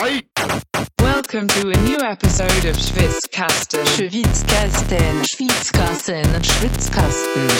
Welcome 0.00 1.46
to 1.48 1.68
a 1.68 1.76
new 1.82 1.98
episode 1.98 2.64
of 2.64 2.74
Schwitzkasten. 2.78 3.84
Schwitzkasten, 3.84 5.24
Schwitzkasten, 5.26 6.24
Schwitzkasten. 6.42 7.50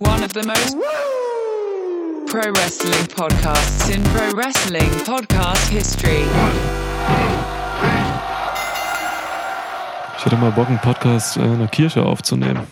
One 0.00 0.24
of 0.24 0.32
the 0.32 0.42
most 0.42 0.76
pro 2.26 2.50
wrestling 2.54 3.06
podcasts 3.14 3.88
in 3.88 4.02
pro 4.02 4.36
wrestling 4.36 4.90
podcast 5.04 5.68
history. 5.68 6.24
Ich 10.18 10.24
hätte 10.24 10.36
mal 10.38 10.50
Bock, 10.50 10.66
einen 10.66 10.80
Podcast 10.80 11.36
äh, 11.36 11.44
in 11.44 11.52
einer 11.52 11.68
Kirche 11.68 12.04
aufzunehmen. 12.04 12.66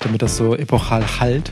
damit 0.00 0.22
das 0.22 0.38
so 0.38 0.56
epochal 0.56 1.04
halt. 1.20 1.50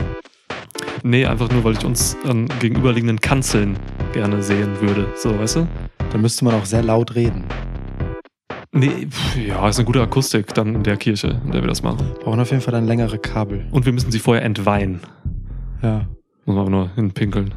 Nee, 1.03 1.25
einfach 1.25 1.49
nur, 1.49 1.63
weil 1.63 1.73
ich 1.73 1.85
uns 1.85 2.17
an 2.25 2.47
gegenüberliegenden 2.59 3.19
Kanzeln 3.21 3.77
gerne 4.13 4.43
sehen 4.43 4.81
würde. 4.81 5.07
So, 5.15 5.37
weißt 5.37 5.55
du? 5.57 5.67
Dann 6.11 6.21
müsste 6.21 6.45
man 6.45 6.53
auch 6.55 6.65
sehr 6.65 6.83
laut 6.83 7.15
reden. 7.15 7.45
Nee, 8.73 9.07
pf, 9.09 9.37
ja, 9.37 9.67
ist 9.67 9.77
eine 9.79 9.85
gute 9.85 10.01
Akustik 10.01 10.53
dann 10.53 10.75
in 10.75 10.83
der 10.83 10.97
Kirche, 10.97 11.41
in 11.45 11.51
der 11.51 11.61
wir 11.61 11.67
das 11.67 11.83
machen. 11.83 12.07
Brauchen 12.23 12.39
auf 12.39 12.51
jeden 12.51 12.61
Fall 12.61 12.71
dann 12.73 12.85
längere 12.87 13.17
Kabel. 13.17 13.65
Und 13.71 13.85
wir 13.85 13.91
müssen 13.93 14.11
sie 14.11 14.19
vorher 14.19 14.43
entweihen. 14.45 15.01
Ja. 15.81 16.05
Muss 16.45 16.55
man 16.55 16.59
aber 16.59 16.69
nur 16.69 16.89
hinpinkeln. 16.95 17.53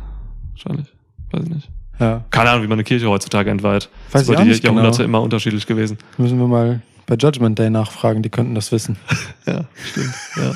Wahrscheinlich. 0.53 0.93
Weiß 1.31 1.45
ich 1.45 1.51
nicht. 1.51 1.71
Ja. 2.01 2.25
Keine 2.31 2.51
Ahnung, 2.51 2.65
wie 2.65 2.67
man 2.67 2.75
eine 2.77 2.85
Kirche 2.85 3.09
heutzutage 3.09 3.51
entweiht. 3.51 3.89
Weiß 4.11 4.27
das 4.27 4.37
auch 4.37 4.41
die 4.43 4.49
nicht 4.49 4.63
genau. 4.63 4.75
Jahrhunderte 4.75 5.05
immer 5.05 5.23
unterschiedlich 5.23 5.67
gewesen. 5.67 5.99
Müssen 6.19 6.39
wir 6.39 6.49
mal 6.49 6.83
bei 7.07 7.15
Judgment 7.15 7.59
Day 7.59 7.71
nachfragen, 7.71 8.23
die 8.23 8.31
könnten 8.31 8.55
das 8.55 8.73
wissen. 8.73 8.97
Ja, 9.47 9.65
stimmt. 9.91 10.15
Ja, 10.37 10.43
ja 10.43 10.53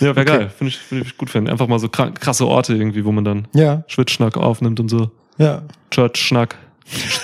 wäre 0.00 0.10
Okay. 0.10 0.24
geil. 0.24 0.50
Finde 0.50 0.68
ich, 0.68 0.78
find 0.78 1.06
ich 1.06 1.16
gut 1.16 1.30
finden. 1.30 1.48
Einfach 1.48 1.68
mal 1.68 1.78
so 1.78 1.88
krasse 1.88 2.46
Orte 2.46 2.74
irgendwie, 2.74 3.04
wo 3.04 3.12
man 3.12 3.24
dann 3.24 3.48
Ja, 3.54 3.84
Schwitzschnack 3.86 4.36
aufnimmt 4.36 4.80
und 4.80 4.88
so. 4.90 5.10
ja. 5.38 5.62
Church-Schnack. 5.90 6.56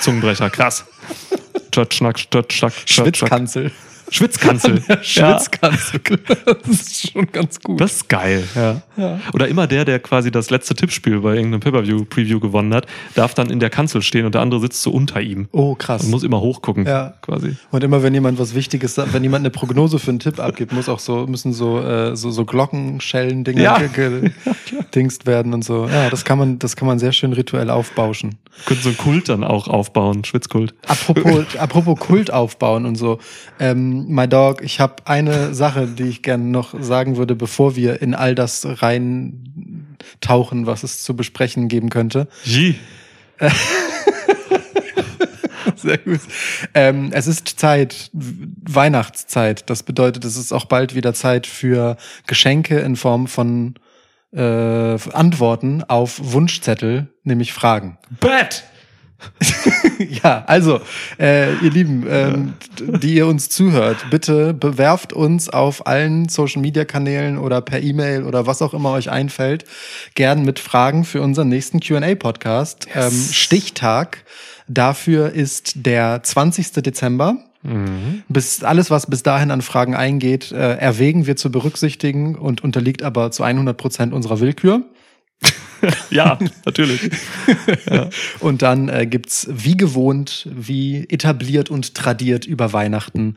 Zungenbrecher, 0.01 0.51
krass. 0.51 0.85
Church-Schnack, 1.73 2.17
Church-Schnack, 2.31 2.87
Church-Schnack. 2.87 3.73
Schwitzkanzel. 4.11 4.83
Schwitzkanzel. 5.03 6.01
Ja. 6.07 6.55
Das 6.69 6.81
ist 6.81 7.13
schon 7.13 7.27
ganz 7.33 7.61
gut. 7.61 7.81
das 7.81 7.93
ist 7.97 8.09
geil, 8.09 8.45
ja. 8.55 8.83
Ja. 8.97 9.21
Oder 9.33 9.49
immer 9.49 9.67
der, 9.67 9.85
der 9.85 9.99
quasi 10.01 10.31
das 10.31 10.51
letzte 10.51 10.75
Tippspiel 10.75 11.21
bei 11.21 11.35
irgendeinem 11.37 11.61
Pay-Per-View-Preview 11.61 12.41
gewonnen 12.41 12.75
hat, 12.75 12.87
darf 13.15 13.35
dann 13.35 13.51
in 13.51 13.61
der 13.61 13.71
Kanzel 13.71 14.03
stehen 14.03 14.25
und 14.27 14.35
der 14.35 14.43
andere 14.43 14.61
sitzt 14.61 14.83
so 14.83 14.91
unter 14.91 15.21
ihm. 15.21 15.49
Oh, 15.53 15.75
krass. 15.75 16.05
Und 16.05 16.11
muss 16.11 16.23
immer 16.23 16.41
hochgucken, 16.41 16.87
Ja. 16.87 17.15
quasi. 17.23 17.57
Und 17.71 17.85
immer 17.85 18.03
wenn 18.03 18.15
jemand 18.15 18.39
was 18.39 18.55
Wichtiges 18.55 18.95
sagt, 18.95 19.13
wenn 19.13 19.23
jemand 19.23 19.43
eine 19.43 19.51
Prognose 19.51 19.99
für 19.99 20.11
einen 20.11 20.19
Tipp 20.21 20.41
abgibt, 20.41 20.73
muss 20.73 20.89
auch 20.89 20.99
so, 20.99 21.27
müssen 21.27 21.53
so, 21.53 21.81
äh, 21.81 22.17
so, 22.17 22.31
so 22.31 22.45
Glockenschellen-Dinger 22.45 23.63
Ja. 23.63 23.79
ge- 23.79 24.31
gedingst 24.71 25.27
werden 25.27 25.55
und 25.55 25.65
so. 25.65 25.87
Ja, 25.87 26.11
das 26.11 26.25
kann 26.25 26.39
man, 26.39 26.59
das 26.59 26.77
kann 26.77 26.89
man 26.89 26.99
sehr 26.99 27.13
schön 27.13 27.33
rituell 27.33 27.71
aufbauschen. 27.71 28.37
Könnten 28.67 28.83
so 28.83 28.89
einen 28.91 28.99
Kult 28.99 29.29
dann 29.29 29.45
auch 29.45 29.69
aufbauen, 29.69 30.25
Schwitzkult. 30.25 30.75
Apropos, 30.87 31.45
apropos 31.59 31.99
Kult 32.01 32.33
aufbauen 32.33 32.87
und 32.87 32.97
so. 32.97 33.19
Ähm, 33.61 33.98
my 34.07 34.29
Dog, 34.29 34.63
ich 34.63 34.79
habe 34.81 35.07
eine 35.07 35.55
Sache, 35.55 35.87
die 35.87 36.05
ich 36.05 36.23
gerne 36.23 36.45
noch 36.45 36.75
sagen 36.81 37.17
würde, 37.17 37.35
bevor 37.35 37.75
wir 37.77 38.01
in 38.03 38.15
all 38.15 38.35
das 38.35 38.67
reintauchen, 38.83 40.67
was 40.67 40.83
es 40.83 41.03
zu 41.03 41.17
besprechen 41.17 41.69
geben 41.69 41.91
könnte. 41.91 42.29
Ji. 42.45 42.77
Sehr 45.77 45.99
gut. 45.99 46.21
Ähm, 46.75 47.11
es 47.13 47.27
ist 47.27 47.49
Zeit, 47.59 48.11
Weihnachtszeit. 48.13 49.69
Das 49.71 49.83
bedeutet, 49.83 50.25
es 50.25 50.37
ist 50.37 50.53
auch 50.53 50.65
bald 50.65 50.95
wieder 50.95 51.15
Zeit 51.15 51.47
für 51.47 51.97
Geschenke 52.27 52.79
in 52.81 52.97
Form 52.97 53.27
von 53.27 53.75
äh, 54.33 54.41
Antworten 54.41 55.85
auf 55.85 56.21
Wunschzettel, 56.21 57.09
nämlich 57.23 57.53
Fragen. 57.53 57.99
Bett! 58.21 58.65
Ja, 60.23 60.45
also, 60.47 60.81
äh, 61.19 61.55
ihr 61.57 61.71
Lieben, 61.71 62.07
ähm, 62.09 62.55
die 62.79 63.15
ihr 63.15 63.27
uns 63.27 63.49
zuhört, 63.49 64.07
bitte 64.11 64.55
bewerft 64.55 65.13
uns 65.13 65.49
auf 65.49 65.87
allen 65.87 66.29
Social-Media-Kanälen 66.29 67.39
oder 67.39 67.61
per 67.61 67.83
E-Mail 67.83 68.23
oder 68.25 68.47
was 68.47 68.63
auch 68.63 68.75
immer 68.75 68.93
euch 68.93 69.11
einfällt, 69.11 69.65
gern 70.15 70.45
mit 70.45 70.59
Fragen 70.59 71.05
für 71.05 71.21
unseren 71.21 71.49
nächsten 71.49 71.81
Q&A-Podcast. 71.81 72.87
Ähm, 72.95 73.11
Stichtag 73.33 74.25
dafür 74.69 75.33
ist 75.33 75.87
der 75.87 76.23
20. 76.23 76.73
Dezember. 76.83 77.37
Bis 78.29 78.63
alles, 78.63 78.91
was 78.91 79.07
bis 79.07 79.25
dahin 79.25 79.51
an 79.51 79.63
Fragen 79.63 79.97
eingeht, 79.97 80.53
äh, 80.53 80.77
erwägen 80.77 81.27
wir 81.27 81.37
zu 81.37 81.51
berücksichtigen 81.51 82.37
und 82.37 82.63
unterliegt 82.63 83.03
aber 83.03 83.33
zu 83.33 83.43
100 83.43 83.77
Prozent 83.77 84.13
unserer 84.13 84.39
Willkür. 84.39 84.83
Ja, 86.11 86.39
natürlich. 86.65 87.11
Und 88.41 88.63
dann 88.63 88.89
äh, 88.89 89.07
gibt's 89.07 89.47
wie 89.51 89.77
gewohnt, 89.77 90.49
wie 90.51 91.05
etabliert 91.09 91.71
und 91.71 91.95
tradiert 91.95 92.47
über 92.47 92.73
Weihnachten 92.73 93.37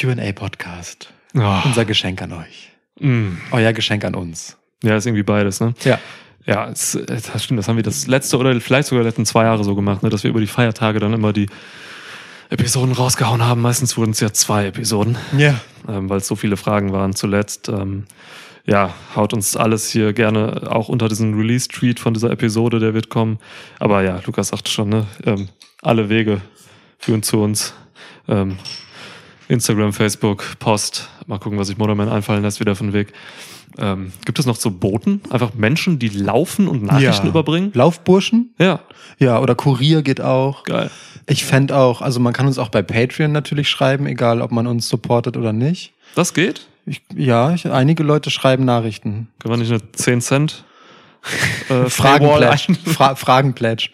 Q&A-Podcast. 0.00 1.12
Oh, 1.34 1.58
Unser 1.64 1.84
Geschenk 1.84 2.22
an 2.22 2.32
euch. 2.32 2.70
mm. 3.00 3.28
Euer 3.50 3.72
Geschenk 3.72 4.04
an 4.04 4.14
uns. 4.14 4.56
Ja, 4.82 4.96
ist 4.96 5.06
irgendwie 5.06 5.22
beides, 5.22 5.60
ne? 5.60 5.74
Ja. 5.84 5.98
Ja, 6.46 6.68
es, 6.68 6.94
äh, 6.94 7.04
das 7.06 7.44
stimmt. 7.44 7.58
Das 7.58 7.68
haben 7.68 7.76
wir 7.76 7.82
das 7.82 8.06
letzte 8.06 8.36
oder 8.38 8.58
vielleicht 8.60 8.88
sogar 8.88 9.02
die 9.04 9.08
letzten 9.08 9.26
zwei 9.26 9.44
Jahre 9.44 9.64
so 9.64 9.74
gemacht, 9.74 10.02
ne, 10.02 10.08
dass 10.10 10.22
wir 10.24 10.30
über 10.30 10.40
die 10.40 10.46
Feiertage 10.46 10.98
dann 10.98 11.12
immer 11.12 11.32
die 11.32 11.46
Episoden 12.50 12.92
rausgehauen 12.94 13.42
haben. 13.44 13.60
Meistens 13.62 13.96
wurden 13.96 14.10
es 14.10 14.20
ja 14.20 14.32
zwei 14.32 14.66
Episoden, 14.66 15.16
Ja. 15.36 15.60
ähm, 15.88 16.08
weil 16.10 16.18
es 16.18 16.26
so 16.26 16.36
viele 16.36 16.56
Fragen 16.56 16.92
waren 16.92 17.14
zuletzt. 17.14 17.68
Ähm, 17.68 18.04
ja, 18.66 18.94
haut 19.16 19.32
uns 19.34 19.56
alles 19.56 19.90
hier 19.90 20.12
gerne 20.12 20.70
auch 20.70 20.88
unter 20.88 21.08
diesen 21.08 21.34
Release-Tweet 21.34 21.98
von 21.98 22.14
dieser 22.14 22.30
Episode, 22.30 22.78
der 22.78 22.94
wird 22.94 23.08
kommen. 23.08 23.38
Aber 23.78 24.02
ja, 24.02 24.20
Lukas 24.24 24.48
sagte 24.48 24.70
schon, 24.70 24.88
ne, 24.88 25.06
ähm, 25.24 25.48
alle 25.82 26.08
Wege 26.08 26.40
führen 26.98 27.22
zu 27.22 27.42
uns. 27.42 27.74
Ähm, 28.28 28.58
Instagram, 29.48 29.92
Facebook, 29.92 30.58
Post. 30.60 31.08
Mal 31.26 31.38
gucken, 31.38 31.58
was 31.58 31.66
sich 31.66 31.76
Motorman 31.76 32.08
einfallen 32.08 32.42
lässt, 32.42 32.60
wieder 32.60 32.76
von 32.76 32.92
Weg. 32.92 33.12
Ähm, 33.78 34.12
gibt 34.24 34.38
es 34.38 34.46
noch 34.46 34.56
so 34.56 34.70
Boten? 34.70 35.20
Einfach 35.30 35.54
Menschen, 35.54 35.98
die 35.98 36.08
laufen 36.08 36.68
und 36.68 36.82
Nachrichten 36.82 37.26
ja. 37.26 37.30
überbringen? 37.30 37.70
Laufburschen? 37.74 38.52
Ja, 38.58 38.80
Ja, 39.18 39.38
oder 39.40 39.54
Kurier 39.54 40.02
geht 40.02 40.20
auch. 40.20 40.64
geil. 40.64 40.90
Ich 41.26 41.44
fänd 41.44 41.70
auch, 41.72 42.02
also 42.02 42.18
man 42.20 42.32
kann 42.32 42.46
uns 42.46 42.58
auch 42.58 42.68
bei 42.68 42.82
Patreon 42.82 43.30
natürlich 43.32 43.68
schreiben, 43.68 44.06
egal 44.06 44.42
ob 44.42 44.50
man 44.50 44.66
uns 44.66 44.88
supportet 44.88 45.36
oder 45.36 45.52
nicht. 45.52 45.92
Das 46.14 46.34
geht? 46.34 46.66
Ich, 46.84 47.00
ja, 47.14 47.54
ich, 47.54 47.70
einige 47.70 48.02
Leute 48.02 48.30
schreiben 48.30 48.64
Nachrichten. 48.64 49.28
Können 49.38 49.54
wir 49.54 49.58
nicht 49.58 49.70
eine 49.70 49.92
10 49.92 50.20
Cent 50.20 50.64
äh, 51.70 51.74
ein- 51.74 51.88
Fra 52.84 53.14
Fragenpledge. 53.14 53.90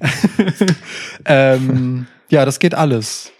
ähm, 1.24 2.06
ja, 2.28 2.44
das 2.44 2.58
geht 2.58 2.74
alles. 2.74 3.30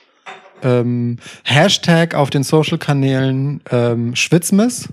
Ähm, 0.63 1.19
Hashtag 1.45 2.15
auf 2.15 2.31
den 2.31 2.45
Social-Kanälen 2.45 3.61
ähm, 3.71 4.15
Schwitzmiss. 4.15 4.89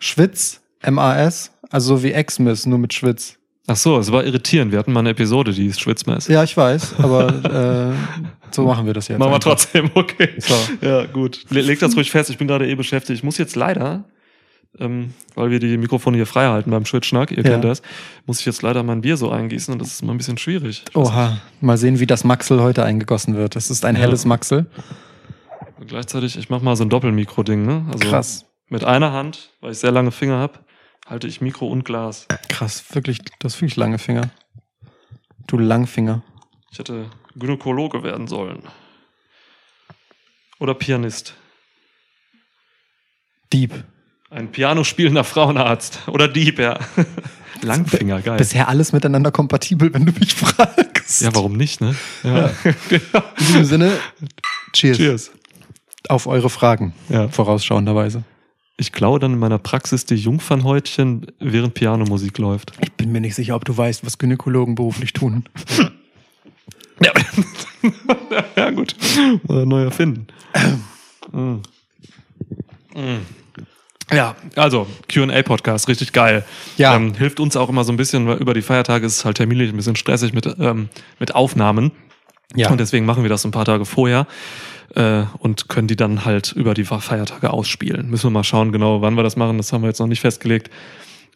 Schwitz, 0.00 0.60
M-A-S. 0.82 1.52
Also 1.70 1.96
so 1.96 2.02
wie 2.02 2.12
Xmiss, 2.12 2.66
nur 2.66 2.78
mit 2.78 2.94
Schwitz. 2.94 3.36
Ach 3.66 3.76
so, 3.76 3.98
es 3.98 4.10
war 4.10 4.24
irritierend. 4.24 4.72
Wir 4.72 4.78
hatten 4.78 4.92
mal 4.92 5.00
eine 5.00 5.10
Episode, 5.10 5.52
die 5.52 5.66
ist 5.66 5.80
Schwitzmess. 5.80 6.26
Ja, 6.28 6.42
ich 6.42 6.56
weiß, 6.56 6.94
aber 6.98 7.92
äh, 7.92 7.94
so 8.50 8.64
machen 8.64 8.86
wir 8.86 8.94
das 8.94 9.08
jetzt. 9.08 9.18
Machen 9.18 9.32
wir 9.32 9.40
trotzdem, 9.40 9.90
okay. 9.94 10.30
So. 10.38 10.54
Ja, 10.80 11.04
gut. 11.04 11.44
Le 11.50 11.60
leg 11.60 11.78
das 11.78 11.94
ruhig 11.94 12.10
fest, 12.10 12.30
ich 12.30 12.38
bin 12.38 12.48
gerade 12.48 12.66
eh 12.66 12.74
beschäftigt. 12.74 13.18
Ich 13.18 13.22
muss 13.24 13.36
jetzt 13.36 13.56
leider, 13.56 14.04
ähm, 14.78 15.12
weil 15.34 15.50
wir 15.50 15.58
die 15.60 15.76
Mikrofone 15.76 16.16
hier 16.16 16.24
frei 16.24 16.46
halten 16.46 16.70
beim 16.70 16.86
Schwitzschnack, 16.86 17.30
ihr 17.30 17.38
Ja. 17.44 17.50
kennt 17.50 17.64
das, 17.64 17.82
muss 18.24 18.40
ich 18.40 18.46
jetzt 18.46 18.62
leider 18.62 18.82
mein 18.82 19.02
Bier 19.02 19.18
so 19.18 19.30
eingießen 19.30 19.70
und 19.72 19.80
das 19.82 19.88
ist 19.88 20.02
mal 20.02 20.12
ein 20.12 20.18
bisschen 20.18 20.38
schwierig. 20.38 20.84
Oha, 20.94 21.36
mal 21.60 21.76
sehen, 21.76 22.00
wie 22.00 22.06
das 22.06 22.24
Maxel 22.24 22.62
heute 22.62 22.84
eingegossen 22.84 23.36
wird. 23.36 23.54
Das 23.54 23.68
ist 23.68 23.84
ein 23.84 23.96
Ja. 23.96 24.00
helles 24.02 24.24
Maxel. 24.24 24.60
nicht. 24.62 24.70
Und 25.78 25.88
gleichzeitig, 25.88 26.38
ich 26.38 26.48
mach 26.48 26.62
mal 26.62 26.74
so 26.74 26.84
ein 26.84 26.88
Doppelmikro-Ding, 26.88 27.66
ne? 27.66 27.84
Also 27.92 28.08
Krass, 28.08 28.46
Mit 28.68 28.84
einer 28.84 29.12
Hand, 29.12 29.50
weil 29.60 29.72
ich 29.72 29.78
sehr 29.78 29.90
lange 29.92 30.10
Finger 30.10 30.38
hab, 30.38 30.64
halte 31.06 31.26
ich 31.26 31.40
Mikro 31.40 31.68
und 31.68 31.84
Glas. 31.84 32.26
krass, 32.48 32.84
wirklich, 32.94 33.18
das 33.38 33.54
ist 33.54 33.60
wirklich 33.60 33.76
lange 33.76 33.98
Finger. 33.98 34.30
Du 35.46 35.56
Langfinger. 35.58 36.22
Ich 36.70 36.78
hätte 36.78 37.06
Gynäkologe 37.34 38.02
werden 38.02 38.26
sollen. 38.26 38.62
Oder 40.58 40.74
Pianist. 40.74 41.34
Dieb. 43.52 43.84
Ein 44.30 44.52
Piano 44.52 44.84
spielender 44.84 45.24
Frauenarzt. 45.24 46.00
Oder 46.08 46.28
Dieb, 46.28 46.58
ja. 46.58 46.78
Langfinger, 47.62 48.20
geil. 48.20 48.36
Bisher 48.36 48.68
alles 48.68 48.92
miteinander 48.92 49.30
kompatibel, 49.32 49.92
wenn 49.94 50.04
du 50.04 50.12
mich 50.12 50.34
fragst. 50.34 51.22
Ja, 51.22 51.34
warum 51.34 51.54
nicht, 51.54 51.80
ne? 51.80 51.96
Ja. 52.22 52.50
In 52.64 53.00
diesem 53.46 53.64
Sinne, 53.64 53.98
cheers. 54.74 54.98
Cheers. 54.98 55.30
Auf 56.08 56.26
eure 56.26 56.50
Fragen, 56.50 56.92
Ja. 57.08 57.28
vorausschauenderweise. 57.28 58.22
Ich 58.80 58.92
klaue 58.92 59.18
dann 59.18 59.32
in 59.32 59.38
meiner 59.40 59.58
Praxis 59.58 60.04
die 60.04 60.14
Jungfernhäutchen, 60.14 61.26
während 61.40 61.74
Pianomusik 61.74 62.38
läuft. 62.38 62.72
Ich 62.80 62.92
bin 62.92 63.10
mir 63.10 63.20
nicht 63.20 63.34
sicher, 63.34 63.56
ob 63.56 63.64
du 63.64 63.76
weißt, 63.76 64.06
was 64.06 64.18
Gynäkologen 64.18 64.76
beruflich 64.76 65.12
tun. 65.12 65.44
Ja, 67.00 67.12
ja 68.56 68.70
gut. 68.70 68.96
Mal 69.46 69.64
neu 69.64 69.84
erfinden. 69.84 70.26
Mm. 71.30 71.58
Mm. 72.92 73.20
Ja, 74.10 74.34
also 74.56 74.88
QA-Podcast, 75.06 75.86
richtig 75.86 76.12
geil. 76.12 76.44
Ja. 76.76 76.96
Ähm, 76.96 77.14
hilft 77.14 77.38
uns 77.38 77.56
auch 77.56 77.68
immer 77.68 77.84
so 77.84 77.92
ein 77.92 77.96
bisschen, 77.96 78.26
weil 78.26 78.38
über 78.38 78.52
die 78.52 78.62
Feiertage 78.62 79.06
ist 79.06 79.18
es 79.18 79.24
halt 79.24 79.36
terminlich 79.36 79.70
ein 79.70 79.76
bisschen 79.76 79.94
stressig 79.94 80.32
mit, 80.32 80.52
ähm, 80.58 80.88
mit 81.20 81.36
Aufnahmen. 81.36 81.92
Ja. 82.56 82.68
Und 82.68 82.80
deswegen 82.80 83.06
machen 83.06 83.22
wir 83.22 83.30
das 83.30 83.44
ein 83.44 83.52
paar 83.52 83.64
Tage 83.64 83.84
vorher 83.84 84.26
äh, 84.94 85.24
und 85.38 85.68
können 85.68 85.88
die 85.88 85.96
dann 85.96 86.24
halt 86.24 86.52
über 86.52 86.74
die 86.74 86.84
Feiertage 86.84 87.50
ausspielen. 87.52 88.08
Müssen 88.10 88.26
wir 88.26 88.30
mal 88.30 88.44
schauen, 88.44 88.72
genau 88.72 89.00
wann 89.02 89.14
wir 89.16 89.22
das 89.22 89.36
machen. 89.36 89.56
Das 89.58 89.72
haben 89.72 89.82
wir 89.82 89.88
jetzt 89.88 89.98
noch 90.00 90.06
nicht 90.06 90.20
festgelegt. 90.20 90.70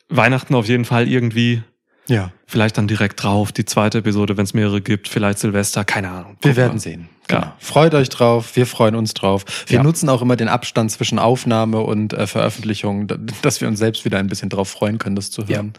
Weihnachten 0.08 0.54
auf 0.54 0.66
jeden 0.68 0.84
Fall 0.84 1.08
irgendwie. 1.08 1.62
Ja. 2.08 2.32
Vielleicht 2.46 2.76
dann 2.78 2.88
direkt 2.88 3.22
drauf, 3.22 3.52
die 3.52 3.64
zweite 3.64 3.98
Episode, 3.98 4.36
wenn 4.36 4.44
es 4.44 4.54
mehrere 4.54 4.80
gibt, 4.80 5.06
vielleicht 5.08 5.38
Silvester, 5.38 5.84
keine 5.84 6.10
Ahnung. 6.10 6.36
Wir 6.42 6.50
Gucken 6.50 6.56
werden 6.56 6.72
wir. 6.74 6.80
sehen. 6.80 7.08
Ja. 7.30 7.38
Genau. 7.38 7.52
Freut 7.60 7.94
euch 7.94 8.08
drauf, 8.08 8.56
wir 8.56 8.66
freuen 8.66 8.96
uns 8.96 9.14
drauf. 9.14 9.44
Wir 9.68 9.76
Ja. 9.78 9.82
nutzen 9.84 10.08
auch 10.08 10.20
immer 10.20 10.34
den 10.34 10.48
Abstand 10.48 10.90
zwischen 10.90 11.20
Aufnahme 11.20 11.78
und 11.80 12.12
äh, 12.12 12.26
Veröffentlichung, 12.26 13.06
da- 13.06 13.16
dass 13.42 13.60
wir 13.60 13.68
uns 13.68 13.78
selbst 13.78 14.04
wieder 14.04 14.18
ein 14.18 14.26
bisschen 14.26 14.48
drauf 14.48 14.68
freuen 14.68 14.98
können, 14.98 15.14
das 15.14 15.30
zu 15.30 15.46
hören. 15.46 15.74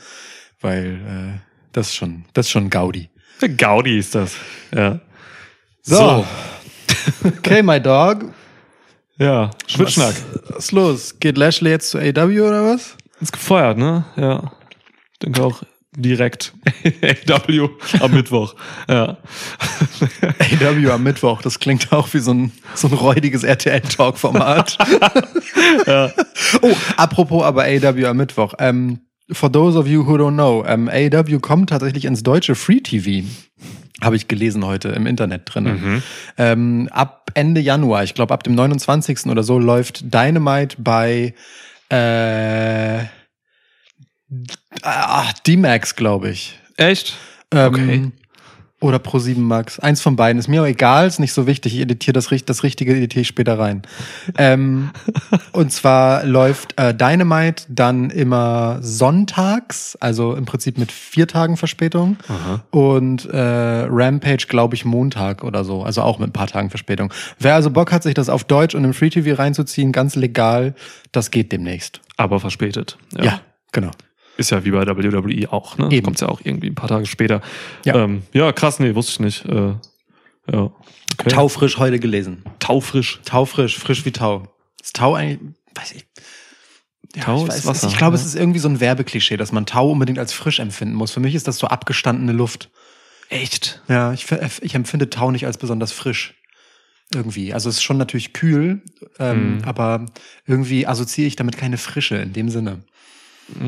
Weil 0.61 0.85
äh, 1.35 1.39
das 1.73 1.87
ist 1.89 1.95
schon, 1.95 2.23
das 2.33 2.45
ist 2.45 2.51
schon 2.51 2.69
Gaudi. 2.69 3.09
Gaudi 3.57 3.97
ist 3.99 4.15
das. 4.15 4.35
Ja. 4.73 5.01
So. 5.81 6.25
Okay, 7.25 7.61
my 7.63 7.79
dog. 7.79 8.33
Ja, 9.17 9.51
Schwitzschnack. 9.67 10.15
Was 10.49 10.65
ist 10.65 10.71
los? 10.71 11.19
Geht 11.19 11.37
Lashley 11.37 11.69
jetzt 11.71 11.89
zu 11.91 11.99
AW 11.99 12.41
oder 12.41 12.65
was? 12.65 12.97
Ist 13.21 13.33
gefeuert, 13.33 13.77
ne? 13.77 14.05
Ja. 14.15 14.51
Denke 15.21 15.43
auch 15.43 15.61
direkt. 15.95 16.53
AW 17.29 17.69
am 17.99 18.11
Mittwoch. 18.11 18.55
Ja. 18.89 19.17
AW 20.61 20.91
am 20.91 21.03
Mittwoch, 21.03 21.41
das 21.41 21.59
klingt 21.59 21.93
auch 21.93 22.13
wie 22.13 22.19
so 22.19 22.33
ein, 22.33 22.51
so 22.75 22.87
ein 22.87 22.93
räudiges 22.93 23.43
RTL-Talk-Format. 23.43 24.77
Oh, 26.61 26.75
apropos 26.97 27.43
aber 27.43 27.63
AW 27.63 28.05
am 28.05 28.17
Mittwoch. 28.17 28.53
Ähm, 28.59 28.99
for 29.31 29.51
those 29.51 29.77
of 29.77 29.87
you 29.87 30.05
who 30.05 30.15
don't 30.15 30.33
know, 30.33 30.63
ähm, 30.65 30.87
AW 30.87 31.39
kommt 31.39 31.69
tatsächlich 31.69 32.05
ins 32.05 32.23
deutsche 32.23 32.55
Free 32.55 32.79
TV. 32.79 33.25
Habe 34.01 34.15
ich 34.15 34.27
gelesen 34.27 34.65
heute 34.65 34.89
im 34.89 35.05
Internet 35.05 35.53
drin. 35.53 36.01
Ähm, 36.37 36.89
ab 36.91 37.31
Ende 37.35 37.61
Januar, 37.61 38.03
ich 38.03 38.13
glaube 38.15 38.33
ab 38.33 38.43
dem 38.43 38.55
29. 38.55 39.27
oder 39.27 39.43
so, 39.43 39.59
läuft 39.59 40.13
Dynamite 40.13 40.77
bei 40.79 41.33
äh, 41.89 43.03
ah, 44.81 45.31
D-Max, 45.45 45.95
glaube 45.95 46.29
ich. 46.31 46.59
Echt? 46.77 47.15
Ähm, 47.51 47.73
Okay. 47.73 48.11
Oder 48.83 48.97
Pro7 48.97 49.37
Max. 49.39 49.79
Eins 49.79 50.01
von 50.01 50.17
beiden. 50.17 50.37
Ist 50.39 50.49
mir 50.49 50.61
auch 50.61 50.65
egal, 50.67 51.07
ist 51.07 51.19
nicht 51.19 51.31
so 51.31 51.47
wichtig. 51.47 51.73
Ich 51.75 51.79
editiere 51.81 52.11
das, 52.13 52.31
richt- 52.31 52.49
das 52.49 52.63
Richtige, 52.63 52.93
editiere 52.93 53.21
ich 53.21 53.27
später 53.29 53.57
rein. 53.57 53.81
ähm, 54.37 54.89
und 55.53 55.71
zwar 55.71 56.25
läuft 56.25 56.77
äh, 56.77 56.93
Dynamite 56.93 57.63
dann 57.69 58.09
immer 58.09 58.79
sonntags, 58.81 59.95
also 60.01 60.35
im 60.35 60.43
Prinzip 60.45 60.77
mit 60.77 60.91
vier 60.91 61.27
Tagen 61.27 61.55
Verspätung. 61.55 62.17
Und 62.71 63.25
äh, 63.29 63.37
Rampage, 63.89 64.47
glaube 64.49 64.75
ich, 64.75 64.83
Montag 64.83 65.43
oder 65.45 65.63
so. 65.63 65.83
Also 65.83 66.01
auch 66.01 66.19
mit 66.19 66.29
ein 66.29 66.33
paar 66.33 66.47
Tagen 66.47 66.69
Verspätung. 66.69 67.13
Wer 67.39 67.55
also 67.55 67.69
Bock 67.71 67.91
hat, 67.93 68.03
sich 68.03 68.15
das 68.15 68.27
auf 68.27 68.43
Deutsch 68.43 68.75
und 68.75 68.83
im 68.83 68.93
Free 68.93 69.09
TV 69.09 69.37
reinzuziehen, 69.37 69.93
ganz 69.93 70.15
legal, 70.15 70.75
das 71.13 71.31
geht 71.31 71.51
demnächst. 71.53 72.01
Aber 72.17 72.39
verspätet. 72.41 72.97
Ja, 73.17 73.39
genau. 73.71 73.91
Ist 74.37 74.49
ja 74.51 74.63
wie 74.65 74.71
bei 74.71 74.85
WWE 74.87 75.51
auch, 75.51 75.77
ne? 75.77 75.89
Eben. 75.91 76.03
Kommt 76.05 76.19
ja 76.21 76.27
auch 76.29 76.41
irgendwie 76.43 76.67
ein 76.67 76.75
paar 76.75 76.89
Tage 76.89 77.05
später. 77.05 77.41
Ja. 77.85 77.95
ähm, 77.95 78.23
ja 78.33 78.51
krass, 78.51 78.79
nee, 78.79 78.95
wusste 78.95 79.11
ich 79.13 79.19
nicht. 79.19 79.45
Äh, 79.45 79.75
ja. 80.51 80.71
Okay. 81.19 81.29
Taufrisch 81.29 81.77
heute 81.77 81.99
gelesen. 81.99 82.43
Taufrisch. 82.59 83.19
Taufrisch, 83.25 83.77
frisch 83.77 84.05
wie 84.05 84.11
Tau. 84.11 84.47
Ist 84.81 84.95
Tau 84.95 85.13
eigentlich, 85.15 85.39
weiß 85.75 85.91
ich. 85.93 86.05
Ja, 87.15 87.25
Tau 87.25 87.35
ich 87.37 87.41
ist 87.43 87.49
weiß, 87.49 87.57
es. 87.59 87.65
Wasser, 87.67 87.87
Ich 87.89 87.97
glaube, 87.97 88.15
ja. 88.17 88.21
es 88.21 88.25
ist 88.27 88.35
irgendwie 88.35 88.59
so 88.59 88.67
ein 88.67 88.79
Werbeklischee, 88.79 89.37
dass 89.37 89.51
man 89.51 89.67
Tau 89.67 89.91
unbedingt 89.91 90.17
als 90.17 90.33
frisch 90.33 90.59
empfinden 90.59 90.95
muss. 90.95 91.11
Für 91.11 91.19
mich 91.19 91.35
ist 91.35 91.47
das 91.47 91.57
so 91.59 91.67
abgestandene 91.67 92.31
Luft. 92.31 92.71
Echt? 93.29 93.81
Ja, 93.87 94.13
ich, 94.13 94.25
ich 94.61 94.73
empfinde 94.75 95.09
Tau 95.11 95.29
nicht 95.31 95.45
als 95.45 95.57
besonders 95.57 95.91
frisch. 95.91 96.33
Irgendwie. 97.13 97.53
Also 97.53 97.69
es 97.69 97.75
ist 97.75 97.83
schon 97.83 97.97
natürlich 97.97 98.33
kühl, 98.33 98.81
ähm, 99.19 99.57
Mhm. 99.57 99.63
aber 99.65 100.05
irgendwie 100.47 100.87
assoziiere 100.87 101.27
ich 101.27 101.35
damit 101.35 101.57
keine 101.57 101.77
Frische 101.77 102.15
in 102.15 102.33
dem 102.33 102.49
Sinne. 102.49 102.83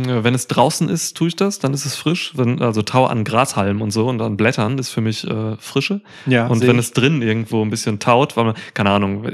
Ja, 0.07 0.23
Wenn 0.23 0.33
es 0.33 0.47
draußen 0.47 0.87
ist, 0.89 1.17
tue 1.17 1.27
ich 1.27 1.35
das, 1.35 1.59
dann 1.59 1.73
ist 1.73 1.85
es 1.85 1.95
frisch. 1.95 2.31
Wenn, 2.35 2.61
also 2.61 2.81
Tau 2.81 3.05
an 3.05 3.23
Grashalmen 3.23 3.81
und 3.81 3.91
so 3.91 4.07
und 4.07 4.21
an 4.21 4.37
Blättern 4.37 4.77
ist 4.77 4.89
für 4.89 5.01
mich 5.01 5.25
äh, 5.29 5.57
Frische. 5.59 6.01
Ja, 6.25 6.47
und 6.47 6.61
wenn 6.61 6.75
ich. 6.79 6.85
es 6.85 6.91
drin 6.93 7.21
irgendwo 7.21 7.61
ein 7.61 7.69
bisschen 7.69 7.99
taut, 7.99 8.37
weil 8.37 8.45
man, 8.45 8.53
keine 8.73 8.91
Ahnung, 8.91 9.27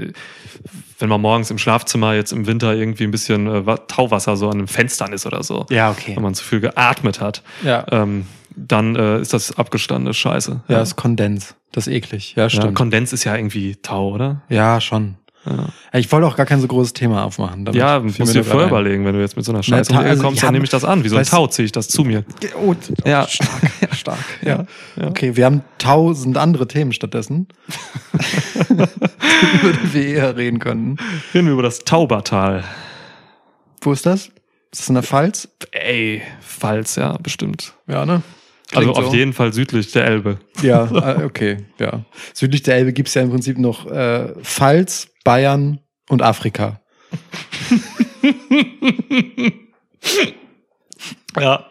wenn 1.00 1.10
man 1.10 1.22
morgens 1.22 1.52
im 1.52 1.58
Schlafzimmer 1.58 2.14
jetzt 2.16 2.32
im 2.34 2.48
Winter 2.48 2.74
irgendwie 2.76 3.04
ein 3.04 3.12
bisschen 3.12 3.48
äh, 3.48 3.66
Wa- 3.66 3.78
Tauwasser 3.78 4.36
so 4.36 4.50
an 4.50 4.58
den 4.60 4.68
Fenstern 4.68 5.14
ist 5.14 5.26
oder 5.26 5.44
so, 5.44 5.66
Ja, 5.70 5.92
okay. 5.92 6.16
wenn 6.16 6.24
man 6.24 6.34
zu 6.34 6.44
viel 6.44 6.60
geatmet 6.60 7.22
hat, 7.22 7.44
Ja. 7.64 7.86
ähm, 7.92 8.26
dann 8.56 8.96
äh, 8.98 9.20
ist 9.22 9.34
das 9.34 9.58
abgestandene 9.58 10.14
Scheiße. 10.14 10.62
Ja, 10.68 10.82
ist 10.82 10.96
Kondens. 10.98 11.56
Das 11.72 11.88
ist 11.88 11.94
eklig. 11.94 12.34
Ja, 12.36 12.44
ja, 12.44 12.50
stimmt. 12.50 12.76
Kondens 12.76 13.14
ist 13.14 13.24
ja 13.24 13.34
irgendwie 13.36 13.78
Tau, 13.78 14.10
oder? 14.10 14.42
Ja, 14.50 14.82
schon. 14.82 15.16
Ja, 15.44 15.70
Ich 16.00 16.12
wollte 16.12 16.28
auch 16.28 16.36
gar 16.36 16.46
kein 16.46 16.60
so 16.62 16.68
großes 16.68 16.94
Thema 16.94 17.24
aufmachen. 17.24 17.66
damit 17.66 17.80
ja 17.80 18.00
musst 18.00 18.20
mir 18.20 18.26
dir 18.26 18.44
vorher 18.44 18.68
überlegen, 18.68 19.06
wenn 19.06 19.14
du 19.16 19.22
jetzt 19.22 19.36
mit 19.36 19.44
so 19.46 19.52
einer 19.52 19.64
Scheiße 19.64 19.92
Na, 19.94 20.02
also 20.02 20.22
kommst, 20.24 20.44
dann 20.44 20.54
nehme 20.54 20.64
ich 20.66 20.70
das 20.70 20.84
an. 20.84 21.04
Wie 21.04 21.10
so 21.10 21.18
ein 21.18 21.26
Tau 21.26 21.48
ziehe 21.48 21.66
ich 21.66 21.72
das 21.72 21.88
zu 21.88 22.04
mir. 22.04 22.24
Oh, 22.64 22.76
Ja. 23.06 23.28
stark, 23.28 23.50
stark. 23.94 24.20
Ja. 24.44 24.66
ja. 24.96 25.08
Okay, 25.08 25.36
wir 25.36 25.46
haben 25.46 25.64
tausend 25.80 26.38
andere 26.38 26.68
Themen 26.68 26.92
stattdessen, 26.94 27.48
über 28.70 28.88
die 29.84 29.94
wir 29.94 30.06
eher 30.08 30.38
reden 30.38 30.60
könnten. 30.60 30.98
Reden 31.34 31.48
wir 31.48 31.54
über 31.54 31.64
das 31.64 31.80
Taubertal. 31.80 32.64
Wo 33.82 33.92
ist 33.94 34.06
das? 34.06 34.28
Ist 34.72 34.82
das 34.82 34.90
in 34.90 34.96
der 34.96 35.04
Pfalz? 35.04 35.50
Ey, 35.72 36.22
Pfalz, 36.42 36.96
ja, 36.96 37.18
bestimmt. 37.18 37.74
Ja, 37.88 38.06
ne? 38.06 38.22
Also 38.74 38.92
Klingt 38.94 38.98
auf 39.06 39.12
so. 39.12 39.18
jeden 39.18 39.34
Fall 39.34 39.52
südlich 39.52 39.92
der 39.92 40.06
Elbe. 40.06 40.38
Ja, 40.62 40.86
äh, 40.86 41.24
okay, 41.26 41.58
ja. 41.78 42.06
Südlich 42.34 42.64
der 42.64 42.76
Elbe 42.76 42.94
gibt's 42.94 43.14
ja 43.16 43.22
im 43.22 43.30
Prinzip 43.30 43.58
noch 43.58 43.86
äh, 43.92 44.30
Pfalz, 44.44 45.08
Bayern 45.24 45.80
und 46.10 46.22
Afrika. 46.22 46.82
Ja, 51.40 51.66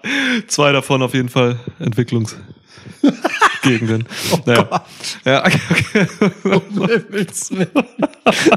zwei 0.47 0.73
davon 0.73 1.03
auf 1.03 1.13
jeden 1.13 1.29
Fall 1.29 1.61
Entwicklungsgegenden. 1.79 4.09
naja. 4.47 4.87
Ja, 5.25 5.45
okay, 5.45 5.61
okay. 5.71 6.07
Um 6.45 6.87
Himmels 6.87 7.51
Willen. 7.51 7.69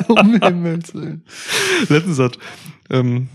Um 0.07 0.39
Himmels 0.41 0.93
Willen. 0.93 1.25
Letztens 1.89 2.19
hat 2.19 2.37
ähm, 2.89 3.27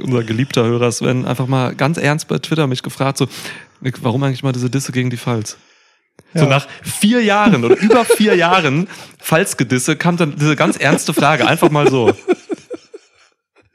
unser 0.00 0.24
geliebter 0.24 0.64
Hörer 0.64 0.90
Sven 0.90 1.24
einfach 1.24 1.46
mal 1.46 1.76
ganz 1.76 1.98
ernst 1.98 2.26
bei 2.26 2.38
Twitter 2.38 2.66
mich 2.66 2.82
gefragt, 2.82 3.18
so, 3.18 3.28
Nick, 3.80 4.02
warum 4.02 4.24
eigentlich 4.24 4.42
mal 4.42 4.50
diese 4.52 4.70
Disse 4.70 4.90
gegen 4.90 5.10
die 5.10 5.16
Pfalz? 5.16 5.56
So 6.34 6.40
Ja. 6.44 6.46
nach 6.50 6.66
vier 6.82 7.22
Jahren 7.22 7.64
oder 7.64 7.76
über 7.78 8.04
vier 8.04 8.34
Jahren 8.36 8.88
Pfalzgedisse 9.20 9.96
kam 9.96 10.16
dann 10.16 10.34
diese 10.36 10.56
ganz 10.56 10.76
ernste 10.76 11.14
Frage, 11.14 11.46
einfach 11.46 11.70
mal 11.70 11.88
so. 11.90 12.12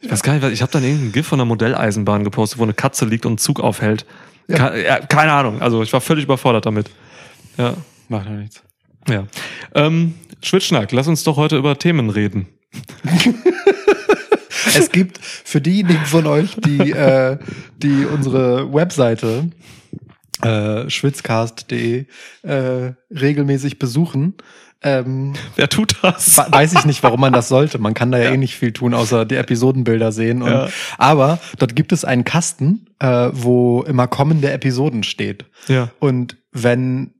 Ich 0.02 0.12
weiß 0.12 0.24
gar 0.24 0.34
nicht, 0.34 0.42
was- 0.44 0.52
ich 0.52 0.62
habe 0.62 0.72
dann 0.72 0.84
irgendein 0.84 1.12
GIF 1.12 1.28
von 1.28 1.40
einer 1.40 1.46
Modelleisenbahn 1.46 2.24
gepostet, 2.24 2.60
wo 2.60 2.64
eine 2.64 2.74
Katze 2.74 3.06
liegt 3.06 3.26
und 3.26 3.32
einen 3.34 3.38
Zug 3.38 3.60
aufhält. 3.60 4.06
Ja, 4.48 5.00
keine 5.02 5.32
Ahnung, 5.34 5.62
also 5.62 5.84
ich 5.84 5.94
war 5.94 6.02
völlig 6.02 6.24
überfordert 6.26 6.66
damit. 6.66 6.90
Ja, 7.58 7.76
Macht 8.08 8.26
doch 8.28 8.32
nichts. 8.32 8.64
ja. 9.10 9.26
Ähm, 9.76 10.16
Schwitzschnack, 10.42 10.92
lass 10.92 11.08
uns 11.08 11.24
doch 11.24 11.38
heute 11.38 11.58
über 11.58 11.78
Themen 11.78 12.10
reden. 12.10 12.48
Es 14.76 14.92
gibt 14.92 15.20
für 15.22 15.62
diejenigen 15.62 16.06
von 16.06 16.26
euch, 16.28 16.56
die, 16.58 16.92
äh, 16.92 17.38
die 17.78 18.06
unsere 18.06 18.72
Webseite 18.74 19.50
äh, 20.44 20.90
schwitzcast.de 20.90 22.06
äh, 22.44 22.92
regelmäßig 23.12 23.80
besuchen, 23.80 24.36
ähm, 24.82 25.34
Wer 25.58 25.68
tut 25.68 25.98
das? 26.02 26.38
we- 26.38 26.46
weiß 26.52 26.72
ich 26.74 26.86
nicht, 26.86 27.04
warum 27.04 27.20
man 27.20 27.34
das 27.34 27.50
sollte. 27.50 27.80
Man 27.80 27.94
kann 27.94 28.12
da 28.14 28.18
ja, 28.18 28.32
eh 28.32 28.38
nicht 28.38 28.56
viel 28.56 28.72
tun, 28.72 28.94
außer 28.94 29.26
die 29.26 29.36
Episodenbilder 29.36 30.14
sehen. 30.14 30.42
Und, 30.42 30.52
Ja. 30.52 30.70
Aber 30.98 31.40
dort 31.58 31.76
gibt 31.76 31.92
es 31.92 32.06
einen 32.06 32.24
Kasten, 32.24 32.88
äh, 33.00 33.30
wo 33.34 33.84
immer 33.84 34.08
kommende 34.08 34.50
Episoden 34.52 35.04
steht. 35.04 35.44
Ja. 35.68 35.90
Und 36.00 36.38
wenn 36.54 37.12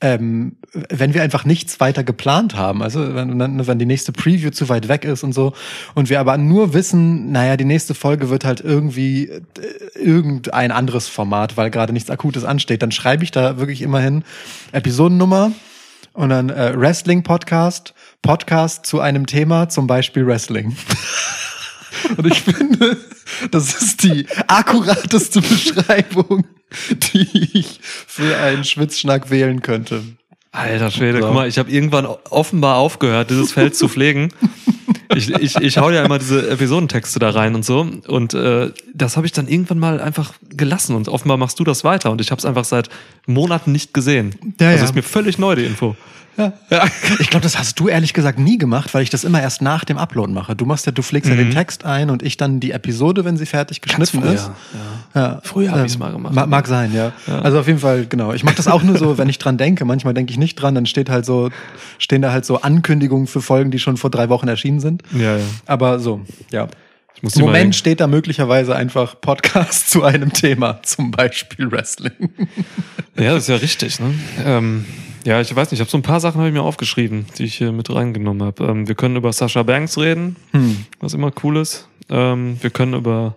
ähm, 0.00 0.56
wenn 0.72 1.12
wir 1.12 1.22
einfach 1.22 1.44
nichts 1.44 1.80
weiter 1.80 2.04
geplant 2.04 2.54
haben, 2.54 2.82
also 2.82 3.14
wenn, 3.14 3.66
wenn 3.66 3.78
die 3.78 3.86
nächste 3.86 4.12
Preview 4.12 4.50
zu 4.50 4.68
weit 4.68 4.88
weg 4.88 5.04
ist 5.04 5.24
und 5.24 5.32
so, 5.32 5.54
und 5.94 6.08
wir 6.08 6.20
aber 6.20 6.38
nur 6.38 6.72
wissen, 6.72 7.32
naja, 7.32 7.56
die 7.56 7.64
nächste 7.64 7.94
Folge 7.94 8.30
wird 8.30 8.44
halt 8.44 8.60
irgendwie 8.60 9.28
äh, 9.28 9.42
irgendein 9.96 10.70
anderes 10.70 11.08
Format, 11.08 11.56
weil 11.56 11.70
gerade 11.70 11.92
nichts 11.92 12.10
Akutes 12.10 12.44
ansteht, 12.44 12.82
dann 12.82 12.92
schreibe 12.92 13.24
ich 13.24 13.32
da 13.32 13.58
wirklich 13.58 13.82
immerhin 13.82 14.22
Episodennummer 14.70 15.52
und 16.12 16.28
dann 16.30 16.50
äh, 16.50 16.78
Wrestling-Podcast, 16.78 17.94
Podcast 18.22 18.86
zu 18.86 19.00
einem 19.00 19.26
Thema, 19.26 19.68
zum 19.68 19.86
Beispiel 19.86 20.26
Wrestling. 20.26 20.76
Und 22.16 22.26
ich 22.26 22.42
finde, 22.42 22.96
das 23.50 23.80
ist 23.80 24.02
die 24.02 24.26
akkurateste 24.46 25.40
Beschreibung, 25.42 26.44
die 26.90 27.58
ich 27.58 27.80
für 27.82 28.36
einen 28.36 28.64
Schwitzschnack 28.64 29.30
wählen 29.30 29.62
könnte. 29.62 30.02
Alter 30.52 30.90
Schwede, 30.90 31.20
So. 31.20 31.26
guck 31.26 31.34
mal, 31.34 31.48
ich 31.48 31.58
habe 31.58 31.70
irgendwann 31.70 32.06
offenbar 32.06 32.76
aufgehört, 32.76 33.30
dieses 33.30 33.52
Feld 33.52 33.76
zu 33.76 33.88
pflegen. 33.88 34.32
ich, 35.14 35.30
ich, 35.30 35.56
ich 35.56 35.78
hau 35.78 35.90
ja 35.90 36.04
immer 36.04 36.18
diese 36.18 36.50
Episodentexte 36.50 37.18
da 37.18 37.30
rein 37.30 37.54
und 37.54 37.64
so. 37.64 37.86
Und 38.06 38.34
äh, 38.34 38.70
das 38.94 39.16
habe 39.16 39.26
ich 39.26 39.32
dann 39.32 39.46
irgendwann 39.46 39.78
mal 39.78 40.00
einfach 40.00 40.32
gelassen. 40.48 40.96
Und 40.96 41.08
offenbar 41.08 41.36
machst 41.36 41.60
du 41.60 41.64
das 41.64 41.84
weiter. 41.84 42.10
Und 42.10 42.20
ich 42.20 42.30
habe 42.30 42.38
es 42.38 42.44
einfach 42.44 42.64
seit 42.64 42.88
Monaten 43.26 43.72
nicht 43.72 43.92
gesehen. 43.92 44.34
Ja, 44.58 44.68
also 44.68 44.78
ja. 44.78 44.84
ist 44.84 44.94
mir 44.94 45.02
völlig 45.02 45.38
neu, 45.38 45.54
die 45.54 45.64
Info. 45.64 45.96
Ja. 46.38 46.52
Ich 47.20 47.30
glaube, 47.30 47.42
das 47.42 47.58
hast 47.58 47.78
du 47.80 47.88
ehrlich 47.88 48.14
gesagt 48.14 48.38
nie 48.38 48.56
gemacht, 48.58 48.94
weil 48.94 49.02
ich 49.02 49.10
das 49.10 49.24
immer 49.24 49.42
erst 49.42 49.60
nach 49.60 49.84
dem 49.84 49.98
Upload 49.98 50.32
mache. 50.32 50.54
Du 50.56 50.64
machst 50.64 50.86
ja, 50.86 50.92
du 50.92 51.02
pflegst 51.02 51.28
ja 51.28 51.36
den 51.36 51.50
Text 51.50 51.84
ein 51.84 52.08
und 52.10 52.22
ich 52.22 52.36
dann 52.36 52.60
die 52.60 52.70
Episode, 52.70 53.24
wenn 53.24 53.36
sie 53.36 53.44
fertig 53.46 53.80
geschnitten 53.80 54.20
früher, 54.22 54.32
ist. 54.32 54.50
Ja. 55.14 55.40
Früher 55.42 55.70
hab 55.72 55.78
Ähm, 55.80 55.84
ich's 55.86 55.98
mal 55.98 56.12
gemacht. 56.12 56.34
ma- 56.34 56.46
Mag 56.46 56.66
sein, 56.68 56.94
ja. 56.94 57.12
Also 57.26 57.58
auf 57.60 57.66
jeden 57.66 57.80
Fall, 57.80 58.06
genau. 58.06 58.32
Ich 58.32 58.44
mache 58.44 58.54
das 58.54 58.68
auch 58.68 58.82
nur 58.82 58.96
so, 58.98 59.18
wenn 59.18 59.28
ich 59.28 59.38
dran 59.38 59.58
denke. 59.58 59.84
Manchmal 59.84 60.14
denke 60.14 60.30
ich 60.30 60.38
nicht 60.38 60.54
dran, 60.56 60.74
dann 60.74 60.86
steht 60.86 61.10
halt 61.10 61.26
so, 61.26 61.50
stehen 61.98 62.22
da 62.22 62.30
halt 62.32 62.44
so 62.44 62.60
Ankündigungen 62.62 63.26
für 63.26 63.42
Folgen, 63.42 63.70
die 63.70 63.78
schon 63.80 63.96
vor 63.96 64.10
drei 64.10 64.28
Wochen 64.28 64.46
erschienen 64.48 64.80
sind. 64.80 65.02
Ja, 65.12 65.36
ja. 65.38 65.42
Aber 65.66 65.98
so, 65.98 66.20
ja. 66.52 66.68
Ich 67.20 67.34
Im 67.34 67.42
Moment 67.42 67.74
steht 67.74 67.98
da 68.00 68.06
möglicherweise 68.06 68.76
einfach 68.76 69.20
Podcast 69.20 69.90
zu 69.90 70.04
einem 70.04 70.32
Thema, 70.32 70.80
zum 70.84 71.10
Beispiel 71.10 71.70
Wrestling. 71.72 72.30
Ja, 73.16 73.32
das 73.34 73.44
ist 73.44 73.48
ja 73.48 73.56
richtig. 73.56 73.98
Ne? 73.98 74.14
Ähm, 74.44 74.84
ja, 75.28 75.40
ich 75.42 75.54
weiß 75.54 75.70
nicht, 75.70 75.78
ich 75.78 75.80
habe 75.80 75.90
so 75.90 75.98
ein 75.98 76.02
paar 76.02 76.20
Sachen 76.20 76.38
habe 76.38 76.48
ich 76.48 76.54
mir 76.54 76.62
aufgeschrieben, 76.62 77.26
die 77.36 77.44
ich 77.44 77.56
hier 77.56 77.70
mit 77.70 77.94
reingenommen 77.94 78.42
habe. 78.42 78.64
Ähm, 78.64 78.88
wir 78.88 78.94
können 78.94 79.16
über 79.16 79.30
Sasha 79.32 79.62
Banks 79.62 79.98
reden, 79.98 80.36
Hm. 80.52 80.86
was 81.00 81.12
immer 81.12 81.30
cool 81.42 81.58
ist. 81.58 81.86
Ähm, 82.08 82.56
wir 82.62 82.70
können 82.70 82.94
über 82.94 83.36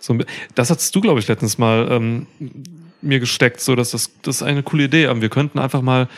so 0.00 0.14
ein, 0.14 0.24
das 0.56 0.70
hattest 0.70 0.92
du, 0.94 1.00
glaube 1.00 1.20
ich, 1.20 1.28
letztens 1.28 1.56
mal 1.56 1.86
ähm, 1.88 2.26
mir 3.00 3.20
gesteckt, 3.20 3.60
so 3.60 3.76
dass 3.76 3.92
das, 3.92 4.10
das 4.22 4.36
ist 4.36 4.42
eine 4.42 4.64
coole 4.64 4.84
Idee. 4.84 5.06
Aber 5.06 5.20
wir 5.20 5.28
könnten 5.28 5.60
einfach 5.60 5.82
mal 5.82 6.08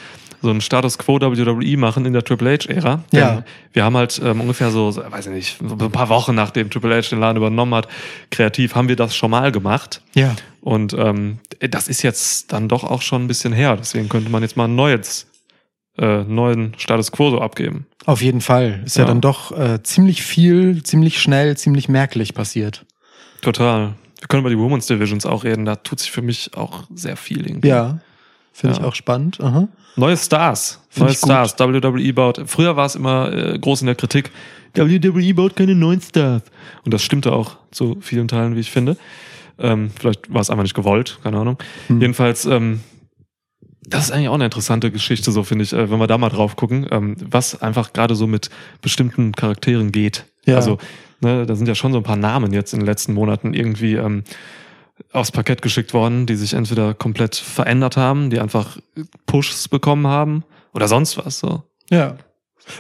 so 0.42 0.50
einen 0.50 0.60
Status 0.60 0.98
Quo 0.98 1.20
WWE 1.20 1.76
machen 1.76 2.04
in 2.04 2.12
der 2.12 2.24
Triple 2.24 2.50
H-Ära. 2.58 3.04
Ja. 3.12 3.44
Wir 3.72 3.84
haben 3.84 3.96
halt 3.96 4.20
ähm, 4.22 4.40
ungefähr 4.40 4.70
so, 4.70 4.90
so, 4.90 5.02
weiß 5.08 5.26
ich 5.28 5.32
nicht, 5.32 5.58
so 5.58 5.74
ein 5.86 5.92
paar 5.92 6.08
Wochen 6.08 6.34
nachdem 6.34 6.68
Triple 6.70 6.94
H 6.96 7.08
den 7.10 7.20
Laden 7.20 7.36
übernommen 7.36 7.74
hat, 7.74 7.88
kreativ 8.30 8.74
haben 8.74 8.88
wir 8.88 8.96
das 8.96 9.14
schon 9.16 9.30
mal 9.30 9.52
gemacht. 9.52 10.02
Ja. 10.14 10.34
Und 10.60 10.92
ähm, 10.94 11.38
das 11.60 11.88
ist 11.88 12.02
jetzt 12.02 12.52
dann 12.52 12.68
doch 12.68 12.84
auch 12.84 13.02
schon 13.02 13.24
ein 13.24 13.28
bisschen 13.28 13.52
her. 13.52 13.76
Deswegen 13.76 14.08
könnte 14.08 14.30
man 14.30 14.42
jetzt 14.42 14.56
mal 14.56 14.64
ein 14.66 14.74
neues, 14.74 15.26
äh, 15.98 16.22
neuen 16.24 16.74
Status 16.78 17.12
Quo 17.12 17.30
so 17.30 17.40
abgeben. 17.40 17.86
Auf 18.06 18.20
jeden 18.22 18.40
Fall. 18.40 18.82
Ist 18.84 18.96
ja, 18.96 19.02
Ja. 19.04 19.08
dann 19.08 19.20
doch 19.20 19.56
äh, 19.56 19.82
ziemlich 19.82 20.22
viel, 20.22 20.82
ziemlich 20.82 21.20
schnell, 21.20 21.56
ziemlich 21.56 21.88
merklich 21.88 22.34
passiert. 22.34 22.84
Total. 23.40 23.94
Wir 24.20 24.28
können 24.28 24.40
über 24.40 24.50
die 24.50 24.58
Women's 24.58 24.86
Divisions 24.86 25.26
auch 25.26 25.42
reden. 25.44 25.64
Da 25.64 25.76
tut 25.76 25.98
sich 26.00 26.10
für 26.12 26.22
mich 26.22 26.50
auch 26.56 26.84
sehr 26.94 27.16
viel 27.16 27.46
irgendwie. 27.46 27.68
Ja. 27.68 27.98
Finde 28.52 28.76
Ja. 28.76 28.82
ich 28.82 28.86
auch 28.86 28.94
spannend. 28.94 29.40
Aha. 29.40 29.66
Neue 29.96 30.16
Stars. 30.16 30.80
Find 30.88 31.04
Neue 31.04 31.12
ich 31.12 31.20
gut. 31.20 31.30
Stars. 31.30 31.58
WWE 31.58 32.12
baut. 32.12 32.42
Früher 32.46 32.76
war 32.76 32.86
es 32.86 32.94
immer 32.94 33.32
äh, 33.32 33.58
groß 33.58 33.82
in 33.82 33.86
der 33.86 33.94
Kritik. 33.94 34.30
WWE 34.74 35.34
baut 35.34 35.56
keine 35.56 35.74
neuen 35.74 36.00
Stars. 36.00 36.42
Und 36.84 36.94
das 36.94 37.02
stimmte 37.02 37.32
auch 37.32 37.56
zu 37.70 37.98
vielen 38.00 38.28
Teilen, 38.28 38.56
wie 38.56 38.60
ich 38.60 38.70
finde. 38.70 38.96
Ähm, 39.58 39.90
vielleicht 39.98 40.32
war 40.32 40.40
es 40.40 40.50
einfach 40.50 40.62
nicht 40.62 40.74
gewollt, 40.74 41.18
keine 41.22 41.38
Ahnung. 41.38 41.58
Hm. 41.88 42.00
Jedenfalls, 42.00 42.46
ähm, 42.46 42.80
das 43.82 44.04
ist 44.04 44.10
eigentlich 44.12 44.28
auch 44.28 44.34
eine 44.34 44.46
interessante 44.46 44.90
Geschichte, 44.90 45.30
so 45.30 45.42
finde 45.42 45.64
ich, 45.64 45.72
äh, 45.72 45.90
wenn 45.90 45.98
wir 45.98 46.06
da 46.06 46.16
mal 46.18 46.30
drauf 46.30 46.56
gucken, 46.56 46.86
ähm, 46.90 47.16
was 47.20 47.60
einfach 47.60 47.92
gerade 47.92 48.14
so 48.14 48.26
mit 48.26 48.50
bestimmten 48.80 49.32
Charakteren 49.32 49.92
geht. 49.92 50.24
Ja. 50.46 50.56
Also, 50.56 50.78
ne, 51.20 51.44
da 51.46 51.54
sind 51.54 51.68
ja 51.68 51.74
schon 51.74 51.92
so 51.92 51.98
ein 51.98 52.04
paar 52.04 52.16
Namen 52.16 52.52
jetzt 52.52 52.72
in 52.72 52.80
den 52.80 52.86
letzten 52.86 53.12
Monaten 53.12 53.54
irgendwie 53.54 53.94
ähm, 53.94 54.24
aufs 55.12 55.30
Parkett 55.32 55.62
geschickt 55.62 55.94
worden, 55.94 56.26
die 56.26 56.36
sich 56.36 56.54
entweder 56.54 56.94
komplett 56.94 57.34
verändert 57.36 57.96
haben, 57.96 58.30
die 58.30 58.40
einfach 58.40 58.78
Pushs 59.26 59.68
bekommen 59.68 60.06
haben 60.06 60.44
oder 60.74 60.88
sonst 60.88 61.16
was. 61.18 61.38
So. 61.38 61.62
Ja. 61.90 62.16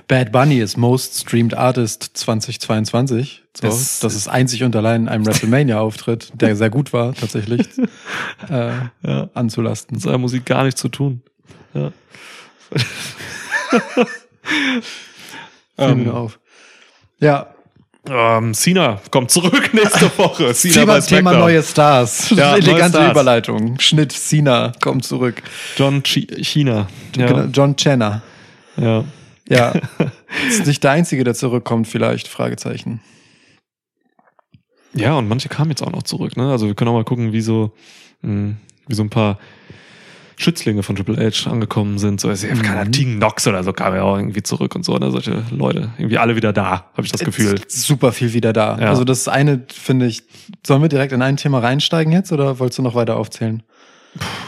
Bad 0.06 0.30
Bunny 0.30 0.60
ist 0.60 0.76
Most 0.76 1.18
Streamed 1.20 1.54
Artist 1.54 2.10
2022. 2.14 3.42
So, 3.56 3.66
Das- 3.66 3.98
das, 4.00 4.14
ist 4.14 4.28
einzig 4.28 4.62
und 4.62 4.76
allein 4.76 5.08
einem 5.08 5.26
WrestleMania-Auftritt, 5.26 6.30
der 6.34 6.54
sehr 6.54 6.70
gut 6.70 6.92
war, 6.92 7.14
tatsächlich, 7.14 7.66
äh, 8.48 8.72
Ja. 9.02 9.28
anzulasten. 9.34 9.96
Mit 9.96 10.02
seiner 10.02 10.18
Musik 10.18 10.44
gar 10.46 10.62
nichts 10.64 10.80
zu 10.80 10.88
tun. 10.88 11.22
Ja. 11.74 11.90
Ähm, 15.78 16.08
auf. 16.10 16.38
Ja, 17.18 17.54
Ähm, 18.08 18.52
Cena 18.52 19.00
kommt 19.10 19.30
zurück 19.30 19.70
nächste 19.74 20.10
Woche. 20.18 20.52
Cena 20.54 20.74
Thema, 20.74 20.86
bei 20.94 21.00
Thema 21.00 21.32
neue 21.34 21.62
Stars. 21.62 22.30
Ja, 22.30 22.36
neue 22.52 22.58
Elegante 22.58 22.98
Stars. 22.98 23.10
Überleitung. 23.12 23.78
Schnitt, 23.78 24.12
Cena, 24.12 24.72
kommt 24.80 25.04
zurück. 25.04 25.42
John 25.76 26.02
Chi 26.02 26.26
China. 26.42 26.88
Ja. 27.16 27.26
Genau, 27.26 27.44
John 27.44 27.76
Chenna. 27.76 28.22
ja. 28.76 29.04
Ja. 29.48 29.72
ist 30.48 30.66
nicht 30.66 30.82
der 30.82 30.92
Einzige, 30.92 31.24
der 31.24 31.34
zurückkommt, 31.34 31.86
vielleicht? 31.88 32.28
Fragezeichen. 32.28 33.00
Ja, 34.94 35.16
und 35.16 35.28
manche 35.28 35.48
kamen 35.48 35.70
jetzt 35.70 35.82
auch 35.82 35.90
noch 35.90 36.04
zurück. 36.04 36.36
Ne? 36.36 36.50
Also 36.50 36.66
wir 36.66 36.74
können 36.74 36.88
auch 36.88 36.94
mal 36.94 37.04
gucken, 37.04 37.32
wie 37.32 37.40
so, 37.40 37.72
mh, 38.22 38.54
wie 38.86 38.94
so 38.94 39.02
ein 39.02 39.10
paar 39.10 39.38
Schützlinge 40.36 40.82
von 40.82 40.96
Triple 40.96 41.16
H 41.16 41.50
angekommen 41.50 41.98
sind. 41.98 42.20
So 42.20 42.30
ja 42.30 42.54
Mhm. 42.54 42.62
keiner 42.62 42.90
Tegan 42.90 43.18
Nox 43.18 43.46
oder 43.46 43.62
so 43.64 43.72
kam 43.72 43.94
ja 43.94 44.02
auch 44.02 44.16
irgendwie 44.16 44.42
zurück 44.42 44.74
und 44.74 44.84
so. 44.84 44.96
Ne? 44.98 45.10
Solche 45.10 45.42
Leute. 45.50 45.90
Irgendwie 45.98 46.18
alle 46.18 46.36
wieder 46.36 46.52
da, 46.52 46.86
habe 46.96 47.02
ich 47.04 47.12
das 47.12 47.22
Gefühl. 47.22 47.60
Super 47.68 48.12
viel 48.12 48.32
wieder 48.32 48.52
da. 48.52 48.78
Ja. 48.78 48.88
Also 48.88 49.04
das 49.04 49.28
eine, 49.28 49.62
finde 49.72 50.06
ich, 50.06 50.22
sollen 50.66 50.82
wir 50.82 50.88
direkt 50.88 51.12
in 51.12 51.22
ein 51.22 51.36
Thema 51.36 51.58
reinsteigen 51.60 52.12
jetzt 52.12 52.32
oder 52.32 52.58
wolltest 52.58 52.78
du 52.78 52.82
noch 52.82 52.94
weiter 52.94 53.16
aufzählen? 53.16 53.62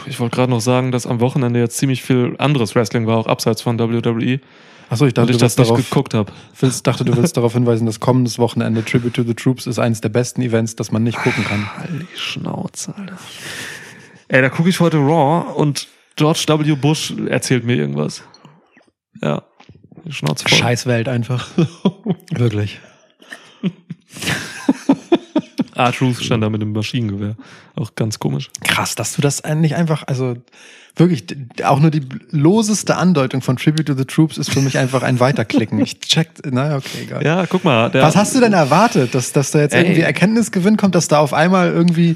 Ich 0.05 0.19
wollte 0.19 0.35
gerade 0.35 0.51
noch 0.51 0.61
sagen, 0.61 0.91
dass 0.91 1.07
am 1.07 1.19
Wochenende 1.19 1.59
jetzt 1.59 1.77
ziemlich 1.77 2.03
viel 2.03 2.35
anderes 2.37 2.75
Wrestling 2.75 3.07
war, 3.07 3.17
auch 3.17 3.27
abseits 3.27 3.61
von 3.63 3.79
WWE, 3.79 4.39
Achso, 4.87 5.07
ich 5.07 5.15
dachte, 5.15 5.31
ich 5.31 5.37
du 5.37 5.43
das 5.43 5.55
darauf, 5.55 5.77
geguckt 5.77 6.13
habe. 6.13 6.31
willst, 6.59 6.85
dachte, 6.85 7.03
du 7.03 7.17
willst 7.17 7.35
darauf 7.37 7.53
hinweisen, 7.53 7.87
dass 7.87 7.99
kommendes 7.99 8.37
Wochenende 8.37 8.85
Tribute 8.85 9.15
to 9.15 9.23
the 9.23 9.33
Troops 9.33 9.65
ist 9.65 9.79
eines 9.79 9.99
der 10.01 10.09
besten 10.09 10.43
Events, 10.43 10.75
das 10.75 10.91
man 10.91 11.01
nicht 11.01 11.17
gucken 11.17 11.43
kann. 11.43 11.67
Halt 11.75 11.89
die 12.03 12.19
Schnauze, 12.19 12.93
Alter. 12.95 13.17
Ey, 14.27 14.41
da 14.41 14.49
gucke 14.49 14.69
ich 14.69 14.79
heute 14.79 14.97
Raw 14.97 15.53
und 15.53 15.87
George 16.15 16.45
W. 16.47 16.75
Bush 16.75 17.13
erzählt 17.27 17.63
mir 17.63 17.75
irgendwas. 17.75 18.23
Ja. 19.21 19.43
Schnauze 20.09 20.47
voll. 20.47 20.57
Scheißwelt 20.57 21.07
einfach. 21.07 21.49
Wirklich. 22.31 22.79
R-Truth 25.75 26.23
stand 26.23 26.41
da 26.43 26.49
mit 26.49 26.61
dem 26.61 26.71
Maschinengewehr. 26.71 27.35
Auch 27.75 27.95
ganz 27.95 28.17
komisch. 28.19 28.49
Krass, 28.63 28.95
dass 28.95 29.13
du 29.13 29.21
das 29.21 29.43
nicht 29.43 29.75
einfach, 29.75 30.03
also 30.07 30.35
wirklich, 30.95 31.25
auch 31.63 31.79
nur 31.79 31.91
die 31.91 32.07
loseste 32.31 32.95
Andeutung 32.95 33.41
von 33.41 33.57
Tribute 33.57 33.85
to 33.87 33.93
the 33.93 34.05
Troops 34.05 34.37
ist 34.37 34.51
für 34.51 34.61
mich 34.61 34.77
einfach 34.77 35.03
ein 35.03 35.19
Weiterklicken. 35.19 35.79
Ich 35.79 35.99
check, 35.99 36.29
naja, 36.49 36.77
okay, 36.77 37.03
egal. 37.03 37.23
Ja, 37.25 37.45
guck 37.45 37.65
mal. 37.65 37.89
Der, 37.91 38.03
Was 38.03 38.15
hast 38.15 38.33
du 38.35 38.39
denn 38.39 38.53
erwartet, 38.53 39.13
dass, 39.13 39.33
dass 39.33 39.51
da 39.51 39.59
jetzt 39.59 39.75
Ey. 39.75 39.83
irgendwie 39.83 40.01
Erkenntnisgewinn 40.01 40.77
kommt, 40.77 40.95
dass 40.95 41.09
da 41.09 41.19
auf 41.19 41.33
einmal 41.33 41.71
irgendwie, 41.71 42.15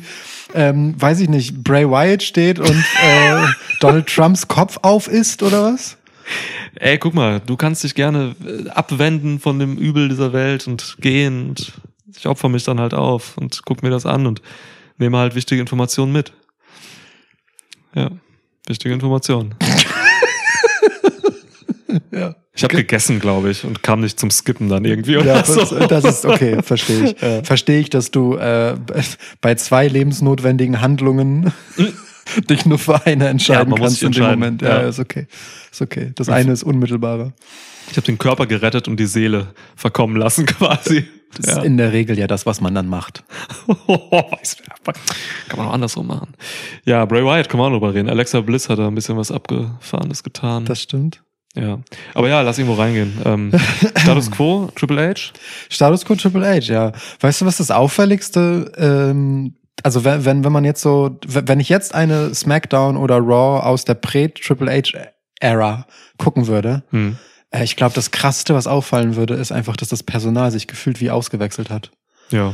ähm, 0.53 0.99
weiß 0.99 1.19
ich 1.21 1.29
nicht, 1.29 1.63
Bray 1.63 1.89
Wyatt 1.89 2.23
steht 2.23 2.59
und 2.59 2.85
äh, 3.03 3.45
Donald 3.79 4.07
Trumps 4.07 4.47
Kopf 4.47 4.79
auf 4.81 5.07
ist 5.07 5.43
oder 5.43 5.63
was? 5.63 5.97
Ey, 6.75 6.97
guck 6.97 7.13
mal, 7.13 7.39
du 7.39 7.57
kannst 7.57 7.83
dich 7.83 7.95
gerne 7.95 8.35
äh, 8.45 8.69
abwenden 8.69 9.39
von 9.39 9.59
dem 9.59 9.77
Übel 9.77 10.09
dieser 10.09 10.33
Welt 10.33 10.67
und 10.67 10.97
gehen 10.99 11.49
und 11.49 11.73
ich 12.15 12.27
opfer 12.27 12.49
mich 12.49 12.63
dann 12.63 12.79
halt 12.79 12.93
auf 12.93 13.37
und 13.37 13.61
guck 13.65 13.83
mir 13.83 13.89
das 13.89 14.05
an 14.05 14.27
und 14.27 14.41
nehme 14.97 15.17
halt 15.17 15.35
wichtige 15.35 15.61
Informationen 15.61 16.11
mit. 16.11 16.33
Ja, 17.95 18.11
wichtige 18.67 18.93
Informationen. 18.93 19.55
Ja. 22.11 22.35
Ich 22.53 22.63
habe 22.63 22.75
gegessen, 22.75 23.19
glaube 23.19 23.51
ich, 23.51 23.63
und 23.63 23.83
kam 23.83 24.01
nicht 24.01 24.19
zum 24.19 24.31
Skippen 24.31 24.67
dann 24.67 24.83
irgendwie 24.83 25.15
oder 25.17 25.37
Ja, 25.37 25.45
so. 25.45 25.63
das, 25.87 26.03
ist 26.03 26.25
okay, 26.25 26.61
verstehe 26.61 27.05
ich. 27.05 27.15
Ja. 27.21 27.43
Verstehe 27.43 27.79
ich, 27.79 27.89
dass 27.89 28.11
du 28.11 28.35
äh, 28.35 28.75
bei 29.39 29.55
zwei 29.55 29.87
lebensnotwendigen 29.87 30.81
Handlungen 30.81 31.53
dich 32.49 32.65
nur 32.65 32.77
für 32.77 33.05
eine 33.05 33.29
entscheiden 33.29 33.73
Ja, 33.73 33.79
kannst 33.79 34.03
in 34.03 34.11
dem 34.11 34.25
Moment. 34.25 34.61
Ja, 34.61 34.81
ja. 34.81 34.89
ist 34.89 34.99
okay. 34.99 35.27
Ist 35.71 35.81
okay. 35.81 36.11
Das 36.15 36.27
eine 36.29 36.51
ist 36.51 36.63
unmittelbarer. 36.63 37.33
Ich 37.91 37.97
habe 37.97 38.05
den 38.05 38.17
Körper 38.17 38.45
gerettet 38.45 38.87
und 38.87 38.99
die 38.99 39.05
Seele 39.05 39.47
verkommen 39.75 40.15
lassen 40.15 40.45
quasi. 40.45 41.05
Das 41.35 41.45
ja. 41.45 41.57
ist 41.59 41.65
in 41.65 41.77
der 41.77 41.93
Regel 41.93 42.17
ja 42.17 42.27
das, 42.27 42.45
was 42.45 42.59
man 42.59 42.73
dann 42.73 42.87
macht. 42.87 43.23
Kann 43.67 43.77
man 45.57 45.67
auch 45.67 45.73
andersrum 45.73 46.07
machen. 46.07 46.33
Ja, 46.85 47.05
Bray 47.05 47.23
Wyatt, 47.23 47.49
kann 47.49 47.59
man 47.59 47.67
auch 47.67 47.75
drüber 47.75 47.93
reden. 47.93 48.09
Alexa 48.09 48.41
Bliss 48.41 48.67
hat 48.67 48.79
da 48.79 48.87
ein 48.87 48.95
bisschen 48.95 49.15
was 49.15 49.31
Abgefahrenes 49.31 50.23
getan. 50.23 50.65
Das 50.65 50.81
stimmt. 50.81 51.21
Ja. 51.55 51.79
Aber 52.13 52.29
ja, 52.29 52.41
lass 52.41 52.57
irgendwo 52.57 52.79
reingehen. 52.79 53.17
Ähm, 53.25 53.51
Status 53.97 54.29
Quo, 54.31 54.69
Triple 54.75 55.09
H. 55.09 55.33
Status 55.69 56.05
Quo 56.05 56.15
Triple 56.15 56.45
H, 56.47 56.71
ja. 56.71 56.91
Weißt 57.19 57.41
du, 57.41 57.45
was 57.45 57.57
das 57.57 57.71
auffälligste, 57.71 58.71
ähm, 58.77 59.55
also 59.83 60.03
wenn, 60.03 60.25
wenn, 60.25 60.43
wenn 60.43 60.51
man 60.51 60.65
jetzt 60.65 60.81
so, 60.81 61.17
wenn 61.25 61.59
ich 61.59 61.69
jetzt 61.69 61.93
eine 61.95 62.33
SmackDown 62.35 62.97
oder 62.97 63.17
Raw 63.17 63.61
aus 63.65 63.85
der 63.85 63.93
Prä-Triple 63.95 64.69
H-Ära 64.71 65.87
gucken 66.17 66.47
würde, 66.47 66.83
Hm. 66.91 67.17
äh, 67.51 67.63
ich 67.63 67.75
glaube, 67.75 67.95
das 67.95 68.11
krasseste, 68.11 68.53
was 68.53 68.67
auffallen 68.67 69.15
würde, 69.15 69.35
ist 69.35 69.51
einfach, 69.51 69.77
dass 69.77 69.87
das 69.89 70.03
Personal 70.03 70.51
sich 70.51 70.67
gefühlt 70.67 70.99
wie 71.01 71.09
ausgewechselt 71.11 71.69
hat. 71.69 71.91
Ja. 72.31 72.53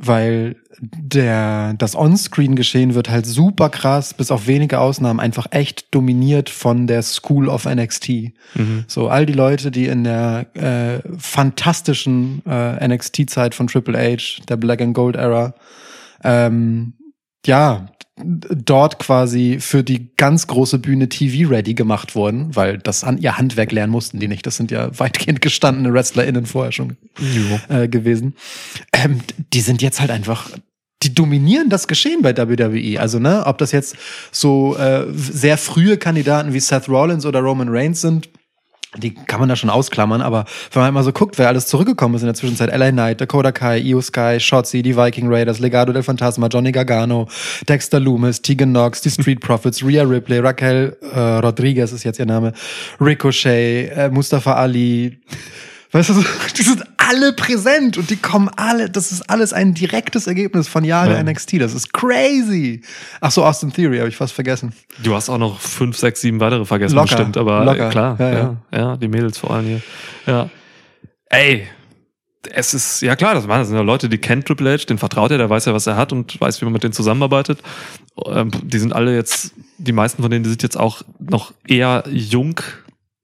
Weil 0.00 0.56
der, 0.80 1.74
das 1.74 1.96
On-Screen-Geschehen 1.96 2.94
wird 2.94 3.10
halt 3.10 3.26
super 3.26 3.68
krass, 3.68 4.14
bis 4.14 4.30
auf 4.30 4.46
wenige 4.46 4.78
Ausnahmen 4.78 5.18
einfach 5.18 5.48
echt 5.50 5.92
dominiert 5.92 6.50
von 6.50 6.86
der 6.86 7.02
School 7.02 7.48
of 7.48 7.66
NXT. 7.66 8.08
Mhm. 8.54 8.84
So 8.86 9.08
all 9.08 9.26
die 9.26 9.32
Leute, 9.32 9.72
die 9.72 9.86
in 9.86 10.04
der 10.04 10.46
äh, 10.54 11.00
fantastischen 11.18 12.42
äh, 12.46 12.86
NXT-Zeit 12.86 13.56
von 13.56 13.66
Triple 13.66 13.98
H, 13.98 14.42
der 14.48 14.56
Black 14.56 14.80
and 14.80 14.94
Gold 14.94 15.16
Era, 15.16 15.54
ähm, 16.22 16.94
ja, 17.44 17.86
dort 18.24 18.98
quasi 18.98 19.58
für 19.60 19.82
die 19.82 20.10
ganz 20.16 20.46
große 20.46 20.78
Bühne 20.78 21.08
TV-ready 21.08 21.74
gemacht 21.74 22.14
wurden, 22.14 22.54
weil 22.54 22.78
das 22.78 23.04
an 23.04 23.18
ihr 23.18 23.38
Handwerk 23.38 23.72
lernen 23.72 23.92
mussten 23.92 24.18
die 24.18 24.28
nicht. 24.28 24.46
Das 24.46 24.56
sind 24.56 24.70
ja 24.70 24.96
weitgehend 24.98 25.40
gestandene 25.40 25.92
WrestlerInnen 25.92 26.46
vorher 26.46 26.72
schon 26.72 26.96
äh, 27.68 27.88
gewesen. 27.88 28.34
Ähm, 28.92 29.20
die 29.52 29.60
sind 29.60 29.82
jetzt 29.82 30.00
halt 30.00 30.10
einfach 30.10 30.50
die 31.04 31.14
dominieren 31.14 31.68
das 31.68 31.86
Geschehen 31.86 32.22
bei 32.22 32.36
WWE. 32.36 33.00
Also, 33.00 33.18
ne, 33.20 33.44
ob 33.46 33.58
das 33.58 33.70
jetzt 33.70 33.96
so 34.32 34.76
äh, 34.76 35.06
sehr 35.12 35.56
frühe 35.56 35.96
Kandidaten 35.96 36.52
wie 36.52 36.60
Seth 36.60 36.88
Rollins 36.88 37.24
oder 37.24 37.40
Roman 37.40 37.68
Reigns 37.68 38.00
sind, 38.00 38.28
die 38.96 39.14
kann 39.14 39.38
man 39.38 39.48
da 39.48 39.56
schon 39.56 39.68
ausklammern, 39.68 40.22
aber 40.22 40.46
wenn 40.72 40.80
man 40.80 40.84
halt 40.84 40.94
mal 40.94 41.02
so 41.02 41.12
guckt, 41.12 41.38
wer 41.38 41.48
alles 41.48 41.66
zurückgekommen 41.66 42.14
ist 42.14 42.22
in 42.22 42.26
der 42.26 42.34
Zwischenzeit, 42.34 42.74
LA 42.74 42.90
Knight, 42.90 43.20
Dakota 43.20 43.52
Kai, 43.52 43.78
Io 43.80 44.00
Sky, 44.00 44.40
Shotzi, 44.40 44.82
die 44.82 44.96
Viking 44.96 45.28
Raiders, 45.28 45.58
Legado 45.58 45.92
del 45.92 46.02
Fantasma, 46.02 46.46
Johnny 46.46 46.72
Gargano, 46.72 47.28
Dexter 47.68 48.00
Loomis, 48.00 48.40
Tegan 48.40 48.70
Knox, 48.70 49.02
die 49.02 49.10
Street 49.10 49.40
Profits, 49.40 49.84
Rhea 49.84 50.04
Ripley, 50.04 50.38
Raquel 50.38 50.96
äh, 51.12 51.18
Rodriguez 51.18 51.92
ist 51.92 52.04
jetzt 52.04 52.18
ihr 52.18 52.26
Name, 52.26 52.52
Ricochet, 52.98 53.90
äh, 53.94 54.10
Mustafa 54.10 54.54
Ali, 54.54 55.18
Weißt 55.92 56.10
du, 56.10 56.24
die 56.58 56.62
sind 56.62 56.84
alle 56.98 57.32
präsent 57.32 57.96
und 57.96 58.10
die 58.10 58.16
kommen 58.16 58.50
alle, 58.56 58.90
das 58.90 59.10
ist 59.12 59.30
alles 59.30 59.52
ein 59.54 59.72
direktes 59.74 60.26
Ergebnis 60.26 60.68
von 60.68 60.84
Jahren 60.84 61.10
Ja. 61.12 61.22
NXT. 61.22 61.60
Das 61.60 61.72
ist 61.74 61.92
crazy. 61.94 62.82
Ach 63.20 63.30
so, 63.30 63.44
Austin 63.44 63.72
Theory 63.72 63.98
habe 63.98 64.08
ich 64.08 64.16
fast 64.16 64.34
vergessen. 64.34 64.74
Du 65.02 65.14
hast 65.14 65.28
auch 65.30 65.38
noch 65.38 65.58
fünf, 65.60 65.96
sechs, 65.96 66.20
sieben 66.20 66.40
weitere 66.40 66.64
vergessen, 66.66 66.94
Locker, 66.96 67.16
bestimmt, 67.16 67.36
aber 67.38 67.64
locker. 67.64 67.88
äh, 67.88 67.90
klar, 67.90 68.16
Ja, 68.20 68.30
ja, 68.30 68.38
ja. 68.72 68.78
ja, 68.78 68.96
die 68.98 69.08
Mädels 69.08 69.38
vor 69.38 69.52
allem 69.52 69.66
hier. 69.66 69.82
Ja. 70.26 70.50
Ey, 71.30 71.66
es 72.50 72.72
ist, 72.74 73.00
ja 73.02 73.16
klar, 73.16 73.34
das, 73.34 73.48
waren- 73.48 73.60
das 73.60 73.68
sind 73.68 73.76
ja 73.76 73.82
Leute, 73.82 74.08
die 74.08 74.18
kennt 74.18 74.46
Triple 74.46 74.72
H, 74.72 74.84
den 74.84 74.98
vertraut 74.98 75.30
er, 75.30 75.38
der 75.38 75.50
weiß 75.50 75.64
ja, 75.66 75.74
was 75.74 75.86
er 75.86 75.96
hat 75.96 76.12
und 76.12 76.40
weiß, 76.40 76.60
wie 76.60 76.64
man 76.66 76.72
mit 76.74 76.82
denen 76.82 76.92
zusammenarbeitet. 76.92 77.60
Ähm, 78.26 78.50
die 78.62 78.78
sind 78.78 78.92
alle 78.92 79.14
jetzt, 79.14 79.52
die 79.78 79.92
meisten 79.92 80.22
von 80.22 80.30
denen, 80.30 80.44
die 80.44 80.50
sind 80.50 80.62
jetzt 80.62 80.76
auch 80.78 81.02
noch 81.18 81.52
eher 81.66 82.04
jung, 82.10 82.60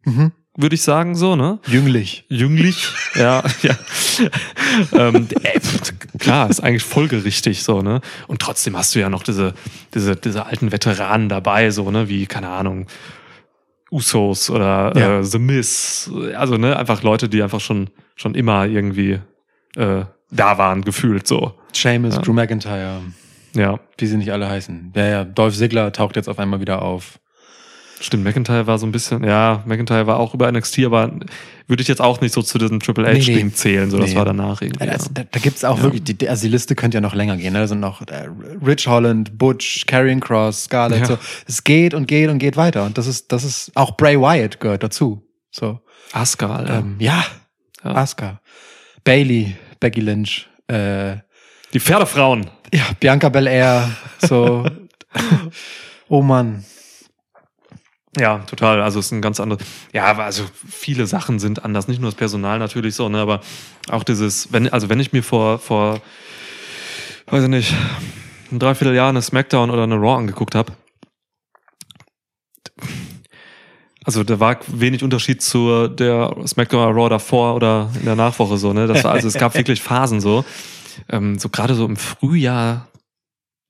Mhm. 0.06 0.33
Würde 0.56 0.75
ich 0.75 0.82
sagen, 0.82 1.14
so, 1.16 1.34
ne? 1.37 1.58
Jünglich. 1.66 2.25
jünglich, 2.28 2.87
ja, 3.16 3.42
ja. 3.62 3.75
ähm, 4.92 5.26
pf, 5.28 5.92
klar, 6.18 6.49
ist 6.49 6.61
eigentlich 6.61 6.84
folgerichtig 6.84 7.62
so, 7.64 7.82
ne? 7.82 8.00
Und 8.28 8.40
trotzdem 8.40 8.76
hast 8.76 8.94
du 8.94 9.00
ja 9.00 9.08
noch 9.08 9.23
diese, 9.23 9.54
diese, 9.94 10.14
diese 10.16 10.46
alten 10.46 10.70
Veteranen 10.73 11.28
dabei, 11.28 11.70
so, 11.70 11.90
ne, 11.90 12.08
wie, 12.08 12.26
keine 12.26 12.49
Ahnung, 12.49 12.87
Usos 13.90 14.50
oder 14.50 14.92
Ja. 14.96 15.18
äh, 15.20 15.25
The 15.25 15.38
Miz. 15.38 16.11
Also, 16.37 16.56
ne, 16.56 16.76
einfach 16.76 17.02
Leute, 17.02 17.28
die 17.28 17.42
einfach 17.42 17.61
schon, 17.61 17.90
schon 18.16 18.34
immer 18.34 18.66
irgendwie 18.66 19.20
äh, 19.76 20.04
da 20.30 20.58
waren, 20.58 20.82
gefühlt 20.82 21.26
so. 21.26 21.54
Seamus, 21.73 22.14
Ja. 22.16 22.20
Drew 22.23 22.32
McIntyre, 22.32 23.02
Ja, 23.54 23.78
wie 23.99 24.06
sie 24.06 24.16
nicht 24.16 24.32
alle 24.32 24.49
heißen. 24.49 24.92
Ja, 24.96 25.06
ja, 25.06 25.25
Dolph 25.25 25.56
Ziggler 25.56 25.92
taucht 25.92 26.16
jetzt 26.16 26.28
auf 26.28 26.38
einmal 26.38 26.61
wieder 26.61 26.82
auf. 26.82 27.18
Stimmt. 28.00 28.24
McIntyre 28.24 28.66
war 28.66 28.78
so 28.78 28.86
ein 28.86 28.92
bisschen, 28.92 29.24
ja, 29.24 29.62
McIntyre 29.66 30.06
war 30.06 30.18
auch 30.18 30.34
über 30.34 30.50
NXT, 30.50 30.80
aber 30.84 31.12
würde 31.66 31.82
ich 31.82 31.88
jetzt 31.88 32.00
auch 32.00 32.20
nicht 32.20 32.34
so 32.34 32.42
zu 32.42 32.58
diesem 32.58 32.80
Triple 32.80 33.04
Nee, 33.12 33.20
H-Ding 33.20 33.46
nee. 33.46 33.52
zählen, 33.52 33.90
so, 33.90 33.98
das 33.98 34.10
Nee. 34.10 34.16
war 34.16 34.24
danach 34.24 34.60
irgendwie. 34.60 34.84
Ja, 34.84 34.92
Ja. 34.92 34.98
da, 35.12 35.22
da 35.30 35.38
gibt's 35.40 35.64
auch 35.64 35.78
Ja. 35.78 35.82
wirklich, 35.84 36.04
die, 36.04 36.28
also 36.28 36.42
die 36.42 36.50
Liste 36.50 36.74
könnte 36.74 36.96
ja 36.98 37.00
noch 37.00 37.14
länger 37.14 37.36
gehen. 37.36 37.52
Ne? 37.54 37.60
Da 37.60 37.66
sind 37.66 37.80
noch 37.80 38.02
äh, 38.02 38.28
Rich 38.64 38.86
Holland, 38.86 39.38
Butch, 39.38 39.86
Karrion 39.86 40.20
Cross, 40.20 40.64
Scarlett. 40.64 41.00
Ja. 41.00 41.06
So. 41.06 41.18
Es 41.46 41.64
geht 41.64 41.94
und 41.94 42.06
geht 42.06 42.28
und 42.30 42.38
geht 42.38 42.56
weiter. 42.56 42.84
Und 42.84 42.98
das 42.98 43.06
ist, 43.06 43.32
das 43.32 43.44
ist 43.44 43.72
auch 43.74 43.96
Bray 43.96 44.18
Wyatt 44.20 44.60
gehört 44.60 44.82
dazu. 44.82 45.22
So, 45.50 45.80
Asuka, 46.12 46.54
Alter. 46.56 46.78
ähm, 46.80 46.96
ja, 46.98 47.24
Ja. 47.84 47.94
Asuka, 47.94 48.40
Bailey, 49.04 49.56
Becky 49.80 50.00
Lynch, 50.00 50.48
äh, 50.68 51.16
Die 51.72 51.80
Pferdefrauen. 51.80 52.50
ja, 52.72 52.82
Bianca 53.00 53.28
Belair. 53.28 53.88
So, 54.20 54.66
oh 56.08 56.22
Mann. 56.22 56.64
Ja, 58.18 58.38
total. 58.38 58.80
Also 58.80 59.00
es 59.00 59.06
ist 59.06 59.12
ein 59.12 59.23
ganz 59.23 59.40
anderes. 59.40 59.64
Ja, 59.92 60.04
aber 60.04 60.25
also 60.25 60.44
viele 60.68 61.06
Sachen 61.06 61.38
sind 61.38 61.64
anders. 61.64 61.88
Nicht 61.88 62.00
nur 62.00 62.11
das 62.11 62.16
Personal 62.16 62.58
natürlich 62.58 62.95
so, 62.95 63.08
ne, 63.08 63.19
aber 63.19 63.41
auch 63.91 64.04
dieses, 64.04 64.52
wenn, 64.52 64.69
also 64.69 64.88
wenn 64.88 65.00
ich 65.00 65.12
mir 65.12 65.23
vor, 65.23 65.58
vor, 65.58 66.00
weiß 67.26 67.45
ich 67.45 67.49
nicht, 67.49 67.75
ein 68.52 68.58
Dreivierteljahr 68.58 69.08
eine 69.08 69.23
Smackdown 69.23 69.71
oder 69.71 69.82
eine 69.82 69.97
Raw 69.97 70.17
angeguckt 70.17 70.54
habe, 70.54 70.73
also 74.04 74.23
da 74.23 74.38
war 74.38 74.58
wenig 74.67 75.02
Unterschied 75.02 75.43
zu 75.43 75.88
der 75.88 76.36
Smackdown 76.47 76.88
oder 76.88 76.95
Raw 76.95 77.08
davor 77.08 77.54
oder 77.54 77.91
in 77.99 78.04
der 78.04 78.17
Nachwoche 78.17 78.58
so, 78.58 78.73
ne? 78.73 78.86
Das 78.86 79.02
war, 79.02 79.12
also 79.12 79.28
es 79.28 79.34
gab 79.34 79.54
wirklich 79.56 79.82
Phasen 79.82 80.21
so. 80.21 80.45
Ähm, 81.08 81.38
so 81.38 81.49
gerade 81.49 81.75
so 81.75 81.86
im 81.86 81.97
Frühjahr 81.97 82.86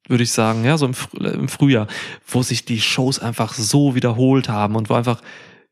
würde 0.09 0.23
ich 0.25 0.33
sagen, 0.33 0.65
ja, 0.65 0.77
so 0.77 0.87
im, 0.87 0.95
im 1.19 1.49
Frühjahr, 1.49 1.87
wo 2.27 2.43
sich 2.43 2.65
die 2.65 2.81
Shows 2.81 3.19
einfach 3.19 3.55
so 3.55 3.95
wiederholt 3.95 4.49
haben 4.49 4.77
und 4.77 4.91
wo 4.91 4.95
einfach, 4.95 5.21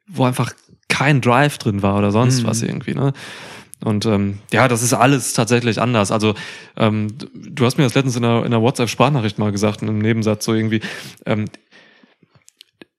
wo 0.06 0.24
einfach 0.24 0.52
kein 0.88 1.20
Drive 1.20 1.58
drin 1.58 1.82
war 1.82 1.98
oder 1.98 2.10
sonst 2.12 2.42
Mhm. 2.42 2.46
was 2.46 2.62
irgendwie, 2.62 2.94
ne? 2.94 3.12
Und 3.84 4.06
ähm, 4.06 4.38
ja, 4.52 4.68
das 4.68 4.82
ist 4.82 4.92
alles 4.92 5.32
tatsächlich 5.32 5.80
anders. 5.80 6.12
Also 6.12 6.34
ähm, 6.76 7.08
du 7.34 7.64
hast 7.64 7.78
mir 7.78 7.84
das 7.84 7.94
letztens 7.94 8.14
in 8.14 8.24
einer, 8.24 8.40
in 8.40 8.46
einer 8.46 8.62
WhatsApp-Sprachnachricht 8.62 9.38
mal 9.40 9.50
gesagt, 9.50 9.82
in 9.82 9.88
einem 9.88 9.98
Nebensatz 9.98 10.44
so 10.44 10.54
irgendwie, 10.54 10.80
ähm, 11.26 11.46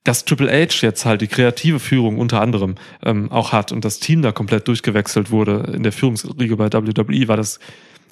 dass 0.04 0.26
Triple 0.26 0.52
H 0.52 0.86
jetzt 0.86 1.06
halt 1.06 1.22
die 1.22 1.28
kreative 1.28 1.80
Führung 1.80 2.18
unter 2.20 2.42
anderem 2.42 2.76
ähm, 3.02 3.32
auch 3.32 3.54
hat 3.54 3.72
und 3.72 3.86
das 3.86 4.00
Team 4.00 4.22
da 4.22 4.34
komplett 4.34 4.68
durchgewechselt 4.68 5.32
wurde 5.32 5.72
in 5.74 5.84
der 5.84 5.94
Führungsriege 5.94 6.58
bei 6.58 6.72
WWE, 6.74 7.28
war 7.30 7.38
das 7.38 7.60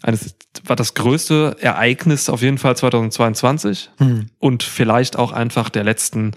eines, 0.01 0.35
war 0.65 0.75
das 0.75 0.93
größte 0.93 1.57
Ereignis 1.59 2.29
auf 2.29 2.41
jeden 2.41 2.57
Fall 2.57 2.75
2022 2.75 3.89
Hm. 3.97 4.27
und 4.39 4.63
vielleicht 4.63 5.17
auch 5.17 5.31
einfach 5.31 5.69
der 5.69 5.83
letzten 5.83 6.31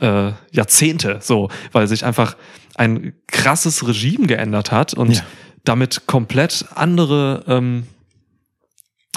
äh, 0.00 0.32
Jahrzehnte 0.52 1.18
so, 1.20 1.50
weil 1.72 1.86
sich 1.86 2.04
einfach 2.04 2.36
ein 2.76 3.12
krasses 3.26 3.86
Regime 3.86 4.26
geändert 4.26 4.72
hat 4.72 4.94
und 4.94 5.16
Ja. 5.16 5.22
damit 5.64 6.06
komplett 6.06 6.64
andere 6.74 7.44
ähm, 7.46 7.84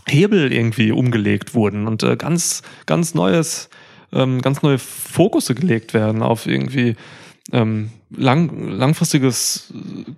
Hebel 0.08 0.52
irgendwie 0.52 0.92
umgelegt 0.92 1.54
wurden 1.54 1.88
und 1.88 2.04
äh, 2.04 2.18
ganz, 2.18 2.62
ganz 2.86 3.14
neues, 3.14 3.70
ähm, 4.12 4.42
ganz 4.42 4.62
neue 4.62 4.80
Fokusse 4.80 5.56
gelegt 5.56 5.94
werden 5.94 6.22
auf 6.22 6.46
irgendwie 6.46 6.96
ähm, 7.54 7.90
lang, 8.10 8.70
langfristiges 8.70 9.72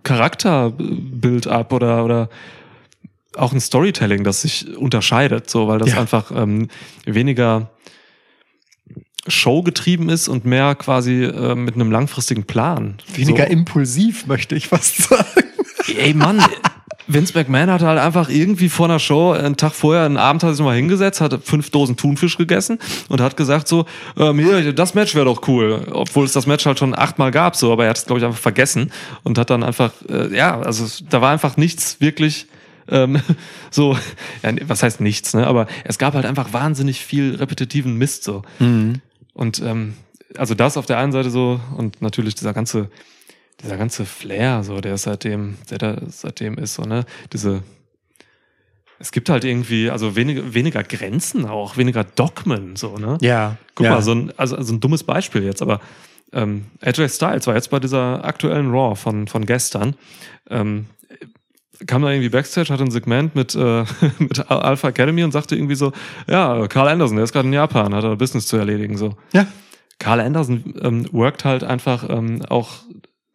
Charakterbild 0.04 1.48
ab 1.48 1.72
oder, 1.74 2.04
oder 2.06 2.30
auch 3.38 3.54
ein 3.54 3.60
Storytelling, 3.60 4.24
das 4.24 4.42
sich 4.42 4.76
unterscheidet, 4.78 5.50
so, 5.50 5.68
weil 5.68 5.80
das 5.80 5.92
Ja. 5.92 6.00
einfach 6.00 6.32
ähm, 6.36 6.70
weniger 7.06 7.70
showgetrieben 9.28 10.10
ist 10.10 10.28
und 10.28 10.46
mehr 10.46 10.76
quasi 10.76 11.24
äh, 11.24 11.56
mit 11.56 11.76
einem 11.76 11.92
langfristigen 11.92 12.44
Plan. 12.44 12.96
Weniger 13.16 13.46
so. 13.46 13.52
impulsiv, 13.52 14.28
möchte 14.28 14.56
ich 14.56 14.68
fast 14.68 14.98
sagen. 15.10 15.26
Ey, 15.98 16.14
Mann, 16.14 16.44
Vince 17.08 17.34
McMahon 17.36 17.70
hat 17.72 17.82
halt 17.82 18.00
einfach 18.00 18.30
irgendwie 18.30 18.70
vor 18.70 18.86
einer 18.88 19.00
Show 19.00 19.32
einen 19.32 19.58
Tag 19.58 19.74
vorher, 19.74 20.04
einen 20.06 20.18
Abend 20.18 20.44
hat 20.44 20.52
er 20.52 20.54
sich 20.56 20.64
mal 20.66 20.76
hingesetzt, 20.76 21.22
hat 21.22 21.40
fünf 21.44 21.72
Dosen 21.72 21.98
Thunfisch 21.98 22.38
gegessen 22.38 22.78
und 23.10 23.20
hat 23.22 23.36
gesagt 23.38 23.68
so, 23.68 23.86
ähm, 24.18 24.40
hier, 24.40 24.74
das 24.74 24.94
Match 24.94 25.16
wäre 25.16 25.26
doch 25.26 25.48
cool. 25.48 25.88
Obwohl 25.92 26.26
es 26.26 26.34
das 26.34 26.46
Match 26.46 26.66
halt 26.66 26.78
schon 26.80 26.96
achtmal 26.98 27.32
gab, 27.32 27.56
so, 27.56 27.72
aber 27.72 27.86
er 27.86 27.92
hat 27.92 27.98
es, 27.98 28.06
glaube 28.06 28.20
ich, 28.20 28.26
einfach 28.26 28.40
vergessen 28.40 28.92
und 29.24 29.38
hat 29.40 29.50
dann 29.50 29.64
einfach, 29.64 29.92
äh, 30.10 30.36
ja, 30.36 30.60
also 30.62 30.86
da 31.10 31.22
war 31.22 31.32
einfach 31.32 31.58
nichts 31.58 32.00
wirklich 32.00 32.48
ähm, 32.90 33.22
so, 33.72 33.98
ja, 34.44 34.54
was 34.68 34.84
heißt 34.84 35.02
nichts, 35.02 35.34
ne? 35.34 35.46
Aber 35.48 35.68
es 35.84 35.98
gab 35.98 36.14
halt 36.14 36.26
einfach 36.26 36.54
wahnsinnig 36.54 37.04
viel 37.04 37.36
repetitiven 37.36 37.98
Mist 37.98 38.24
so. 38.24 38.44
Und 39.34 39.62
ähm, 39.62 39.96
also 40.38 40.56
das 40.56 40.78
auf 40.78 40.86
der 40.86 40.98
einen 40.98 41.12
Seite 41.12 41.30
so 41.30 41.60
und 41.78 42.02
natürlich 42.02 42.36
dieser 42.36 42.54
ganze, 42.54 42.90
dieser 43.62 43.78
ganze 43.78 44.06
Flair, 44.06 44.64
so, 44.64 44.82
der 44.82 44.98
seitdem, 44.98 45.58
der 45.70 45.78
da 45.78 46.02
seitdem 46.08 46.58
ist, 46.58 46.76
so, 46.76 46.84
ne, 46.84 47.06
diese, 47.32 47.64
es 49.00 49.12
gibt 49.12 49.30
halt 49.30 49.44
irgendwie, 49.44 49.90
also 49.90 50.16
weniger, 50.16 50.54
weniger 50.54 50.84
Grenzen 50.84 51.46
auch, 51.46 51.78
weniger 51.78 52.04
Dogmen, 52.04 52.76
so, 52.76 52.98
ne? 52.98 53.18
Ja. 53.22 53.58
Guck 53.76 53.86
ja. 53.86 53.96
mal, 53.96 54.02
so 54.02 54.14
ein, 54.14 54.34
also, 54.38 54.56
also 54.56 54.74
ein 54.74 54.80
dummes 54.80 55.04
Beispiel 55.04 55.44
jetzt, 55.44 55.62
aber 55.62 55.80
ähm, 56.34 56.66
AJ 56.82 57.10
Styles 57.10 57.48
war 57.48 57.56
jetzt 57.56 57.70
bei 57.70 57.80
dieser 57.80 58.24
aktuellen 58.26 58.72
Raw 58.72 58.96
von, 58.96 59.28
von 59.28 59.46
gestern, 59.46 59.96
ähm, 60.50 60.88
kam 61.88 62.02
da 62.02 62.10
irgendwie 62.10 62.30
Backstage, 62.30 62.72
hatte 62.72 62.84
ein 62.84 62.92
Segment 62.92 63.36
mit, 63.36 63.56
äh, 63.56 63.86
mit 64.20 64.50
Alpha 64.50 64.90
Academy 64.90 65.24
und 65.24 65.32
sagte 65.32 65.56
irgendwie 65.56 65.76
so, 65.76 65.92
ja, 66.28 66.68
Carl 66.68 66.88
Anderson, 66.88 67.18
der 67.18 67.26
ist 67.26 67.34
gerade 67.34 67.48
in 67.48 67.54
Japan, 67.54 67.94
hat 67.94 68.04
er 68.04 68.16
Business 68.16 68.48
zu 68.48 68.58
erledigen, 68.58 68.98
so. 68.98 69.16
Ja. 69.34 69.48
Carl 70.00 70.20
Anderson 70.20 70.74
ähm, 70.82 71.08
workt 71.12 71.46
halt 71.46 71.64
einfach 71.64 72.10
ähm, 72.10 72.42
auch 72.50 72.72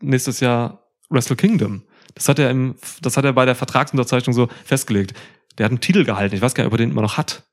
nächstes 0.00 0.40
Jahr 0.40 0.84
Wrestle 1.08 1.36
Kingdom. 1.36 1.82
Das 2.14 2.28
hat 2.28 2.38
er 2.38 2.50
im, 2.50 2.74
das 3.02 3.16
hat 3.16 3.24
er 3.24 3.32
bei 3.32 3.46
der 3.46 3.54
Vertragsunterzeichnung 3.54 4.34
so 4.34 4.48
festgelegt. 4.64 5.14
der 5.58 5.64
hat 5.64 5.72
einen 5.72 5.80
Titel 5.80 6.04
gehalten. 6.04 6.34
Ich 6.34 6.42
weiß 6.42 6.54
gar 6.54 6.64
nicht, 6.64 6.68
ob 6.68 6.74
er 6.74 6.84
den 6.84 6.90
immer 6.90 7.02
noch 7.02 7.16
hat. 7.16 7.44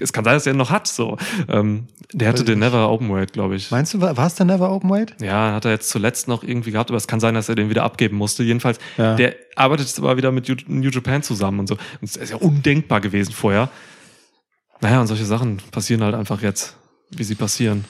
Es 0.00 0.12
kann 0.12 0.24
sein, 0.24 0.34
dass 0.34 0.46
er 0.46 0.52
ihn 0.54 0.58
noch 0.58 0.70
hat. 0.70 0.86
So, 0.86 1.16
ähm, 1.48 1.86
der 2.12 2.28
hatte 2.28 2.44
den 2.44 2.58
Never 2.58 2.90
Openweight, 2.90 3.32
glaube 3.32 3.56
ich. 3.56 3.70
Meinst 3.70 3.94
du, 3.94 4.00
war 4.00 4.16
es 4.18 4.34
der 4.34 4.46
Never 4.46 4.70
Openweight? 4.72 5.14
Ja, 5.20 5.52
hat 5.52 5.64
er 5.64 5.72
jetzt 5.72 5.90
zuletzt 5.90 6.28
noch 6.28 6.42
irgendwie 6.42 6.72
gehabt, 6.72 6.90
aber 6.90 6.96
es 6.96 7.06
kann 7.06 7.20
sein, 7.20 7.34
dass 7.34 7.48
er 7.48 7.54
den 7.54 7.70
wieder 7.70 7.84
abgeben 7.84 8.16
musste. 8.16 8.42
Jedenfalls, 8.42 8.78
Ja. 8.96 9.14
der 9.16 9.36
arbeitet 9.56 9.86
jetzt 9.86 9.98
aber 9.98 10.16
wieder 10.16 10.32
mit 10.32 10.48
New- 10.48 10.56
New 10.80 10.90
Japan 10.90 11.22
zusammen 11.22 11.60
und 11.60 11.66
so. 11.68 11.74
Und 11.74 12.02
das 12.02 12.16
ist 12.16 12.30
ja 12.30 12.36
undenkbar 12.36 13.00
gewesen 13.00 13.32
vorher. 13.32 13.68
Naja, 14.80 15.00
und 15.00 15.06
solche 15.08 15.24
Sachen 15.24 15.56
passieren 15.72 16.02
halt 16.04 16.14
einfach 16.14 16.40
jetzt, 16.42 16.76
wie 17.10 17.24
sie 17.24 17.34
passieren. 17.34 17.84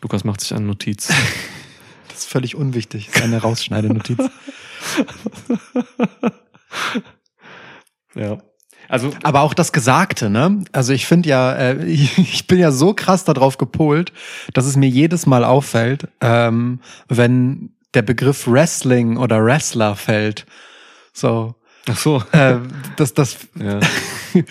Lukas 0.00 0.24
macht 0.24 0.40
sich 0.40 0.54
eine 0.54 0.66
Notiz. 0.66 1.12
Das 2.08 2.24
ist 2.24 2.28
völlig 2.30 2.56
unwichtig. 2.56 3.06
Das 3.06 3.16
ist 3.16 3.22
eine 3.22 3.40
Rausschneidenotiz. 3.40 4.18
ja. 8.14 8.38
Also, 8.92 9.10
Aber 9.22 9.40
auch 9.40 9.54
das 9.54 9.72
Gesagte, 9.72 10.28
ne? 10.28 10.64
Also 10.70 10.92
ich 10.92 11.06
finde 11.06 11.28
ja, 11.30 11.52
äh, 11.54 11.84
ich 11.86 12.46
bin 12.46 12.58
ja 12.58 12.70
so 12.70 12.92
krass 12.92 13.24
darauf 13.24 13.56
gepolt, 13.56 14.12
dass 14.52 14.66
es 14.66 14.76
mir 14.76 14.88
jedes 14.88 15.24
Mal 15.26 15.44
auffällt, 15.44 16.08
ähm, 16.20 16.80
wenn 17.08 17.70
der 17.94 18.02
Begriff 18.02 18.46
Wrestling 18.46 19.16
oder 19.16 19.42
Wrestler 19.44 19.96
fällt. 19.96 20.44
So, 21.14 21.54
ach 21.88 21.96
so. 21.96 22.22
äh, 22.32 22.56
das, 22.96 23.14
das 23.14 23.38
Ja. 23.58 23.80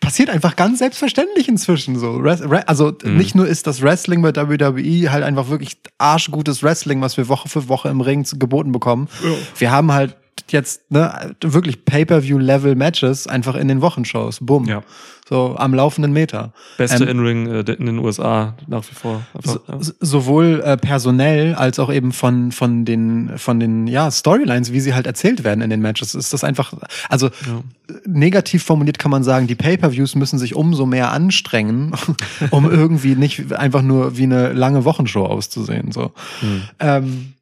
passiert 0.00 0.28
einfach 0.28 0.56
ganz 0.56 0.80
selbstverständlich 0.80 1.48
inzwischen 1.48 1.98
so. 1.98 2.22
Also 2.66 2.92
Mhm. 3.02 3.16
nicht 3.16 3.34
nur 3.34 3.46
ist 3.48 3.66
das 3.66 3.80
Wrestling 3.80 4.20
bei 4.20 4.34
WWE 4.36 5.10
halt 5.10 5.24
einfach 5.24 5.48
wirklich 5.48 5.78
arschgutes 5.96 6.62
Wrestling, 6.62 7.00
was 7.00 7.16
wir 7.16 7.28
Woche 7.28 7.48
für 7.48 7.68
Woche 7.68 7.88
im 7.88 8.02
Ring 8.02 8.26
geboten 8.38 8.72
bekommen. 8.72 9.08
Wir 9.56 9.70
haben 9.70 9.92
halt 9.92 10.16
jetzt 10.48 10.90
ne, 10.90 11.34
wirklich 11.40 11.84
Pay-per-view-Level-Matches 11.84 13.26
einfach 13.26 13.54
in 13.54 13.68
den 13.68 13.80
Wochenshows. 13.80 14.38
Bumm. 14.40 14.66
Ja. 14.66 14.82
So 15.26 15.56
am 15.56 15.72
laufenden 15.72 16.12
Meter. 16.12 16.52
Beste 16.76 17.04
Ähm, 17.04 17.10
In-Ring 17.20 17.46
äh, 17.46 17.60
in 17.72 17.86
den 17.86 17.98
USA 17.98 18.54
nach 18.66 18.84
wie 18.90 18.94
vor. 18.94 19.22
Einfach, 19.32 19.52
So, 19.52 19.60
ja. 19.66 19.78
sowohl 20.00 20.60
äh, 20.62 20.76
personell 20.76 21.54
als 21.54 21.78
auch 21.78 21.90
eben 21.90 22.12
von 22.12 22.52
von 22.52 22.84
den 22.84 23.32
von 23.38 23.58
den 23.58 23.86
ja 23.86 24.10
Storylines, 24.10 24.70
wie 24.72 24.80
sie 24.80 24.92
halt 24.94 25.06
erzählt 25.06 25.42
werden 25.42 25.62
in 25.62 25.70
den 25.70 25.80
Matches, 25.80 26.14
ist 26.14 26.34
das 26.34 26.44
einfach 26.44 26.74
also 27.08 27.28
Ja. 27.46 27.62
negativ 28.06 28.64
formuliert 28.64 28.98
kann 28.98 29.10
man 29.10 29.24
sagen, 29.24 29.46
die 29.46 29.54
Pay-per-Views 29.54 30.14
müssen 30.14 30.38
sich 30.38 30.54
umso 30.54 30.84
mehr 30.84 31.10
anstrengen, 31.10 31.92
um 32.50 32.70
irgendwie 32.70 33.14
nicht 33.16 33.50
einfach 33.54 33.80
nur 33.82 34.18
wie 34.18 34.24
eine 34.24 34.52
lange 34.52 34.84
Wochenshow 34.84 35.24
auszusehen 35.24 35.90
so. 35.90 36.12
Hm. 36.40 36.62
Ähm, 36.80 37.33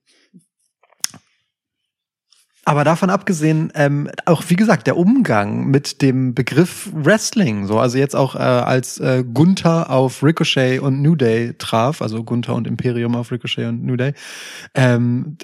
aber 2.65 2.85
davon 2.85 3.11
abgesehen, 3.11 3.73
ähm, 3.75 4.09
auch 4.25 4.45
wie 4.49 4.57
gesagt, 4.57 4.87
der 4.87 4.97
Umgang 4.97 5.67
mit 5.67 6.01
dem 6.01 6.35
Begriff 6.35 6.89
Wrestling, 6.93 7.67
so 7.67 7.81
also 7.81 7.99
jetzt 7.99 8.15
auch 8.15 8.37
äh, 8.37 8.39
als 8.39 8.99
äh, 9.01 9.25
Gunther 9.25 9.91
auf 9.91 10.23
Ricochet 10.23 10.81
und 10.81 11.03
New 11.03 11.17
Day 11.17 11.55
traf, 11.59 12.01
also 12.01 12.23
Gunther 12.23 12.55
und 12.55 12.69
Imperium 12.69 13.17
auf 13.17 13.33
Ricochet 13.33 13.67
und 13.67 13.85
New 13.85 13.97
Day, 13.97 14.15
ähm, 14.75 15.37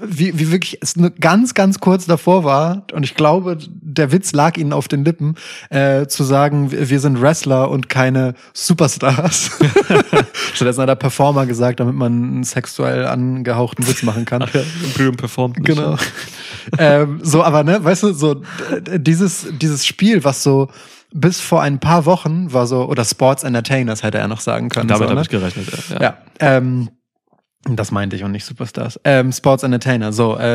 wie, 0.00 0.38
wie 0.38 0.50
wirklich 0.50 0.78
es 0.80 0.96
nur 0.96 1.10
ganz, 1.10 1.52
ganz 1.54 1.78
kurz 1.78 2.06
davor 2.06 2.44
war, 2.44 2.86
und 2.92 3.02
ich 3.04 3.14
glaube, 3.14 3.58
der 3.70 4.12
Witz 4.12 4.32
lag 4.32 4.56
ihnen 4.56 4.72
auf 4.72 4.88
den 4.88 5.04
Lippen, 5.04 5.34
äh, 5.70 6.06
zu 6.06 6.24
sagen, 6.24 6.70
wir 6.72 7.00
sind 7.00 7.20
Wrestler 7.20 7.70
und 7.70 7.88
keine 7.88 8.34
Superstars. 8.54 9.50
Stattdessen 10.54 10.82
hat 10.82 10.88
er 10.88 10.96
Performer 10.96 11.46
gesagt, 11.46 11.80
damit 11.80 11.94
man 11.94 12.12
einen 12.12 12.44
sexuell 12.44 13.04
angehauchten 13.06 13.86
Witz 13.86 14.02
machen 14.02 14.24
kann. 14.24 14.42
Ach 14.42 14.54
ja, 14.54 14.62
Imperium 14.84 15.16
performt 15.16 15.58
nicht. 15.58 15.66
Genau. 15.66 15.96
ähm, 16.78 17.20
so, 17.22 17.42
aber 17.42 17.62
ne, 17.62 17.84
weißt 17.84 18.04
du, 18.04 18.12
so 18.14 18.34
d- 18.34 18.98
dieses, 18.98 19.46
dieses 19.60 19.84
Spiel, 19.84 20.24
was 20.24 20.42
so 20.42 20.68
bis 21.12 21.40
vor 21.40 21.62
ein 21.62 21.78
paar 21.78 22.06
Wochen 22.06 22.52
war 22.52 22.66
so, 22.66 22.86
oder 22.88 23.04
Sports 23.04 23.44
Entertainers 23.44 24.02
hätte 24.02 24.18
er 24.18 24.28
noch 24.28 24.40
sagen 24.40 24.68
können. 24.70 24.88
Damit 24.88 25.08
so, 25.08 25.10
habe 25.10 25.14
ne? 25.16 25.22
ich 25.22 25.28
gerechnet. 25.28 25.68
Ja. 25.90 26.00
Ja, 26.00 26.18
ähm, 26.40 26.88
das 27.66 27.90
meinte 27.90 28.16
ich 28.16 28.24
und 28.24 28.32
nicht 28.32 28.44
Superstars. 28.44 29.00
Ähm, 29.04 29.32
Sports 29.32 29.62
Entertainer, 29.62 30.12
so 30.12 30.36
äh, 30.36 30.54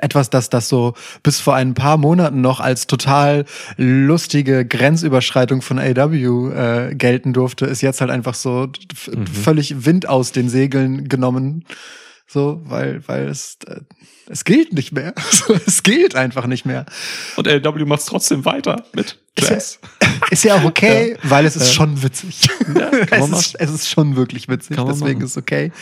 etwas, 0.00 0.30
das 0.30 0.50
das 0.50 0.68
so 0.68 0.94
bis 1.22 1.40
vor 1.40 1.54
ein 1.54 1.74
paar 1.74 1.96
Monaten 1.96 2.40
noch 2.40 2.60
als 2.60 2.86
total 2.86 3.44
lustige 3.76 4.64
Grenzüberschreitung 4.64 5.62
von 5.62 5.78
AW 5.78 6.52
äh, 6.54 6.94
gelten 6.94 7.32
durfte, 7.32 7.66
ist 7.66 7.80
jetzt 7.82 8.00
halt 8.00 8.10
einfach 8.10 8.34
so 8.34 8.68
Mhm. 9.12 9.26
völlig 9.26 9.84
Wind 9.84 10.08
aus 10.08 10.32
den 10.32 10.48
Segeln 10.48 11.08
genommen, 11.08 11.64
so 12.26 12.60
weil 12.64 13.02
weil 13.06 13.28
es 13.28 13.58
äh, 13.66 13.80
es 14.28 14.44
gilt 14.44 14.72
nicht 14.72 14.92
mehr. 14.92 15.12
Es 15.66 15.82
gilt 15.82 16.14
einfach 16.14 16.46
nicht 16.46 16.64
mehr. 16.64 16.86
Und 17.36 17.46
LW 17.46 17.84
macht 17.84 18.06
trotzdem 18.06 18.44
weiter 18.44 18.84
mit 18.94 19.18
Ist 19.36 19.48
ja, 19.48 19.54
Jazz. 19.54 19.78
ist 20.30 20.44
ja 20.44 20.54
auch 20.56 20.64
okay, 20.64 21.16
weil 21.24 21.44
es 21.44 21.56
ist 21.56 21.68
Ja. 21.68 21.72
schon 21.72 22.02
witzig. 22.02 22.48
Ja, 22.74 22.90
es, 23.10 23.30
ist, 23.30 23.60
es 23.60 23.70
ist 23.70 23.88
schon 23.88 24.16
wirklich 24.16 24.48
witzig, 24.48 24.76
deswegen 24.76 25.18
machen. 25.18 25.20
ist 25.22 25.30
es 25.32 25.36
okay. 25.36 25.72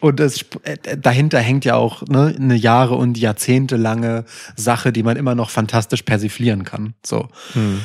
Und 0.00 0.20
es, 0.20 0.44
äh, 0.64 0.98
dahinter 0.98 1.38
hängt 1.38 1.64
ja 1.64 1.76
auch 1.76 2.02
ne, 2.08 2.34
eine 2.36 2.54
Jahre- 2.56 2.96
und 2.96 3.16
jahrzehntelange 3.16 4.24
Sache, 4.56 4.92
die 4.92 5.02
man 5.02 5.16
immer 5.16 5.34
noch 5.34 5.48
fantastisch 5.50 6.02
persiflieren 6.02 6.64
kann. 6.64 6.94
So. 7.06 7.28
Hm. 7.54 7.80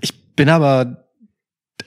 Ich 0.00 0.34
bin 0.36 0.48
aber, 0.48 1.04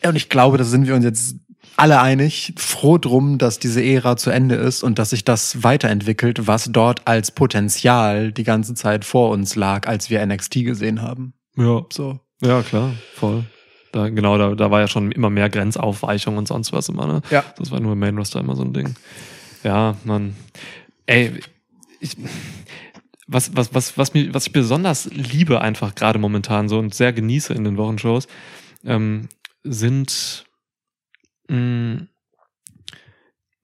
und 0.03 0.15
ich 0.15 0.29
glaube, 0.29 0.57
da 0.57 0.63
sind 0.63 0.87
wir 0.87 0.95
uns 0.95 1.05
jetzt 1.05 1.35
alle 1.77 2.01
einig, 2.01 2.53
froh 2.57 2.97
drum, 2.97 3.37
dass 3.37 3.59
diese 3.59 3.83
Ära 3.83 4.17
zu 4.17 4.31
Ende 4.31 4.55
ist 4.55 4.81
und 4.83 4.97
dass 4.97 5.11
sich 5.11 5.23
das 5.23 5.63
weiterentwickelt, 5.63 6.47
was 6.47 6.69
dort 6.71 7.07
als 7.07 7.29
Potenzial 7.31 8.31
die 8.31 8.43
ganze 8.43 8.73
Zeit 8.73 9.05
vor 9.05 9.29
uns 9.29 9.55
lag, 9.55 9.87
als 9.87 10.09
wir 10.09 10.25
NXT 10.25 10.65
gesehen 10.65 11.01
haben. 11.03 11.33
Ja. 11.55 11.83
So. 11.93 12.19
Ja, 12.41 12.61
klar, 12.61 12.93
voll. 13.13 13.45
Da, 13.91 14.09
genau, 14.09 14.37
da, 14.37 14.53
da 14.55 14.69
war 14.69 14.81
ja 14.81 14.87
schon 14.87 15.11
immer 15.11 15.29
mehr 15.29 15.49
Grenzaufweichung 15.49 16.37
und 16.37 16.47
sonst 16.47 16.73
was 16.73 16.89
immer, 16.89 17.07
ne? 17.07 17.21
Ja. 17.29 17.43
Das 17.57 17.71
war 17.71 17.79
nur 17.79 17.93
im 17.93 17.99
Main 17.99 18.17
Roster 18.17 18.39
immer 18.39 18.55
so 18.55 18.63
ein 18.63 18.73
Ding. 18.73 18.95
Ja, 19.63 19.95
man. 20.03 20.35
Ey, 21.05 21.39
ich, 21.99 22.17
was, 23.27 23.55
was, 23.55 23.73
was, 23.73 23.97
was, 23.97 24.13
mir, 24.13 24.33
was 24.33 24.47
ich 24.47 24.53
besonders 24.53 25.05
liebe 25.05 25.61
einfach 25.61 25.95
gerade 25.95 26.19
momentan 26.19 26.69
so 26.69 26.79
und 26.79 26.93
sehr 26.93 27.13
genieße 27.13 27.53
in 27.53 27.63
den 27.63 27.77
Wochenshows, 27.77 28.27
ähm, 28.85 29.29
sind 29.63 30.45
mh, 31.49 32.07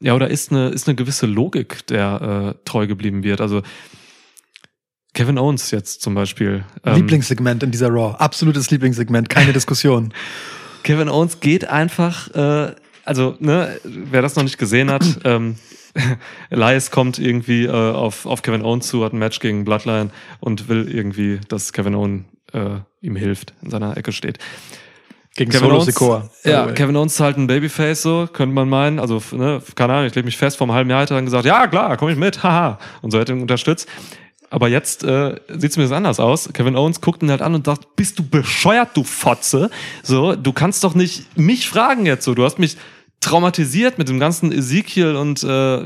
ja, 0.04 0.14
oder 0.14 0.30
ist 0.30 0.52
eine, 0.52 0.68
ist 0.68 0.88
eine 0.88 0.96
gewisse 0.96 1.26
Logik, 1.26 1.88
der 1.88 2.56
äh, 2.56 2.64
treu 2.66 2.88
geblieben 2.88 3.24
wird. 3.24 3.40
Also 3.40 3.62
Kevin 5.14 5.38
Owens 5.38 5.72
jetzt 5.72 6.02
zum 6.02 6.16
Beispiel. 6.16 6.66
ähm, 6.86 6.96
Lieblingssegment 6.96 7.64
in 7.64 7.72
dieser 7.72 7.90
Raw. 7.90 8.16
Absolutes 8.18 8.72
Lieblingssegment, 8.72 9.30
keine 9.30 9.54
Diskussion. 9.54 10.14
Kevin 10.84 11.10
Owens 11.10 11.40
geht 11.40 11.66
einfach, 11.66 12.30
äh, 12.36 12.74
also, 13.06 13.36
ne, 13.40 13.80
wer 13.84 14.22
das 14.22 14.36
noch 14.36 14.44
nicht 14.44 14.58
gesehen 14.58 14.90
hat, 14.92 15.06
ähm, 15.24 15.56
Elias 16.50 16.92
kommt 16.92 17.20
irgendwie 17.20 17.66
äh, 17.66 17.72
auf, 17.72 18.26
auf 18.26 18.42
Kevin 18.42 18.64
Owens 18.64 18.88
zu, 18.88 19.06
hat 19.06 19.14
ein 19.14 19.20
Match 19.20 19.40
gegen 19.40 19.64
Bloodline 19.66 20.10
und 20.40 20.68
will 20.68 20.90
irgendwie, 20.90 21.40
dass 21.48 21.72
Kevin 21.74 21.96
Owens 21.96 22.26
äh, 22.52 22.80
ihm 23.02 23.16
hilft, 23.16 23.54
in 23.62 23.70
seiner 23.70 23.96
Ecke 23.96 24.12
steht. 24.12 24.40
Gegen 25.36 25.50
Kevin 25.52 25.66
Solo 25.66 25.76
Owens, 25.78 25.86
Sikoa. 25.86 26.30
ja, 26.44 26.68
way. 26.68 26.74
Kevin 26.74 26.96
Owens 26.96 27.14
ist 27.14 27.20
halt 27.20 27.38
ein 27.38 27.48
Babyface, 27.48 28.02
so, 28.04 28.28
könnte 28.32 28.54
man 28.54 28.70
meinen. 28.70 29.00
Also, 29.00 29.22
ne, 29.32 29.62
keine 29.76 29.94
Ahnung, 29.94 30.06
ich 30.08 30.16
lege 30.16 30.26
mich 30.26 30.38
fest, 30.38 30.58
vor 30.58 30.66
einem 30.66 30.76
halben 30.76 30.90
Jahr 30.90 31.02
hat 31.02 31.12
er 31.12 31.16
dann 31.16 31.26
gesagt, 31.26 31.46
ja, 31.46 31.68
klar, 31.68 31.98
komm 31.98 32.10
ich 32.10 32.18
mit, 32.18 32.44
haha. 32.44 32.80
Und 33.02 33.12
so 33.12 33.20
hätte 33.20 33.34
ihn 33.34 33.42
unterstützt. 33.42 33.88
Aber 34.54 34.68
jetzt 34.68 35.04
äh, 35.04 35.36
sieht 35.48 35.72
es 35.72 35.78
mir 35.78 35.84
das 35.84 35.92
anders 35.92 36.20
aus. 36.20 36.48
Kevin 36.54 36.76
Owens 36.76 37.02
guckt 37.02 37.24
ihn 37.24 37.32
halt 37.32 37.42
an 37.42 37.56
und 37.56 37.66
sagt, 37.66 37.96
bist 37.96 38.20
du 38.20 38.24
bescheuert, 38.24 38.90
du 38.94 39.04
Fotze? 39.04 39.72
So, 40.04 40.36
du 40.36 40.54
kannst 40.54 40.84
doch 40.84 40.94
nicht 40.94 41.36
mich 41.36 41.68
fragen 41.68 42.06
jetzt 42.06 42.24
so. 42.24 42.36
Du 42.36 42.44
hast 42.44 42.60
mich 42.60 42.78
traumatisiert 43.20 43.98
mit 43.98 44.10
dem 44.10 44.20
ganzen 44.20 44.52
Ezekiel 44.52 45.16
und 45.16 45.42
äh, 45.42 45.78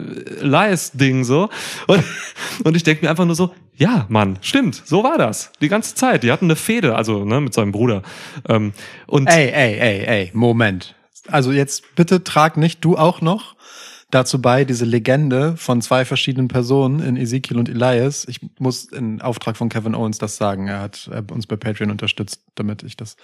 Elias-Ding 0.42 1.24
so. 1.24 1.50
Und, 1.88 2.04
und 2.66 2.76
ich 2.76 2.84
denke 2.84 3.06
mir 3.06 3.10
einfach 3.10 3.24
nur 3.24 3.36
so, 3.36 3.54
ja, 3.74 4.06
Mann, 4.10 4.38
stimmt, 4.42 4.84
so 4.84 5.02
war 5.02 5.18
das. 5.18 5.54
Die 5.62 5.70
ganze 5.70 5.96
Zeit. 5.96 6.24
Die 6.24 6.32
hatten 6.34 6.48
eine 6.48 6.58
Fehde, 6.58 6.98
also 6.98 7.24
ne, 7.24 7.40
mit 7.40 7.54
seinem 7.54 7.72
Bruder. 7.72 8.02
Ähm, 8.50 8.74
und 9.06 9.28
Ey, 9.28 9.48
ey, 9.48 9.80
ey, 9.80 10.06
ey, 10.06 10.32
Moment. 10.34 10.94
Also 11.30 11.54
jetzt 11.54 11.96
bitte 11.96 12.22
trag 12.22 12.58
nicht 12.58 12.84
du 12.84 12.98
auch 12.98 13.22
noch 13.22 13.56
dazu 14.10 14.42
bei, 14.42 14.64
diese 14.64 14.86
Legende 14.86 15.58
von 15.58 15.82
zwei 15.82 16.06
verschiedenen 16.06 16.48
Personen 16.48 17.02
in 17.02 17.18
Ezekiel 17.18 17.58
und 17.58 17.68
Elias. 17.68 18.26
Ich 18.30 18.40
muss 18.58 18.86
in 18.86 19.22
Auftrag 19.22 19.58
von 19.58 19.68
Kevin 19.68 19.96
Owens 19.96 20.18
das 20.18 20.38
sagen. 20.38 20.68
Er 20.70 20.80
hat 20.80 21.10
uns 21.30 21.46
bei 21.46 21.58
Patreon 21.58 21.92
unterstützt, 21.92 22.40
damit 22.56 22.84
ich 22.84 22.96
das. 22.96 23.18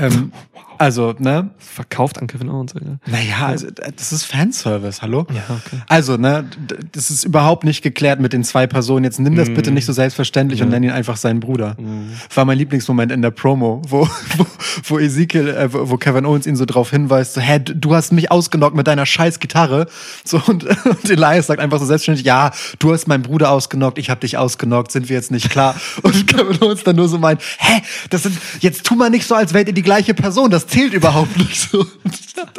Ähm, 0.00 0.32
also, 0.78 1.14
ne? 1.18 1.50
verkauft 1.58 2.18
an 2.18 2.26
Kevin 2.26 2.48
Owens. 2.48 2.74
Ja, 2.74 2.80
Naja, 3.06 3.46
also, 3.46 3.68
das 3.70 4.12
ist 4.12 4.24
Fanservice, 4.24 5.00
hallo? 5.00 5.26
ja 5.32 5.42
okay. 5.64 5.80
Also, 5.88 6.16
ne, 6.16 6.44
das 6.90 7.10
ist 7.10 7.22
überhaupt 7.24 7.62
nicht 7.62 7.82
geklärt 7.82 8.18
mit 8.20 8.32
den 8.32 8.42
zwei 8.42 8.66
Personen. 8.66 9.04
Jetzt 9.04 9.20
nimm 9.20 9.36
das 9.36 9.48
Mhm. 9.48 9.54
bitte 9.54 9.70
nicht 9.70 9.86
so 9.86 9.92
selbstverständlich 9.92 10.60
und 10.62 10.68
Ja. 10.68 10.74
nenn 10.74 10.82
ihn 10.82 10.90
einfach 10.90 11.16
seinen 11.18 11.38
Bruder. 11.38 11.76
Mhm. 11.78 12.10
War 12.34 12.44
mein 12.44 12.58
Lieblingsmoment 12.58 13.12
in 13.12 13.22
der 13.22 13.30
Promo, 13.30 13.80
wo, 13.88 14.08
wo, 14.36 14.46
wo 14.84 14.98
Ezekiel, 14.98 15.48
äh, 15.48 15.72
wo 15.72 15.88
wo 15.90 15.96
Kevin 15.98 16.26
Owens 16.26 16.46
ihn 16.48 16.56
so 16.56 16.64
drauf 16.64 16.90
hinweist, 16.90 17.34
so, 17.34 17.40
hä, 17.40 17.60
du 17.60 17.94
hast 17.94 18.12
mich 18.12 18.30
ausgenockt 18.32 18.74
mit 18.76 18.86
deiner 18.88 19.06
scheiß 19.06 19.38
Gitarre 19.38 19.86
So, 20.24 20.40
und, 20.46 20.64
und 20.84 21.10
Elias 21.10 21.46
sagt 21.46 21.60
einfach 21.60 21.78
so 21.78 21.86
selbstständig, 21.86 22.24
ja, 22.24 22.50
du 22.78 22.92
hast 22.92 23.08
meinen 23.08 23.22
Bruder 23.22 23.50
ausgenockt, 23.50 23.98
ich 23.98 24.10
habe 24.10 24.20
dich 24.20 24.36
ausgenockt, 24.36 24.92
sind 24.92 25.08
wir 25.08 25.16
jetzt 25.16 25.30
nicht 25.30 25.50
klar? 25.50 25.74
Und 26.02 26.26
Kevin 26.26 26.62
Owens 26.62 26.84
dann 26.84 26.96
nur 26.96 27.08
so 27.08 27.18
meint, 27.18 27.40
hä, 27.58 27.82
das 28.10 28.24
sind, 28.24 28.38
jetzt 28.60 28.84
tu 28.84 28.94
mal 28.94 29.10
nicht 29.10 29.26
so, 29.26 29.34
als 29.34 29.54
wärt 29.54 29.68
ihr 29.68 29.74
die 29.74 29.82
gleiche 29.82 30.14
Person, 30.14 30.50
das 30.50 30.66
zählt 30.66 30.94
überhaupt 30.94 31.36
nicht 31.36 31.60
so. 31.70 31.86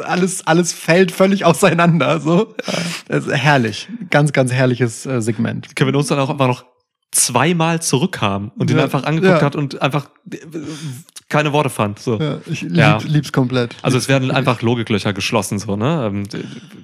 alles, 0.04 0.46
alles 0.46 0.72
fällt 0.72 1.12
völlig 1.12 1.44
auseinander, 1.44 2.20
so. 2.20 2.54
Herrlich. 3.08 3.88
Ganz, 4.10 4.32
ganz 4.32 4.52
herrliches 4.52 5.06
äh, 5.06 5.20
Segment. 5.20 5.74
Kevin 5.76 5.94
Owens 5.94 6.08
dann 6.08 6.18
auch 6.18 6.30
einfach 6.30 6.46
noch 6.46 6.64
zweimal 7.12 7.80
zurückkam 7.80 8.52
und 8.56 8.70
ihn 8.70 8.78
Ja, 8.78 8.84
einfach 8.84 9.04
angeguckt 9.04 9.40
ja. 9.40 9.46
hat 9.46 9.54
und 9.54 9.82
einfach 9.82 10.06
äh, 10.32 10.38
keine 11.32 11.52
Worte 11.52 11.70
fand. 11.70 11.98
So. 11.98 12.20
Ja, 12.20 12.38
ich 12.46 12.60
lieb, 12.62 12.76
Ja. 12.76 12.98
lieb's 13.04 13.32
komplett. 13.32 13.74
Also 13.82 13.98
es 13.98 14.06
werden 14.08 14.30
einfach 14.30 14.62
Logiklöcher 14.62 15.12
geschlossen, 15.12 15.58
so, 15.58 15.74
ne? 15.76 16.04
Ähm, 16.06 16.28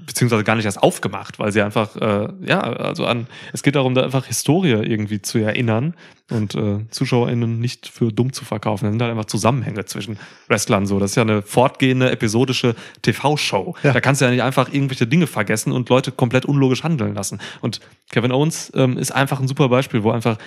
Beziehungsweise 0.07 0.43
gar 0.43 0.57
nicht 0.57 0.65
erst 0.65 0.83
aufgemacht, 0.83 1.39
weil 1.39 1.53
sie 1.53 1.61
einfach, 1.61 1.95
äh, 1.97 2.29
ja, 2.45 2.61
also 2.61 3.05
an, 3.07 3.27
es 3.53 3.63
geht 3.63 3.77
darum, 3.77 3.95
da 3.95 4.03
einfach 4.03 4.25
Historie 4.25 4.71
irgendwie 4.71 5.21
zu 5.21 5.39
erinnern 5.39 5.95
und 6.31 6.55
äh, 6.55 6.79
ZuschauerInnen 6.91 7.61
nicht 7.61 7.87
für 7.89 8.11
dumm 8.11 8.33
zu 8.33 8.45
verkaufen. 8.47 8.87
Da 8.87 8.91
sind 8.91 9.03
halt 9.03 9.11
einfach 9.11 9.27
Zusammenhänge 9.27 9.85
zwischen 9.85 10.19
Wrestlern 10.49 10.87
so. 10.87 10.99
Das 10.99 11.11
ist 11.11 11.17
ja 11.17 11.23
eine 11.23 11.43
fortgehende, 11.43 12.11
episodische 12.11 12.75
TV-Show. 13.03 13.75
Ja. 13.83 13.93
Da 13.93 14.01
kannst 14.01 14.21
du 14.23 14.25
ja 14.25 14.31
nicht 14.31 14.43
einfach 14.43 14.73
irgendwelche 14.73 15.07
Dinge 15.07 15.27
vergessen 15.27 15.73
und 15.73 15.91
Leute 15.91 16.11
komplett 16.11 16.47
unlogisch 16.47 16.83
handeln 16.85 17.15
lassen. 17.15 17.39
Und 17.61 17.81
Kevin 18.11 18.33
Owens 18.33 18.73
ähm, 18.75 18.97
ist 18.97 19.11
einfach 19.15 19.41
ein 19.41 19.47
super 19.49 19.69
Beispiel, 19.69 20.03
wo 20.03 20.11
einfach 20.11 20.39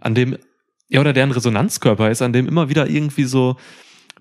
an 0.00 0.14
dem, 0.14 0.38
ja, 0.90 1.00
oder 1.00 1.12
der 1.12 1.24
ein 1.24 1.30
Resonanzkörper 1.30 2.10
ist, 2.10 2.20
an 2.20 2.32
dem 2.32 2.46
immer 2.46 2.68
wieder 2.68 2.88
irgendwie 2.88 3.24
so 3.24 3.56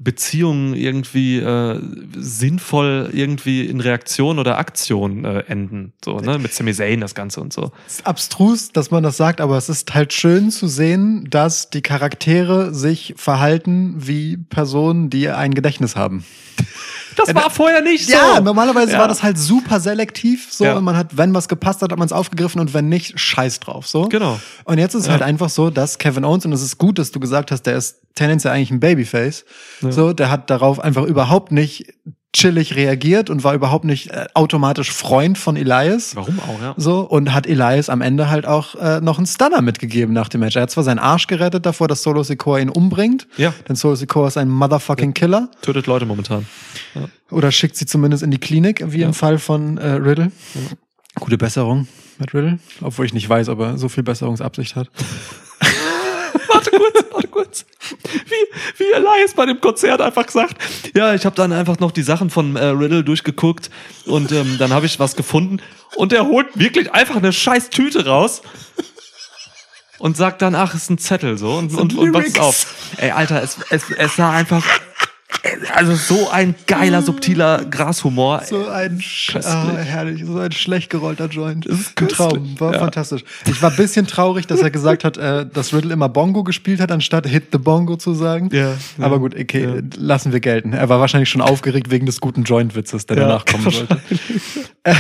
Beziehungen 0.01 0.75
irgendwie 0.75 1.39
äh, 1.39 1.81
sinnvoll 2.15 3.09
irgendwie 3.11 3.65
in 3.65 3.81
Reaktion 3.81 4.39
oder 4.39 4.57
Aktion 4.57 5.25
äh, 5.25 5.39
enden. 5.47 5.91
So, 6.03 6.19
ne? 6.19 6.39
Mit 6.39 6.53
Sami 6.53 6.73
Zayn 6.73 7.01
das 7.01 7.15
Ganze 7.15 7.41
und 7.41 7.51
so. 7.51 7.73
Es 7.85 7.95
ist 7.95 8.07
abstrus, 8.07 8.71
dass 8.71 8.91
man 8.91 9.03
das 9.03 9.17
sagt, 9.17 9.41
aber 9.41 9.57
es 9.57 9.67
ist 9.67 9.93
halt 9.93 10.13
schön 10.13 10.51
zu 10.51 10.67
sehen, 10.67 11.27
dass 11.29 11.69
die 11.69 11.81
Charaktere 11.81 12.73
sich 12.73 13.13
verhalten 13.17 13.95
wie 13.97 14.37
Personen, 14.37 15.09
die 15.09 15.27
ein 15.29 15.53
Gedächtnis 15.53 15.97
haben. 15.97 16.23
Das 17.15 17.33
war 17.35 17.49
vorher 17.49 17.81
nicht 17.81 18.05
so. 18.05 18.13
Ja, 18.13 18.39
normalerweise 18.39 18.93
Ja. 18.93 18.99
war 18.99 19.07
das 19.07 19.23
halt 19.23 19.37
super 19.37 19.79
selektiv. 19.79 20.47
So, 20.51 20.63
Ja. 20.65 20.75
und 20.77 20.83
man 20.83 20.95
hat, 20.97 21.17
wenn 21.17 21.33
was 21.33 21.47
gepasst 21.47 21.81
hat, 21.81 21.91
hat 21.91 21.99
man 21.99 22.05
es 22.05 22.11
aufgegriffen 22.11 22.59
und 22.61 22.73
wenn 22.73 22.89
nicht, 22.89 23.19
scheiß 23.19 23.59
drauf. 23.59 23.87
So. 23.87 24.09
Genau. 24.09 24.39
Und 24.65 24.77
jetzt 24.77 24.93
ist 24.95 25.05
Ja. 25.07 25.13
halt 25.13 25.21
einfach 25.21 25.49
so, 25.49 25.69
dass 25.69 25.97
Kevin 25.97 26.25
Owens, 26.25 26.45
und 26.45 26.53
es 26.53 26.61
ist 26.61 26.77
gut, 26.77 26.99
dass 26.99 27.11
du 27.11 27.19
gesagt 27.19 27.51
hast, 27.51 27.63
der 27.63 27.77
ist 27.77 27.97
tendenziell 28.15 28.53
eigentlich 28.53 28.71
ein 28.71 28.79
Babyface. 28.79 29.45
So, 29.81 30.13
der 30.13 30.29
hat 30.29 30.49
darauf 30.49 30.79
einfach 30.79 31.03
überhaupt 31.03 31.51
nicht 31.51 31.93
chillig 32.33 32.75
reagiert 32.75 33.29
und 33.29 33.43
war 33.43 33.53
überhaupt 33.55 33.85
nicht 33.85 34.11
äh, 34.11 34.27
automatisch 34.33 34.91
Freund 34.91 35.37
von 35.37 35.55
Elias. 35.55 36.15
Warum 36.15 36.39
auch, 36.39 36.61
ja. 36.61 36.73
So, 36.77 37.01
und 37.01 37.33
hat 37.33 37.47
Elias 37.47 37.89
am 37.89 38.01
Ende 38.01 38.29
halt 38.29 38.45
auch 38.45 38.75
äh, 38.75 39.01
noch 39.01 39.17
einen 39.17 39.25
Stunner 39.25 39.61
mitgegeben 39.61 40.13
nach 40.13 40.29
dem 40.29 40.41
Match. 40.41 40.55
Er 40.55 40.63
hat 40.63 40.71
zwar 40.71 40.83
seinen 40.83 40.99
Arsch 40.99 41.27
gerettet 41.27 41.65
davor, 41.65 41.87
dass 41.87 42.03
Solo 42.03 42.23
Sikoa 42.23 42.59
ihn 42.59 42.69
umbringt. 42.69 43.27
Ja. 43.37 43.53
Denn 43.67 43.75
Solo 43.75 43.95
Sikoa 43.95 44.27
ist 44.27 44.37
ein 44.37 44.49
motherfucking 44.49 45.13
Killer. 45.13 45.49
Tötet 45.61 45.87
Leute 45.87 46.05
momentan. 46.05 46.45
Oder 47.31 47.51
schickt 47.51 47.75
sie 47.75 47.85
zumindest 47.85 48.23
in 48.23 48.31
die 48.31 48.39
Klinik, 48.39 48.83
wie 48.87 49.01
im 49.01 49.13
Fall 49.13 49.39
von 49.39 49.77
äh, 49.77 49.87
Riddle. 49.93 50.31
Gute 51.15 51.37
Besserung 51.37 51.87
mit 52.19 52.33
Riddle. 52.33 52.59
Obwohl 52.81 53.05
ich 53.05 53.13
nicht 53.13 53.27
weiß, 53.27 53.49
ob 53.49 53.59
er 53.59 53.77
so 53.77 53.89
viel 53.89 54.03
Besserungsabsicht 54.03 54.75
hat. 54.75 54.89
warte 56.53 56.71
kurz, 56.71 56.98
kurz. 57.29 57.65
Wie, 58.11 58.83
wie 58.83 58.91
Elias 58.91 59.33
bei 59.35 59.45
dem 59.45 59.59
Konzert 59.61 60.01
einfach 60.01 60.25
gesagt, 60.25 60.55
ja, 60.95 61.13
ich 61.13 61.25
habe 61.25 61.35
dann 61.35 61.51
einfach 61.51 61.79
noch 61.79 61.91
die 61.91 62.03
Sachen 62.03 62.29
von 62.29 62.55
äh, 62.55 62.65
Riddle 62.65 63.03
durchgeguckt 63.03 63.69
und 64.05 64.31
ähm, 64.31 64.57
dann 64.59 64.73
habe 64.73 64.85
ich 64.85 64.99
was 64.99 65.15
gefunden 65.15 65.61
und 65.95 66.13
er 66.13 66.27
holt 66.27 66.47
wirklich 66.55 66.91
einfach 66.91 67.15
eine 67.15 67.33
scheiß 67.33 67.69
Tüte 67.69 68.05
raus 68.05 68.41
und 69.99 70.17
sagt 70.17 70.41
dann, 70.41 70.55
ach, 70.55 70.73
ist 70.73 70.89
ein 70.89 70.97
Zettel 70.97 71.37
so 71.37 71.53
und, 71.53 71.73
und, 71.75 71.97
und 71.97 72.11
macht's 72.11 72.33
Lyrics. 72.33 72.39
auf. 72.39 72.75
Ey, 72.97 73.11
Alter, 73.11 73.43
es, 73.43 73.57
es, 73.69 73.83
es 73.91 74.15
sah 74.15 74.31
einfach, 74.31 74.65
also 75.75 75.95
so 75.95 76.29
ein 76.29 76.55
geiler, 76.67 77.01
subtiler 77.01 77.63
Grashumor. 77.65 78.41
So 78.45 78.67
ein, 78.67 78.99
ah, 79.43 79.71
herrlich, 79.77 80.25
so 80.25 80.37
ein 80.39 80.51
schlecht 80.51 80.89
gerollter 80.89 81.27
Joint. 81.27 81.65
Das 81.69 81.79
ist 81.79 82.01
ein. 82.01 82.07
Traum, 82.09 82.59
war 82.59 82.73
Ja. 82.73 82.79
fantastisch. 82.79 83.23
Ich 83.45 83.61
war 83.61 83.69
ein 83.69 83.77
bisschen 83.77 84.07
traurig, 84.07 84.47
dass 84.47 84.59
er 84.61 84.71
gesagt 84.71 85.03
hat, 85.03 85.17
äh, 85.17 85.45
dass 85.45 85.73
Riddle 85.73 85.93
immer 85.93 86.09
Bongo 86.09 86.43
gespielt 86.43 86.79
hat, 86.81 86.91
anstatt 86.91 87.27
Hit 87.27 87.45
the 87.51 87.57
Bongo 87.57 87.95
zu 87.95 88.13
sagen. 88.13 88.49
Ja, 88.51 88.69
ja. 88.69 88.75
Aber 88.99 89.19
gut, 89.19 89.35
okay, 89.39 89.81
lassen 89.95 90.31
wir 90.33 90.39
gelten. 90.39 90.73
Er 90.73 90.89
war 90.89 90.99
wahrscheinlich 90.99 91.29
schon 91.29 91.41
aufgeregt 91.41 91.91
wegen 91.91 92.05
des 92.05 92.19
guten 92.19 92.43
Joint-Witzes, 92.43 93.05
der 93.05 93.17
Ja, 93.17 93.23
danach 93.27 93.45
kommen 93.45 93.63
sollte. 93.71 93.99
Äh, 94.83 94.95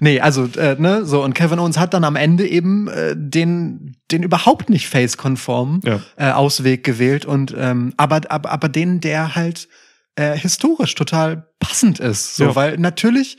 nee, 0.00 0.20
also, 0.20 0.44
äh, 0.56 0.76
ne, 0.78 1.04
so, 1.06 1.22
und 1.24 1.34
Kevin 1.34 1.58
Owens 1.58 1.78
hat 1.78 1.94
dann 1.94 2.04
am 2.04 2.16
Ende 2.16 2.46
eben 2.46 2.88
äh, 2.88 3.14
den, 3.16 3.96
den 4.10 4.22
überhaupt 4.22 4.68
nicht 4.70 4.88
face-konformen 4.88 5.80
Ja. 5.84 6.00
äh, 6.16 6.30
Ausweg 6.32 6.84
gewählt 6.84 7.24
und 7.24 7.54
ähm, 7.56 7.94
aber, 7.96 8.20
aber, 8.28 8.50
aber 8.50 8.68
den, 8.68 9.00
der 9.00 9.34
halt 9.34 9.68
äh, 10.16 10.36
historisch 10.36 10.94
total 10.94 11.48
passend 11.58 12.00
ist. 12.00 12.36
So, 12.36 12.44
Ja. 12.44 12.54
weil 12.56 12.76
natürlich 12.78 13.38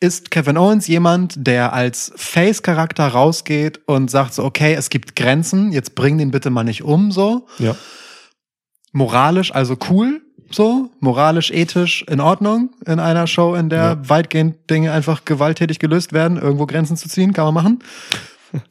ist 0.00 0.30
Kevin 0.30 0.58
Owens 0.58 0.86
jemand, 0.86 1.34
der 1.46 1.72
als 1.72 2.12
Face-Charakter 2.16 3.06
rausgeht 3.06 3.80
und 3.86 4.10
sagt 4.10 4.34
so, 4.34 4.44
okay, 4.44 4.74
es 4.74 4.90
gibt 4.90 5.16
Grenzen, 5.16 5.72
jetzt 5.72 5.94
bring 5.94 6.18
den 6.18 6.30
bitte 6.30 6.50
mal 6.50 6.64
nicht 6.64 6.82
um, 6.82 7.10
so. 7.12 7.46
Ja. 7.58 7.74
Moralisch, 8.92 9.52
also 9.54 9.76
cool, 9.90 10.20
so. 10.50 10.90
Moralisch, 11.00 11.50
ethisch 11.50 12.04
in 12.08 12.20
Ordnung 12.20 12.70
in 12.86 13.00
einer 13.00 13.26
Show, 13.26 13.54
in 13.54 13.70
der 13.70 13.82
Ja. 13.82 14.08
weitgehend 14.08 14.68
Dinge 14.70 14.92
einfach 14.92 15.24
gewalttätig 15.24 15.78
gelöst 15.78 16.12
werden, 16.12 16.36
irgendwo 16.36 16.66
Grenzen 16.66 16.96
zu 16.96 17.08
ziehen, 17.08 17.32
kann 17.32 17.46
man 17.46 17.54
machen. 17.54 17.78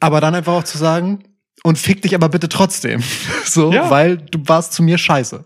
Aber 0.00 0.20
dann 0.20 0.34
einfach 0.34 0.52
auch 0.52 0.64
zu 0.64 0.78
sagen, 0.78 1.24
und 1.62 1.78
fick 1.78 2.02
dich 2.02 2.14
aber 2.14 2.28
bitte 2.28 2.48
trotzdem. 2.48 3.02
So, 3.44 3.72
Ja. 3.72 3.88
weil 3.90 4.16
du 4.18 4.38
warst 4.46 4.72
zu 4.72 4.82
mir 4.82 4.98
scheiße. 4.98 5.44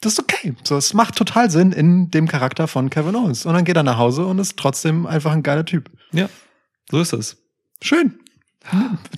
Das 0.00 0.14
ist 0.14 0.18
okay. 0.18 0.54
So, 0.64 0.76
es 0.76 0.92
macht 0.92 1.14
total 1.16 1.50
Sinn 1.50 1.72
in 1.72 2.10
dem 2.10 2.26
Charakter 2.28 2.68
von 2.68 2.90
Kevin 2.90 3.16
Owens. 3.16 3.46
Und 3.46 3.54
dann 3.54 3.64
geht 3.64 3.76
er 3.76 3.82
nach 3.82 3.96
Hause 3.98 4.26
und 4.26 4.38
ist 4.38 4.56
trotzdem 4.58 5.06
einfach 5.06 5.32
ein 5.32 5.42
geiler 5.42 5.64
Typ. 5.64 5.90
Ja, 6.12 6.28
so 6.90 7.00
ist 7.00 7.12
es. 7.14 7.36
Schön. 7.82 8.18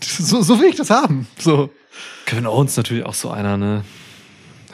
So, 0.02 0.42
so 0.42 0.60
will 0.60 0.68
ich 0.68 0.76
das 0.76 0.90
haben. 0.90 1.26
So. 1.38 1.70
Kevin 2.26 2.46
Owens 2.46 2.76
natürlich 2.76 3.04
auch 3.04 3.14
so 3.14 3.30
einer, 3.30 3.56
ne? 3.56 3.84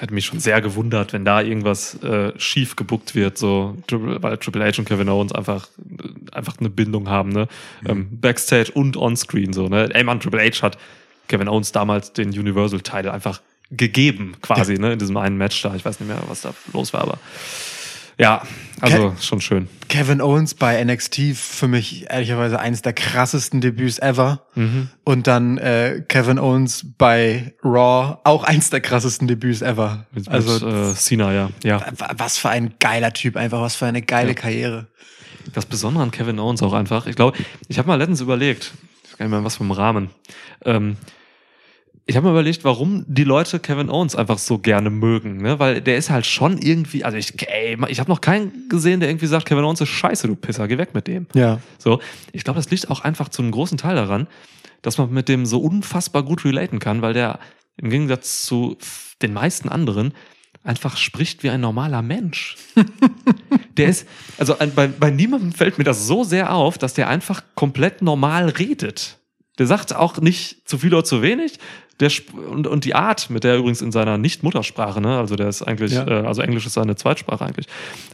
Hätte 0.02 0.14
mich 0.14 0.26
schon 0.26 0.40
sehr 0.40 0.60
gewundert, 0.60 1.12
wenn 1.12 1.24
da 1.24 1.40
irgendwas 1.40 2.02
äh, 2.02 2.32
schief 2.36 2.74
gebuckt 2.74 3.14
wird, 3.14 3.38
so, 3.38 3.78
weil 3.88 4.36
Triple 4.36 4.64
H 4.64 4.80
und 4.80 4.84
Kevin 4.84 5.08
Owens 5.08 5.30
einfach, 5.30 5.68
äh, 5.78 6.34
einfach 6.34 6.58
eine 6.58 6.70
Bindung 6.70 7.08
haben, 7.08 7.28
ne? 7.28 7.46
Ähm, 7.86 8.08
Backstage 8.20 8.72
und 8.72 8.96
onscreen, 8.96 9.52
so, 9.52 9.68
ne? 9.68 9.88
Ey, 9.94 10.02
Mann, 10.02 10.18
Triple 10.18 10.40
H 10.40 10.62
hat 10.62 10.76
Kevin 11.28 11.46
Owens 11.46 11.70
damals 11.70 12.12
den 12.12 12.30
Universal-Title 12.30 13.12
einfach 13.12 13.42
gegeben, 13.70 14.34
quasi, 14.42 14.74
ne? 14.74 14.94
In 14.94 14.98
diesem 14.98 15.16
einen 15.16 15.36
Match 15.36 15.62
da. 15.62 15.72
Ich 15.76 15.84
weiß 15.84 16.00
nicht 16.00 16.08
mehr, 16.08 16.20
was 16.26 16.40
da 16.40 16.52
los 16.72 16.92
war, 16.92 17.02
aber 17.02 17.18
ja, 18.22 18.42
also 18.80 19.14
schon 19.20 19.40
schön. 19.40 19.68
Kevin 19.88 20.20
Owens 20.22 20.54
bei 20.54 20.82
NXT 20.82 21.36
für 21.36 21.68
mich 21.68 22.10
ehrlicherweise 22.10 22.58
eines 22.58 22.80
der 22.82 22.92
krassesten 22.94 23.60
Debüts 23.60 23.98
ever. 23.98 24.46
Mhm. 24.54 24.88
Und 25.04 25.26
dann 25.26 25.58
äh, 25.58 26.02
Kevin 26.08 26.38
Owens 26.38 26.86
bei 26.98 27.54
Raw 27.62 28.16
auch 28.24 28.44
eins 28.44 28.70
der 28.70 28.80
krassesten 28.80 29.28
Debüts 29.28 29.60
ever. 29.62 30.06
Mit, 30.12 30.28
also 30.28 30.66
mit, 30.66 30.74
äh, 30.74 30.94
Cena, 30.94 31.32
ja. 31.32 31.50
Ja. 31.62 31.80
wa- 31.98 32.10
was 32.16 32.38
für 32.38 32.48
ein 32.48 32.74
geiler 32.80 33.12
Typ, 33.12 33.36
einfach 33.36 33.60
was 33.60 33.76
für 33.76 33.86
eine 33.86 34.00
geile 34.02 34.28
Ja. 34.30 34.34
Karriere. 34.34 34.86
Das 35.52 35.66
Besondere 35.66 36.02
an 36.04 36.10
Kevin 36.10 36.38
Owens 36.38 36.62
auch 36.62 36.72
einfach, 36.72 37.06
ich 37.06 37.16
glaube, 37.16 37.36
ich 37.68 37.78
habe 37.78 37.88
mal 37.88 37.96
letztens 37.96 38.20
überlegt, 38.20 38.72
ich 39.04 39.10
weiß 39.12 39.18
gar 39.18 39.26
nicht 39.26 39.32
mehr, 39.32 39.44
was 39.44 39.60
ein 39.60 39.70
Rahmen. 39.70 40.10
Ähm, 40.64 40.96
ich 42.06 42.16
habe 42.16 42.26
mir 42.26 42.32
überlegt, 42.32 42.64
warum 42.64 43.04
die 43.06 43.24
Leute 43.24 43.60
Kevin 43.60 43.88
Owens 43.88 44.16
einfach 44.16 44.38
so 44.38 44.58
gerne 44.58 44.90
mögen, 44.90 45.36
ne? 45.36 45.58
Weil 45.58 45.80
der 45.80 45.96
ist 45.96 46.10
halt 46.10 46.26
schon 46.26 46.58
irgendwie, 46.58 47.04
also 47.04 47.16
ich, 47.16 47.34
ey, 47.48 47.78
ich 47.88 48.00
habe 48.00 48.10
noch 48.10 48.20
keinen 48.20 48.68
gesehen, 48.68 49.00
der 49.00 49.08
irgendwie 49.08 49.26
sagt, 49.26 49.46
Kevin 49.46 49.64
Owens 49.64 49.80
ist 49.80 49.88
scheiße, 49.88 50.26
du 50.26 50.34
Pisser, 50.34 50.66
geh 50.66 50.78
weg 50.78 50.94
mit 50.94 51.06
dem. 51.06 51.26
Ja. 51.34 51.60
So, 51.78 52.00
ich 52.32 52.42
glaube, 52.42 52.58
das 52.58 52.70
liegt 52.70 52.90
auch 52.90 53.00
einfach 53.00 53.28
zu 53.28 53.42
einem 53.42 53.52
großen 53.52 53.78
Teil 53.78 53.94
daran, 53.94 54.26
dass 54.82 54.98
man 54.98 55.12
mit 55.12 55.28
dem 55.28 55.46
so 55.46 55.60
unfassbar 55.60 56.24
gut 56.24 56.44
relaten 56.44 56.80
kann, 56.80 57.02
weil 57.02 57.14
der 57.14 57.38
im 57.76 57.90
Gegensatz 57.90 58.42
zu 58.42 58.76
den 59.22 59.32
meisten 59.32 59.68
anderen 59.68 60.12
einfach 60.64 60.96
spricht 60.96 61.42
wie 61.42 61.50
ein 61.50 61.60
normaler 61.60 62.02
Mensch. 62.02 62.56
der 63.76 63.88
ist, 63.88 64.06
also 64.38 64.56
bei, 64.74 64.88
bei 64.88 65.10
niemandem 65.10 65.52
fällt 65.52 65.78
mir 65.78 65.84
das 65.84 66.06
so 66.06 66.24
sehr 66.24 66.52
auf, 66.52 66.78
dass 66.78 66.94
der 66.94 67.08
einfach 67.08 67.42
komplett 67.54 68.02
normal 68.02 68.48
redet. 68.48 69.18
Der 69.58 69.66
sagt 69.66 69.94
auch 69.94 70.18
nicht 70.18 70.68
zu 70.68 70.78
viel 70.78 70.94
oder 70.94 71.04
zu 71.04 71.22
wenig. 71.22 71.58
Der 72.02 72.10
und, 72.50 72.66
und 72.66 72.84
die 72.84 72.94
Art, 72.94 73.30
mit 73.30 73.44
der 73.44 73.52
er 73.52 73.58
übrigens 73.58 73.80
in 73.80 73.92
seiner 73.92 74.18
Nicht-Muttersprache, 74.18 75.00
ne, 75.00 75.16
also 75.18 75.36
der 75.36 75.48
ist 75.48 75.62
eigentlich, 75.62 75.92
Ja. 75.92 76.06
äh, 76.06 76.26
also 76.26 76.42
Englisch 76.42 76.66
ist 76.66 76.74
seine 76.74 76.96
Zweitsprache 76.96 77.44
eigentlich, 77.44 77.66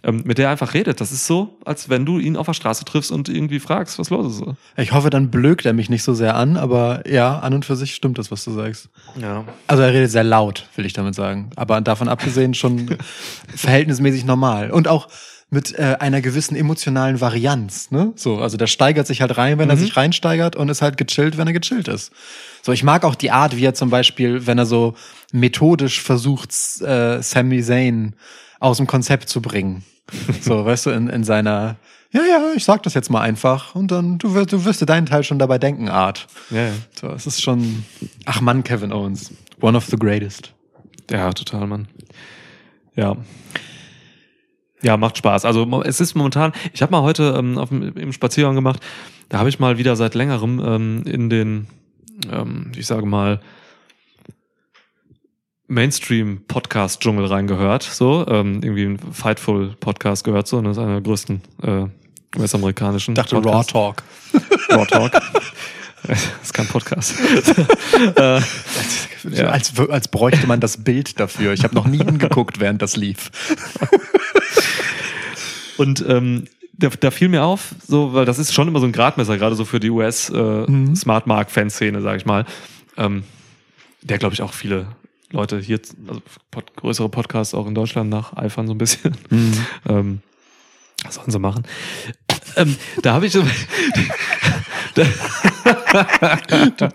ähm, 0.04 0.22
mit 0.24 0.38
der 0.38 0.46
er 0.46 0.50
einfach 0.52 0.74
redet. 0.74 1.00
Das 1.00 1.10
ist 1.10 1.26
so, 1.26 1.56
als 1.64 1.88
wenn 1.88 2.04
du 2.04 2.18
ihn 2.18 2.36
auf 2.36 2.46
der 2.46 2.52
Straße 2.52 2.84
triffst 2.84 3.10
und 3.10 3.28
irgendwie 3.28 3.58
fragst, 3.60 3.98
was 3.98 4.10
los 4.10 4.36
ist. 4.40 4.44
Ich 4.76 4.92
hoffe, 4.92 5.10
dann 5.10 5.30
blökt 5.30 5.64
er 5.66 5.72
mich 5.72 5.88
nicht 5.90 6.02
so 6.02 6.14
sehr 6.14 6.36
an, 6.36 6.56
aber 6.56 7.02
ja, 7.10 7.38
an 7.38 7.54
und 7.54 7.64
für 7.64 7.76
sich 7.76 7.94
stimmt 7.94 8.18
das, 8.18 8.30
was 8.30 8.44
du 8.44 8.52
sagst. 8.52 8.90
Ja. 9.20 9.44
Also 9.66 9.82
er 9.82 9.92
redet 9.92 10.10
sehr 10.10 10.24
laut, 10.24 10.68
will 10.76 10.84
ich 10.86 10.92
damit 10.92 11.14
sagen. 11.14 11.50
Aber 11.56 11.80
davon 11.80 12.08
abgesehen 12.08 12.54
schon 12.54 12.96
verhältnismäßig 13.54 14.24
normal. 14.24 14.70
Und 14.70 14.88
auch 14.88 15.08
mit 15.50 15.78
äh, 15.78 15.96
einer 15.98 16.20
gewissen 16.20 16.56
emotionalen 16.56 17.22
Varianz. 17.22 17.90
Ne? 17.90 18.12
So, 18.16 18.36
also 18.38 18.58
der 18.58 18.66
steigert 18.66 19.06
sich 19.06 19.22
halt 19.22 19.38
rein, 19.38 19.58
wenn 19.58 19.70
er 19.70 19.78
sich 19.78 19.96
reinsteigert 19.96 20.56
und 20.56 20.68
ist 20.68 20.82
halt 20.82 20.98
gechillt, 20.98 21.38
wenn 21.38 21.46
er 21.46 21.54
gechillt 21.54 21.88
ist. 21.88 22.12
So, 22.62 22.72
ich 22.72 22.82
mag 22.82 23.04
auch 23.04 23.14
die 23.14 23.30
Art, 23.30 23.56
wie 23.56 23.64
er 23.64 23.74
zum 23.74 23.90
Beispiel, 23.90 24.46
wenn 24.46 24.58
er 24.58 24.66
so 24.66 24.94
methodisch 25.32 26.00
versucht, 26.00 26.50
äh, 26.80 27.22
Sami 27.22 27.62
Zayn 27.62 28.14
aus 28.60 28.78
dem 28.78 28.86
Konzept 28.86 29.28
zu 29.28 29.40
bringen. 29.40 29.84
So, 30.40 30.64
weißt 30.64 30.86
du, 30.86 30.90
in, 30.90 31.08
in 31.08 31.24
seiner, 31.24 31.76
ja, 32.10 32.22
ja, 32.22 32.52
ich 32.54 32.64
sag 32.64 32.82
das 32.82 32.94
jetzt 32.94 33.10
mal 33.10 33.20
einfach 33.20 33.74
und 33.74 33.90
dann, 33.90 34.18
du 34.18 34.34
wirst, 34.34 34.52
du 34.52 34.64
wirst 34.64 34.80
dir 34.80 34.86
deinen 34.86 35.06
Teil 35.06 35.22
schon 35.22 35.38
dabei 35.38 35.58
denken, 35.58 35.88
Art. 35.88 36.26
Ja, 36.50 36.68
ja. 36.68 36.72
So, 36.98 37.08
es 37.08 37.26
ist 37.26 37.42
schon, 37.42 37.84
ach 38.24 38.40
Mann, 38.40 38.64
Kevin 38.64 38.92
Owens. 38.92 39.32
One 39.60 39.76
of 39.76 39.86
the 39.86 39.96
greatest. 39.96 40.52
Ja, 41.10 41.32
total, 41.32 41.66
Mann. 41.66 41.88
Ja. 42.94 43.16
Ja, 44.80 44.96
macht 44.96 45.18
Spaß. 45.18 45.44
Also 45.44 45.82
es 45.82 46.00
ist 46.00 46.14
momentan, 46.14 46.52
ich 46.72 46.82
habe 46.82 46.92
mal 46.92 47.02
heute 47.02 47.34
ähm, 47.36 47.58
auf 47.58 47.70
im 47.70 48.12
Spaziergang 48.12 48.54
gemacht, 48.54 48.80
da 49.28 49.38
habe 49.38 49.48
ich 49.48 49.58
mal 49.58 49.78
wieder 49.78 49.96
seit 49.96 50.14
längerem 50.14 50.62
ähm, 50.64 51.02
in 51.04 51.28
den, 51.28 51.66
ähm, 52.30 52.72
ich 52.76 52.86
sage 52.86 53.06
mal, 53.06 53.40
Mainstream-Podcast-Dschungel 55.68 57.26
reingehört. 57.26 57.82
So, 57.82 58.26
ähm, 58.26 58.60
irgendwie 58.62 58.84
ein 58.84 58.98
Fightful-Podcast 58.98 60.24
gehört 60.24 60.48
so, 60.48 60.56
und 60.58 60.64
das 60.64 60.76
ist 60.76 60.82
einer 60.82 60.94
der 60.94 61.02
größten 61.02 61.42
äh, 61.62 62.38
US-amerikanischen. 62.38 63.12
Ich 63.12 63.16
dachte 63.16 63.36
Raw 63.36 63.42
Podcasts. 63.42 63.72
Talk. 63.72 64.02
Raw 64.70 64.86
Talk. 64.86 65.12
das 66.06 66.28
ist 66.42 66.54
kein 66.54 66.66
Podcast. 66.66 67.14
äh, 68.16 68.40
Ja. 69.32 69.48
Als, 69.48 69.78
als 69.78 70.08
bräuchte 70.08 70.46
man 70.46 70.60
das 70.60 70.84
Bild 70.84 71.18
dafür. 71.20 71.52
Ich 71.52 71.64
habe 71.64 71.74
noch 71.74 71.86
nie 71.86 71.98
hingeguckt, 71.98 72.60
während 72.60 72.80
das 72.80 72.96
lief. 72.96 73.30
Und 75.76 76.04
ähm, 76.08 76.44
da, 76.78 76.88
da 76.88 77.10
fiel 77.10 77.28
mir 77.28 77.44
auf, 77.44 77.74
so, 77.86 78.14
weil 78.14 78.24
das 78.24 78.38
ist 78.38 78.54
schon 78.54 78.68
immer 78.68 78.80
so 78.80 78.86
ein 78.86 78.92
Gradmesser, 78.92 79.36
gerade 79.36 79.56
so 79.56 79.64
für 79.64 79.80
die 79.80 79.90
US 79.90 80.30
äh, 80.30 80.94
Smart 80.94 81.26
Mark 81.26 81.50
Fanszene, 81.50 82.00
sag 82.00 82.16
ich 82.16 82.26
mal. 82.26 82.46
Ähm, 82.96 83.24
der 84.02 84.18
glaube 84.18 84.34
ich 84.34 84.42
auch 84.42 84.52
viele 84.52 84.86
Leute 85.30 85.58
hier, 85.58 85.80
also 86.06 86.22
pod, 86.50 86.76
größere 86.76 87.08
Podcasts 87.08 87.52
auch 87.52 87.66
in 87.66 87.74
Deutschland 87.74 88.10
nacheifern 88.10 88.68
so 88.68 88.74
ein 88.74 88.78
bisschen. 88.78 89.16
ähm, 89.88 90.20
was 91.04 91.16
sollen 91.16 91.30
sie 91.30 91.38
machen? 91.38 91.64
Ähm, 92.56 92.76
da 93.02 93.14
habe 93.14 93.26
ich 93.26 93.32
so, 93.32 93.42
Du 94.94 95.04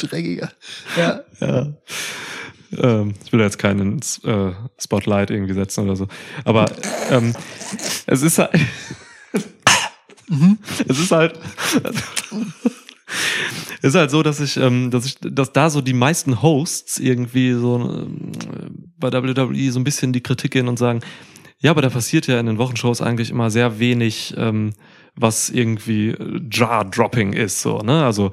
Dreckiger. 0.07 0.51
Ja. 0.97 1.21
ja. 1.39 1.67
Ähm, 2.77 3.13
ich 3.23 3.31
will 3.31 3.39
da 3.39 3.45
jetzt 3.45 3.59
keinen 3.59 3.99
äh, 3.99 4.51
Spotlight 4.81 5.29
irgendwie 5.29 5.53
setzen 5.53 5.85
oder 5.85 5.95
so. 5.95 6.07
Aber 6.43 6.65
ähm, 7.11 7.33
es 8.07 8.21
ist 8.21 8.39
halt. 8.39 8.51
es 10.87 10.99
ist 10.99 11.11
halt. 11.11 11.39
es 13.81 13.89
ist 13.89 13.95
halt 13.95 14.11
so, 14.11 14.23
dass 14.23 14.39
ich, 14.39 14.57
ähm, 14.57 14.91
dass 14.91 15.05
ich, 15.05 15.15
dass 15.19 15.53
da 15.53 15.69
so 15.69 15.81
die 15.81 15.93
meisten 15.93 16.41
Hosts 16.41 16.99
irgendwie 16.99 17.53
so 17.53 17.75
ähm, 17.75 18.31
bei 18.97 19.11
WWE 19.11 19.71
so 19.71 19.79
ein 19.79 19.83
bisschen 19.83 20.13
die 20.13 20.23
Kritik 20.23 20.51
gehen 20.51 20.67
und 20.67 20.79
sagen, 20.79 21.01
ja, 21.59 21.71
aber 21.71 21.81
da 21.81 21.89
passiert 21.89 22.27
ja 22.27 22.39
in 22.39 22.45
den 22.45 22.57
Wochenshows 22.57 23.01
eigentlich 23.01 23.29
immer 23.29 23.49
sehr 23.49 23.79
wenig, 23.79 24.33
ähm, 24.37 24.73
was 25.15 25.49
irgendwie 25.49 26.09
äh, 26.09 26.41
Jar-Dropping 26.51 27.33
ist, 27.33 27.61
so, 27.61 27.79
ne? 27.79 28.03
Also 28.03 28.31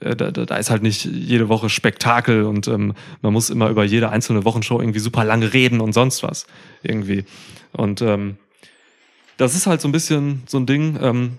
äh, 0.00 0.16
da, 0.16 0.30
da 0.30 0.46
da 0.46 0.56
ist 0.56 0.70
halt 0.70 0.82
nicht 0.82 1.04
jede 1.04 1.48
Woche 1.48 1.68
Spektakel 1.68 2.44
und 2.44 2.68
ähm, 2.68 2.94
man 3.22 3.32
muss 3.32 3.50
immer 3.50 3.68
über 3.68 3.84
jede 3.84 4.10
einzelne 4.10 4.44
Wochenshow 4.44 4.80
irgendwie 4.80 5.00
super 5.00 5.24
lange 5.24 5.52
reden 5.52 5.80
und 5.80 5.92
sonst 5.92 6.22
was 6.22 6.46
irgendwie. 6.82 7.24
Und 7.72 8.00
ähm, 8.02 8.36
das 9.40 9.54
ist 9.54 9.66
halt 9.66 9.80
so 9.80 9.88
ein 9.88 9.92
bisschen 9.92 10.42
so 10.46 10.58
ein 10.58 10.66
Ding. 10.66 10.98
Ähm, 11.00 11.38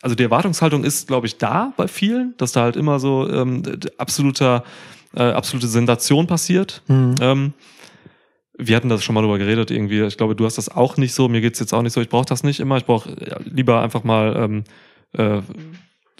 also 0.00 0.16
die 0.16 0.22
Erwartungshaltung 0.22 0.82
ist, 0.82 1.06
glaube 1.08 1.26
ich, 1.26 1.36
da 1.36 1.72
bei 1.76 1.88
vielen, 1.88 2.34
dass 2.38 2.52
da 2.52 2.62
halt 2.62 2.76
immer 2.76 2.98
so 2.98 3.28
ähm, 3.28 3.62
absoluter, 3.98 4.64
äh, 5.14 5.22
absolute 5.22 5.68
Sensation 5.68 6.26
passiert. 6.26 6.82
Ähm, 7.20 7.52
wir 8.56 8.76
hatten 8.76 8.88
das 8.88 9.04
schon 9.04 9.14
mal 9.14 9.20
drüber 9.20 9.38
geredet 9.38 9.70
irgendwie. 9.70 10.02
Ich 10.02 10.16
glaube, 10.16 10.36
du 10.36 10.46
hast 10.46 10.56
das 10.56 10.68
auch 10.70 10.96
nicht 10.96 11.12
so. 11.12 11.28
Mir 11.28 11.40
geht's 11.40 11.58
jetzt 11.58 11.74
auch 11.74 11.82
nicht 11.82 11.92
so. 11.92 12.00
Ich 12.00 12.08
brauche 12.08 12.24
das 12.24 12.44
nicht 12.44 12.60
immer. 12.60 12.78
Ich 12.78 12.86
brauche 12.86 13.14
lieber 13.44 13.82
einfach 13.82 14.04
mal 14.04 14.36
ähm, 14.36 14.64
äh, 15.12 15.42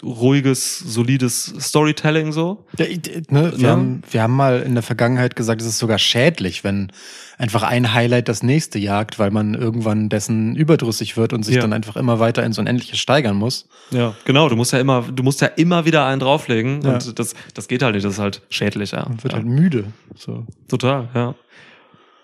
ruhiges, 0.03 0.79
solides 0.79 1.55
Storytelling 1.61 2.33
so. 2.33 2.65
Ja, 2.79 2.87
ne, 3.31 3.53
wir, 3.57 3.59
Ja. 3.59 3.71
haben, 3.71 4.03
wir 4.11 4.23
haben 4.23 4.35
mal 4.35 4.61
in 4.63 4.75
der 4.75 4.83
Vergangenheit 4.83 5.37
gesagt, 5.37 5.61
es 5.61 5.67
ist 5.67 5.79
sogar 5.79 5.99
schädlich, 5.99 6.65
wenn 6.65 6.91
einfach 7.39 7.63
ein 7.63 7.95
Highlight 7.95 8.29
das 8.29 8.43
nächste 8.43 8.79
jagt, 8.79 9.19
weil 9.19 9.31
man 9.31 9.55
irgendwann 9.55 10.09
dessen 10.09 10.57
überdrüssig 10.57 11.17
wird 11.17 11.33
und 11.33 11.45
sich 11.45 11.57
Ja. 11.57 11.61
dann 11.63 11.73
einfach 11.73 11.97
immer 11.97 12.19
weiter 12.19 12.43
ins 12.45 12.59
Unendliche 12.59 12.97
steigern 12.97 13.37
muss. 13.37 13.69
Ja, 13.91 14.15
genau. 14.25 14.49
Du 14.49 14.57
musst 14.57 14.73
ja 14.73 14.81
immer, 14.81 15.03
du 15.03 15.23
musst 15.23 15.41
ja 15.41 15.47
immer 15.49 15.85
wieder 15.85 16.07
einen 16.07 16.21
drauflegen 16.21 16.83
Ja. 16.83 16.95
und 16.95 17.19
das, 17.19 17.35
das 17.55 17.69
geht 17.69 17.83
halt 17.83 17.95
nicht. 17.95 18.05
Das 18.05 18.15
ist 18.15 18.19
halt 18.21 18.43
schädlich. 18.51 18.93
Ja. 18.93 19.07
Man 19.09 19.23
wird 19.23 19.35
halt 19.35 19.47
müde. 19.47 19.93
So. 20.17 20.47
Total, 20.69 21.09
ja. 21.15 21.35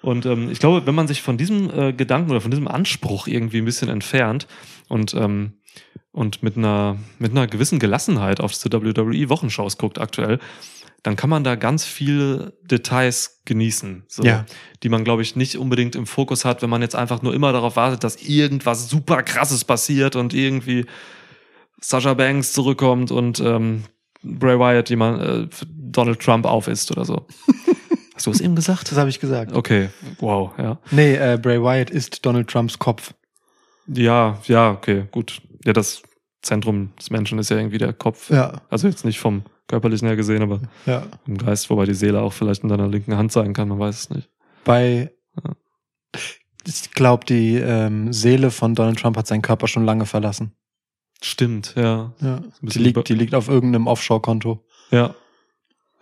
Und 0.03 0.25
ähm, 0.25 0.51
ich 0.51 0.59
glaube, 0.61 0.87
wenn 0.87 0.95
man 0.95 1.07
sich 1.09 1.21
von 1.21 1.37
diesem 1.37 1.71
äh, 1.79 1.93
Gedanken 1.93 2.31
oder 2.31 2.41
von 2.41 2.51
diesem 2.51 2.67
Anspruch 2.69 3.27
irgendwie 3.27 3.59
ein 3.59 3.67
bisschen 3.67 3.91
entfernt 3.91 4.47
und 4.89 5.13
ähm, 5.15 5.53
und 6.13 6.43
mit 6.43 6.57
einer 6.57 6.97
mit 7.19 7.31
einer 7.33 7.47
gewissen 7.47 7.79
Gelassenheit 7.79 8.41
auf 8.41 8.53
diese 8.53 8.71
WWE 8.73 9.29
Wochenshows 9.29 9.79
guckt 9.79 9.99
aktuell, 10.01 10.39
dann 11.03 11.17
kann 11.17 11.31
man 11.31 11.45
da 11.45 11.55
ganz 11.55 11.85
viele 11.85 12.53
Details 12.63 13.41
genießen, 13.47 14.05
so, 14.09 14.23
Ja. 14.23 14.45
die 14.83 14.89
man 14.89 15.05
glaube 15.05 15.23
ich 15.23 15.37
nicht 15.37 15.57
unbedingt 15.57 15.95
im 15.97 16.07
Fokus 16.07 16.45
hat, 16.45 16.63
wenn 16.63 16.71
man 16.71 16.83
jetzt 16.83 16.95
einfach 16.97 17.23
nur 17.23 17.33
immer 17.35 17.53
darauf 17.53 17.77
wartet, 17.77 18.05
dass 18.05 18.17
irgendwas 18.17 18.89
super 18.91 19.23
krasses 19.23 19.65
passiert 19.65 20.17
und 20.17 20.35
irgendwie 20.35 20.85
Sasha 21.81 22.13
Banks 22.15 22.53
zurückkommt 22.53 23.11
und 23.11 23.41
ähm, 23.41 23.85
Bray 24.23 24.59
Wyatt 24.59 24.91
jemand 24.91 25.23
äh, 25.23 25.49
Donald 25.67 26.21
Trump 26.21 26.45
auf 26.45 26.69
ist 26.69 26.91
oder 26.91 27.05
so. 27.07 27.27
Hast 28.15 28.27
du 28.27 28.31
es 28.33 28.41
eben 28.43 28.55
gesagt? 28.55 28.91
Das 28.91 28.99
habe 28.99 29.09
ich 29.09 29.19
gesagt. 29.19 29.55
Okay, 29.55 29.89
wow, 30.19 30.51
ja. 30.59 30.79
Nee, 30.91 31.15
äh, 31.15 31.39
Bray 31.41 31.63
Wyatt 31.63 31.89
ist 31.89 32.27
Donald 32.27 32.49
Trumps 32.49 32.79
Kopf. 32.79 33.15
Ja, 33.87 34.39
ja, 34.45 34.73
okay, 34.73 35.07
gut. 35.11 35.41
Ja, 35.65 35.73
das 35.73 36.03
Zentrum 36.43 36.93
des 36.97 37.11
Menschen 37.11 37.39
ist 37.39 37.51
ja 37.51 37.57
irgendwie 37.59 37.79
der 37.79 37.93
Kopf. 37.93 38.31
Ja, 38.31 38.63
Also 38.71 38.89
jetzt 38.89 39.05
nicht 39.05 39.21
vom 39.21 39.43
körperlichen 39.69 40.07
her 40.09 40.17
gesehen, 40.17 40.43
aber 40.43 40.61
ja. 40.87 41.07
im 41.27 41.37
Geist, 41.39 41.71
wobei 41.71 41.85
die 41.85 41.95
Seele 41.95 42.21
auch 42.21 42.33
vielleicht 42.33 42.63
in 42.63 42.69
deiner 42.69 42.89
linken 42.89 43.17
Hand 43.17 43.31
sein 43.33 43.53
kann, 43.53 43.69
man 43.69 43.79
weiß 43.79 43.99
es 43.99 44.11
nicht. 44.11 44.31
Bei, 44.65 45.13
Ja. 45.45 45.53
ich 46.67 46.91
glaube, 46.93 47.25
die 47.27 47.57
ähm, 47.57 48.13
Seele 48.13 48.51
von 48.51 48.75
Donald 48.75 48.99
Trump 48.99 49.17
hat 49.17 49.27
seinen 49.27 49.43
Körper 49.43 49.69
schon 49.69 49.85
lange 49.85 50.07
verlassen. 50.07 50.57
Stimmt, 51.23 51.75
ja. 51.77 52.15
Ja. 52.21 52.43
Die 52.63 52.79
liegt, 52.79 53.09
die 53.11 53.15
liegt 53.15 53.35
auf 53.35 53.49
irgendeinem 53.49 53.87
Offshore-Konto. 53.87 54.65
Ja. 54.91 55.15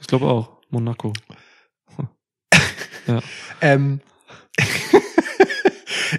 Ich 0.01 0.07
glaube 0.07 0.27
auch. 0.27 0.59
Monaco. 0.71 1.13
Ja. 3.07 3.21
Ähm, 3.63 4.01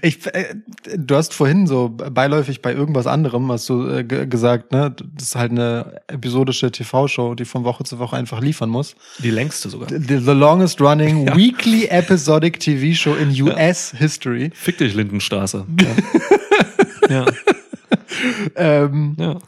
ich, 0.02 0.25
äh, 0.34 0.56
du 0.97 1.15
hast 1.15 1.34
vorhin 1.34 1.67
so 1.67 1.89
beiläufig 1.89 2.62
bei 2.62 2.73
irgendwas 2.73 3.08
anderem 3.08 3.52
hast 3.52 3.67
du 3.69 3.88
äh, 3.88 4.04
ge- 4.04 4.25
gesagt, 4.28 4.71
ne, 4.71 4.95
das 5.15 5.28
ist 5.30 5.36
halt 5.36 5.52
eine 5.52 6.02
episodische 6.08 6.71
TV-Show, 6.71 7.36
die 7.36 7.45
von 7.45 7.63
Woche 7.63 7.84
zu 7.84 7.99
Woche 7.99 8.15
einfach 8.15 8.41
liefern 8.41 8.69
muss. 8.69 8.95
Die 9.19 9.30
längste 9.32 9.69
sogar. 9.69 9.89
The, 9.89 10.17
the 10.17 10.32
longest 10.32 10.82
running 10.82 11.28
Ja. 11.28 11.36
weekly 11.36 11.86
episodic 11.88 12.60
TV 12.60 12.95
show 12.95 13.15
in 13.15 13.30
US 13.41 13.91
history. 13.97 14.52
Fick 14.54 14.78
dich, 14.78 14.93
Lindenstraße. 14.95 15.65
Ja. 17.10 17.15
ja. 17.15 17.25
Ähm, 18.56 19.15
ja. 19.17 19.39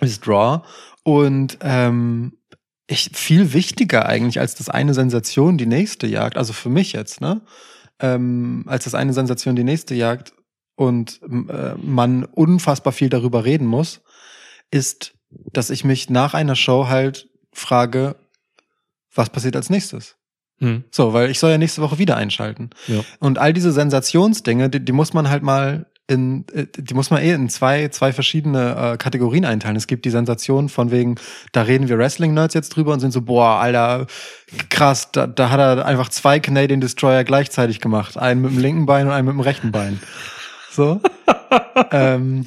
ist 0.00 0.26
Draw. 0.26 0.62
Und 1.02 1.58
ähm, 1.62 2.34
ich, 2.86 3.10
viel 3.14 3.52
wichtiger 3.52 4.06
eigentlich 4.06 4.38
als 4.40 4.54
das 4.54 4.68
eine 4.68 4.94
Sensation 4.94 5.58
die 5.58 5.66
nächste 5.66 6.06
jagt, 6.06 6.36
also 6.36 6.52
für 6.52 6.68
mich 6.68 6.92
jetzt, 6.92 7.20
ne? 7.20 7.40
Ähm, 8.00 8.64
als 8.66 8.84
das 8.84 8.94
eine 8.94 9.12
Sensation 9.12 9.56
die 9.56 9.64
nächste 9.64 9.94
jagt 9.94 10.32
und 10.74 11.20
äh, 11.22 11.74
man 11.76 12.24
unfassbar 12.24 12.92
viel 12.92 13.10
darüber 13.10 13.44
reden 13.44 13.66
muss, 13.66 14.00
ist, 14.70 15.14
dass 15.52 15.70
ich 15.70 15.84
mich 15.84 16.10
nach 16.10 16.34
einer 16.34 16.56
Show 16.56 16.88
halt 16.88 17.28
frage, 17.52 18.16
was 19.14 19.30
passiert 19.30 19.56
als 19.56 19.70
nächstes? 19.70 20.16
Hm. 20.58 20.84
So, 20.90 21.12
weil 21.12 21.30
ich 21.30 21.38
soll 21.38 21.50
ja 21.50 21.58
nächste 21.58 21.82
Woche 21.82 21.98
wieder 21.98 22.16
einschalten. 22.16 22.70
Ja. 22.86 23.02
Und 23.18 23.38
all 23.38 23.52
diese 23.52 23.72
Sensationsdinge, 23.72 24.68
die, 24.68 24.84
die 24.84 24.92
muss 24.92 25.12
man 25.12 25.28
halt 25.28 25.42
mal 25.42 25.86
in, 26.10 26.44
äh, 26.52 26.66
die 26.76 26.94
muss 26.94 27.10
man 27.10 27.22
eh 27.22 27.32
in 27.32 27.48
zwei, 27.48 27.88
zwei 27.88 28.12
verschiedene 28.12 28.92
äh, 28.94 28.96
Kategorien 28.96 29.44
einteilen. 29.44 29.76
Es 29.76 29.86
gibt 29.86 30.04
die 30.04 30.10
Sensation 30.10 30.68
von 30.68 30.90
wegen, 30.90 31.14
da 31.52 31.62
reden 31.62 31.88
wir 31.88 31.96
Wrestling-Nerds 31.98 32.54
jetzt 32.54 32.70
drüber 32.70 32.92
und 32.92 33.00
sind 33.00 33.12
so, 33.12 33.22
boah, 33.22 33.60
Alter, 33.60 34.06
krass, 34.68 35.10
da, 35.12 35.26
da 35.26 35.50
hat 35.50 35.60
er 35.60 35.86
einfach 35.86 36.08
zwei 36.08 36.40
Canadian 36.40 36.80
Destroyer 36.80 37.24
gleichzeitig 37.24 37.80
gemacht. 37.80 38.18
Einen 38.18 38.42
mit 38.42 38.50
dem 38.52 38.58
linken 38.58 38.86
Bein 38.86 39.06
und 39.06 39.12
einen 39.12 39.26
mit 39.26 39.34
dem 39.34 39.40
rechten 39.40 39.70
Bein. 39.72 40.00
So. 40.72 41.00
ähm, 41.92 42.44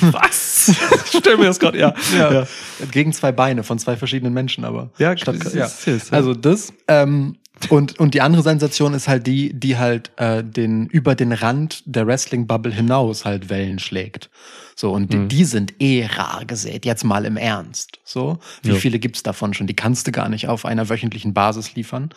Was? 0.00 0.68
Ich 0.68 1.18
stell 1.18 1.36
mir 1.36 1.44
das 1.46 1.58
gerade, 1.58 1.78
ja. 1.78 1.94
ja. 2.16 2.32
ja. 2.32 2.46
Gegen 2.90 3.12
zwei 3.12 3.32
Beine 3.32 3.62
von 3.62 3.78
zwei 3.78 3.96
verschiedenen 3.96 4.32
Menschen, 4.32 4.64
aber. 4.64 4.90
Ja, 4.98 5.16
Statt, 5.16 5.36
ist- 5.36 5.54
ja. 5.54 5.64
das 5.64 5.86
ist- 5.86 6.10
ja. 6.10 6.16
Also 6.16 6.34
das. 6.34 6.72
Ähm, 6.88 7.36
Und, 7.70 7.98
und 8.00 8.14
die 8.14 8.20
andere 8.20 8.42
Sensation 8.42 8.94
ist 8.94 9.06
halt 9.08 9.26
die, 9.26 9.52
die 9.54 9.78
halt 9.78 10.10
äh, 10.16 10.42
den 10.42 10.86
über 10.86 11.14
den 11.14 11.32
Rand 11.32 11.82
der 11.86 12.06
Wrestling-Bubble 12.06 12.72
hinaus 12.72 13.24
halt 13.24 13.48
Wellen 13.48 13.78
schlägt. 13.78 14.28
So, 14.76 14.92
und 14.92 15.12
die, 15.12 15.16
Mhm. 15.18 15.28
die 15.28 15.44
sind 15.44 15.80
eh 15.80 16.04
rar 16.04 16.44
gesät, 16.46 16.84
jetzt 16.84 17.04
mal 17.04 17.24
im 17.24 17.36
Ernst. 17.36 18.00
So, 18.04 18.38
wie 18.62 18.70
Ja. 18.70 18.74
viele 18.74 18.98
gibt's 18.98 19.22
davon 19.22 19.54
schon? 19.54 19.68
Die 19.68 19.76
kannst 19.76 20.06
du 20.06 20.12
gar 20.12 20.28
nicht 20.28 20.48
auf 20.48 20.64
einer 20.64 20.88
wöchentlichen 20.88 21.32
Basis 21.32 21.74
liefern. 21.76 22.10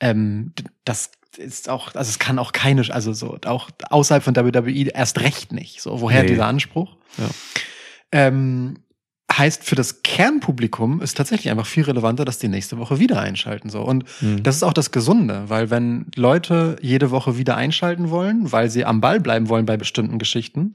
Ähm, 0.00 0.52
das 0.84 1.10
ist 1.36 1.68
auch, 1.68 1.94
also 1.94 2.08
es 2.08 2.18
kann 2.18 2.38
auch 2.38 2.52
keine, 2.52 2.82
also 2.92 3.12
so, 3.12 3.38
auch 3.44 3.68
außerhalb 3.90 4.24
von 4.24 4.34
WWE 4.34 4.88
erst 4.88 5.20
recht 5.20 5.52
nicht. 5.52 5.82
So, 5.82 6.00
woher 6.00 6.22
Nee. 6.22 6.28
dieser 6.30 6.46
Anspruch? 6.46 6.96
Ja. 7.18 7.28
Ähm, 8.10 8.78
heißt 9.30 9.62
für 9.64 9.74
das 9.74 10.02
Kernpublikum 10.02 11.00
ist 11.00 11.16
tatsächlich 11.16 11.50
einfach 11.50 11.66
viel 11.66 11.84
relevanter, 11.84 12.24
dass 12.24 12.38
die 12.38 12.48
nächste 12.48 12.78
Woche 12.78 12.98
wieder 12.98 13.20
einschalten. 13.20 13.68
So. 13.70 13.82
Und 13.82 14.04
Mhm. 14.20 14.42
das 14.42 14.56
ist 14.56 14.62
auch 14.62 14.72
das 14.72 14.90
Gesunde, 14.90 15.44
weil 15.48 15.70
wenn 15.70 16.06
Leute 16.16 16.76
jede 16.80 17.10
Woche 17.10 17.36
wieder 17.36 17.56
einschalten 17.56 18.10
wollen, 18.10 18.50
weil 18.52 18.70
sie 18.70 18.84
am 18.84 19.00
Ball 19.00 19.20
bleiben 19.20 19.48
wollen 19.48 19.66
bei 19.66 19.76
bestimmten 19.76 20.18
Geschichten, 20.18 20.72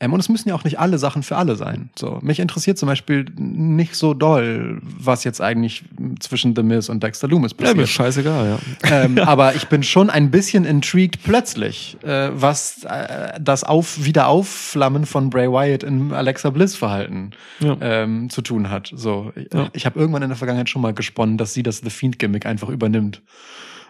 ähm, 0.00 0.12
und 0.12 0.20
es 0.20 0.28
müssen 0.28 0.48
ja 0.48 0.54
auch 0.54 0.62
nicht 0.64 0.78
alle 0.78 0.96
Sachen 0.98 1.22
für 1.24 1.36
alle 1.36 1.56
sein. 1.56 1.90
So, 1.98 2.18
mich 2.22 2.38
interessiert 2.40 2.78
zum 2.78 2.86
Beispiel 2.88 3.26
nicht 3.36 3.94
so 3.96 4.14
doll, 4.14 4.80
was 4.82 5.24
jetzt 5.24 5.40
eigentlich 5.40 5.84
zwischen 6.20 6.54
The 6.54 6.62
Miz 6.62 6.88
und 6.88 7.02
Dexter 7.02 7.26
Loomis 7.28 7.52
Ja, 7.52 7.56
mir 7.58 7.64
passiert. 7.70 7.84
ist 7.84 7.90
scheißegal, 7.90 8.58
ja. 8.84 8.90
ähm, 9.04 9.18
aber 9.26 9.56
ich 9.56 9.66
bin 9.68 9.82
schon 9.82 10.08
ein 10.10 10.30
bisschen 10.30 10.64
intrigued 10.64 11.22
plötzlich, 11.24 11.96
äh, 12.04 12.30
was 12.32 12.84
äh, 12.84 13.38
das 13.40 13.64
auf 13.64 14.04
Wiederaufflammen 14.04 15.04
von 15.06 15.30
Bray 15.30 15.48
Wyatt 15.50 15.82
im 15.82 16.12
Alexa 16.12 16.50
Bliss 16.50 16.76
Verhalten 16.76 17.30
Ja. 17.58 17.76
ähm, 17.80 18.30
zu 18.30 18.42
tun 18.42 18.70
hat. 18.70 18.92
So, 18.94 19.32
ich, 19.34 19.48
Ja. 19.52 19.68
ich 19.72 19.84
habe 19.86 19.98
irgendwann 19.98 20.22
in 20.22 20.28
der 20.28 20.38
Vergangenheit 20.38 20.68
schon 20.70 20.82
mal 20.82 20.94
gesponnen, 20.94 21.38
dass 21.38 21.54
sie 21.54 21.62
das 21.64 21.78
The 21.78 21.90
Fiend 21.90 22.18
Gimmick 22.18 22.46
einfach 22.46 22.68
übernimmt. 22.68 23.20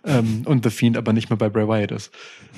Ähm, 0.05 0.43
und 0.47 0.65
The 0.65 0.71
Fiend 0.71 0.97
aber 0.97 1.13
nicht 1.13 1.29
mehr 1.29 1.37
bei 1.37 1.49
Bray 1.49 1.67
Wyatt 1.69 1.91
ist. 1.91 2.13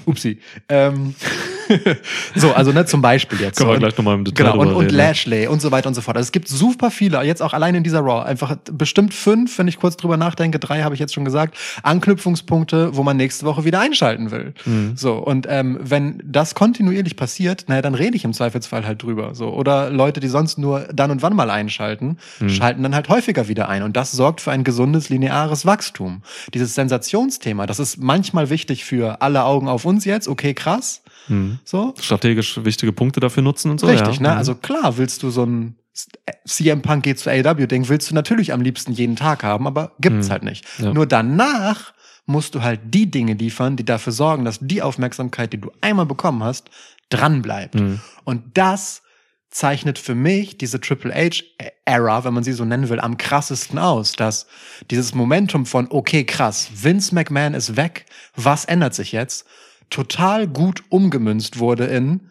Upsi. 0.07 0.39
Ähm, 0.69 1.15
so, 2.35 2.53
also 2.53 2.73
ne, 2.73 2.85
zum 2.87 3.03
Beispiel 3.03 3.41
jetzt. 3.41 3.57
Können 3.59 3.71
wir 3.71 3.75
Und- 3.75 3.81
gleich 3.81 3.97
nochmal 3.97 4.15
im 4.17 4.25
Detail 4.25 4.45
Genau, 4.53 4.61
und, 4.63 4.73
und 4.75 4.85
reden. 4.87 4.97
Lashley 4.97 5.47
und 5.47 5.61
so 5.63 5.71
weiter 5.71 5.89
und 5.89 5.95
so 5.95 6.01
fort. 6.01 6.17
Also 6.17 6.27
es 6.27 6.33
gibt 6.33 6.49
super 6.49 6.91
viele, 6.91 7.23
jetzt 7.23 7.43
auch 7.43 7.53
allein 7.53 7.75
in 7.75 7.83
dieser 7.83 8.01
Raw, 8.01 8.25
einfach 8.25 8.57
bestimmt 8.73 9.15
fünf, 9.15 9.57
wenn 9.59 9.69
ich 9.69 9.79
kurz 9.79 9.97
drüber 9.97 10.17
nachdenke, 10.17 10.59
drei 10.59 10.83
habe 10.83 10.95
ich 10.95 11.01
jetzt 11.01 11.15
schon 11.15 11.25
gesagt, 11.25 11.57
Anknüpfungspunkte, 11.83 12.97
wo 12.97 13.03
man 13.03 13.17
nächste 13.17 13.47
Woche 13.47 13.65
wieder 13.65 13.81
einschalten 13.81 14.31
will. 14.31 14.55
Mhm. 14.65 14.93
So, 14.97 15.15
und 15.15 15.47
ähm, 15.49 15.79
wenn 15.81 16.23
das 16.25 16.55
kontinuierlich 16.55 17.17
passiert, 17.17 17.65
naja, 17.69 17.83
dann 17.83 17.95
rede 17.95 18.17
ich 18.17 18.25
im 18.25 18.33
Zweifelsfall 18.33 18.87
halt 18.87 19.03
drüber. 19.03 19.35
So. 19.35 19.51
Oder 19.51 19.91
Leute, 19.91 20.21
die 20.21 20.29
sonst 20.29 20.59
nur 20.59 20.81
dann 20.93 21.11
und 21.11 21.23
wann 21.23 21.35
mal 21.37 21.51
einschalten, 21.51 22.17
Mhm. 22.41 22.49
schalten 22.49 22.83
dann 22.83 22.95
halt 22.95 23.09
häufiger 23.09 23.49
wieder 23.49 23.69
ein. 23.69 23.83
Und 23.83 23.97
das 23.97 24.13
sorgt 24.13 24.41
für 24.41 24.51
ein 24.51 24.65
gesundes, 24.65 25.09
lineares 25.09 25.67
Wachstum. 25.67 26.23
Dieses 26.55 26.75
Sensationsthema, 26.75 27.67
das 27.67 27.79
ist 27.79 27.99
manchmal 27.99 28.51
wichtig 28.51 28.85
für 28.85 29.21
alle 29.23 29.45
Augen 29.45 29.69
auf 29.69 29.85
uns 29.85 30.05
jetzt, 30.05 30.29
okay, 30.29 30.55
krass. 30.55 31.03
Mhm. 31.29 31.59
So, 31.65 31.95
Strategisch 32.01 32.63
wichtige 32.65 32.93
Punkte 32.93 33.21
dafür 33.21 33.43
nutzen 33.43 33.71
und 33.71 33.81
so. 33.81 33.87
Richtig, 33.87 34.17
ja. 34.17 34.23
ne? 34.23 34.29
Mhm. 34.31 34.37
Also 34.39 34.55
klar, 34.55 34.97
willst 34.99 35.23
du 35.23 35.31
so 35.31 35.45
ein 35.45 35.77
CM 36.47 36.83
Punk 36.83 37.03
geht 37.03 37.19
zu 37.19 37.31
AEW-Ding, 37.31 37.89
willst 37.89 38.11
du 38.11 38.15
natürlich 38.15 38.53
am 38.53 38.61
liebsten 38.61 38.93
jeden 38.93 39.17
Tag 39.17 39.43
haben, 39.43 39.67
aber 39.67 39.93
gibt's 40.01 40.29
Mhm. 40.29 40.33
halt 40.33 40.43
nicht. 40.45 40.65
Ja. 40.79 40.93
Nur 40.95 41.07
danach 41.07 41.93
musst 42.27 42.55
du 42.55 42.63
halt 42.63 42.81
die 42.85 43.11
Dinge 43.11 43.35
liefern, 43.35 43.77
die 43.77 43.85
dafür 43.85 44.13
sorgen, 44.13 44.45
dass 44.45 44.59
die 44.61 44.83
Aufmerksamkeit, 44.83 45.53
die 45.53 45.61
du 45.61 45.71
einmal 45.81 46.07
bekommen 46.07 46.43
hast, 46.45 46.71
dran 47.09 47.43
bleibt. 47.43 47.75
Mhm. 47.75 48.01
Und 48.25 48.57
das 48.57 49.03
zeichnet 49.51 49.99
für 49.99 50.15
mich 50.15 50.59
diese 50.59 50.81
Triple 50.81 51.13
H-Era, 51.13 52.23
wenn 52.25 52.33
man 52.35 52.45
sie 52.45 52.53
so 52.53 52.65
nennen 52.65 52.89
will, 52.89 53.01
am 53.01 53.17
krassesten 53.17 53.81
aus, 53.81 54.13
dass 54.13 54.47
dieses 54.93 55.13
Momentum 55.13 55.67
von, 55.67 55.89
okay, 55.91 56.23
krass, 56.25 56.69
Vince 56.73 57.13
McMahon 57.15 57.55
ist 57.55 57.77
weg, 57.77 58.07
was 58.37 58.65
ändert 58.65 58.95
sich 58.95 59.11
jetzt, 59.11 59.45
total 59.91 60.47
gut 60.49 60.83
umgemünzt 60.89 61.59
wurde 61.59 61.85
in, 61.87 62.31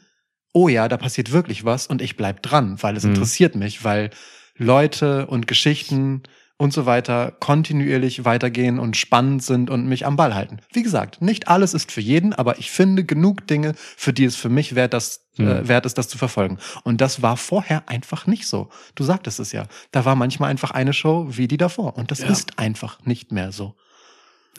oh 0.53 0.67
ja, 0.67 0.87
da 0.87 0.97
passiert 0.97 1.31
wirklich 1.31 1.65
was 1.65 1.87
und 1.87 2.01
ich 2.01 2.15
bleib 2.17 2.41
dran, 2.41 2.81
weil 2.81 2.97
es 2.97 3.03
Mhm. 3.03 3.11
interessiert 3.11 3.55
mich, 3.55 3.83
weil 3.83 4.09
Leute 4.57 5.27
und 5.27 5.47
Geschichten 5.47 6.23
und 6.57 6.73
so 6.73 6.85
weiter 6.85 7.31
kontinuierlich 7.39 8.25
weitergehen 8.25 8.79
und 8.79 8.97
spannend 8.97 9.41
sind 9.43 9.69
und 9.69 9.87
mich 9.87 10.05
am 10.05 10.17
Ball 10.17 10.35
halten. 10.35 10.57
Wie 10.73 10.83
gesagt, 10.83 11.21
nicht 11.21 11.47
alles 11.47 11.73
ist 11.73 11.89
für 11.91 12.01
jeden, 12.01 12.33
aber 12.33 12.59
ich 12.59 12.69
finde 12.69 13.05
genug 13.05 13.47
Dinge, 13.47 13.73
für 13.77 14.11
die 14.11 14.25
es 14.25 14.35
für 14.35 14.49
mich 14.49 14.75
wert, 14.75 14.93
das, 14.93 15.21
Mhm. 15.37 15.47
äh, 15.47 15.67
wert 15.69 15.85
ist, 15.85 15.97
das 15.97 16.09
zu 16.09 16.17
verfolgen. 16.17 16.57
Und 16.83 16.99
das 16.99 17.21
war 17.21 17.37
vorher 17.37 17.87
einfach 17.87 18.27
nicht 18.27 18.45
so. 18.45 18.67
Du 18.95 19.05
sagtest 19.05 19.39
es 19.39 19.53
ja. 19.53 19.67
Da 19.91 20.03
war 20.03 20.15
manchmal 20.15 20.49
einfach 20.51 20.71
eine 20.71 20.91
Show 20.91 21.27
wie 21.29 21.47
die 21.47 21.55
davor. 21.55 21.95
Und 21.97 22.11
das 22.11 22.19
Ja. 22.19 22.27
ist 22.27 22.59
einfach 22.59 22.99
nicht 23.05 23.31
mehr 23.31 23.53
so. 23.53 23.75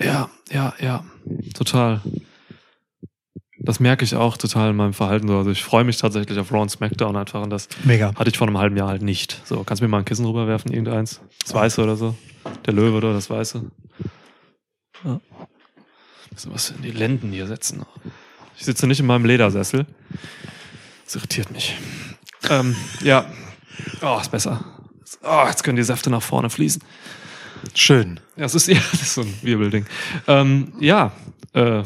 Ja, 0.01 0.31
ja, 0.51 0.73
ja. 0.81 1.05
Total. 1.53 2.01
Das 3.63 3.79
merke 3.79 4.05
ich 4.05 4.17
auch 4.17 4.39
total 4.39 4.71
in 4.71 4.77
meinem 4.77 4.95
Verhalten. 4.95 5.29
so. 5.29 5.37
Also 5.37 5.51
ich 5.51 5.63
freue 5.63 5.85
mich 5.85 5.99
tatsächlich 5.99 6.39
auf 6.39 6.51
Raw 6.51 6.63
und 6.63 6.71
SmackDown 6.71 7.15
einfach 7.17 7.43
und 7.43 7.51
das 7.51 7.69
Mega. 7.85 8.15
hatte 8.15 8.31
ich 8.31 8.39
vor 8.39 8.47
einem 8.47 8.57
halben 8.59 8.77
Jahr 8.77 8.89
halt 8.89 9.03
nicht. 9.03 9.41
So, 9.45 9.63
kannst 9.65 9.81
du 9.81 9.85
mir 9.85 9.91
mal 9.91 9.99
ein 9.99 10.05
Kissen 10.07 10.25
rüberwerfen, 10.25 10.73
irgendeins? 10.73 11.21
Das 11.43 11.53
Weiße 11.53 11.83
oder 11.83 11.97
so? 11.97 12.17
Der 12.65 12.73
Löwe 12.73 12.97
oder 12.97 13.13
das 13.13 13.29
Weiße? 13.29 13.63
Ja. 15.05 15.21
Müssen 16.33 16.55
was 16.55 16.71
in 16.71 16.83
die 16.83 16.91
Lenden 16.91 17.33
hier 17.33 17.47
setzen. 17.47 17.85
Ich 18.57 18.65
sitze 18.65 18.87
nicht 18.87 19.01
in 19.01 19.07
meinem 19.07 19.27
Ledersessel. 19.27 19.85
Das 21.05 21.17
irritiert 21.17 21.51
mich. 21.51 21.77
Ähm, 22.49 22.75
ja. 23.03 23.27
Oh, 24.01 24.19
ist 24.21 24.31
besser. 24.31 24.65
Oh, 25.23 25.45
jetzt 25.47 25.65
können 25.65 25.77
die 25.77 25.83
Säfte 25.83 26.09
nach 26.09 26.23
vorne 26.23 26.49
fließen. 26.49 26.83
Schön. 27.75 28.21
Ja, 28.37 28.45
das 28.45 28.55
ist, 28.55 28.67
ja, 28.69 28.81
das 28.93 29.03
ist 29.03 29.15
so 29.15 29.21
ein 29.23 29.35
Wirbelding. 29.43 29.85
Ähm, 30.27 30.73
ja, 30.81 31.13
äh, 31.53 31.83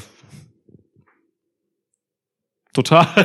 total. 2.75 3.07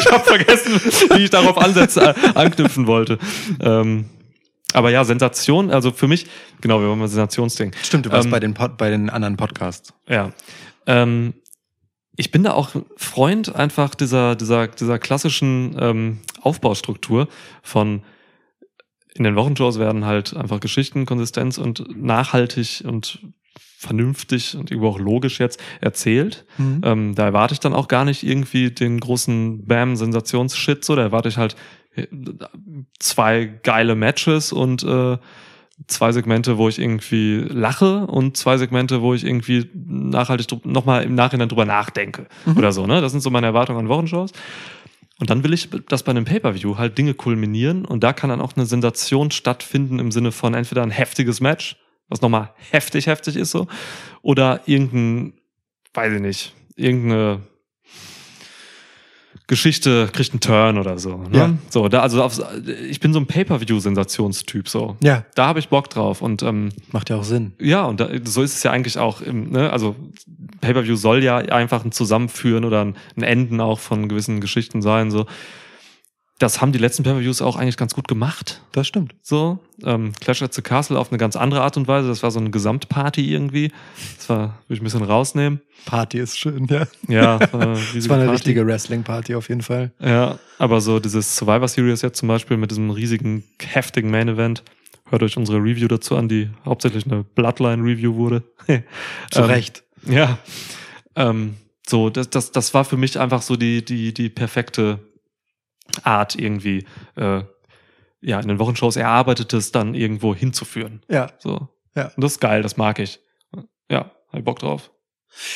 Ich 0.00 0.06
habe 0.06 0.18
hab 0.18 0.26
vergessen, 0.26 0.80
wie 1.14 1.24
ich 1.24 1.30
darauf 1.30 1.58
ansetzen, 1.58 2.00
äh, 2.00 2.14
anknüpfen 2.34 2.86
wollte. 2.86 3.18
Ähm, 3.60 4.06
aber 4.72 4.90
ja, 4.90 5.04
Sensation, 5.04 5.70
also 5.70 5.90
für 5.90 6.08
mich, 6.08 6.26
genau, 6.60 6.80
wir 6.80 6.88
wollen 6.88 6.98
mal 6.98 7.08
Sensationsding. 7.08 7.72
Stimmt, 7.82 8.06
du 8.06 8.12
warst 8.12 8.26
Ähm, 8.26 8.30
bei, 8.30 8.40
den 8.40 8.54
Pod, 8.54 8.76
bei 8.76 8.90
den 8.90 9.10
anderen 9.10 9.36
Podcasts. 9.36 9.92
Ja. 10.08 10.32
Ähm, 10.86 11.34
ich 12.16 12.30
bin 12.30 12.44
da 12.44 12.52
auch 12.52 12.70
Freund 12.96 13.54
einfach 13.54 13.94
dieser, 13.94 14.36
dieser, 14.36 14.68
dieser 14.68 14.98
klassischen 14.98 15.76
ähm, 15.78 16.18
Aufbaustruktur 16.40 17.28
von 17.62 18.02
in 19.14 19.24
den 19.24 19.36
Wochenshows 19.36 19.78
werden 19.78 20.04
halt 20.06 20.36
einfach 20.36 20.60
Geschichten, 20.60 21.04
Konsistenz 21.04 21.58
und 21.58 22.00
nachhaltig 22.00 22.84
und 22.86 23.18
vernünftig 23.78 24.56
und 24.56 24.70
irgendwo 24.70 24.88
auch 24.88 24.98
logisch 24.98 25.40
jetzt 25.40 25.60
erzählt. 25.80 26.44
Mhm. 26.58 26.80
Ähm, 26.84 27.14
da 27.14 27.24
erwarte 27.24 27.54
ich 27.54 27.60
dann 27.60 27.72
auch 27.72 27.88
gar 27.88 28.04
nicht 28.04 28.22
irgendwie 28.22 28.70
den 28.70 29.00
großen 29.00 29.66
Bam-Sensations-Shit, 29.66 30.84
so. 30.84 30.96
Da 30.96 31.02
erwarte 31.02 31.28
ich 31.30 31.36
halt 31.38 31.56
äh, 31.94 32.06
zwei 32.98 33.46
geile 33.62 33.94
Matches 33.94 34.52
und 34.52 34.82
äh, 34.82 35.16
zwei 35.86 36.12
Segmente, 36.12 36.58
wo 36.58 36.68
ich 36.68 36.78
irgendwie 36.78 37.36
lache 37.48 38.06
und 38.06 38.36
zwei 38.36 38.58
Segmente, 38.58 39.00
wo 39.00 39.14
ich 39.14 39.24
irgendwie 39.24 39.70
nachhaltig 39.74 40.64
nochmal 40.66 41.04
im 41.04 41.14
Nachhinein 41.14 41.48
drüber 41.48 41.64
nachdenke 41.64 42.26
Mhm. 42.44 42.58
oder 42.58 42.72
so. 42.72 42.86
Ne? 42.86 43.00
Das 43.00 43.12
sind 43.12 43.22
so 43.22 43.30
meine 43.30 43.46
Erwartungen 43.46 43.78
an 43.78 43.88
Wochenshows. 43.88 44.32
Und 45.20 45.28
dann 45.30 45.44
will 45.44 45.52
ich, 45.52 45.68
dass 45.88 46.02
bei 46.02 46.10
einem 46.10 46.24
Pay-Per-View 46.24 46.78
halt 46.78 46.96
Dinge 46.96 47.12
kulminieren 47.14 47.84
und 47.84 48.02
da 48.02 48.12
kann 48.14 48.30
dann 48.30 48.40
auch 48.40 48.56
eine 48.56 48.64
Sensation 48.66 49.30
stattfinden 49.30 49.98
im 49.98 50.10
Sinne 50.12 50.32
von 50.32 50.54
entweder 50.54 50.82
ein 50.82 50.90
heftiges 50.90 51.40
Match, 51.42 51.76
was 52.10 52.20
nochmal 52.20 52.50
heftig, 52.70 53.06
heftig 53.06 53.36
ist 53.36 53.50
so, 53.52 53.66
oder 54.20 54.60
irgendein, 54.66 55.32
weiß 55.94 56.12
ich 56.12 56.20
nicht, 56.20 56.54
irgendeine 56.76 57.40
Geschichte 59.46 60.08
kriegt 60.12 60.30
einen 60.30 60.40
Turn 60.40 60.78
oder 60.78 60.96
so. 60.98 61.16
Ne? 61.16 61.36
Ja. 61.36 61.54
So, 61.70 61.88
da, 61.88 62.02
also 62.02 62.22
aufs, 62.22 62.40
ich 62.88 63.00
bin 63.00 63.12
so 63.12 63.18
ein 63.18 63.26
Pay-Per-View-Sensationstyp 63.26 64.68
so. 64.68 64.96
Ja, 65.02 65.24
Da 65.34 65.46
habe 65.46 65.58
ich 65.58 65.68
Bock 65.68 65.90
drauf 65.90 66.22
und 66.22 66.44
ähm, 66.44 66.68
macht 66.92 67.10
ja 67.10 67.16
auch 67.16 67.24
Sinn. 67.24 67.52
ja, 67.58 67.84
und 67.84 67.98
da, 67.98 68.08
so 68.22 68.42
ist 68.42 68.54
es 68.54 68.62
ja 68.62 68.70
eigentlich 68.70 68.96
auch 68.96 69.20
im, 69.20 69.50
ne, 69.50 69.72
also 69.72 69.96
Pay-Per-View 70.60 70.94
soll 70.94 71.24
ja 71.24 71.38
einfach 71.38 71.84
ein 71.84 71.90
Zusammenführen 71.90 72.64
oder 72.64 72.84
ein, 72.84 72.96
ein 73.16 73.24
Enden 73.24 73.60
auch 73.60 73.80
von 73.80 74.08
gewissen 74.08 74.40
Geschichten 74.40 74.82
sein, 74.82 75.10
so. 75.10 75.26
Das 76.40 76.60
haben 76.62 76.72
die 76.72 76.78
letzten 76.78 77.02
Pay-Per-Views 77.02 77.42
auch 77.42 77.56
eigentlich 77.56 77.76
ganz 77.76 77.94
gut 77.94 78.08
gemacht, 78.08 78.62
Das 78.72 78.86
stimmt. 78.86 79.14
so. 79.22 79.58
Ähm, 79.84 80.12
Clash 80.20 80.42
at 80.42 80.54
the 80.54 80.62
Castle 80.62 80.98
auf 80.98 81.10
eine 81.12 81.18
ganz 81.18 81.36
andere 81.36 81.60
Art 81.62 81.76
und 81.76 81.86
Weise, 81.86 82.08
das 82.08 82.22
war 82.22 82.30
so 82.30 82.40
eine 82.40 82.50
Gesamtparty 82.50 83.30
irgendwie. 83.32 83.70
Das 84.16 84.28
war, 84.30 84.38
würde 84.66 84.74
ich 84.74 84.80
ein 84.80 84.84
bisschen 84.84 85.02
rausnehmen. 85.04 85.60
Party 85.84 86.18
ist 86.18 86.38
schön, 86.38 86.66
ja. 86.70 86.86
Ja, 87.08 87.38
Das 87.38 87.52
riesige 87.94 88.08
war 88.08 88.16
eine 88.16 88.24
Party. 88.24 88.30
richtige 88.30 88.66
Wrestling-Party 88.66 89.34
auf 89.34 89.48
jeden 89.50 89.60
Fall. 89.62 89.92
Ja, 90.00 90.38
aber 90.58 90.80
so 90.80 90.98
dieses 90.98 91.36
Survivor 91.36 91.68
Series 91.68 92.00
jetzt 92.02 92.18
zum 92.18 92.28
Beispiel 92.28 92.56
mit 92.56 92.70
diesem 92.70 92.90
riesigen, 92.90 93.44
heftigen 93.62 94.10
Main 94.10 94.28
Event. 94.28 94.62
Hört 95.10 95.22
euch 95.22 95.36
unsere 95.36 95.58
Review 95.58 95.88
dazu 95.88 96.16
an, 96.16 96.28
die 96.28 96.48
hauptsächlich 96.64 97.04
eine 97.04 97.22
Bloodline-Review 97.22 98.14
wurde. 98.14 98.44
Zu 99.30 99.40
Ähm, 99.40 99.44
Recht. 99.44 99.82
Ja. 100.06 100.38
Ähm, 101.16 101.56
so, 101.86 102.08
das, 102.08 102.30
das, 102.30 102.50
das 102.52 102.72
war 102.72 102.84
für 102.86 102.96
mich 102.96 103.18
einfach 103.20 103.42
so 103.42 103.56
die, 103.56 103.84
die, 103.84 104.14
die 104.14 104.30
perfekte 104.30 105.00
Art, 106.02 106.36
irgendwie, 106.36 106.86
äh, 107.16 107.42
ja, 108.20 108.40
in 108.40 108.48
den 108.48 108.58
Wochenshows 108.58 108.96
Erarbeitetes 108.96 109.72
dann 109.72 109.94
irgendwo 109.94 110.34
hinzuführen. 110.34 111.02
Ja, 111.08 111.28
So. 111.38 111.68
Ja. 111.96 112.12
Und 112.14 112.22
das 112.22 112.32
ist 112.32 112.40
geil, 112.40 112.62
das 112.62 112.76
mag 112.76 112.98
ich. 112.98 113.20
ja, 113.90 114.10
hab 114.28 114.38
ich 114.38 114.44
Bock 114.44 114.58
drauf. 114.60 114.90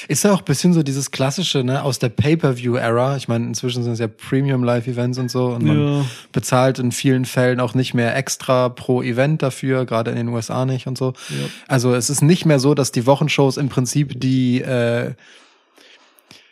Ist 0.07 0.23
ja 0.23 0.33
auch 0.33 0.39
ein 0.39 0.45
bisschen 0.45 0.73
so 0.73 0.85
dieses 0.85 1.11
klassische, 1.11 1.65
ne, 1.65 1.83
aus 1.83 1.99
der 1.99 2.09
Pay-Per-View-Era. 2.09 3.17
Ich 3.17 3.27
meine, 3.27 3.47
inzwischen 3.47 3.83
sind 3.83 3.93
es 3.93 3.99
ja 3.99 4.07
Premium-Live-Events 4.07 5.19
und 5.19 5.31
so 5.31 5.47
und 5.47 5.65
man 5.65 6.09
bezahlt 6.31 6.79
in 6.79 6.93
vielen 6.93 7.25
Fällen 7.25 7.59
auch 7.59 7.75
nicht 7.75 7.93
mehr 7.93 8.17
extra 8.17 8.69
pro 8.69 9.03
Event 9.03 9.43
dafür, 9.43 9.85
gerade 9.85 10.13
in 10.13 10.17
den 10.17 10.29
USA 10.29 10.65
nicht 10.65 10.87
und 10.87 10.97
so. 10.97 11.15
Ja. 11.29 11.47
Also 11.67 11.93
es 11.93 12.09
ist 12.09 12.23
nicht 12.23 12.47
mehr 12.47 12.61
so, 12.61 12.75
dass 12.75 12.93
die 12.93 13.05
Wochenshows 13.05 13.57
im 13.57 13.69
Prinzip 13.69 14.21
die 14.21 14.61
äh, 14.63 15.15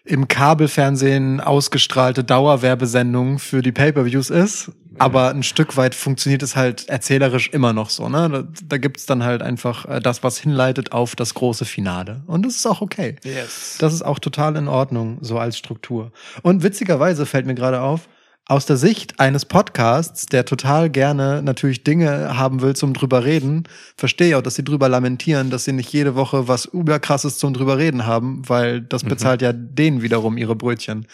im 0.04 0.26
Kabelfernsehen 0.26 1.40
ausgestrahlte 1.40 2.24
Dauerwerbesendung 2.24 3.38
für 3.38 3.62
die 3.62 3.72
Pay-per-Views 3.72 4.30
ist. 4.30 4.72
Aber 4.98 5.30
ein 5.30 5.42
Stück 5.42 5.76
weit 5.76 5.94
funktioniert 5.94 6.42
es 6.42 6.54
halt 6.54 6.88
erzählerisch 6.88 7.48
immer 7.50 7.72
noch 7.72 7.88
so. 7.88 8.08
Ne? 8.08 8.28
Da, 8.28 8.44
da 8.64 8.78
gibt's 8.78 9.06
dann 9.06 9.24
halt 9.24 9.42
einfach 9.42 9.86
äh, 9.86 10.00
das, 10.00 10.22
was 10.22 10.38
hinleitet 10.38 10.92
auf 10.92 11.16
das 11.16 11.34
große 11.34 11.64
Finale. 11.64 12.22
Und 12.26 12.44
das 12.44 12.56
ist 12.56 12.66
auch 12.66 12.82
okay. 12.82 13.16
Yes. 13.24 13.76
Das 13.78 13.94
ist 13.94 14.02
auch 14.02 14.18
total 14.18 14.56
in 14.56 14.68
Ordnung, 14.68 15.18
so 15.22 15.38
als 15.38 15.56
Struktur. 15.56 16.12
Und 16.42 16.62
witzigerweise 16.62 17.24
fällt 17.24 17.46
mir 17.46 17.54
gerade 17.54 17.80
auf, 17.80 18.08
aus 18.46 18.66
der 18.66 18.76
Sicht 18.76 19.18
eines 19.20 19.44
Podcasts, 19.44 20.26
der 20.26 20.44
total 20.44 20.90
gerne 20.90 21.42
natürlich 21.42 21.84
Dinge 21.84 22.36
haben 22.36 22.60
will 22.60 22.74
zum 22.74 22.92
drüber 22.92 23.24
reden, 23.24 23.64
verstehe 23.96 24.28
ich 24.30 24.34
auch, 24.34 24.42
dass 24.42 24.56
sie 24.56 24.64
drüber 24.64 24.88
lamentieren, 24.88 25.50
dass 25.50 25.64
sie 25.64 25.72
nicht 25.72 25.92
jede 25.92 26.14
Woche 26.16 26.48
was 26.48 26.64
überkrasses 26.66 27.38
zum 27.38 27.54
drüber 27.54 27.78
reden 27.78 28.04
haben, 28.04 28.42
weil 28.48 28.80
das 28.82 29.04
bezahlt 29.04 29.42
ja 29.42 29.52
denen 29.52 30.02
wiederum 30.02 30.36
ihre 30.36 30.56
Brötchen. 30.56 31.06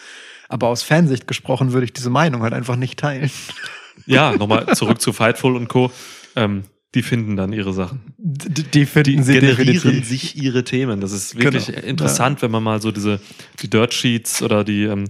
Aber 0.49 0.67
aus 0.67 0.81
Fansicht 0.81 1.27
gesprochen 1.27 1.71
würde 1.71 1.85
ich 1.85 1.93
diese 1.93 2.09
Meinung 2.09 2.41
halt 2.41 2.53
einfach 2.53 2.75
nicht 2.75 2.99
teilen. 2.99 3.29
Ja, 4.05 4.31
nochmal 4.35 4.73
zurück 4.75 5.01
zu 5.01 5.11
Fightful 5.11 5.57
und 5.57 5.67
Co. 5.67 5.91
Ähm, 6.37 6.63
die 6.95 7.03
finden 7.03 7.35
dann 7.35 7.51
ihre 7.51 7.73
Sachen. 7.73 7.99
D 8.17 8.63
die 8.63 8.85
finden 8.85 9.17
Die 9.17 9.23
sie 9.23 9.33
generieren 9.33 9.73
definitiv. 9.73 10.07
sich 10.07 10.37
ihre 10.41 10.63
Themen. 10.63 11.01
Das 11.01 11.11
ist 11.11 11.35
wirklich 11.35 11.67
Genau. 11.67 11.79
interessant, 11.85 12.41
wenn 12.41 12.49
man 12.49 12.63
mal 12.63 12.81
so 12.81 12.91
diese 12.91 13.19
die 13.61 13.69
Dirt 13.69 13.93
Sheets 13.93 14.41
oder 14.41 14.63
die 14.63 14.83
ähm, 14.85 15.03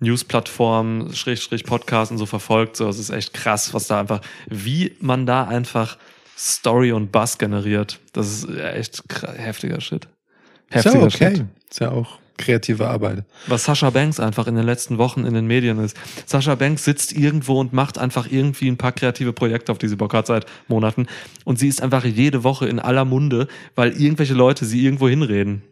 News-Plattformen, 0.00 1.14
Schrägstrich 1.14 1.64
Podcast 1.64 2.10
und 2.12 2.18
so 2.18 2.26
verfolgt. 2.26 2.76
So, 2.76 2.88
es 2.88 2.98
ist 2.98 3.10
echt 3.10 3.32
krass, 3.32 3.72
was 3.74 3.86
da 3.86 4.00
einfach, 4.00 4.20
wie 4.48 4.96
man 5.00 5.26
da 5.26 5.44
einfach 5.44 5.96
Story 6.36 6.92
und 6.92 7.12
Buzz 7.12 7.38
generiert. 7.38 7.98
Das 8.12 8.26
ist 8.28 8.48
echt 8.50 9.02
kra- 9.08 9.32
heftiger 9.34 9.80
Shit. 9.80 10.04
Ist 10.04 10.84
ja 10.84 10.92
Heftiger 10.92 11.04
okay. 11.04 11.36
Shit. 11.36 11.44
Ist 11.70 11.80
ja 11.80 11.90
auch 11.92 12.18
kreative 12.36 12.86
Arbeit. 12.86 13.24
Was 13.46 13.64
Sascha 13.64 13.88
Banks 13.88 14.20
einfach 14.20 14.46
in 14.46 14.56
den 14.56 14.66
letzten 14.66 14.98
Wochen 14.98 15.24
in 15.24 15.32
den 15.32 15.46
Medien 15.46 15.78
ist. 15.78 15.96
Sascha 16.26 16.54
Banks 16.54 16.84
sitzt 16.84 17.12
irgendwo 17.12 17.58
und 17.58 17.72
macht 17.72 17.96
einfach 17.96 18.30
irgendwie 18.30 18.68
ein 18.68 18.76
paar 18.76 18.92
kreative 18.92 19.32
Projekte, 19.32 19.72
auf 19.72 19.78
die 19.78 19.88
sie 19.88 19.96
Bock 19.96 20.12
hat 20.12 20.26
seit 20.26 20.44
Monaten. 20.68 21.06
Und 21.44 21.58
sie 21.58 21.68
ist 21.68 21.80
einfach 21.82 22.04
jede 22.04 22.44
Woche 22.44 22.68
in 22.68 22.78
aller 22.78 23.06
Munde, 23.06 23.48
weil 23.74 23.92
irgendwelche 23.98 24.34
Leute 24.34 24.66
sie 24.66 24.84
irgendwo 24.84 25.08
hinreden. 25.08 25.62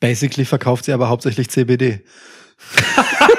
Basically 0.00 0.44
verkauft 0.44 0.84
sie 0.84 0.92
aber 0.92 1.08
hauptsächlich 1.08 1.48
CBD. 1.48 2.04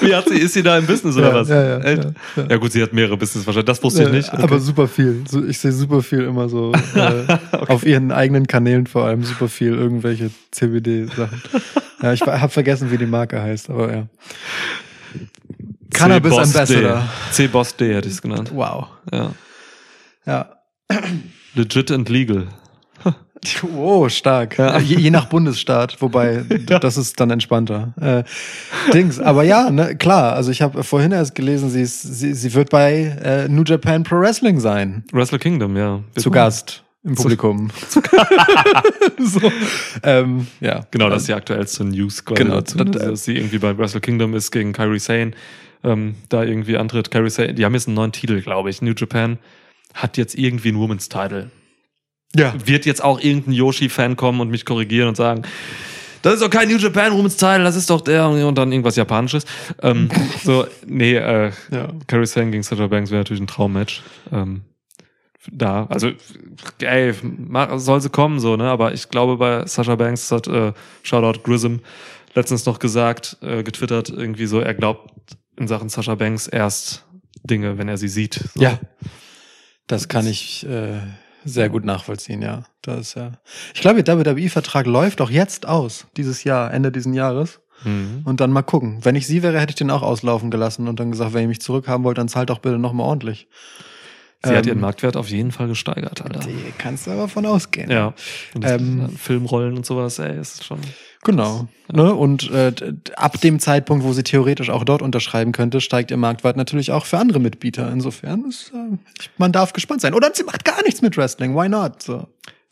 Wie 0.00 0.14
hat 0.14 0.28
sie, 0.28 0.38
ist 0.38 0.54
sie 0.54 0.62
da 0.62 0.78
im 0.78 0.86
Business 0.86 1.16
oder 1.16 1.28
Ja, 1.28 1.34
was? 1.34 1.48
ja, 1.48 1.62
ja, 1.62 1.78
Echt? 1.80 2.04
ja, 2.36 2.44
ja. 2.48 2.56
gut, 2.56 2.72
sie 2.72 2.82
hat 2.82 2.92
mehrere 2.92 3.16
Business 3.16 3.46
wahrscheinlich. 3.46 3.66
Das 3.66 3.82
wusste 3.82 4.04
ich 4.04 4.10
nicht. 4.10 4.32
Aber 4.32 4.58
super 4.60 4.88
viel. 4.88 5.24
Ich 5.48 5.58
sehe 5.58 5.72
super 5.72 6.02
viel 6.02 6.22
immer 6.22 6.48
so 6.48 6.72
äh, 6.94 7.38
auf 7.68 7.84
ihren 7.84 8.12
eigenen 8.12 8.46
Kanälen 8.46 8.86
vor 8.86 9.04
allem 9.04 9.22
super 9.24 9.48
viel 9.48 9.74
irgendwelche 9.74 10.30
CBD-Sachen. 10.50 11.42
Ja, 12.02 12.12
ich 12.12 12.22
habe 12.22 12.48
vergessen, 12.48 12.90
wie 12.90 12.98
die 12.98 13.06
Marke 13.06 13.40
heißt, 13.40 13.70
aber 13.70 13.92
ja. 13.92 14.06
Cannabis 15.92 16.32
Ambassador. 16.32 17.08
C-Boss 17.32 17.76
D 17.76 17.94
hätte 17.94 18.08
ich 18.08 18.14
es 18.14 18.22
genannt. 18.22 18.50
Wow. 18.54 18.86
Ja. 19.12 19.32
Ja. 20.26 20.46
Legit 21.54 21.90
and 21.90 22.08
legal. 22.08 22.46
Oh, 23.76 24.08
stark. 24.08 24.58
Je, 24.84 24.96
je 24.98 25.10
nach 25.10 25.26
Bundesstaat, 25.26 25.96
wobei 26.00 26.36
d- 26.48 26.78
das 26.78 26.96
ist 26.96 27.18
dann 27.20 27.30
entspannter. 27.30 27.94
Äh, 28.00 28.24
Dings, 28.92 29.18
aber 29.18 29.44
ja, 29.44 29.70
ne, 29.70 29.96
klar. 29.96 30.34
Also 30.34 30.50
ich 30.50 30.60
habe 30.62 30.82
vorhin 30.84 31.12
erst 31.12 31.34
gelesen, 31.34 31.70
sie, 31.70 31.80
ist, 31.82 32.02
sie, 32.02 32.34
sie 32.34 32.52
wird 32.54 32.68
bei 32.70 33.16
äh, 33.22 33.48
New 33.48 33.62
Japan 33.64 34.02
Pro 34.02 34.16
Wrestling 34.20 34.60
sein. 34.60 35.04
Wrestle 35.12 35.38
Kingdom, 35.38 35.76
ja. 35.76 36.00
Zu 36.16 36.30
Gast 36.30 36.84
im 37.02 37.14
Publikum. 37.14 37.70
so, 39.18 39.40
ähm, 40.02 40.46
ja. 40.60 40.84
Genau, 40.90 41.08
das 41.08 41.22
ist 41.22 41.28
die 41.28 41.34
aktuellste 41.34 41.84
News 41.84 42.24
quasi 42.24 42.42
Genau, 42.42 42.56
dazu, 42.56 42.78
ne? 42.78 42.84
das- 42.86 43.02
dass 43.02 43.24
sie 43.24 43.36
irgendwie 43.36 43.58
bei 43.58 43.76
Wrestle 43.76 44.00
Kingdom 44.00 44.34
ist 44.34 44.50
gegen 44.50 44.72
Kairi 44.72 44.98
Sane, 44.98 45.30
ähm, 45.82 46.14
da 46.28 46.42
irgendwie 46.44 46.76
antritt. 46.76 47.10
Kairi 47.10 47.30
Sane, 47.30 47.54
die 47.54 47.64
haben 47.64 47.74
jetzt 47.74 47.88
einen 47.88 47.94
neuen 47.96 48.12
Titel, 48.12 48.40
glaube 48.42 48.70
ich. 48.70 48.82
New 48.82 48.92
Japan 48.96 49.38
hat 49.94 50.16
jetzt 50.18 50.36
irgendwie 50.36 50.68
einen 50.68 50.78
Women's 50.78 51.08
Title. 51.08 51.50
Ja. 52.36 52.54
Wird 52.64 52.86
jetzt 52.86 53.02
auch 53.02 53.20
irgendein 53.20 53.54
Yoshi-Fan 53.54 54.16
kommen 54.16 54.40
und 54.40 54.50
mich 54.50 54.64
korrigieren 54.64 55.08
und 55.08 55.16
sagen, 55.16 55.42
das 56.22 56.34
ist 56.34 56.42
doch 56.42 56.50
kein 56.50 56.68
New 56.68 56.76
Japan 56.76 57.12
Women's 57.12 57.36
Title, 57.36 57.64
das 57.64 57.76
ist 57.76 57.88
doch 57.88 58.02
der 58.02 58.28
und 58.28 58.54
dann 58.56 58.70
irgendwas 58.70 58.96
Japanisches. 58.96 59.44
Ähm, 59.82 60.08
so, 60.44 60.66
nee, 60.86 61.14
äh, 61.14 61.50
Ja. 61.70 61.88
Kairi 62.06 62.26
Sane 62.26 62.50
gegen 62.50 62.62
Sasha 62.62 62.86
Banks 62.86 63.10
wäre 63.10 63.20
natürlich 63.20 63.42
ein 63.42 63.46
Traummatch. 63.46 64.02
Ähm, 64.30 64.62
da, 65.50 65.86
also, 65.86 66.10
ey, 66.80 67.14
soll 67.76 68.00
sie 68.02 68.10
kommen, 68.10 68.40
so, 68.40 68.56
ne? 68.56 68.64
Aber 68.64 68.92
ich 68.92 69.08
glaube, 69.08 69.38
bei 69.38 69.66
Sasha 69.66 69.96
Banks 69.96 70.30
hat 70.30 70.46
äh, 70.46 70.72
Shoutout 71.02 71.40
Grism 71.42 71.76
letztens 72.34 72.66
noch 72.66 72.78
gesagt, 72.78 73.38
äh, 73.40 73.62
getwittert, 73.62 74.10
irgendwie 74.10 74.46
so, 74.46 74.60
er 74.60 74.74
glaubt 74.74 75.10
in 75.56 75.66
Sachen 75.66 75.88
Sasha 75.88 76.14
Banks 76.14 76.46
erst 76.46 77.06
Dinge, 77.42 77.78
wenn 77.78 77.88
er 77.88 77.96
sie 77.96 78.08
sieht. 78.08 78.34
So. 78.54 78.60
Ja. 78.60 78.78
Das 79.86 80.08
kann 80.08 80.26
ich 80.26 80.66
äh, 80.68 81.00
sehr 81.44 81.68
gut 81.68 81.84
nachvollziehen, 81.84 82.42
ja. 82.42 82.64
Das 82.82 83.00
ist 83.00 83.14
ja. 83.14 83.32
Ich 83.74 83.80
glaube, 83.80 84.02
der 84.04 84.18
WWE-Vertrag 84.18 84.86
läuft 84.86 85.20
auch 85.20 85.30
jetzt 85.30 85.66
aus, 85.66 86.06
dieses 86.16 86.44
Jahr, 86.44 86.72
Ende 86.72 86.92
diesen 86.92 87.14
Jahres. 87.14 87.60
Mhm. 87.84 88.22
Und 88.24 88.40
dann 88.40 88.50
mal 88.50 88.62
gucken. 88.62 88.98
Wenn 89.02 89.16
ich 89.16 89.26
sie 89.26 89.42
wäre, 89.42 89.58
hätte 89.58 89.70
ich 89.70 89.76
den 89.76 89.90
auch 89.90 90.02
auslaufen 90.02 90.50
gelassen 90.50 90.86
und 90.86 91.00
dann 91.00 91.10
gesagt, 91.10 91.32
wenn 91.32 91.42
ihr 91.42 91.48
mich 91.48 91.60
zurückhaben 91.62 92.04
wollt, 92.04 92.18
dann 92.18 92.28
zahlt 92.28 92.50
doch 92.50 92.58
bitte 92.58 92.78
nochmal 92.78 93.06
ordentlich. 93.06 93.48
Sie 94.42 94.50
hat 94.50 94.66
Ähm, 94.66 94.72
ihren 94.72 94.80
Marktwert 94.80 95.16
auf 95.16 95.28
jeden 95.28 95.52
Fall 95.52 95.68
gesteigert, 95.68 96.22
Alter. 96.22 96.40
Die 96.40 96.72
kannst 96.78 97.06
du 97.06 97.10
aber 97.10 97.28
von 97.28 97.44
ausgehen. 97.46 97.90
Ja. 97.90 98.14
Und 98.54 98.64
Ähm, 98.66 99.10
Filmrollen 99.16 99.76
und 99.76 99.84
sowas, 99.86 100.18
ey, 100.18 100.38
ist 100.38 100.64
schon. 100.64 100.80
Genau. 101.22 101.68
Ne? 101.92 102.14
Und 102.14 102.50
äh, 102.50 102.72
ab 103.16 103.40
dem 103.40 103.58
Zeitpunkt, 103.60 104.04
wo 104.04 104.12
sie 104.12 104.22
theoretisch 104.22 104.70
auch 104.70 104.84
dort 104.84 105.02
unterschreiben 105.02 105.52
könnte, 105.52 105.80
steigt 105.80 106.10
ihr 106.10 106.16
Marktwert 106.16 106.56
natürlich 106.56 106.92
auch 106.92 107.04
für 107.04 107.18
andere 107.18 107.40
Mitbieter. 107.40 107.90
Insofern 107.92 108.44
ist, 108.48 108.72
äh, 108.74 108.96
man 109.36 109.52
darf 109.52 109.72
gespannt 109.72 110.00
sein. 110.00 110.14
Oder 110.14 110.30
sie 110.34 110.44
macht 110.44 110.64
gar 110.64 110.82
nichts 110.82 111.02
mit 111.02 111.16
Wrestling. 111.16 111.54
Why 111.54 111.68
not? 111.68 112.02
So. 112.02 112.26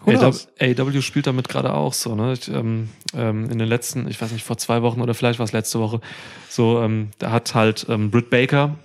AW 0.06 1.02
spielt 1.02 1.26
damit 1.26 1.48
gerade 1.48 1.74
auch 1.74 1.92
so, 1.92 2.14
ne? 2.14 2.32
Ich, 2.32 2.48
ähm, 2.48 2.88
ähm, 3.14 3.50
in 3.50 3.58
den 3.58 3.68
letzten, 3.68 4.08
ich 4.08 4.20
weiß 4.20 4.30
nicht, 4.32 4.44
vor 4.44 4.56
zwei 4.56 4.82
Wochen 4.82 5.00
oder 5.00 5.12
vielleicht 5.12 5.38
war 5.40 5.44
es 5.44 5.52
letzte 5.52 5.80
Woche, 5.80 6.00
so, 6.48 6.80
ähm, 6.80 7.08
da 7.18 7.32
hat 7.32 7.54
halt 7.54 7.86
ähm, 7.88 8.10
Britt 8.10 8.30
Baker 8.30 8.76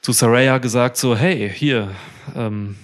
zu 0.00 0.12
Saraya 0.12 0.58
gesagt, 0.58 0.96
so, 0.96 1.16
hey, 1.16 1.50
hier, 1.52 1.90
ähm, 2.36 2.76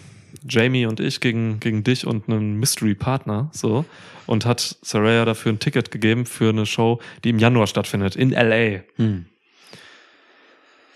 Jamie 0.49 0.87
und 0.87 1.01
ich 1.01 1.21
gegen, 1.21 1.61
gegen 1.61 1.85
dich 1.85 2.07
und 2.07 2.29
einen 2.29 2.57
Mystery-Partner, 2.59 3.51
so, 3.53 3.85
und 4.27 4.47
hat 4.47 4.77
Saraya 4.83 5.25
dafür 5.25 5.53
ein 5.53 5.59
Ticket 5.59 5.91
gegeben 5.91 6.27
für 6.27 6.51
eine 6.51 6.67
Show, 6.67 7.01
die 7.25 7.31
im 7.31 7.39
Januar 7.39 7.67
stattfindet, 7.67 8.17
in 8.17 8.31
LA. 8.31 8.81
Hm. 8.97 9.27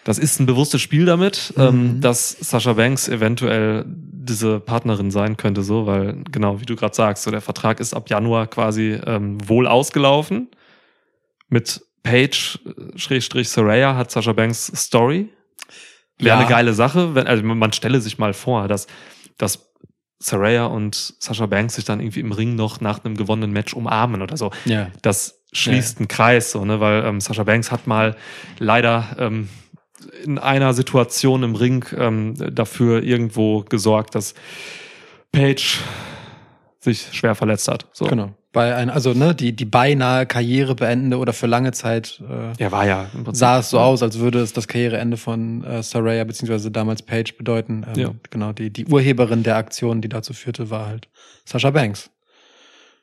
Das 0.05 0.18
ist 0.18 0.40
ein 0.40 0.46
bewusstes 0.46 0.80
Spiel 0.82 1.05
damit, 1.05 1.55
ähm, 1.57 2.00
dass 2.00 2.30
Sasha 2.30 2.72
Banks 2.72 3.09
eventuell 3.09 3.84
diese 3.86 4.59
Partnerin 4.59 5.12
sein 5.12 5.36
könnte, 5.36 5.62
so, 5.62 5.86
weil 5.86 6.16
genau 6.32 6.61
wie 6.61 6.64
du 6.66 6.74
gerade 6.74 6.94
sagst, 6.94 7.22
so 7.22 7.30
der 7.30 7.40
Vertrag 7.40 7.78
ist 7.78 7.94
ab 7.94 8.11
Januar 8.11 8.48
quasi 8.48 8.98
ähm, 9.07 9.38
wohl 9.48 9.68
ausgelaufen. 9.68 10.48
Mit 11.48 11.82
Paige 12.03 12.59
äh, 12.66 12.98
Schrägstrich 12.98 13.48
Saraya 13.48 13.94
hat 13.94 14.11
Sasha 14.11 14.32
Banks 14.32 14.72
Story. 14.74 15.28
Wäre 16.18 16.28
Ja. 16.30 16.38
eine 16.38 16.48
geile 16.48 16.72
Sache, 16.74 17.14
wenn, 17.14 17.28
also 17.28 17.44
man 17.44 17.72
stelle 17.72 18.00
sich 18.00 18.18
mal 18.18 18.34
vor, 18.34 18.66
dass, 18.66 18.88
dass 19.39 19.72
Saraya 20.18 20.66
und 20.66 21.14
Sasha 21.18 21.47
Banks 21.47 21.74
sich 21.74 21.85
dann 21.85 22.01
irgendwie 22.01 22.20
im 22.20 22.33
Ring 22.33 22.55
noch 22.55 22.80
nach 22.80 23.05
einem 23.05 23.16
gewonnenen 23.16 23.53
Match 23.53 23.74
umarmen 23.74 24.22
oder 24.22 24.37
so 24.37 24.53
Ja. 24.64 24.89
das 25.03 25.43
schließt 25.53 25.99
einen 25.99 26.09
Kreis, 26.09 26.51
so, 26.51 26.64
ne? 26.64 26.80
weil 26.80 27.05
ähm, 27.05 27.20
Sascha 27.20 27.45
Banks 27.45 27.70
hat 27.70 27.87
mal 27.87 28.16
leider 28.59 29.16
ähm, 29.18 29.49
in 30.24 30.39
einer 30.39 30.72
Situation 30.74 31.43
im 31.43 31.55
Ring 31.55 31.85
ähm, 31.97 32.35
dafür 32.55 33.03
irgendwo 33.03 33.62
gesorgt, 33.62 34.14
dass 34.14 34.35
Paige 35.30 35.78
sich 36.80 37.09
schwer 37.12 37.35
verletzt 37.35 37.68
hat. 37.68 37.87
So. 37.93 38.07
Genau. 38.07 38.35
Bei 38.53 38.74
ein, 38.76 38.90
also 38.90 39.14
ne, 39.14 39.34
die, 39.34 39.55
die 39.57 39.64
beinahe 39.64 40.26
Karriere 40.26 40.74
beendende 40.74 41.16
oder 41.16 41.32
für 41.32 41.46
lange 41.46 41.72
Zeit 41.72 42.20
äh, 42.28 42.53
Er 42.62 42.70
war 42.70 42.86
ja 42.86 43.09
sah 43.32 43.61
es 43.61 43.70
so 43.70 43.78
aus, 43.78 44.03
als 44.03 44.18
würde 44.18 44.40
es 44.40 44.53
das 44.53 44.68
Karriereende 44.68 45.16
von 45.16 45.64
äh, 45.64 45.82
Saraya 45.82 46.24
beziehungsweise 46.24 46.70
damals 46.70 47.00
Paige 47.03 47.32
bedeuten. 47.38 47.86
Ähm, 47.94 48.00
Ja. 48.00 48.11
Genau, 48.30 48.53
die, 48.53 48.68
die 48.70 48.84
Urheberin 48.86 49.42
der 49.42 49.57
Aktion, 49.57 50.03
die 50.03 50.11
dazu 50.11 50.34
führte, 50.34 50.68
war 50.68 50.86
halt 50.86 51.09
Sasha 51.46 51.70
Banks. 51.70 52.11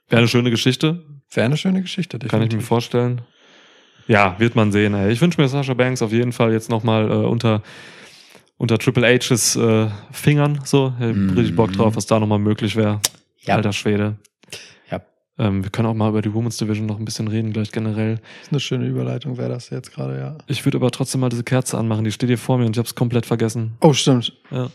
Wäre 0.07 0.19
eine 0.19 0.27
schöne 0.27 0.51
Geschichte, 0.51 1.03
Wäre 1.31 1.45
eine 1.45 1.57
schöne 1.57 1.81
Geschichte, 1.81 2.17
kann 2.19 2.41
ich 2.43 2.51
mir 2.53 2.61
vorstellen. 2.61 3.21
Ja, 4.07 4.35
wird 4.39 4.55
man 4.55 4.71
sehen. 4.71 4.93
Ey. 4.95 5.11
Ich 5.11 5.21
wünsche 5.21 5.39
mir 5.39 5.47
Sascha 5.47 5.73
Banks 5.75 6.01
auf 6.01 6.11
jeden 6.11 6.31
Fall 6.31 6.51
jetzt 6.51 6.69
nochmal 6.69 7.09
äh, 7.09 7.13
unter 7.13 7.61
unter 8.57 8.77
Triple 8.77 9.05
H's 9.07 9.55
äh, 9.55 9.87
Fingern. 10.11 10.59
So, 10.63 10.93
ich 10.99 11.05
hab 11.07 11.15
Mhm. 11.15 11.29
richtig 11.31 11.55
Bock 11.55 11.71
drauf, 11.73 11.95
was 11.95 12.05
da 12.07 12.19
nochmal 12.19 12.39
möglich 12.39 12.75
wäre. 12.75 12.99
Ja. 13.41 13.55
Alter 13.55 13.71
Schwede. 13.73 14.15
Ähm, 15.39 15.63
wir 15.63 15.71
können 15.71 15.87
auch 15.87 15.93
mal 15.93 16.09
über 16.09 16.21
die 16.21 16.33
Women's 16.33 16.57
Division 16.57 16.85
noch 16.85 16.99
ein 16.99 17.05
bisschen 17.05 17.29
reden, 17.29 17.53
gleich 17.53 17.71
generell. 17.71 18.15
Das 18.15 18.23
ist 18.23 18.51
eine 18.51 18.59
schöne 18.59 18.85
Überleitung, 18.87 19.37
wäre 19.37 19.47
das 19.47 19.69
jetzt 19.69 19.93
gerade, 19.93 20.19
ja. 20.19 20.37
Ich 20.47 20.65
würde 20.65 20.77
aber 20.77 20.91
trotzdem 20.91 21.21
mal 21.21 21.29
diese 21.29 21.45
Kerze 21.45 21.77
anmachen. 21.77 22.03
Die 22.03 22.11
steht 22.11 22.27
hier 22.27 22.37
vor 22.37 22.57
mir 22.57 22.65
und 22.65 22.75
ich 22.75 22.77
habe 22.77 22.87
es 22.87 22.93
komplett 22.93 23.25
vergessen. 23.25 23.71
Oh, 23.79 23.93
stimmt. 23.93 24.33
Ja. 24.51 24.69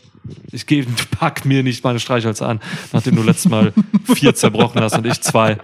Ich 0.51 0.65
gebe, 0.65 0.91
pack 1.11 1.45
mir 1.45 1.61
nicht 1.61 1.83
meine 1.83 1.99
Streichhölzer 1.99 2.49
an, 2.49 2.59
nachdem 2.91 3.15
du 3.15 3.21
letztes 3.21 3.49
Mal 3.49 3.73
vier 4.15 4.33
zerbrochen 4.33 4.81
hast 4.81 4.97
und 4.97 5.05
ich 5.05 5.21
zwei. 5.21 5.57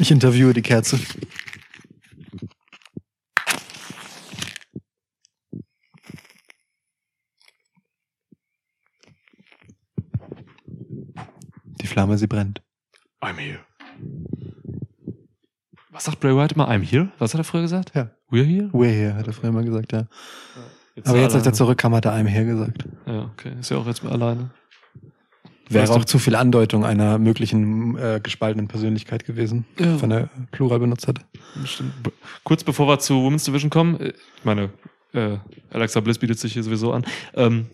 Ich 0.00 0.10
interviewe 0.10 0.52
die 0.52 0.62
Kerze. 0.62 0.98
Flamme, 11.92 12.18
sie 12.18 12.26
brennt. 12.26 12.62
I'm 13.20 13.36
here. 13.38 13.60
Was 15.90 16.04
sagt 16.04 16.20
Bray 16.20 16.34
Wyatt 16.34 16.52
immer? 16.52 16.68
I'm 16.68 16.82
here? 16.82 17.12
Was 17.18 17.34
hat 17.34 17.40
er 17.40 17.44
früher 17.44 17.62
gesagt? 17.62 17.92
Ja. 17.94 18.10
We're 18.30 18.44
here? 18.44 18.70
We're 18.72 18.90
here, 18.90 19.14
hat 19.14 19.26
er 19.26 19.32
früher 19.32 19.52
mal 19.52 19.64
gesagt, 19.64 19.92
ja. 19.92 20.06
Jetzt 20.94 21.08
Aber 21.08 21.18
jetzt, 21.18 21.34
als 21.34 21.46
er 21.46 21.52
zurückkam, 21.52 21.94
hat 21.94 22.04
er 22.06 22.12
einem 22.12 22.26
her 22.28 22.44
gesagt. 22.44 22.84
Ja, 23.06 23.30
okay. 23.32 23.52
Ist 23.60 23.70
ja 23.70 23.76
auch 23.78 23.86
jetzt 23.86 24.04
alleine. 24.04 24.50
Wäre 25.68 25.82
Weißt 25.84 25.92
du- 25.94 25.98
auch 26.00 26.04
zu 26.04 26.18
viel 26.18 26.34
Andeutung 26.34 26.84
einer 26.84 27.18
möglichen 27.18 27.96
äh, 27.96 28.20
gespaltenen 28.22 28.68
Persönlichkeit 28.68 29.24
gewesen, 29.24 29.64
Ja. 29.78 30.00
wenn 30.02 30.10
er 30.10 30.28
Plural 30.50 30.78
benutzt 30.80 31.06
hätte. 31.06 31.22
Bestimmt. 31.60 32.02
B- 32.02 32.10
Kurz 32.44 32.64
bevor 32.64 32.88
wir 32.88 32.98
zu 32.98 33.22
Women's 33.22 33.44
Division 33.44 33.70
kommen, 33.70 33.98
äh, 34.00 34.08
ich 34.36 34.44
meine, 34.44 34.70
äh, 35.14 35.38
Alexa 35.70 36.00
Bliss 36.00 36.18
bietet 36.18 36.38
sich 36.38 36.52
hier 36.54 36.62
sowieso 36.62 36.92
an. 36.92 37.04
Ähm, 37.34 37.66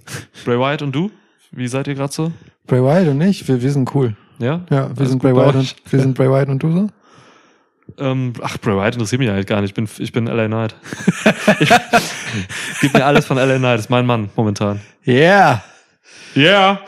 Bray 0.44 0.58
Wyatt 0.58 0.82
und 0.82 0.92
du? 0.94 1.10
Wie 1.50 1.66
seid 1.66 1.86
ihr 1.88 1.94
gerade 1.94 2.12
so? 2.12 2.32
Bray 2.68 2.82
Wyatt 2.82 3.08
und 3.08 3.20
ich, 3.22 3.48
wir, 3.48 3.60
wir 3.60 3.72
sind 3.72 3.92
cool. 3.94 4.14
Ja? 4.38 4.60
Ja, 4.70 4.90
wir 4.96 5.06
sind 5.06 5.20
Bray 5.20 5.34
Wyatt 5.34 5.56
und 5.56 5.74
wir 5.90 6.00
sind 6.00 6.14
Bray 6.14 6.30
Wyatt 6.30 6.48
und 6.48 6.62
du 6.62 6.70
so? 6.70 6.88
Ähm, 7.98 8.34
ach, 8.42 8.58
Bray 8.58 8.76
Wyatt 8.76 8.94
interessiert 8.94 9.18
mich 9.18 9.30
eigentlich 9.30 9.46
gar 9.46 9.60
nicht. 9.60 9.70
Ich 9.70 9.74
bin, 9.74 9.88
ich 9.98 10.12
bin 10.12 10.26
LA 10.26 10.46
Knight. 10.46 10.76
ich, 11.60 11.70
gib 12.80 12.94
mir 12.94 13.04
alles 13.04 13.26
von 13.26 13.38
LA 13.38 13.56
Knight. 13.56 13.80
ist 13.80 13.90
mein 13.90 14.06
Mann 14.06 14.30
momentan. 14.36 14.80
Yeah! 15.06 15.62
Yeah. 16.36 16.78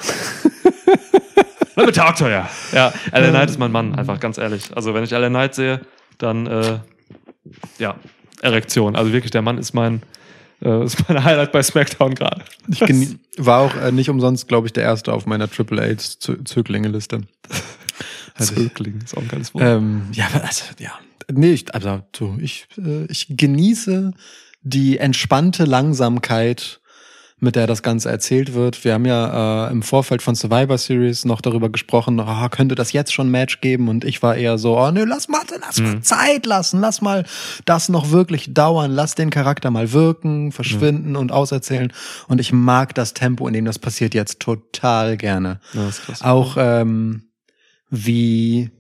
Let 1.77 1.87
me 1.87 1.93
talk 1.93 2.15
to 2.17 2.27
you. 2.27 2.43
Ja, 2.73 2.93
LA 3.13 3.31
Knight 3.31 3.51
ist 3.51 3.59
mein 3.59 3.73
Mann, 3.73 3.95
einfach 3.95 4.21
ganz 4.21 4.37
ehrlich. 4.37 4.77
Also 4.77 4.93
wenn 4.93 5.03
ich 5.03 5.11
LA 5.11 5.29
Knight 5.29 5.55
sehe, 5.55 5.81
dann 6.19 6.47
äh, 6.47 6.79
ja, 7.79 7.95
Erektion. 8.43 8.97
Also 8.97 9.13
wirklich, 9.13 9.31
der 9.31 9.43
Mann 9.43 9.57
ist 9.57 9.73
mein 9.73 10.03
äh, 10.63 10.85
ist 10.85 11.09
mein 11.09 11.23
Highlight 11.23 11.53
bei 11.53 11.63
SmackDown 11.63 12.15
gerade. 12.15 12.43
Ich 12.69 12.81
war 13.39 13.61
auch 13.61 13.77
äh, 13.77 13.93
nicht 13.93 14.11
umsonst, 14.11 14.49
glaube 14.49 14.67
ich, 14.67 14.73
der 14.73 14.85
erste 14.85 15.13
auf 15.13 15.27
meiner 15.27 15.51
Triple 15.51 15.83
A 15.83 15.97
Zöglinge-Liste. 15.97 17.23
Also 18.37 18.55
Zögling 18.55 19.01
ist 19.05 19.15
auch 19.15 19.21
ein 19.21 19.29
geiles 19.29 19.53
Wort. 19.53 19.65
Ähm, 19.65 20.05
ja, 20.13 20.27
also, 20.43 20.65
ja. 20.79 20.93
Nee, 21.31 21.53
ich, 21.53 21.75
also, 21.75 22.01
so, 22.17 22.39
ich, 22.41 22.69
äh, 22.79 23.05
ich 23.07 23.27
genieße 23.29 24.13
die 24.63 24.97
entspannte 24.97 25.65
Langsamkeit, 25.65 26.80
mit 27.41 27.57
der 27.57 27.67
das 27.67 27.83
Ganze 27.83 28.11
erzählt 28.11 28.55
wird. 28.55 28.85
Wir 28.85 28.95
haben 28.95 29.07
ja 29.07 29.67
äh, 29.67 29.73
im 29.73 29.83
Vorfeld 29.83 30.23
von 30.23 30.35
Survivor 30.35 30.77
Series 30.79 31.25
noch 31.25 31.41
darüber 31.41 31.71
gesprochen, 31.71 32.21
oh, 32.21 32.49
könnte 32.51 32.75
das 32.75 32.93
jetzt 32.93 33.13
schon 33.13 33.31
Match 33.31 33.61
geben? 33.61 33.89
Und 33.89 34.05
ich 34.05 34.23
war 34.23 34.37
eher 34.37 34.59
so, 34.59 34.79
oh 34.79 34.91
nö, 34.91 35.05
lass 35.05 35.29
mal, 35.29 35.41
lass 35.61 35.81
mal 35.81 36.03
Zeit 36.03 36.47
lassen, 36.47 36.81
lass 36.81 37.01
mal 37.01 37.25
das 37.65 37.89
noch 37.89 38.11
wirklich 38.11 38.53
dauern, 38.53 38.91
lass 38.91 39.15
den 39.15 39.31
Charakter 39.31 39.71
mal 39.71 39.93
wirken, 39.93 40.53
verschwinden 40.53 41.17
und 41.17 41.33
auserzählen. 41.33 41.93
Und 42.29 42.41
ich 42.41 42.53
mag 42.53 42.95
das 42.95 43.15
Tempo, 43.15 43.49
in 43.49 43.55
dem 43.55 43.65
das 43.65 43.79
passiert 43.79 44.15
jetzt 44.15 44.41
total 44.41 45.17
gerne 45.17 45.61
ja, 45.73 45.89
auch 46.21 46.57
ähm, 46.59 47.23
wie 47.89 48.71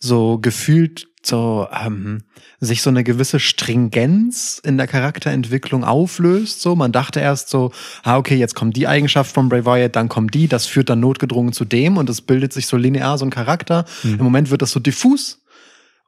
so 0.00 0.38
gefühlt 0.38 1.08
so 1.28 1.68
ähm, 1.72 2.22
sich 2.60 2.82
so 2.82 2.90
eine 2.90 3.04
gewisse 3.04 3.38
Stringenz 3.38 4.60
in 4.64 4.76
der 4.76 4.86
Charakterentwicklung 4.86 5.84
auflöst. 5.84 6.60
So, 6.60 6.74
man 6.74 6.92
dachte 6.92 7.20
erst 7.20 7.50
so, 7.50 7.70
ah 8.02 8.16
okay, 8.16 8.36
jetzt 8.36 8.54
kommt 8.54 8.76
die 8.76 8.88
Eigenschaft 8.88 9.32
von 9.32 9.48
Bray 9.48 9.64
Wyatt, 9.64 9.94
dann 9.94 10.08
kommt 10.08 10.34
die, 10.34 10.48
das 10.48 10.66
führt 10.66 10.90
dann 10.90 11.00
notgedrungen 11.00 11.52
zu 11.52 11.64
dem 11.64 11.96
und 11.96 12.10
es 12.10 12.20
bildet 12.20 12.52
sich 12.52 12.66
so 12.66 12.76
linear 12.76 13.18
so 13.18 13.24
ein 13.24 13.30
Charakter. 13.30 13.84
Im 14.04 14.24
Moment 14.24 14.50
wird 14.50 14.62
das 14.62 14.72
so 14.72 14.80
diffus. 14.80 15.40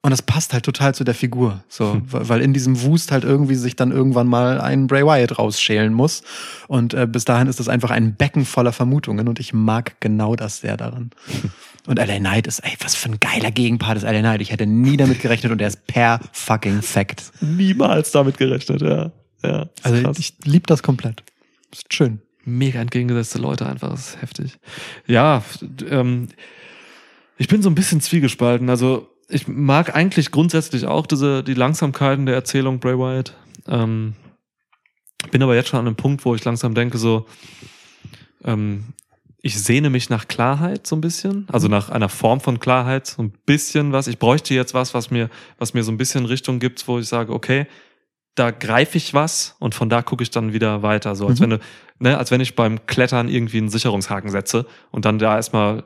Und 0.03 0.13
das 0.13 0.23
passt 0.23 0.55
halt 0.55 0.65
total 0.65 0.95
zu 0.95 1.05
der 1.05 1.15
Figur. 1.15 1.63
So, 1.69 2.01
weil 2.07 2.29
weil 2.31 2.41
in 2.41 2.55
diesem 2.55 2.81
Wust 2.83 3.13
halt 3.13 3.23
irgendwie 3.23 3.55
sich 3.55 3.77
dann 3.77 3.93
irgendwann 3.93 4.29
mal 4.29 4.59
ein 4.59 4.87
Bray 4.87 5.05
Wyatt 5.05 5.39
rausschälen 5.39 5.93
muss. 5.93 6.23
Und 6.69 6.95
äh, 6.95 7.07
bis 7.07 7.27
dahin 7.27 7.49
ist 7.49 7.61
das 7.61 7.69
einfach 7.69 7.91
ein 7.91 8.15
Becken 8.15 8.47
voller 8.47 8.73
Vermutungen 8.73 9.29
und 9.29 9.39
ich 9.39 9.53
mag 9.53 10.01
genau 10.01 10.37
das 10.37 10.61
sehr 10.61 10.79
daran. 10.79 11.11
Und 11.87 11.99
LA 11.99 12.19
Knight 12.19 12.47
ist, 12.47 12.61
ey, 12.61 12.73
was 12.81 12.95
für 12.95 13.09
ein 13.09 13.19
geiler 13.21 13.51
Gegenpart 13.51 13.97
ist 13.97 14.03
LA 14.03 14.21
Knight. 14.21 14.43
Ich 14.43 14.53
hätte 14.53 14.67
nie 14.67 14.97
damit 14.97 15.21
gerechnet 15.21 15.51
und 15.53 15.61
er 15.61 15.69
ist 15.69 15.87
per 15.87 16.21
fucking 16.33 16.83
Fact. 16.83 17.33
Niemals 17.41 18.11
damit 18.13 18.37
gerechnet, 18.39 18.83
ja. 18.83 19.13
Ja, 19.43 19.69
Also 19.83 20.03
krass. 20.03 20.19
ich 20.19 20.35
lieb 20.45 20.67
das 20.67 20.83
komplett. 20.83 21.23
Ist 21.73 21.93
schön. 21.93 22.21
mega 22.45 22.81
entgegengesetzte 22.81 23.39
Leute 23.39 23.67
einfach. 23.67 23.89
Das 23.91 24.09
ist 24.11 24.23
heftig. 24.23 24.59
Ja, 25.07 25.43
ähm, 25.89 26.29
ich 27.39 27.49
bin 27.49 27.63
so 27.63 27.71
ein 27.71 27.75
bisschen 27.75 28.01
zwiegespalten. 28.03 28.69
Also 28.69 29.09
ich 29.29 29.49
mag 29.49 29.95
eigentlich 29.97 30.31
grundsätzlich 30.31 30.85
auch 30.87 31.07
diese 31.07 31.43
die 31.43 31.55
Langsamkeiten 31.55 32.27
der 32.27 32.35
Erzählung 32.35 32.81
Bray 32.81 32.99
Wyatt. 32.99 33.35
Ähm, 33.67 34.15
bin 35.31 35.43
aber 35.43 35.55
jetzt 35.55 35.69
schon 35.69 35.79
an 35.81 35.87
einem 35.87 35.97
Punkt, 35.97 36.25
wo 36.27 36.35
ich 36.35 36.45
langsam 36.45 36.75
denke 36.75 36.99
so, 36.99 37.27
ähm, 38.45 38.85
ich 39.43 39.59
sehne 39.63 39.89
mich 39.91 40.11
nach 40.11 40.29
Klarheit 40.29 40.87
so 40.87 40.97
ein 40.97 41.01
bisschen, 41.01 41.47
also 41.51 41.69
nach 41.69 41.89
einer 41.89 42.09
Form 42.09 42.41
von 42.41 42.61
Klarheit, 42.61 43.07
so 43.07 43.23
ein 43.23 43.33
bisschen 43.47 43.93
was. 43.93 44.07
Ich 44.07 44.19
bräuchte 44.19 44.53
jetzt 44.55 44.75
was, 44.75 44.93
was 44.93 45.11
mir, 45.11 45.31
was 45.59 45.73
mir 45.75 45.83
so 45.83 45.91
ein 45.93 45.97
bisschen 45.99 46.27
Richtung 46.27 46.59
gibt, 46.59 46.87
wo 46.87 46.99
ich 46.99 47.09
sage, 47.09 47.33
okay, 47.33 47.67
da 48.35 48.51
greife 48.51 48.97
ich 48.99 49.13
was 49.15 49.57
und 49.59 49.75
von 49.75 49.89
da 49.89 50.03
gucke 50.03 50.23
ich 50.23 50.31
dann 50.31 50.53
wieder 50.53 50.83
weiter. 50.83 51.15
So 51.17 51.27
als 51.27 51.41
Mhm. 51.41 51.45
wenn 51.45 51.51
du, 51.51 51.59
ne, 51.99 52.19
als 52.19 52.31
wenn 52.31 52.41
ich 52.41 52.55
beim 52.55 52.87
Klettern 52.87 53.29
irgendwie 53.29 53.59
einen 53.59 53.71
Sicherungshaken 53.71 54.31
setze 54.31 54.67
und 54.91 55.05
dann 55.05 55.19
da 55.19 55.37
erstmal 55.37 55.85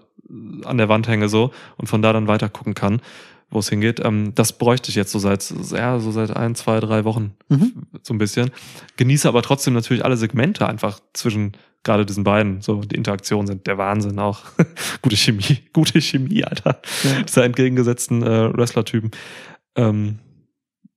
an 0.64 0.78
der 0.78 0.88
Wand 0.88 1.06
hänge 1.08 1.28
so 1.28 1.52
und 1.76 1.86
von 1.88 2.02
da 2.02 2.12
dann 2.12 2.26
weiter 2.26 2.48
gucken 2.48 2.74
kann, 2.74 3.00
wo 3.50 3.60
es 3.60 3.68
hingeht. 3.68 4.00
Ähm, 4.04 4.34
das 4.34 4.52
bräuchte 4.58 4.88
ich 4.90 4.94
jetzt 4.96 5.12
so 5.12 5.18
seit, 5.18 5.52
ja, 5.70 5.98
so 6.00 6.10
seit 6.10 6.34
ein, 6.36 6.54
zwei, 6.54 6.80
drei 6.80 7.04
Wochen 7.04 7.34
Mhm. 7.48 7.86
so 8.02 8.12
ein 8.14 8.18
bisschen. 8.18 8.50
Genieße 8.96 9.28
aber 9.28 9.42
trotzdem 9.42 9.74
natürlich 9.74 10.04
alle 10.04 10.16
Segmente 10.16 10.66
einfach 10.68 10.98
zwischen 11.12 11.52
gerade 11.84 12.04
diesen 12.04 12.24
beiden. 12.24 12.60
So, 12.60 12.80
die 12.80 12.96
Interaktionen 12.96 13.46
sind 13.46 13.66
der 13.66 13.78
Wahnsinn 13.78 14.18
auch. 14.18 14.40
gute 15.02 15.16
Chemie, 15.16 15.60
gute 15.72 16.00
Chemie, 16.00 16.44
Alter. 16.44 16.80
Ja. 17.04 17.22
Dieser 17.22 17.44
entgegengesetzten 17.44 18.22
äh, 18.22 18.56
Wrestler-Typen. 18.56 19.10
Ähm, 19.76 20.18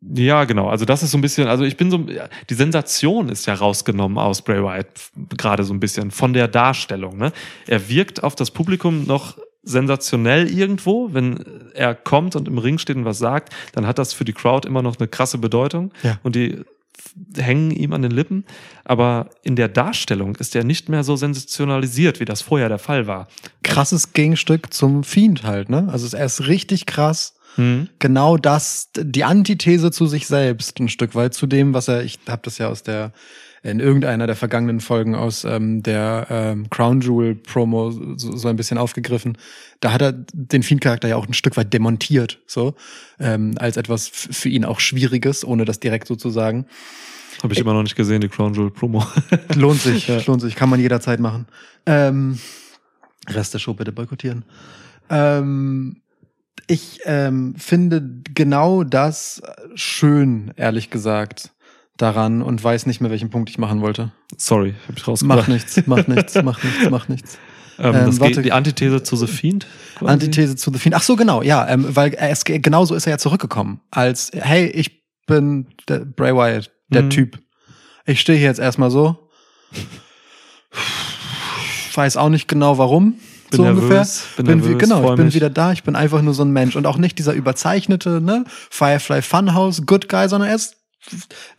ja, 0.02 0.46
genau. 0.46 0.70
Also 0.70 0.86
das 0.86 1.04
ist 1.04 1.12
so 1.12 1.18
ein 1.18 1.22
bisschen, 1.22 1.48
also 1.48 1.64
ich 1.64 1.76
bin 1.76 1.90
so, 1.90 1.98
die 1.98 2.54
Sensation 2.54 3.30
ist 3.30 3.48
ja 3.48 3.56
rausgenommen 3.56 4.18
aus 4.18 4.42
Bray 4.42 4.64
Wyatt 4.64 4.88
gerade 5.38 5.64
so 5.64 5.74
ein 5.74 5.80
bisschen 5.80 6.12
von 6.12 6.34
der 6.34 6.48
Darstellung. 6.48 7.18
Ne? 7.18 7.32
Er 7.66 7.90
wirkt 7.90 8.24
auf 8.24 8.36
das 8.36 8.52
Publikum 8.52 9.06
noch 9.06 9.38
sensationell 9.64 10.50
irgendwo, 10.50 11.14
wenn 11.14 11.44
er 11.74 11.94
kommt 11.94 12.36
und 12.36 12.48
im 12.48 12.58
Ring 12.58 12.78
steht 12.78 12.96
und 12.96 13.06
was 13.06 13.18
sagt, 13.18 13.54
dann 13.74 13.86
hat 13.86 13.98
das 13.98 14.14
für 14.14 14.24
die 14.24 14.34
Crowd 14.34 14.68
immer 14.68 14.82
noch 14.82 14.98
eine 14.98 15.08
krasse 15.08 15.40
Bedeutung 15.40 15.92
Ja. 16.04 16.20
und 16.24 16.36
die 16.36 16.64
hängen 17.36 17.72
ihm 17.72 17.94
an 17.94 18.02
den 18.02 18.12
Lippen. 18.12 18.46
Aber 18.84 19.30
in 19.44 19.56
der 19.56 19.68
Darstellung 19.68 20.36
ist 20.38 20.56
er 20.56 20.64
nicht 20.64 20.90
mehr 20.90 21.04
so 21.04 21.16
sensationalisiert, 21.16 22.20
wie 22.20 22.26
das 22.26 22.42
vorher 22.42 22.70
der 22.70 22.80
Fall 22.80 23.08
war. 23.08 23.28
Krasses 23.64 24.14
Gegenstück 24.14 24.74
zum 24.74 25.04
Fiend 25.04 25.44
halt, 25.44 25.70
ne? 25.70 25.88
Also 25.92 26.16
er 26.16 26.26
ist 26.26 26.48
richtig 26.48 26.86
krass. 26.86 27.34
Hm? 27.56 27.90
genau 27.98 28.38
das, 28.38 28.92
die 28.96 29.24
Antithese 29.24 29.90
zu 29.90 30.06
sich 30.06 30.28
selbst 30.28 30.80
ein 30.80 30.90
Stück 30.90 31.16
weit 31.16 31.34
zu 31.34 31.48
dem, 31.48 31.74
was 31.74 31.88
er, 31.88 32.04
ich 32.04 32.20
habe 32.28 32.42
das 32.44 32.60
ja 32.60 32.68
aus 32.68 32.84
der, 32.84 33.14
in 33.68 33.80
irgendeiner 33.80 34.28
der 34.28 34.36
vergangenen 34.36 34.80
Folgen 34.80 35.16
aus 35.16 35.44
ähm, 35.44 35.84
der 35.84 36.28
ähm, 36.30 36.70
Crown 36.70 37.02
Jewel 37.02 37.36
Promo 37.36 37.92
so, 37.92 38.36
so 38.36 38.48
ein 38.48 38.56
bisschen 38.56 38.78
aufgegriffen. 38.78 39.38
Da 39.80 39.92
hat 39.92 40.02
er 40.02 40.14
den 40.14 40.64
Fiend-Charakter 40.64 41.08
ja 41.08 41.18
auch 41.18 41.28
ein 41.28 41.34
Stück 41.34 41.58
weit 41.58 41.74
demontiert, 41.74 42.40
so, 42.48 42.76
ähm, 43.20 43.56
als 43.58 43.78
etwas 43.78 44.08
für 44.08 44.50
ihn 44.50 44.66
auch 44.66 44.80
Schwieriges, 44.80 45.44
ohne 45.44 45.66
das 45.66 45.80
direkt 45.80 46.08
so 46.08 46.16
zu 46.16 46.30
sagen. 46.30 46.66
Habe 47.44 47.54
ich 47.54 47.60
immer 47.60 47.74
noch 47.74 47.84
nicht 47.84 47.96
gesehen, 47.96 48.22
die 48.22 48.30
Crown 48.30 48.54
Jewel 48.54 48.72
Promo. 48.72 49.06
Lohnt 49.56 49.82
sich, 49.82 50.08
lohnt 50.26 50.42
sich, 50.42 50.56
kann 50.56 50.70
man 50.70 50.80
jederzeit 50.80 51.20
machen. 51.20 51.46
Ähm, 51.86 52.40
Rest 53.28 53.54
der 53.54 53.60
Show 53.60 53.74
bitte 53.74 53.92
boykottieren. 53.92 54.46
Ähm, 55.10 56.02
ich 56.68 57.02
ähm, 57.06 57.56
finde 57.56 58.22
genau 58.34 58.84
das 58.84 59.42
schön, 59.76 60.54
ehrlich 60.56 60.90
gesagt, 60.90 61.52
daran 61.98 62.42
und 62.42 62.64
weiß 62.64 62.86
nicht 62.86 63.02
mehr, 63.02 63.12
welchen 63.12 63.30
Punkt 63.30 63.50
ich 63.50 63.58
machen 63.58 63.82
wollte. 63.82 64.12
Sorry, 64.38 64.76
habe 64.88 64.98
ich 64.98 65.08
rausgebracht. 65.08 65.40
Mach 65.40 65.48
nichts, 65.48 65.82
mach 65.86 66.08
nichts, 66.08 66.36
mach 66.44 66.64
nichts, 66.64 66.90
mach 66.90 67.08
nichts. 67.08 67.38
Ähm, 67.80 67.94
Ähm, 67.96 68.06
das 68.08 68.20
warte. 68.20 68.36
geht, 68.36 68.46
die 68.46 68.52
Antithese 68.54 69.04
zu 69.04 69.16
The 69.16 69.28
Fiend? 69.28 69.68
quasi? 69.98 70.12
Antithese 70.12 70.56
zu 70.56 70.72
The 70.72 70.80
Fiend. 70.80 70.96
Ach 70.96 71.04
so, 71.04 71.16
genau, 71.16 71.42
ja, 71.44 71.68
ähm, 71.68 71.86
weil 71.96 72.14
ist, 72.14 72.46
genauso 72.46 72.96
ist 72.96 73.06
er 73.08 73.12
ja 73.12 73.18
zurückgekommen. 73.18 73.82
Als, 73.92 74.32
hey, 74.34 74.68
ich 74.68 75.04
bin 75.28 75.68
der 75.88 76.00
Bray 76.06 76.34
Wyatt, 76.34 76.72
der 76.90 77.04
Mhm. 77.04 77.10
Typ. 77.10 77.40
Ich 78.06 78.22
stehe 78.22 78.38
hier 78.38 78.48
jetzt 78.48 78.60
erstmal 78.60 78.90
so. 78.90 79.30
Weiß 81.94 82.16
auch 82.18 82.30
nicht 82.30 82.48
genau 82.48 82.78
warum. 82.78 83.16
Bin 83.50 83.58
so 83.58 83.64
nervös, 83.64 83.82
ungefähr. 83.82 84.06
bin 84.38 84.46
Bin, 84.46 84.58
nervös, 84.60 84.78
genau, 84.80 85.10
ich 85.12 85.16
bin 85.16 85.26
mich. 85.26 85.36
wieder 85.36 85.50
da. 85.50 85.72
Ich 85.72 85.84
bin 85.84 85.96
einfach 85.96 86.22
nur 86.22 86.34
so 86.34 86.44
ein 86.44 86.52
Mensch 86.52 86.76
und 86.76 86.86
auch 86.86 86.98
nicht 86.98 87.18
dieser 87.18 87.34
überzeichnete, 87.34 88.22
ne, 88.22 88.44
Firefly 88.70 89.22
Funhouse 89.22 89.84
Good 89.86 90.10
Guy, 90.10 90.28
sondern 90.30 90.50
er 90.50 90.56
ist 90.56 90.77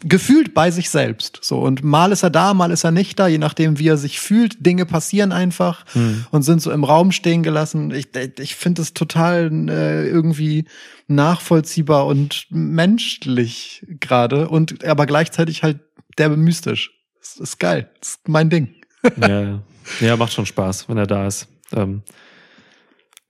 gefühlt 0.04 0.54
bei 0.54 0.70
sich 0.70 0.90
selbst. 0.90 1.38
So 1.42 1.58
und 1.58 1.82
mal 1.82 2.12
ist 2.12 2.22
er 2.22 2.30
da, 2.30 2.54
mal 2.54 2.70
ist 2.70 2.84
er 2.84 2.90
nicht 2.90 3.18
da, 3.18 3.28
je 3.28 3.38
nachdem 3.38 3.78
wie 3.78 3.88
er 3.88 3.96
sich 3.96 4.20
fühlt. 4.20 4.64
Dinge 4.64 4.86
passieren 4.86 5.32
einfach 5.32 5.84
Hm. 5.92 6.26
und 6.30 6.42
sind 6.42 6.60
so 6.62 6.70
im 6.70 6.84
Raum 6.84 7.12
stehen 7.12 7.42
gelassen. 7.42 7.90
Ich, 7.92 8.08
ich 8.38 8.56
finde 8.56 8.82
es 8.82 8.94
total 8.94 9.50
äh, 9.68 10.06
irgendwie 10.08 10.64
nachvollziehbar 11.06 12.06
und 12.06 12.46
menschlich 12.50 13.86
gerade 14.00 14.48
und 14.48 14.84
aber 14.84 15.06
gleichzeitig 15.06 15.62
halt 15.62 15.80
derbe 16.18 16.36
mystisch. 16.36 16.90
Das 17.20 17.36
ist 17.36 17.58
geil. 17.58 17.90
Das 18.00 18.10
ist 18.10 18.28
mein 18.28 18.50
Ding. 18.50 18.74
ja, 19.20 19.60
ja. 20.00 20.16
macht 20.16 20.32
schon 20.32 20.46
Spaß, 20.46 20.88
wenn 20.88 20.98
er 20.98 21.06
da 21.06 21.26
ist. 21.26 21.48
Ähm, 21.72 22.02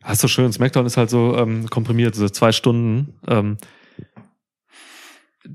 hast 0.02 0.22
du 0.22 0.28
schön, 0.28 0.52
Smackdown 0.52 0.86
ist 0.86 0.96
halt 0.96 1.10
so 1.10 1.36
ähm, 1.36 1.68
komprimiert, 1.68 2.14
so 2.14 2.28
zwei 2.28 2.52
Stunden. 2.52 3.14
Ähm, 3.26 3.58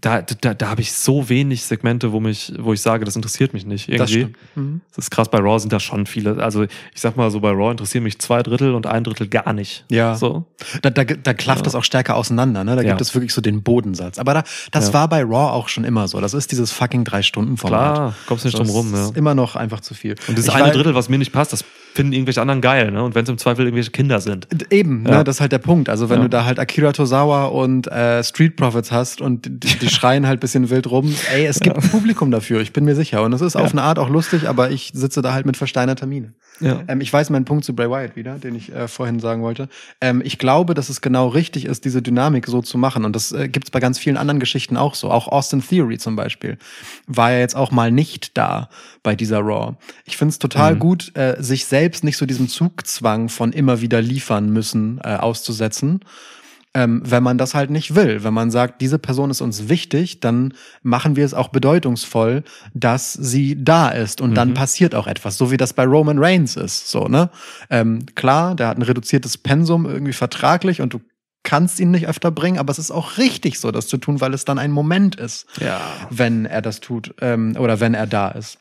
da 0.01 0.21
da, 0.21 0.53
da 0.53 0.69
habe 0.69 0.81
ich 0.81 0.91
so 0.93 1.29
wenig 1.29 1.63
Segmente, 1.65 2.11
wo 2.11 2.19
mich, 2.19 2.53
wo 2.59 2.73
ich 2.73 2.81
sage, 2.81 3.05
das 3.05 3.15
interessiert 3.15 3.53
mich 3.53 3.65
nicht. 3.65 3.89
Irgendwie. 3.89 4.23
Das. 4.23 4.31
Mhm. 4.55 4.81
Das 4.95 5.05
ist 5.05 5.11
krass, 5.11 5.29
bei 5.29 5.37
Raw 5.39 5.59
sind 5.59 5.71
da 5.71 5.79
schon 5.79 6.05
viele. 6.05 6.43
Also 6.43 6.63
ich 6.63 6.69
sag 6.95 7.15
mal 7.17 7.29
so, 7.31 7.39
bei 7.39 7.51
Raw 7.51 7.71
interessieren 7.71 8.03
mich 8.03 8.19
zwei 8.19 8.41
Drittel 8.43 8.73
und 8.73 8.87
ein 8.87 9.03
Drittel 9.03 9.27
gar 9.27 9.53
nicht. 9.53 9.85
Ja. 9.89 10.15
So. 10.15 10.45
Da, 10.81 10.89
da, 10.89 11.03
da 11.03 11.33
klafft 11.33 11.59
Ja. 11.61 11.65
das 11.65 11.75
auch 11.75 11.83
stärker 11.83 12.15
auseinander, 12.15 12.63
ne? 12.63 12.75
Da 12.75 12.81
Ja. 12.81 12.89
gibt 12.89 13.01
es 13.01 13.13
wirklich 13.13 13.33
so 13.33 13.41
den 13.41 13.63
Bodensatz. 13.63 14.19
Aber 14.19 14.33
da, 14.33 14.43
das 14.71 14.87
Ja. 14.87 14.93
war 14.93 15.07
bei 15.09 15.21
Raw 15.23 15.51
auch 15.53 15.67
schon 15.69 15.83
immer 15.83 16.07
so. 16.07 16.19
Das 16.21 16.33
ist 16.33 16.51
dieses 16.51 16.71
fucking 16.71 17.03
drei 17.03 17.21
Stunden 17.21 17.57
Format. 17.57 17.95
Klar, 17.95 18.15
kommst 18.27 18.45
nicht 18.45 18.57
drum 18.57 18.69
rum. 18.69 18.91
Das 18.91 18.99
Ja. 18.99 19.05
ist 19.07 19.17
immer 19.17 19.35
noch 19.35 19.55
einfach 19.55 19.79
zu 19.81 19.93
viel. 19.93 20.15
Und 20.27 20.37
das 20.37 20.47
Ich 20.47 20.53
eine 20.53 20.65
war- 20.65 20.71
Drittel, 20.71 20.95
was 20.95 21.09
mir 21.09 21.17
nicht 21.17 21.31
passt, 21.31 21.53
das 21.53 21.63
finden 21.93 22.13
irgendwelche 22.13 22.41
anderen 22.41 22.61
geil. 22.61 22.89
Ne? 22.91 23.03
Und 23.03 23.13
wenn 23.13 23.23
es 23.23 23.29
im 23.29 23.37
Zweifel 23.37 23.65
irgendwelche 23.65 23.91
Kinder 23.91 24.19
sind. 24.19 24.47
Eben, 24.71 25.03
ne, 25.03 25.23
das 25.23 25.35
ist 25.35 25.41
halt 25.41 25.51
der 25.51 25.59
Punkt. 25.59 25.89
Also 25.89 26.09
wenn 26.09 26.21
du 26.21 26.27
da 26.29 26.43
halt 26.43 26.57
Akira 26.57 26.91
Tozawa 26.91 27.45
und 27.45 27.85
äh, 27.87 28.23
Street 28.23 28.55
Profits 28.55 28.91
hast 28.91 29.21
und 29.21 29.45
die, 29.45 29.77
die 29.83 29.89
schreien 29.89 30.25
halt 30.27 30.39
bisschen 30.39 30.69
wild 30.69 30.89
rum, 30.89 31.13
ey, 31.33 31.45
es 31.45 31.59
gibt 31.59 31.77
ein 31.77 31.89
Publikum 31.91 32.31
dafür, 32.31 32.61
ich 32.61 32.73
bin 32.73 32.85
mir 32.85 32.95
sicher. 32.95 33.21
Und 33.23 33.33
es 33.33 33.41
ist 33.41 33.55
auf 33.55 33.67
Ja. 33.67 33.71
eine 33.71 33.81
Art 33.83 33.99
auch 33.99 34.09
lustig, 34.09 34.47
aber 34.49 34.71
ich 34.71 34.91
sitze 34.93 35.21
da 35.21 35.33
halt 35.33 35.45
mit 35.45 35.57
versteinerter 35.57 36.05
Miene. 36.05 36.33
Ja. 36.59 36.83
Ähm, 36.87 37.01
ich 37.01 37.11
weiß 37.11 37.29
meinen 37.31 37.45
Punkt 37.45 37.65
zu 37.65 37.75
Bray 37.75 37.89
Wyatt 37.89 38.15
wieder, 38.15 38.35
den 38.37 38.55
ich 38.55 38.71
äh, 38.73 38.87
vorhin 38.87 39.19
sagen 39.19 39.41
wollte. 39.41 39.69
Ähm, 40.01 40.21
ich 40.23 40.37
glaube, 40.37 40.73
dass 40.75 40.89
es 40.89 41.01
genau 41.01 41.27
richtig 41.27 41.65
ist, 41.65 41.83
diese 41.83 42.01
Dynamik 42.01 42.45
so 42.47 42.61
zu 42.61 42.77
machen. 42.77 43.05
Und 43.05 43.15
das 43.15 43.31
äh, 43.31 43.47
gibt 43.49 43.67
es 43.67 43.71
bei 43.71 43.79
ganz 43.79 43.97
vielen 43.99 44.17
anderen 44.17 44.39
Geschichten 44.39 44.77
auch 44.77 44.95
so. 44.95 45.09
Auch 45.11 45.27
Austin 45.27 45.61
Theory 45.67 45.97
zum 45.97 46.15
Beispiel 46.15 46.57
war 47.07 47.31
ja 47.31 47.39
jetzt 47.39 47.55
auch 47.55 47.71
mal 47.71 47.91
nicht 47.91 48.37
da 48.37 48.69
bei 49.01 49.15
dieser 49.15 49.39
Raw. 49.39 49.75
Ich 50.05 50.15
finde 50.17 50.29
es 50.31 50.39
total 50.39 50.75
Mhm. 50.75 50.79
gut, 50.79 51.11
äh, 51.17 51.35
sich 51.39 51.65
selbst 51.65 52.03
nicht 52.03 52.17
so 52.17 52.25
diesem 52.25 52.47
Zugzwang 52.47 53.29
von 53.29 53.51
immer 53.51 53.81
wieder 53.81 54.01
liefern 54.01 54.49
müssen 54.51 54.99
äh, 55.03 55.15
auszusetzen. 55.15 56.01
Ähm, 56.75 57.03
wenn 57.05 57.21
man 57.21 57.37
das 57.37 57.53
halt 57.53 57.69
nicht 57.69 57.93
will. 57.93 58.23
Wenn 58.23 58.33
man 58.33 58.49
sagt, 58.49 58.81
diese 58.81 58.97
Person 58.97 59.29
ist 59.29 59.41
uns 59.41 59.69
wichtig, 59.69 60.21
dann 60.21 60.55
machen 60.81 61.15
wir 61.15 61.23
es 61.23 61.35
auch 61.35 61.49
bedeutungsvoll, 61.49 62.43
dass 62.73 63.13
sie 63.13 63.63
da 63.63 63.89
ist 63.89 64.21
und 64.21 64.33
dann 64.33 64.49
Mhm. 64.49 64.53
passiert 64.55 64.95
auch 64.95 65.05
etwas, 65.05 65.37
so 65.37 65.51
wie 65.51 65.57
das 65.57 65.73
bei 65.73 65.83
Roman 65.85 66.17
Reigns 66.17 66.55
ist. 66.55 66.89
So, 66.89 67.07
ne? 67.07 67.29
Ähm, 67.69 68.05
klar, 68.15 68.55
der 68.55 68.69
hat 68.69 68.77
ein 68.77 68.81
reduziertes 68.81 69.37
Pensum 69.37 69.85
irgendwie 69.85 70.13
vertraglich 70.13 70.81
und 70.81 70.93
du 70.95 71.01
kannst 71.43 71.79
ihn 71.79 71.91
nicht 71.91 72.07
öfter 72.07 72.31
bringen, 72.31 72.57
aber 72.57 72.71
es 72.71 72.79
ist 72.79 72.89
auch 72.89 73.17
richtig 73.17 73.59
so, 73.59 73.69
das 73.71 73.85
zu 73.87 73.97
tun, 73.97 74.21
weil 74.21 74.33
es 74.33 74.45
dann 74.45 74.57
ein 74.57 74.71
Moment 74.71 75.15
ist, 75.17 75.45
ja. 75.59 75.79
wenn 76.09 76.45
er 76.45 76.61
das 76.63 76.79
tut 76.79 77.13
ähm, 77.21 77.55
oder 77.59 77.81
wenn 77.81 77.93
er 77.93 78.07
da 78.07 78.29
ist. 78.29 78.57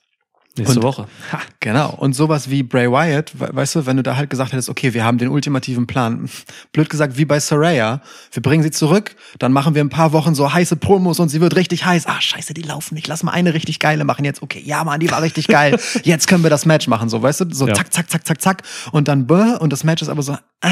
Nächste 0.58 0.80
Und- 0.80 0.82
Woche. 0.82 1.06
Ha, 1.32 1.40
genau. 1.60 1.94
Und 1.94 2.12
sowas 2.14 2.50
wie 2.50 2.62
Bray 2.62 2.90
Wyatt, 2.90 3.32
we 3.40 3.48
weißt 3.52 3.74
du, 3.76 3.86
wenn 3.86 3.96
du 3.96 4.02
da 4.02 4.16
halt 4.16 4.28
gesagt 4.28 4.52
hättest, 4.52 4.68
okay, 4.68 4.92
wir 4.92 5.02
haben 5.02 5.16
den 5.16 5.28
ultimativen 5.28 5.86
Plan, 5.86 6.28
blöd 6.72 6.90
gesagt, 6.90 7.16
wie 7.16 7.24
bei 7.24 7.40
Saraya, 7.40 8.02
wir 8.32 8.42
bringen 8.42 8.62
sie 8.62 8.70
zurück, 8.70 9.16
dann 9.38 9.52
machen 9.52 9.74
wir 9.74 9.82
ein 9.82 9.88
paar 9.88 10.12
Wochen 10.12 10.34
so 10.34 10.52
heiße 10.52 10.76
Promos 10.76 11.20
und 11.20 11.30
sie 11.30 11.40
wird 11.40 11.56
richtig 11.56 11.86
heiß. 11.86 12.06
Ah, 12.06 12.20
scheiße, 12.20 12.52
die 12.52 12.60
laufen 12.62 12.94
nicht. 12.96 13.06
Lass 13.06 13.22
mal 13.22 13.32
eine 13.32 13.54
richtig 13.54 13.78
geile 13.78 14.04
machen 14.04 14.26
jetzt. 14.26 14.42
Okay, 14.42 14.62
ja, 14.62 14.84
Mann, 14.84 15.00
die 15.00 15.10
war 15.10 15.22
richtig 15.22 15.48
geil. 15.48 15.78
Jetzt 16.04 16.28
können 16.28 16.42
wir 16.42 16.50
das 16.50 16.66
Match 16.66 16.86
machen, 16.86 17.08
so, 17.08 17.22
weißt 17.22 17.40
du, 17.40 17.54
so 17.54 17.66
Ja. 17.66 17.72
zack, 17.74 17.92
zack, 17.92 18.10
zack, 18.10 18.26
zack, 18.26 18.40
zack. 18.42 18.62
Und 18.92 19.08
dann 19.08 19.26
bäh, 19.26 19.56
und 19.58 19.72
das 19.72 19.84
Match 19.84 20.02
ist 20.02 20.08
aber 20.10 20.22
so, 20.22 20.34
äh, 20.60 20.68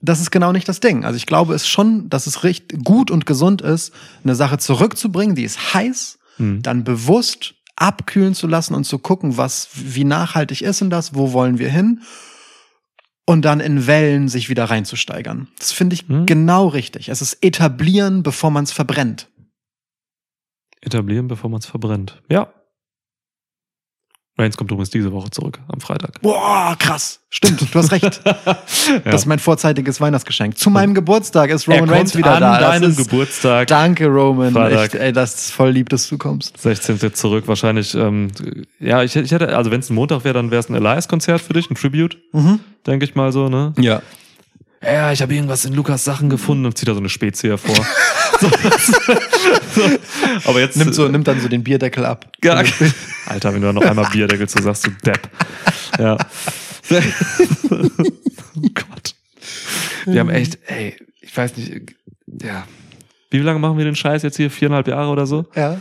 das 0.00 0.20
ist 0.20 0.30
genau 0.30 0.52
nicht 0.52 0.68
das 0.68 0.80
Ding. 0.80 1.04
Also 1.04 1.16
ich 1.16 1.26
glaube 1.26 1.54
es 1.54 1.66
schon, 1.68 2.08
dass 2.08 2.26
es 2.26 2.44
recht 2.44 2.82
gut 2.84 3.10
und 3.10 3.26
gesund 3.26 3.60
ist, 3.62 3.92
eine 4.22 4.34
Sache 4.34 4.56
zurückzubringen, 4.58 5.34
die 5.36 5.44
ist 5.44 5.74
heiß, 5.74 6.18
Mhm. 6.38 6.62
dann 6.62 6.82
bewusst 6.84 7.54
abkühlen 7.76 8.34
zu 8.34 8.46
lassen 8.46 8.74
und 8.74 8.84
zu 8.84 8.98
gucken, 8.98 9.36
was, 9.36 9.68
wie 9.74 10.04
nachhaltig 10.04 10.62
ist 10.62 10.80
denn 10.80 10.90
das, 10.90 11.14
wo 11.14 11.32
wollen 11.32 11.58
wir 11.58 11.70
hin? 11.70 12.02
Und 13.26 13.42
dann 13.46 13.60
in 13.60 13.86
Wellen 13.86 14.28
sich 14.28 14.48
wieder 14.50 14.64
reinzusteigern. 14.66 15.48
Das 15.58 15.72
finde 15.72 15.94
ich 15.94 16.08
Mhm. 16.08 16.26
genau 16.26 16.68
richtig. 16.68 17.08
Es 17.08 17.22
ist 17.22 17.38
etablieren, 17.42 18.22
bevor 18.22 18.50
man 18.50 18.64
es 18.64 18.72
verbrennt. 18.72 19.30
Etablieren, 20.82 21.28
bevor 21.28 21.48
man 21.48 21.60
es 21.60 21.66
verbrennt. 21.66 22.22
Ja. 22.30 22.52
Reigns 24.36 24.56
kommt 24.56 24.70
übrigens 24.72 24.90
diese 24.90 25.12
Woche 25.12 25.30
zurück, 25.30 25.60
am 25.68 25.80
Freitag. 25.80 26.20
Boah, 26.20 26.74
krass. 26.76 27.20
Stimmt, 27.30 27.60
du 27.72 27.78
hast 27.78 27.92
recht. 27.92 28.20
ja. 28.24 28.34
Das 29.04 29.22
ist 29.22 29.26
mein 29.26 29.38
vorzeitiges 29.38 30.00
Weihnachtsgeschenk. 30.00 30.58
Zu 30.58 30.70
meinem 30.70 30.92
Geburtstag 30.94 31.50
ist 31.50 31.68
Roman 31.68 31.88
Reigns 31.88 32.16
wieder 32.16 32.34
an 32.34 32.40
da. 32.40 32.58
Das 32.58 32.68
deinem 32.70 32.90
ist- 32.90 32.96
Geburtstag. 32.96 33.68
Danke, 33.68 34.06
Roman. 34.08 34.52
Freitag. 34.52 34.86
Echt, 34.86 34.94
ey, 34.96 35.12
das 35.12 35.34
ist 35.36 35.50
voll 35.52 35.70
lieb, 35.70 35.88
dass 35.88 36.08
du 36.08 36.18
kommst. 36.18 36.58
16. 36.58 37.14
zurück, 37.14 37.46
wahrscheinlich. 37.46 37.94
Ähm, 37.94 38.32
ja, 38.80 39.04
ich, 39.04 39.14
ich 39.14 39.30
hätte, 39.30 39.56
also 39.56 39.70
wenn 39.70 39.80
es 39.80 39.90
ein 39.90 39.94
Montag 39.94 40.24
wäre, 40.24 40.34
dann 40.34 40.50
wäre 40.50 40.58
es 40.60 40.68
ein 40.68 40.74
Elias-Konzert 40.74 41.40
für 41.40 41.52
dich, 41.52 41.70
ein 41.70 41.76
Tribute, 41.76 42.18
Mhm. 42.32 42.58
denke 42.88 43.04
ich 43.04 43.14
mal 43.14 43.30
so, 43.30 43.48
ne? 43.48 43.72
Ja. 43.78 44.02
Ja, 44.84 45.12
ich 45.12 45.22
habe 45.22 45.34
irgendwas 45.34 45.64
in 45.64 45.72
Lukas 45.74 46.04
Sachen 46.04 46.28
gefunden 46.28 46.66
und 46.66 46.76
zieht 46.76 46.88
da 46.88 46.92
so 46.94 47.00
eine 47.00 47.08
Spezie 47.08 47.48
hervor. 47.50 47.74
so, 48.40 48.48
so. 49.74 49.90
Aber 50.44 50.60
jetzt 50.60 50.76
Nimmt, 50.76 50.94
so, 50.94 51.08
nimmt 51.08 51.26
dann 51.26 51.40
so 51.40 51.48
den 51.48 51.64
Bierdeckel 51.64 52.04
ab. 52.04 52.30
Ja, 52.42 52.62
Alter, 53.26 53.54
wenn 53.54 53.60
du 53.62 53.68
da 53.68 53.72
noch 53.72 53.82
einmal 53.82 54.08
Bierdeckel 54.12 54.48
zu 54.48 54.62
sagst, 54.62 54.86
du 54.86 54.90
Depp. 55.04 55.28
Ja. 55.98 56.18
oh 57.70 58.68
Gott. 58.74 59.14
Wir 60.06 60.20
haben 60.20 60.30
echt, 60.30 60.58
ey, 60.66 60.96
ich 61.20 61.34
weiß 61.36 61.56
nicht, 61.56 61.94
ja. 62.42 62.66
Wie 63.30 63.38
lange 63.38 63.58
machen 63.58 63.78
wir 63.78 63.84
den 63.84 63.96
Scheiß 63.96 64.22
jetzt 64.22 64.36
hier? 64.36 64.50
Viereinhalb 64.50 64.86
Jahre 64.86 65.08
oder 65.10 65.26
so? 65.26 65.46
Ja. 65.54 65.80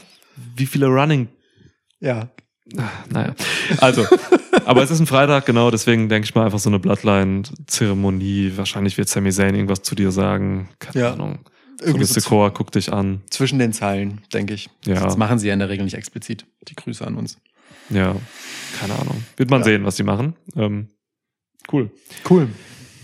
Wie 0.56 0.66
viele 0.66 0.88
Running? 0.88 1.28
Ja. 2.00 2.30
Ah, 2.78 2.84
Naja. 3.10 3.36
Also, 3.78 4.06
aber 4.66 4.84
es 4.84 4.92
ist 4.92 5.00
ein 5.00 5.08
Freitag, 5.08 5.46
genau, 5.46 5.72
deswegen 5.72 6.10
denke 6.10 6.26
ich 6.26 6.36
mal 6.36 6.46
einfach 6.46 6.60
so 6.60 6.70
eine 6.70 6.80
Bloodline-Zeremonie. 6.80 8.54
Wahrscheinlich 8.56 8.98
wird 8.98 9.10
Sami 9.10 9.32
Zayn 9.32 9.56
irgendwas 9.56 9.82
zu 9.82 9.96
dir 9.96 10.12
sagen. 10.12 10.70
Keine 10.80 11.00
Ja. 11.06 11.14
Ahnung. 11.14 11.40
Irgendwie 11.82 12.06
So 12.06 12.14
Secor, 12.14 12.52
guck 12.54 12.72
dich 12.72 12.94
an. 12.94 13.22
zwischen 13.30 13.60
den 13.60 13.74
Zeilen, 13.74 14.22
denke 14.34 14.54
ich. 14.54 14.70
Ja. 14.86 15.02
Das 15.04 15.18
machen 15.18 15.40
sie 15.40 15.48
ja 15.48 15.54
in 15.54 15.60
der 15.60 15.70
Regel 15.70 15.84
nicht 15.84 15.96
explizit. 15.96 16.46
Die 16.70 16.76
Grüße 16.76 17.06
an 17.06 17.16
uns. 17.16 17.38
Ja, 17.90 18.16
keine 18.80 18.94
Ahnung. 19.00 19.24
Wird 19.36 19.50
man 19.50 19.62
Ja. 19.62 19.66
sehen, 19.66 19.84
was 19.86 19.96
die 19.96 20.04
machen. 20.04 20.36
Ähm, 20.56 20.88
cool. 21.72 21.90
Cool. 22.30 22.48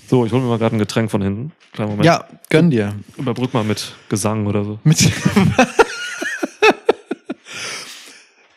So, 0.07 0.25
ich 0.25 0.31
hole 0.31 0.41
mir 0.41 0.47
mal 0.49 0.57
gerade 0.59 0.75
ein 0.75 0.79
Getränk 0.79 1.11
von 1.11 1.21
hinten. 1.21 1.51
Kleinen 1.73 1.89
Moment. 1.91 2.05
Ja, 2.05 2.25
gönn 2.49 2.69
dir. 2.71 2.95
Überbrück 3.17 3.53
mal 3.53 3.63
mit 3.63 3.93
Gesang 4.07 4.47
oder 4.47 4.63
so. 4.63 4.79
Mit 4.83 4.97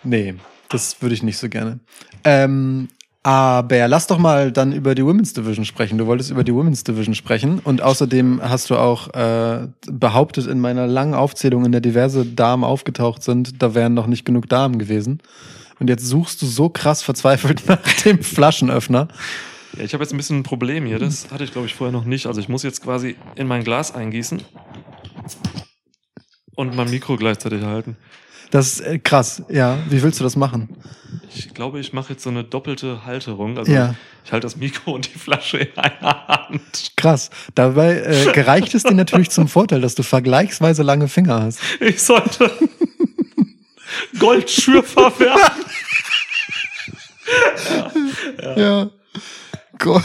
nee, 0.04 0.34
das 0.72 1.00
würde 1.02 1.14
ich 1.14 1.22
nicht 1.22 1.38
so 1.38 1.48
gerne. 1.48 1.78
Ähm, 2.24 2.88
aber 3.24 3.86
lass 3.86 4.08
doch 4.08 4.18
mal 4.18 4.50
dann 4.50 4.72
über 4.72 4.96
die 4.96 5.04
Women's 5.04 5.32
Division 5.32 5.64
sprechen. 5.64 5.96
Du 5.96 6.06
wolltest 6.06 6.30
über 6.30 6.42
die 6.42 6.52
Women's 6.52 6.82
Division 6.82 7.14
sprechen 7.14 7.60
und 7.60 7.80
außerdem 7.80 8.40
hast 8.42 8.70
du 8.70 8.76
auch 8.76 9.14
äh, 9.14 9.68
behauptet 9.86 10.48
in 10.48 10.58
meiner 10.58 10.88
langen 10.88 11.14
Aufzählung, 11.14 11.64
in 11.64 11.70
der 11.70 11.80
diverse 11.80 12.26
Damen 12.26 12.64
aufgetaucht 12.64 13.22
sind, 13.22 13.62
da 13.62 13.74
wären 13.74 13.94
noch 13.94 14.08
nicht 14.08 14.24
genug 14.24 14.48
Damen 14.48 14.78
gewesen. 14.78 15.20
Und 15.78 15.88
jetzt 15.88 16.04
suchst 16.04 16.42
du 16.42 16.46
so 16.46 16.68
krass 16.68 17.02
verzweifelt 17.02 17.62
nach 17.68 17.80
dem 18.04 18.22
Flaschenöffner. 18.22 19.06
Ja, 19.76 19.84
ich 19.84 19.94
habe 19.94 20.02
jetzt 20.02 20.12
ein 20.12 20.16
bisschen 20.16 20.40
ein 20.40 20.42
Problem 20.42 20.84
hier. 20.84 20.98
Das 20.98 21.30
hatte 21.30 21.44
ich, 21.44 21.52
glaube 21.52 21.68
ich, 21.68 21.74
vorher 21.74 21.92
noch 21.92 22.04
nicht. 22.04 22.26
Also 22.26 22.40
ich 22.40 22.48
muss 22.48 22.64
jetzt 22.64 22.82
quasi 22.82 23.16
in 23.36 23.46
mein 23.46 23.62
Glas 23.62 23.94
eingießen 23.94 24.42
und 26.56 26.74
mein 26.74 26.90
Mikro 26.90 27.16
gleichzeitig 27.16 27.62
halten. 27.62 27.96
Das 28.52 28.74
ist 28.74 28.80
äh, 28.82 28.98
krass. 29.00 29.42
Ja, 29.48 29.78
wie 29.88 30.00
willst 30.02 30.20
du 30.20 30.24
das 30.24 30.36
machen? 30.36 30.68
Ich 31.34 31.52
glaube, 31.54 31.80
ich 31.80 31.92
mache 31.92 32.12
jetzt 32.12 32.22
so 32.22 32.30
eine 32.30 32.44
doppelte 32.44 33.04
Halterung. 33.06 33.58
Also 33.58 33.72
Ja. 33.72 33.94
ich 34.24 34.32
halte 34.32 34.44
das 34.44 34.56
Mikro 34.56 34.92
und 34.92 35.12
die 35.12 35.18
Flasche 35.18 35.58
in 35.58 35.78
einer 35.78 36.26
Hand. 36.28 36.92
Krass. 36.96 37.30
Dabei 37.54 37.98
äh, 38.00 38.32
gereicht 38.32 38.74
es 38.74 38.82
dir 38.84 38.94
natürlich 38.94 39.30
zum 39.30 39.48
Vorteil, 39.48 39.80
dass 39.80 39.94
du 39.94 40.02
vergleichsweise 40.02 40.82
lange 40.82 41.08
Finger 41.08 41.42
hast. 41.42 41.60
Ich 41.80 42.02
sollte 42.02 42.50
Goldschürfer 44.18 45.12
werden. 45.18 45.64
Ja. 48.56 48.90
Go 49.78 50.00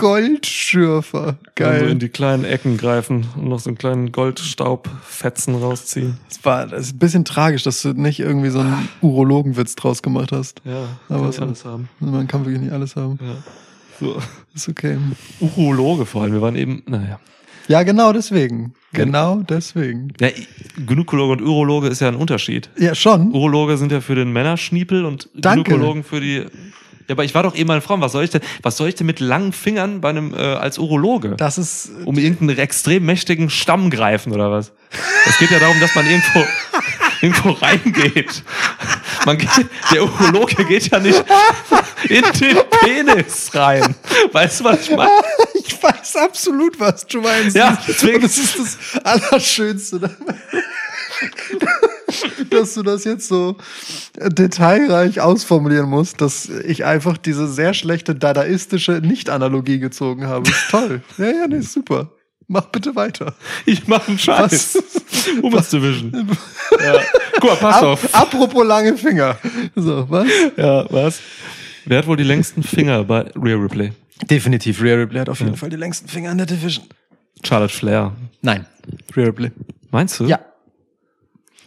Goldschürfer. 0.00 1.36
Dann 1.54 1.72
so 1.78 1.80
in 1.80 1.86
Geil. 1.86 1.94
die 1.96 2.08
kleinen 2.08 2.44
Ecken 2.44 2.76
greifen 2.76 3.26
und 3.36 3.48
noch 3.48 3.60
so 3.60 3.70
einen 3.70 3.78
kleinen 3.78 4.12
Goldstaubfetzen 4.12 5.54
rausziehen. 5.56 6.18
Das 6.28 6.44
war 6.44 6.66
das 6.66 6.86
ist 6.86 6.96
ein 6.96 6.98
bisschen 6.98 7.24
tragisch, 7.24 7.62
dass 7.62 7.82
du 7.82 7.92
nicht 7.92 8.20
irgendwie 8.20 8.50
so 8.50 8.60
einen 8.60 8.88
Urologenwitz 9.00 9.74
draus 9.74 10.02
gemacht 10.02 10.32
hast. 10.32 10.60
Ja, 10.64 10.86
Aber 11.08 11.30
kann 11.30 11.44
alles 11.44 11.64
haben. 11.64 11.88
Man 12.00 12.26
kann 12.28 12.44
wirklich 12.44 12.62
nicht 12.62 12.72
alles 12.72 12.96
haben. 12.96 13.18
Ja. 13.22 13.36
So. 14.00 14.16
Ist 14.54 14.68
okay. 14.68 14.98
Urologe 15.40 16.06
vor 16.06 16.22
allem. 16.22 16.32
Wir 16.32 16.42
waren 16.42 16.56
eben, 16.56 16.82
naja. 16.86 17.18
Ja, 17.68 17.82
genau 17.82 18.12
deswegen. 18.12 18.74
Genau 18.92 19.36
deswegen. 19.48 20.12
Ja, 20.20 20.28
Gynäkologe 20.86 21.32
und 21.32 21.42
Urologe 21.42 21.88
ist 21.88 22.00
ja 22.00 22.08
ein 22.08 22.14
Unterschied. 22.16 22.68
Ja, 22.78 22.94
schon. 22.94 23.32
Urologe 23.32 23.78
sind 23.78 23.90
ja 23.90 24.00
für 24.00 24.14
den 24.14 24.32
Männerschniepel 24.32 25.04
und 25.04 25.28
Danke. 25.34 25.70
Gynäkologen 25.70 26.04
für 26.04 26.20
die. 26.20 26.44
Ja, 27.08 27.12
aber 27.14 27.24
ich 27.24 27.34
war 27.34 27.42
doch 27.42 27.54
eben 27.54 27.66
mal 27.68 27.74
eine 27.74 27.82
Frau. 27.82 28.00
Was 28.00 28.12
soll 28.12 28.24
ich 28.24 28.30
denn, 28.30 28.40
was 28.62 28.76
soll 28.76 28.88
ich 28.88 28.94
denn 28.94 29.06
mit 29.06 29.20
langen 29.20 29.52
Fingern 29.52 30.00
bei 30.00 30.08
einem, 30.10 30.32
äh, 30.34 30.38
als 30.38 30.78
Urologe? 30.78 31.34
Das 31.36 31.58
ist. 31.58 31.90
um 32.04 32.16
irgendeinen 32.18 32.58
extrem 32.58 33.04
mächtigen 33.04 33.50
Stamm 33.50 33.90
greifen 33.90 34.32
oder 34.32 34.50
was? 34.50 34.72
Es 35.26 35.38
geht 35.38 35.50
ja 35.50 35.58
darum, 35.58 35.78
dass 35.80 35.94
man 35.94 36.06
irgendwo, 36.06 36.44
irgendwo 37.20 37.50
reingeht. 37.50 38.42
Man 39.26 39.38
geht, 39.38 39.48
der 39.92 40.02
Urologe 40.04 40.64
geht 40.64 40.90
ja 40.90 40.98
nicht 40.98 41.24
in 42.08 42.22
den 42.40 42.58
Penis 42.82 43.50
rein. 43.54 43.94
Weißt 44.32 44.60
du, 44.60 44.64
was 44.64 44.82
ich 44.88 44.96
meine? 44.96 45.10
Ich 45.66 45.82
weiß 45.82 46.16
absolut, 46.16 46.78
was 46.78 47.06
du 47.06 47.20
meinst. 47.22 47.56
Ja, 47.56 47.76
deswegen- 47.88 48.16
Und 48.16 48.24
das 48.24 48.36
ist 48.38 48.58
das 48.58 49.02
Allerschönste. 49.04 50.10
dass 52.50 52.74
du 52.74 52.82
das 52.82 53.04
jetzt 53.04 53.28
so 53.28 53.56
detailreich 54.16 55.20
ausformulieren 55.20 55.88
musst, 55.88 56.20
dass 56.20 56.48
ich 56.48 56.84
einfach 56.84 57.16
diese 57.18 57.46
sehr 57.48 57.74
schlechte 57.74 58.14
dadaistische 58.14 59.00
Nicht-Analogie 59.02 59.78
gezogen 59.78 60.26
habe. 60.26 60.48
Ist 60.48 60.70
toll. 60.70 61.02
Ja, 61.18 61.26
ja, 61.26 61.46
nee, 61.46 61.58
ist 61.58 61.72
super. 61.72 62.10
Mach 62.46 62.66
bitte 62.66 62.94
weiter. 62.94 63.34
Ich 63.64 63.86
mache 63.88 64.08
einen 64.08 64.18
Scheiß. 64.18 64.76
Was? 64.76 65.42
Women's 65.42 65.70
Division. 65.70 66.28
Ja. 66.84 67.00
Guck 67.40 67.44
mal, 67.44 67.56
pass 67.56 67.76
Ap 67.76 67.82
auf. 67.84 68.14
apropos 68.14 68.66
lange 68.66 68.96
Finger. 68.98 69.38
So, 69.74 70.04
was? 70.10 70.26
Ja, 70.56 70.84
was? 70.90 71.20
Wer 71.86 71.98
hat 71.98 72.06
wohl 72.06 72.16
die 72.18 72.24
längsten 72.24 72.62
Finger 72.62 73.04
bei 73.04 73.30
Real 73.36 73.58
Replay? 73.58 73.92
Definitiv. 74.30 74.82
Rhea 74.82 74.96
Ripley 74.96 75.20
hat 75.20 75.28
auf 75.28 75.40
jeden 75.40 75.56
Fall 75.56 75.70
die 75.70 75.76
längsten 75.76 76.08
Finger 76.08 76.32
in 76.32 76.38
der 76.38 76.46
Division. 76.46 76.84
Charlotte 77.42 77.72
Flair. 77.72 78.12
Nein. 78.42 78.66
Rhea 79.16 79.26
Ripley. 79.26 79.50
Meinst 79.90 80.20
du? 80.20 80.24
Ja. 80.26 80.40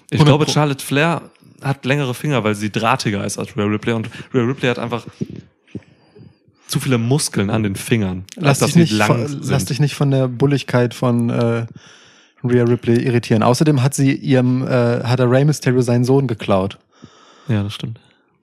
Ich 0.09 0.13
100 0.19 0.25
glaube, 0.27 0.45
Pro. 0.45 0.51
Charlotte 0.53 0.83
Flair 0.83 1.21
hat 1.61 1.85
längere 1.85 2.13
Finger, 2.13 2.43
weil 2.43 2.55
sie 2.55 2.69
drahtiger 2.71 3.25
ist 3.25 3.37
als 3.37 3.55
Rhea 3.57 3.65
Ripley. 3.65 3.93
Und 3.93 4.09
Rhea 4.33 4.43
Ripley 4.43 4.69
hat 4.69 4.79
einfach 4.79 5.05
zu 6.67 6.79
viele 6.79 6.97
Muskeln 6.97 7.49
an 7.49 7.63
den 7.63 7.75
Fingern. 7.75 8.25
Lass 8.35 8.59
dich, 8.59 8.75
nicht 8.75 8.91
lang 8.93 9.27
von, 9.27 9.41
lass 9.43 9.65
dich 9.65 9.79
nicht 9.79 9.95
von 9.95 10.11
der 10.11 10.27
Bulligkeit 10.27 10.93
von 10.93 11.29
äh, 11.29 11.65
Rhea 12.43 12.63
Ripley 12.65 13.03
irritieren. 13.03 13.41
Außerdem 13.43 13.81
hat 13.83 13.93
sie 13.95 14.13
ihrem, 14.13 14.65
äh, 14.67 15.03
hat 15.03 15.19
der 15.19 15.29
Rey 15.31 15.45
Mysterio 15.45 15.81
seinen 15.81 16.03
Sohn 16.03 16.27
geklaut. 16.27 16.77
Ja, 17.47 17.63
das 17.63 17.73
stimmt. 17.73 17.99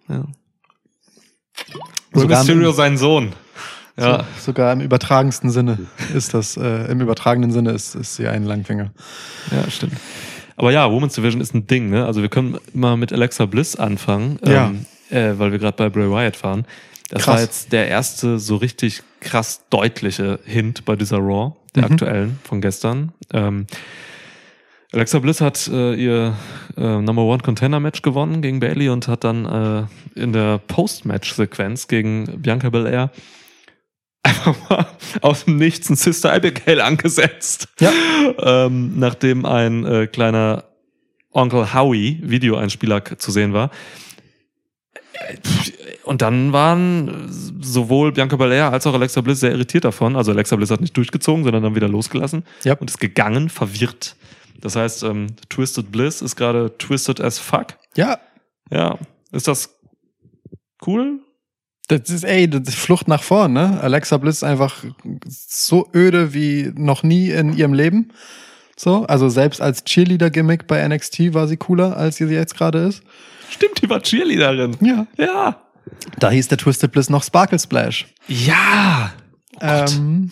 Ja. 0.08 0.24
Sogar 2.12 2.38
Mysterio 2.40 2.70
im- 2.70 2.74
sein 2.76 2.96
Sohn. 2.98 3.32
Ja. 3.96 4.24
So, 4.38 4.46
sogar 4.46 4.72
im 4.72 4.80
übertragensten 4.80 5.50
Sinne 5.50 5.78
ist 6.14 6.34
das, 6.34 6.56
äh, 6.56 6.90
im 6.90 7.00
übertragenen 7.00 7.52
Sinne 7.52 7.70
ist, 7.72 7.94
ist 7.94 8.16
sie 8.16 8.26
ein 8.26 8.44
Langfinger. 8.44 8.90
ja, 9.52 9.70
stimmt. 9.70 9.94
Aber 10.56 10.70
ja, 10.72 10.90
Women's 10.90 11.14
Division 11.14 11.40
ist 11.40 11.54
ein 11.54 11.66
Ding, 11.66 11.90
ne? 11.90 12.06
Also 12.06 12.22
wir 12.22 12.28
können 12.28 12.58
mal 12.72 12.96
mit 12.96 13.12
Alexa 13.12 13.46
Bliss 13.46 13.76
anfangen, 13.76 14.38
Ja. 14.46 14.66
ähm, 14.68 14.86
äh, 15.10 15.38
weil 15.38 15.50
wir 15.52 15.58
gerade 15.58 15.76
bei 15.76 15.88
Bray 15.88 16.10
Wyatt 16.10 16.42
waren. 16.44 16.64
Das 17.10 17.22
Krass. 17.24 17.34
war 17.34 17.42
jetzt 17.42 17.72
der 17.72 17.88
erste 17.88 18.38
so 18.38 18.56
richtig 18.56 19.02
krass 19.20 19.62
deutliche 19.70 20.38
Hint 20.44 20.84
bei 20.84 20.96
dieser 20.96 21.18
Raw, 21.18 21.52
der 21.74 21.84
Mhm. 21.86 21.92
aktuellen 21.92 22.38
von 22.44 22.60
gestern. 22.60 23.12
Ähm, 23.32 23.66
Alexa 24.92 25.18
Bliss 25.18 25.40
hat 25.40 25.66
äh, 25.72 25.94
ihr 25.94 26.34
äh, 26.76 26.80
Number 27.00 27.22
One 27.24 27.42
Contender 27.42 27.80
Match 27.80 28.02
gewonnen 28.02 28.42
gegen 28.42 28.60
Bailey 28.60 28.88
und 28.90 29.08
hat 29.08 29.24
dann 29.24 29.44
äh, 29.44 30.20
in 30.20 30.32
der 30.32 30.58
Post-Match-Sequenz 30.58 31.88
gegen 31.88 32.26
Bianca 32.40 32.70
Belair 32.70 33.10
einfach 34.24 34.56
mal 34.68 34.86
aus 35.20 35.44
dem 35.44 35.56
Nichts 35.56 35.88
ein 35.90 35.96
Sister 35.96 36.32
Abigail 36.32 36.80
angesetzt. 36.80 37.68
Ja. 37.80 37.92
Ähm, 38.38 38.98
nachdem 38.98 39.44
ein 39.44 39.84
äh, 39.84 40.06
kleiner 40.06 40.64
Onkel 41.30 41.72
Howie 41.74 42.20
Videoeinspieler 42.22 43.04
zu 43.18 43.30
sehen 43.30 43.52
war. 43.52 43.70
Und 46.04 46.22
dann 46.22 46.52
waren 46.52 47.28
sowohl 47.60 48.12
Bianca 48.12 48.36
Belair 48.36 48.72
als 48.72 48.86
auch 48.86 48.94
Alexa 48.94 49.20
Bliss 49.20 49.40
sehr 49.40 49.52
irritiert 49.52 49.84
davon. 49.84 50.16
Also 50.16 50.32
Alexa 50.32 50.56
Bliss 50.56 50.70
hat 50.70 50.80
nicht 50.80 50.96
durchgezogen, 50.96 51.44
sondern 51.44 51.62
dann 51.62 51.74
wieder 51.74 51.88
losgelassen 51.88 52.44
Ja. 52.64 52.74
und 52.74 52.90
ist 52.90 52.98
gegangen, 53.00 53.48
verwirrt. 53.48 54.16
Das 54.60 54.76
heißt, 54.76 55.02
ähm, 55.04 55.28
Twisted 55.48 55.90
Bliss 55.92 56.20
ist 56.22 56.36
gerade 56.36 56.76
twisted 56.78 57.20
as 57.20 57.38
fuck. 57.38 57.68
Ja, 57.96 58.18
Ja, 58.70 58.98
ist 59.32 59.48
das 59.48 59.76
cool? 60.86 61.20
Das 61.88 62.08
ist, 62.08 62.24
ey, 62.24 62.48
das 62.48 62.62
ist 62.68 62.78
Flucht 62.78 63.08
nach 63.08 63.22
vorn, 63.22 63.52
ne? 63.52 63.78
Alexa 63.80 64.16
Bliss 64.16 64.36
ist 64.36 64.44
einfach 64.44 64.84
so 65.28 65.88
öde 65.94 66.32
wie 66.32 66.72
noch 66.74 67.02
nie 67.02 67.30
in 67.30 67.56
ihrem 67.56 67.74
Leben. 67.74 68.12
So, 68.76 69.04
also 69.06 69.28
selbst 69.28 69.60
als 69.60 69.84
Cheerleader-Gimmick 69.84 70.66
bei 70.66 70.86
NXT 70.86 71.34
war 71.34 71.46
sie 71.46 71.56
cooler, 71.56 71.96
als 71.96 72.16
sie 72.16 72.24
jetzt 72.24 72.56
gerade 72.56 72.78
ist. 72.78 73.02
Stimmt, 73.50 73.82
die 73.82 73.88
war 73.88 74.00
Cheerleaderin. 74.00 74.76
Ja. 74.80 75.06
Ja. 75.16 75.60
Da 76.18 76.30
hieß 76.30 76.48
der 76.48 76.58
Twisted 76.58 76.90
Bliss 76.90 77.10
noch 77.10 77.22
Sparkle 77.22 77.58
Splash. 77.58 78.06
Ja. 78.26 79.12
Ähm, 79.60 80.30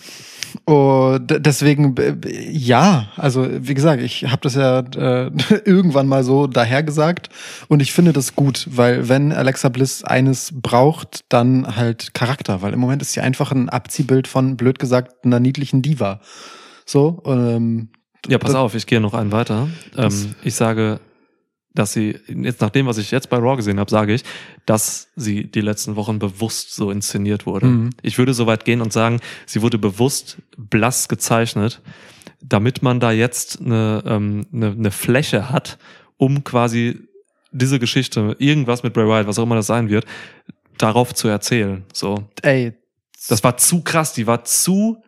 und 0.65 1.45
deswegen, 1.45 1.95
ja, 2.51 3.07
also 3.17 3.47
wie 3.49 3.73
gesagt, 3.73 4.01
ich 4.01 4.25
habe 4.25 4.41
das 4.41 4.55
ja 4.55 4.79
äh, 4.79 5.31
irgendwann 5.65 6.07
mal 6.07 6.23
so 6.23 6.47
dahergesagt 6.47 7.29
und 7.67 7.81
ich 7.81 7.91
finde 7.91 8.13
das 8.13 8.35
gut, 8.35 8.67
weil 8.69 9.09
wenn 9.09 9.31
Alexa 9.31 9.69
Bliss 9.69 10.03
eines 10.03 10.51
braucht, 10.53 11.25
dann 11.29 11.75
halt 11.75 12.13
Charakter, 12.13 12.61
weil 12.61 12.73
im 12.73 12.79
Moment 12.79 13.01
ist 13.01 13.13
sie 13.13 13.21
einfach 13.21 13.51
ein 13.51 13.69
Abziehbild 13.69 14.27
von, 14.27 14.55
blöd 14.55 14.79
gesagt, 14.79 15.25
einer 15.25 15.39
niedlichen 15.39 15.81
Diva. 15.81 16.21
So, 16.85 17.21
ähm, 17.25 17.89
Ja, 18.27 18.37
pass 18.37 18.55
auf, 18.55 18.75
ich 18.75 18.85
gehe 18.85 19.01
noch 19.01 19.13
einen 19.13 19.31
weiter. 19.31 19.67
Ähm, 19.97 20.35
ich 20.43 20.55
sage, 20.55 20.99
dass 21.73 21.93
sie, 21.93 22.19
jetzt 22.27 22.61
nach 22.61 22.69
dem, 22.69 22.85
was 22.85 22.97
ich 22.97 23.11
jetzt 23.11 23.29
bei 23.29 23.37
Raw 23.37 23.55
gesehen 23.55 23.79
habe, 23.79 23.89
sage 23.89 24.13
ich, 24.13 24.23
dass 24.65 25.09
sie 25.15 25.45
die 25.45 25.61
letzten 25.61 25.95
Wochen 25.95 26.19
bewusst 26.19 26.75
so 26.75 26.91
inszeniert 26.91 27.45
wurde. 27.45 27.65
Mhm. 27.65 27.89
Ich 28.01 28.17
würde 28.17 28.33
so 28.33 28.45
weit 28.45 28.65
gehen 28.65 28.81
und 28.81 28.93
sagen, 28.93 29.19
sie 29.45 29.61
wurde 29.61 29.77
bewusst 29.77 30.37
blass 30.57 31.07
gezeichnet, 31.09 31.81
damit 32.41 32.83
man 32.83 32.99
da 32.99 33.11
jetzt 33.11 33.59
eine, 33.61 34.03
ähm, 34.05 34.45
eine, 34.53 34.71
eine 34.71 34.91
Fläche 34.91 35.49
hat, 35.49 35.77
um 36.17 36.43
quasi 36.43 36.99
diese 37.51 37.79
Geschichte, 37.79 38.35
irgendwas 38.39 38.83
mit 38.83 38.93
Bray 38.93 39.07
Wyatt, 39.07 39.27
was 39.27 39.39
auch 39.39 39.43
immer 39.43 39.55
das 39.55 39.67
sein 39.67 39.89
wird, 39.89 40.05
darauf 40.77 41.13
zu 41.13 41.27
erzählen. 41.27 41.83
So, 41.93 42.27
ey, 42.41 42.73
das 43.29 43.43
war 43.43 43.57
zu 43.57 43.81
krass, 43.81 44.13
die 44.13 44.27
war 44.27 44.43
zu 44.43 45.02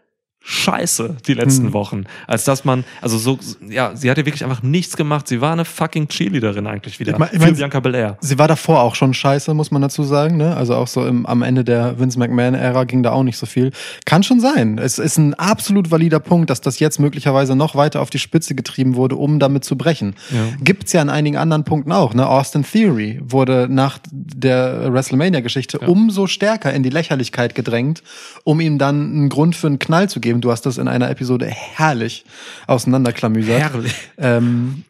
scheiße 0.48 1.18
die 1.26 1.34
letzten 1.34 1.66
Hm. 1.68 1.74
Wochen, 1.74 2.04
als 2.28 2.44
dass 2.46 2.66
man, 2.66 2.84
also 3.02 3.18
so, 3.18 3.40
ja, 3.68 3.96
sie 3.96 4.12
hat 4.12 4.18
ja 4.20 4.26
wirklich 4.28 4.44
einfach 4.44 4.62
nichts 4.62 4.96
gemacht. 4.96 5.28
Sie 5.28 5.42
war 5.42 5.52
eine 5.54 5.66
fucking 5.66 6.08
Cheerleaderin 6.08 6.68
eigentlich 6.68 7.00
wieder 7.00 7.14
Ich 7.14 7.18
mein- 7.18 7.30
ich 7.32 7.40
für 7.40 7.46
mein- 7.46 7.56
Bianca 7.56 7.80
Belair. 7.80 8.18
sie 8.22 8.38
war 8.38 8.48
davor 8.48 8.82
auch 8.82 8.94
schon 8.94 9.14
scheiße, 9.16 9.54
muss 9.56 9.72
man 9.72 9.82
dazu 9.82 10.04
sagen. 10.04 10.38
Ne? 10.38 10.56
Also 10.56 10.76
auch 10.76 10.88
so 10.88 11.06
im, 11.06 11.26
am 11.26 11.42
Ende 11.42 11.64
der 11.64 12.00
Vince 12.00 12.20
McMahon-Ära 12.20 12.84
ging 12.84 13.02
da 13.02 13.12
auch 13.12 13.24
nicht 13.24 13.38
so 13.38 13.48
viel. 13.48 13.72
Kann 14.06 14.22
schon 14.22 14.40
sein. 14.40 14.78
Es 14.78 15.00
ist 15.00 15.18
ein 15.18 15.34
absolut 15.34 15.90
valider 15.90 16.20
Punkt, 16.20 16.52
dass 16.52 16.62
das 16.62 16.80
jetzt 16.80 17.00
möglicherweise 17.00 17.56
noch 17.56 17.76
weiter 17.76 18.02
auf 18.02 18.12
die 18.12 18.20
Spitze 18.20 18.54
getrieben 18.54 18.96
wurde, 18.96 19.16
um 19.16 19.40
damit 19.40 19.64
zu 19.66 19.76
brechen. 19.76 20.14
Ja. 20.30 20.38
Gibt's 20.64 20.94
ja 20.94 21.02
an 21.02 21.10
einigen 21.10 21.38
anderen 21.38 21.64
Punkten 21.64 21.92
auch. 21.92 22.14
Ne? 22.14 22.28
Austin 22.28 22.64
Theory 22.64 23.20
wurde 23.24 23.68
nach 23.70 23.98
der 24.12 24.94
WrestleMania-Geschichte 24.94 25.80
Ja. 25.82 25.88
umso 25.88 26.28
stärker 26.28 26.72
in 26.72 26.84
die 26.84 26.90
Lächerlichkeit 26.92 27.56
gedrängt, 27.56 28.04
um 28.44 28.60
ihm 28.60 28.78
dann 28.78 29.12
einen 29.12 29.30
Grund 29.30 29.56
für 29.56 29.68
einen 29.68 29.80
Knall 29.80 30.08
zu 30.08 30.20
geben. 30.20 30.35
Du 30.42 30.52
hast 30.52 30.66
das 30.66 30.78
in 30.78 30.88
einer 30.88 31.10
Episode 31.10 31.46
herrlich 31.48 32.26
auseinanderklamüsert. 32.68 33.60
Herrlich. 33.60 33.96
Ähm, 34.18 34.84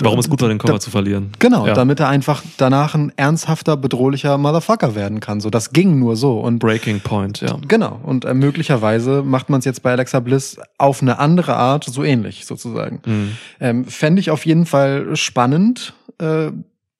Warum 0.00 0.18
es 0.18 0.28
gut 0.28 0.42
war, 0.42 0.48
den 0.48 0.58
Da- 0.58 0.80
zu 0.80 0.90
verlieren. 0.90 1.30
Genau, 1.38 1.68
Ja. 1.68 1.74
damit 1.74 2.00
er 2.00 2.08
einfach 2.08 2.42
danach 2.56 2.96
ein 2.96 3.12
ernsthafter, 3.16 3.76
bedrohlicher 3.76 4.36
Motherfucker 4.38 4.96
werden 4.96 5.20
kann. 5.20 5.40
So, 5.40 5.50
das 5.50 5.70
ging 5.72 6.00
nur 6.00 6.16
so. 6.16 6.40
Und 6.40 6.58
Breaking 6.58 6.98
Point, 6.98 7.40
ja. 7.42 7.56
genau, 7.68 8.00
und 8.02 8.24
äh, 8.24 8.34
möglicherweise 8.34 9.22
macht 9.22 9.50
man 9.50 9.60
es 9.60 9.64
jetzt 9.64 9.84
bei 9.84 9.92
Alexa 9.92 10.18
Bliss 10.18 10.58
auf 10.78 11.00
eine 11.00 11.20
andere 11.20 11.54
Art 11.54 11.84
so 11.84 12.02
ähnlich, 12.02 12.44
sozusagen. 12.44 13.02
Mhm. 13.06 13.36
Ähm, 13.60 13.84
Fände 13.84 14.18
ich 14.18 14.32
auf 14.32 14.44
jeden 14.46 14.66
Fall 14.66 15.14
spannend. 15.14 15.94
Äh, 16.18 16.50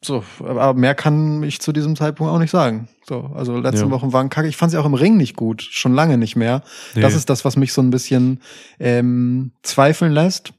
so, 0.00 0.22
aber 0.38 0.74
mehr 0.74 0.94
kann 0.94 1.42
ich 1.42 1.60
zu 1.60 1.72
diesem 1.72 1.96
Zeitpunkt 1.96 2.32
auch 2.32 2.38
nicht 2.38 2.50
sagen. 2.52 2.86
So, 3.06 3.30
also 3.34 3.58
letzte 3.58 3.84
Ja. 3.84 3.90
Wochen 3.90 4.12
waren 4.12 4.30
kacke. 4.30 4.48
Ich 4.48 4.56
fand 4.56 4.72
sie 4.72 4.78
auch 4.78 4.86
im 4.86 4.94
Ring 4.94 5.16
nicht 5.16 5.36
gut, 5.36 5.62
schon 5.62 5.92
lange 5.94 6.16
nicht 6.16 6.36
mehr. 6.36 6.62
Nee. 6.94 7.02
Das 7.02 7.14
ist 7.14 7.28
das, 7.28 7.44
was 7.44 7.56
mich 7.56 7.72
so 7.72 7.82
ein 7.82 7.90
bisschen 7.90 8.40
ähm, 8.80 9.52
zweifeln 9.62 10.12
lässt. 10.12 10.52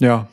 Ja, 0.00 0.28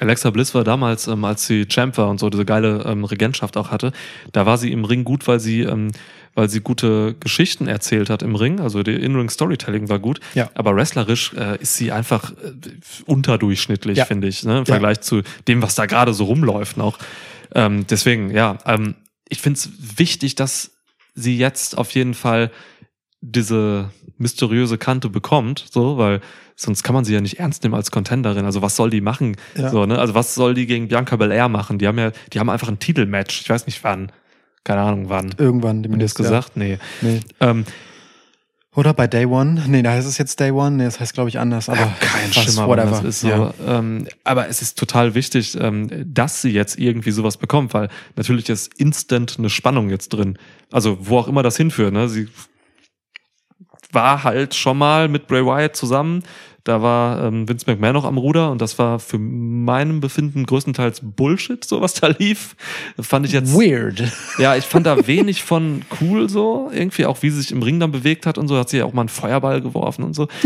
Alexa 0.00 0.30
Bliss 0.30 0.54
war 0.54 0.64
damals, 0.64 1.06
ähm, 1.06 1.24
als 1.24 1.46
sie 1.46 1.66
Champ 1.66 1.96
war 1.98 2.08
und 2.08 2.18
so 2.18 2.28
diese 2.28 2.44
geile 2.44 2.82
ähm, 2.84 3.04
Regentschaft 3.04 3.56
auch 3.56 3.70
hatte, 3.70 3.92
da 4.32 4.44
war 4.44 4.58
sie 4.58 4.72
im 4.72 4.84
Ring 4.84 5.04
gut, 5.04 5.28
weil 5.28 5.38
sie, 5.38 5.60
ähm, 5.60 5.92
weil 6.34 6.48
sie 6.48 6.60
gute 6.60 7.14
Geschichten 7.20 7.68
erzählt 7.68 8.10
hat 8.10 8.24
im 8.24 8.34
Ring. 8.34 8.58
Also 8.58 8.82
der 8.82 8.98
In-Ring 8.98 9.30
Storytelling 9.30 9.88
war 9.88 10.00
gut. 10.00 10.18
Ja. 10.34 10.50
Aber 10.54 10.74
wrestlerisch 10.74 11.32
äh, 11.34 11.62
ist 11.62 11.76
sie 11.76 11.92
einfach 11.92 12.32
äh, 12.32 12.52
unterdurchschnittlich, 13.06 13.98
Ja. 13.98 14.04
finde 14.04 14.26
ich, 14.26 14.42
ne? 14.44 14.58
im 14.58 14.66
Vergleich 14.66 15.00
zu 15.00 15.22
dem, 15.46 15.62
was 15.62 15.76
da 15.76 15.86
gerade 15.86 16.12
so 16.12 16.24
rumläuft 16.24 16.76
noch. 16.76 16.98
Ähm, 17.54 17.86
deswegen, 17.88 18.30
ja, 18.32 18.58
ähm, 18.66 18.96
ich 19.28 19.40
finde 19.40 19.58
es 19.58 19.98
wichtig, 19.98 20.34
dass 20.34 20.72
sie 21.14 21.36
jetzt 21.38 21.78
auf 21.78 21.90
jeden 21.92 22.14
Fall 22.14 22.50
diese 23.20 23.90
mysteriöse 24.18 24.78
Kante 24.78 25.08
bekommt, 25.08 25.64
so, 25.70 25.96
weil 25.96 26.20
sonst 26.56 26.82
kann 26.82 26.94
man 26.94 27.04
sie 27.04 27.14
ja 27.14 27.20
nicht 27.20 27.38
ernst 27.40 27.62
nehmen 27.62 27.74
als 27.74 27.90
Contenderin. 27.90 28.44
Also 28.44 28.62
was 28.62 28.76
soll 28.76 28.90
die 28.90 29.00
machen? 29.00 29.36
Ja. 29.56 29.70
So, 29.70 29.86
ne? 29.86 29.98
Also 29.98 30.14
was 30.14 30.34
soll 30.34 30.54
die 30.54 30.66
gegen 30.66 30.88
Bianca 30.88 31.16
Belair 31.16 31.48
machen? 31.48 31.78
Die 31.78 31.86
haben 31.88 31.98
ja, 31.98 32.12
die 32.32 32.38
haben 32.38 32.50
einfach 32.50 32.68
ein 32.68 32.78
Titelmatch. 32.78 33.40
Ich 33.40 33.48
weiß 33.48 33.66
nicht 33.66 33.82
wann. 33.82 34.12
Keine 34.62 34.82
Ahnung 34.82 35.08
wann. 35.08 35.34
Irgendwann 35.38 35.70
Haben 35.70 35.82
die 35.82 35.88
demnächst. 35.88 36.18
das 36.18 36.26
gesagt? 36.26 36.56
Nee. 36.56 36.72
Ja. 36.72 36.78
Nee. 37.00 37.20
Ähm, 37.40 37.64
Oder 38.76 38.92
bei 38.92 39.06
Day 39.06 39.24
One? 39.26 39.62
Nee, 39.68 39.82
da 39.82 39.92
heißt 39.92 40.06
es 40.06 40.18
jetzt 40.18 40.40
Day 40.40 40.50
One. 40.50 40.72
Nee, 40.72 40.84
das 40.84 40.98
heißt, 40.98 41.14
glaube 41.14 41.28
ich, 41.28 41.38
anders. 41.38 41.68
Aber 41.68 41.92
kein 42.00 42.34
was, 42.34 42.44
Schimmer, 42.44 42.66
whatever. 42.66 42.90
das 42.90 43.04
ist. 43.04 43.20
So. 43.20 43.28
Ja. 43.28 43.54
Ähm, 43.66 44.08
aber 44.24 44.48
es 44.48 44.62
ist 44.62 44.76
total 44.78 45.14
wichtig, 45.14 45.56
ähm, 45.60 45.88
dass 46.12 46.42
sie 46.42 46.50
jetzt 46.50 46.78
irgendwie 46.78 47.12
sowas 47.12 47.36
bekommt, 47.36 47.72
weil 47.72 47.88
natürlich 48.16 48.48
ist 48.48 48.74
instant 48.74 49.36
eine 49.38 49.48
Spannung 49.48 49.90
jetzt 49.90 50.08
drin. 50.08 50.38
Also 50.72 50.98
wo 51.00 51.18
auch 51.18 51.28
immer 51.28 51.44
das 51.44 51.56
hinführt. 51.56 51.92
Ne? 51.92 52.08
Sie 52.08 52.28
war 53.92 54.24
halt 54.24 54.56
schon 54.56 54.76
mal 54.76 55.08
mit 55.08 55.28
Bray 55.28 55.44
Wyatt 55.44 55.76
zusammen. 55.76 56.24
Da 56.66 56.80
war 56.80 57.22
ähm, 57.22 57.46
Vince 57.46 57.66
McMahon 57.70 57.92
noch 57.92 58.06
am 58.06 58.16
Ruder 58.16 58.50
und 58.50 58.58
das 58.62 58.78
war 58.78 58.98
für 58.98 59.18
meinem 59.18 60.00
Befinden 60.00 60.46
größtenteils 60.46 61.00
Bullshit, 61.02 61.62
so 61.62 61.82
was 61.82 61.92
da 61.92 62.06
lief. 62.18 62.56
Fand 62.98 63.26
ich 63.26 63.32
jetzt. 63.32 63.52
Weird. 63.54 64.02
Ja, 64.38 64.56
ich 64.56 64.64
fand 64.64 64.86
da 64.86 65.06
wenig 65.06 65.42
von 65.44 65.82
cool 66.00 66.30
so. 66.30 66.70
Irgendwie 66.72 67.04
auch, 67.04 67.22
wie 67.22 67.28
sie 67.28 67.42
sich 67.42 67.52
im 67.52 67.62
Ring 67.62 67.78
dann 67.80 67.92
bewegt 67.92 68.24
hat 68.24 68.38
und 68.38 68.48
so. 68.48 68.56
Hat 68.56 68.70
sie 68.70 68.78
ja 68.78 68.86
auch 68.86 68.94
mal 68.94 69.02
einen 69.02 69.08
Feuerball 69.10 69.60
geworfen 69.60 70.02
und 70.04 70.14
so. 70.14 70.26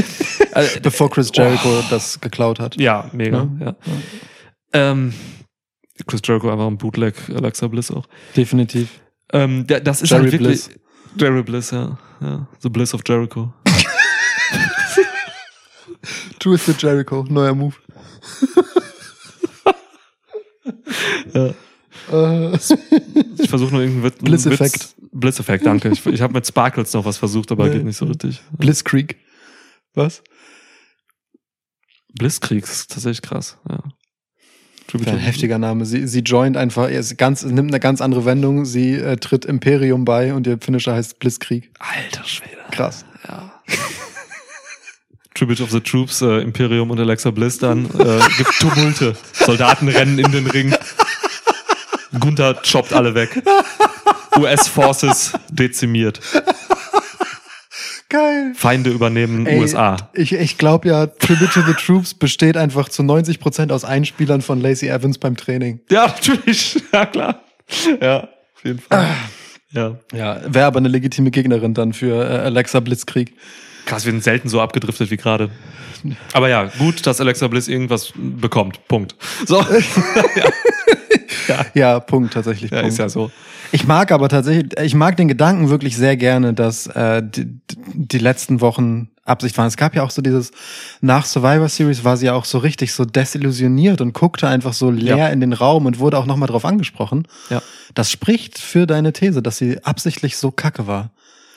Also, 0.53 0.81
Bevor 0.81 1.09
Chris 1.11 1.31
Jericho 1.33 1.85
das 1.89 2.21
geklaut 2.21 2.59
hat. 2.59 2.81
ja, 2.81 3.09
mega, 3.13 3.47
ja. 3.61 3.77
Ähm, 4.73 5.13
Chris 6.07 6.21
Jericho 6.25 6.51
einfach 6.51 6.67
ein 6.67 6.79
Bootleg, 6.79 7.15
Alexa 7.33 7.69
Bliss 7.69 7.93
auch. 7.93 8.07
Definitiv. 8.37 8.89
Ähm, 9.33 9.67
da- 9.69 9.79
das 9.79 10.03
ist 10.03 10.11
Jerry 10.11 10.23
halt 10.23 10.33
wirklich. 10.33 10.65
Bliss. 10.67 10.71
Jerry 11.17 11.43
Bliss, 11.45 11.71
ja. 11.71 11.97
ja. 12.21 12.49
The 12.61 12.71
Bliss 12.71 12.93
of 12.93 13.03
Jericho. 13.07 13.53
Twisted 16.39 16.81
Jericho, 16.83 17.25
neuer 17.29 17.55
Move. 17.55 17.75
Ja. 21.35 21.55
Ich 23.39 23.49
versuche 23.51 23.73
nur 23.73 23.83
irgendeinen 23.83 24.05
Witz. 24.05 24.47
Witz- 24.47 24.95
Bliss-Effekt, 25.13 25.67
danke. 25.67 25.89
Ich, 25.91 26.05
ich 26.07 26.21
habe 26.23 26.33
mit 26.33 26.47
Sparkles 26.47 26.93
noch 26.93 27.05
was 27.05 27.19
versucht, 27.19 27.51
aber 27.53 27.67
Nee. 27.67 27.75
geht 27.75 27.85
nicht 27.85 27.97
so 27.97 28.07
richtig. 28.07 28.41
Blitzkrieg. 28.57 29.17
Was? 29.95 30.23
Blisskrieg 32.15 32.65
ist 32.65 32.91
tatsächlich 32.91 33.23
krass, 33.23 33.59
ja. 33.69 33.83
Ein 34.95 35.19
heftiger 35.19 35.59
Name. 35.59 35.85
Sie, 35.85 36.07
sie 36.07 36.21
joint 36.21 36.57
einfach, 36.57 36.89
ist 36.89 37.19
ganz, 37.19 37.43
nimmt 37.45 37.71
eine 37.71 37.79
ganz 37.81 38.01
andere 38.01 38.25
Wendung. 38.25 38.65
Sie 38.65 38.95
äh, 38.95 39.17
tritt 39.17 39.45
Imperium 39.45 40.07
bei 40.07 40.33
und 40.33 40.47
ihr 40.47 40.57
Finisher 40.59 40.95
heißt 40.95 41.19
Blitzkrieg. 41.19 41.71
Alter 41.79 42.25
Schwede. 42.25 42.57
Krass. 42.71 43.05
Ja. 43.27 43.53
Tribute 45.39 45.61
of 45.61 45.71
the 45.71 45.81
Troops, 45.81 46.21
äh, 46.21 46.41
Imperium 46.43 46.91
und 46.91 46.99
Alexa 46.99 47.31
Bliss 47.31 47.59
dann. 47.59 47.85
Äh, 47.87 48.21
gibt 48.37 48.59
Tumulte. 48.59 49.15
Soldaten 49.33 49.89
rennen 49.89 50.19
in 50.19 50.33
den 50.33 50.47
Ring. 50.49 50.75
Gunther 52.19 52.55
choppt 52.63 52.93
alle 52.93 53.15
weg. 53.15 53.43
US-Forces 54.37 55.33
dezimiert. 55.51 56.21
Geil. 58.09 58.53
Feinde 58.57 58.91
übernehmen 58.91 59.47
Ey, 59.47 59.61
USA. 59.61 60.11
Ich, 60.15 60.33
ich 60.33 60.57
glaube 60.57 60.89
ja, 60.89 61.07
Tribute 61.07 61.53
to 61.53 61.61
the 61.61 61.75
Troops 61.75 62.15
besteht 62.15 62.57
einfach 62.57 62.89
zu 62.89 63.03
90 63.03 63.39
Prozent 63.39 63.71
aus 63.71 63.85
Einspielern 63.85 64.41
von 64.41 64.61
Lacey 64.61 64.89
Evans 64.89 65.19
beim 65.19 65.37
Training. 65.37 65.81
Ja, 65.91 66.07
natürlich. 66.07 66.83
Ja, 66.93 67.07
klar. 67.07 67.43
Ja, 68.01 68.21
auf 68.23 68.65
jeden 68.65 68.79
Fall. 68.79 69.09
Ja. 69.71 69.99
Ja, 70.13 70.41
wäre 70.47 70.67
aber 70.67 70.79
eine 70.79 70.89
legitime 70.89 71.31
Gegnerin 71.31 71.75
dann 71.75 71.93
für 71.93 72.25
äh, 72.25 72.39
Alexa 72.39 72.81
Blitzkrieg. 72.81 73.35
Krass, 73.89 74.05
wir 74.05 74.13
sind 74.13 74.23
selten 74.23 74.49
so 74.49 74.61
abgedriftet 74.61 75.11
wie 75.11 75.17
gerade. 75.17 75.51
Aber 76.33 76.49
ja, 76.49 76.65
gut, 76.79 77.07
dass 77.07 77.21
Alexa 77.21 77.49
Bliss 77.49 77.69
irgendwas 77.69 78.13
bekommt. 78.17 78.87
Punkt. 78.89 79.17
So. 79.47 79.65
Ja, 81.75 81.99
Punkt, 82.01 82.35
tatsächlich. 82.35 82.71
Ja, 82.71 82.79
Punkt. 82.81 82.93
ist 82.93 82.99
ja 82.99 83.09
so. 83.09 83.31
Ich 83.73 83.87
mag 83.87 84.13
aber 84.13 84.29
tatsächlich, 84.29 84.79
ich 84.83 84.95
mag 84.95 85.17
den 85.17 85.29
Gedanken 85.29 85.71
wirklich 85.71 85.97
sehr 85.97 86.17
gerne, 86.17 86.53
dass 86.53 86.87
äh, 86.89 87.23
die, 87.23 87.47
die 87.95 88.19
letzten 88.19 88.61
Wochen 88.61 89.09
Absicht 89.25 89.57
waren. 89.59 89.67
Es 89.67 89.77
gab 89.77 89.95
ja 89.95 90.03
auch 90.03 90.11
so 90.11 90.21
dieses, 90.23 90.51
nach 91.01 91.25
Survivor 91.27 91.69
Series 91.69 92.05
war 92.05 92.17
sie 92.17 92.27
ja 92.27 92.35
auch 92.35 92.45
so 92.45 92.59
richtig 92.59 92.93
so 92.93 93.05
desillusioniert 93.05 94.01
und 94.01 94.13
guckte 94.15 94.49
einfach 94.49 94.73
so 94.75 94.91
leer 94.91 95.17
Ja. 95.17 95.29
in 95.29 95.41
den 95.41 95.53
Raum 95.55 95.87
und 95.87 95.99
wurde 95.99 96.19
auch 96.19 96.27
nochmal 96.27 96.49
drauf 96.49 96.65
angesprochen. 96.65 97.27
Ja. 97.51 97.63
Das 97.95 98.11
spricht 98.11 98.59
für 98.59 98.87
deine 98.87 99.13
These, 99.13 99.43
dass 99.43 99.57
sie 99.59 99.83
absichtlich 99.85 100.37
so 100.37 100.51
kacke 100.51 100.87
war. 100.87 101.11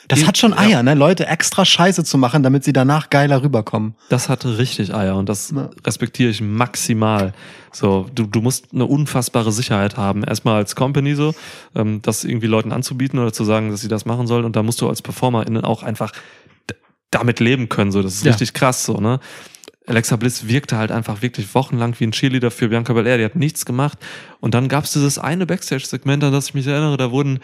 Das 0.08 0.18
Die- 0.20 0.26
hat 0.26 0.36
schon 0.36 0.50
ja. 0.52 0.58
Eier, 0.58 0.82
ne? 0.82 0.94
Leute 0.94 1.26
extra 1.26 1.64
scheiße 1.64 2.02
zu 2.04 2.18
machen, 2.18 2.42
damit 2.42 2.64
sie 2.64 2.72
danach 2.72 3.08
geiler 3.10 3.42
rüberkommen. 3.42 3.94
Das 4.08 4.28
hatte 4.28 4.58
richtig 4.58 4.94
Eier 4.94 5.16
und 5.16 5.28
das 5.28 5.50
Ja. 5.54 5.70
respektiere 5.86 6.30
ich 6.30 6.40
maximal. 6.40 7.32
So, 7.72 8.06
du, 8.14 8.26
du 8.26 8.40
musst 8.40 8.72
eine 8.74 8.84
unfassbare 8.86 9.52
Sicherheit 9.52 9.96
haben. 9.96 10.24
Erstmal 10.24 10.56
als 10.56 10.74
Company 10.76 11.14
so, 11.14 11.34
ähm, 11.74 12.02
das 12.02 12.24
irgendwie 12.24 12.48
Leuten 12.48 12.72
anzubieten 12.72 13.18
oder 13.18 13.32
zu 13.32 13.44
sagen, 13.44 13.70
dass 13.70 13.80
sie 13.80 13.88
das 13.88 14.04
machen 14.04 14.26
sollen. 14.26 14.44
Und 14.44 14.56
da 14.56 14.62
musst 14.62 14.80
du 14.80 14.88
als 14.88 15.02
PerformerInnen 15.02 15.64
auch 15.64 15.82
einfach 15.82 16.12
damit 17.10 17.40
leben 17.40 17.68
können. 17.68 17.92
So, 17.92 18.02
das 18.02 18.14
ist 18.14 18.24
Ja. 18.24 18.30
richtig 18.32 18.54
krass, 18.54 18.84
so, 18.84 18.98
ne? 19.00 19.20
Alexa 19.86 20.14
Bliss 20.16 20.46
wirkte 20.48 20.76
halt 20.76 20.92
einfach 20.92 21.22
wirklich 21.22 21.54
wochenlang 21.54 21.94
wie 21.98 22.04
ein 22.04 22.12
Cheerleader 22.12 22.50
für 22.52 22.68
Bianca 22.68 22.92
Belair. 22.92 23.18
Die 23.18 23.24
hat 23.24 23.34
nichts 23.36 23.64
gemacht. 23.66 23.98
Und 24.40 24.54
dann 24.54 24.68
gab's 24.68 24.92
dieses 24.92 25.18
eine 25.18 25.44
Backstage-Segment, 25.44 26.22
an 26.22 26.32
das 26.32 26.46
ich 26.48 26.54
mich 26.54 26.66
erinnere, 26.68 26.96
da 26.96 27.10
wurden 27.10 27.40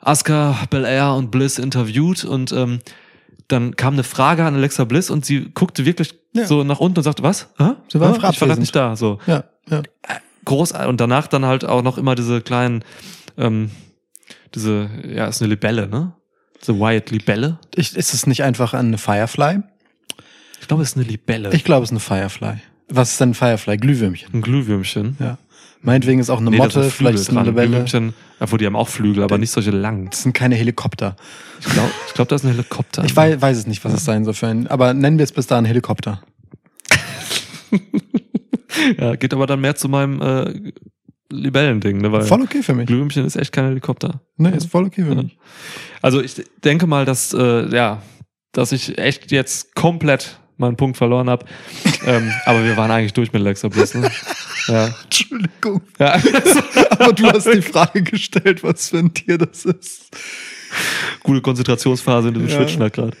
Asuka, 0.00 0.56
Belair 0.70 1.14
und 1.14 1.30
Bliss 1.30 1.58
interviewt 1.58 2.24
und 2.24 2.52
ähm, 2.52 2.80
dann 3.48 3.76
kam 3.76 3.94
eine 3.94 4.04
Frage 4.04 4.44
an 4.44 4.54
Alexa 4.54 4.84
Bliss 4.84 5.10
und 5.10 5.24
sie 5.24 5.50
guckte 5.54 5.84
wirklich 5.84 6.14
Ja. 6.32 6.46
so 6.46 6.62
nach 6.64 6.78
unten 6.80 6.98
und 6.98 7.02
sagte, 7.04 7.22
was? 7.22 7.48
Hä? 7.58 7.72
Sie 7.88 7.98
war 8.00 8.08
einfach 8.14 8.32
ich 8.32 8.40
war 8.40 8.46
abwesend. 8.46 8.60
nicht 8.60 8.74
da. 8.76 8.96
So 8.96 9.18
Ja, 9.26 9.44
ja. 9.68 9.82
groß 10.44 10.72
und 10.86 11.00
danach 11.00 11.26
dann 11.26 11.44
halt 11.44 11.64
auch 11.64 11.82
noch 11.82 11.98
immer 11.98 12.14
diese 12.14 12.40
kleinen, 12.40 12.84
ähm, 13.36 13.70
diese, 14.54 14.88
ja, 15.06 15.26
ist 15.26 15.42
eine 15.42 15.50
Libelle, 15.50 15.88
ne? 15.88 16.12
The 16.62 16.74
Wyatt 16.78 17.10
Libelle. 17.10 17.58
Ich, 17.74 17.96
ist 17.96 18.12
es 18.14 18.26
nicht 18.26 18.42
einfach 18.42 18.74
eine 18.74 18.98
Firefly? 18.98 19.60
Ich 20.60 20.68
glaube, 20.68 20.82
es 20.82 20.90
ist 20.90 20.96
eine 20.96 21.06
Libelle. 21.06 21.52
Ich 21.54 21.64
glaube, 21.64 21.84
es 21.84 21.88
ist 21.90 21.92
eine 21.92 22.00
Firefly. 22.00 22.60
Was 22.88 23.12
ist 23.12 23.20
denn 23.20 23.30
ein 23.30 23.34
Firefly? 23.34 23.76
Glühwürmchen. 23.78 24.28
ein 24.34 24.42
Glühwürmchen. 24.42 25.16
Ja. 25.20 25.38
Meinetwegen 25.82 26.20
ist 26.20 26.28
auch 26.28 26.40
eine 26.40 26.50
Nee, 26.50 26.58
Motte, 26.58 26.82
sind 26.82 26.92
vielleicht 26.92 27.18
ist 27.18 27.30
eine. 27.30 27.42
Libelle. 27.44 27.68
Glühwürmchen, 27.68 28.12
obwohl 28.38 28.58
die 28.58 28.66
haben 28.66 28.76
auch 28.76 28.88
Flügel, 28.88 29.22
aber 29.22 29.38
nicht 29.38 29.50
solche 29.50 29.70
langen. 29.70 30.10
Das 30.10 30.22
sind 30.22 30.34
keine 30.34 30.54
Helikopter. 30.54 31.16
Ich 31.60 31.66
glaube, 31.66 31.90
ich 32.06 32.14
glaub, 32.14 32.28
da 32.28 32.36
ist 32.36 32.44
ein 32.44 32.50
Helikopter. 32.50 33.02
Ich 33.04 33.16
weiß, 33.16 33.40
weiß 33.40 33.56
es 33.56 33.66
nicht, 33.66 33.82
was 33.84 33.94
es 33.94 34.04
sein 34.04 34.24
soll 34.24 34.34
für 34.34 34.46
ein, 34.48 34.66
aber 34.66 34.92
nennen 34.92 35.16
wir 35.18 35.24
es 35.24 35.32
bis 35.32 35.46
dahin 35.46 35.64
Helikopter. 35.64 36.22
Ja, 38.98 39.14
geht 39.16 39.34
aber 39.34 39.46
dann 39.46 39.60
mehr 39.60 39.74
zu 39.74 39.88
meinem 39.88 40.22
äh, 40.22 40.72
Libellending, 41.30 41.98
ne? 41.98 42.10
Weil 42.12 42.22
Voll 42.22 42.40
okay 42.42 42.62
für 42.62 42.72
mich. 42.74 42.86
Glühwürmchen 42.86 43.26
ist 43.26 43.36
echt 43.36 43.52
kein 43.52 43.66
Helikopter. 43.66 44.20
Ne, 44.36 44.50
ist 44.50 44.70
voll 44.70 44.84
okay 44.86 45.02
für 45.02 45.10
Ja. 45.14 45.22
mich. 45.22 45.36
Also 46.00 46.20
ich 46.22 46.42
denke 46.64 46.86
mal, 46.86 47.04
dass 47.04 47.34
äh, 47.34 47.68
ja, 47.74 48.02
dass 48.52 48.72
ich 48.72 48.96
echt 48.98 49.30
jetzt 49.32 49.74
komplett 49.74 50.38
meinen 50.56 50.76
Punkt 50.76 50.96
verloren 50.96 51.28
habe. 51.28 51.44
ähm, 52.06 52.32
aber 52.46 52.64
wir 52.64 52.76
waren 52.76 52.90
eigentlich 52.90 53.12
durch 53.12 53.32
mit 53.32 53.42
Alexa 53.42 53.68
Bliss. 53.68 53.94
Ne? 53.94 54.10
Ja. 54.70 54.94
Entschuldigung. 55.04 55.82
ja. 55.98 56.14
Aber 56.90 57.12
du 57.12 57.26
hast 57.26 57.46
die 57.52 57.62
Frage 57.62 58.02
gestellt, 58.02 58.62
was 58.62 58.88
für 58.90 58.98
ein 58.98 59.12
Tier 59.12 59.38
das 59.38 59.64
ist. 59.64 60.08
Gute 61.22 61.40
Konzentrationsphase, 61.40 62.32
du 62.32 62.40
Ja. 62.40 62.48
schwitzt 62.48 62.78
halt 62.78 62.92
gerade. 62.94 63.16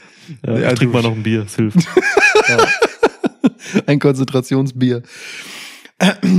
Ja, 0.46 0.58
Ja, 0.58 0.72
trink 0.74 0.92
mal 0.92 1.02
noch 1.02 1.12
ein 1.12 1.22
Bier, 1.22 1.44
es 1.46 1.56
hilft. 1.56 1.78
Ein 3.86 3.98
Konzentrationsbier. 3.98 5.02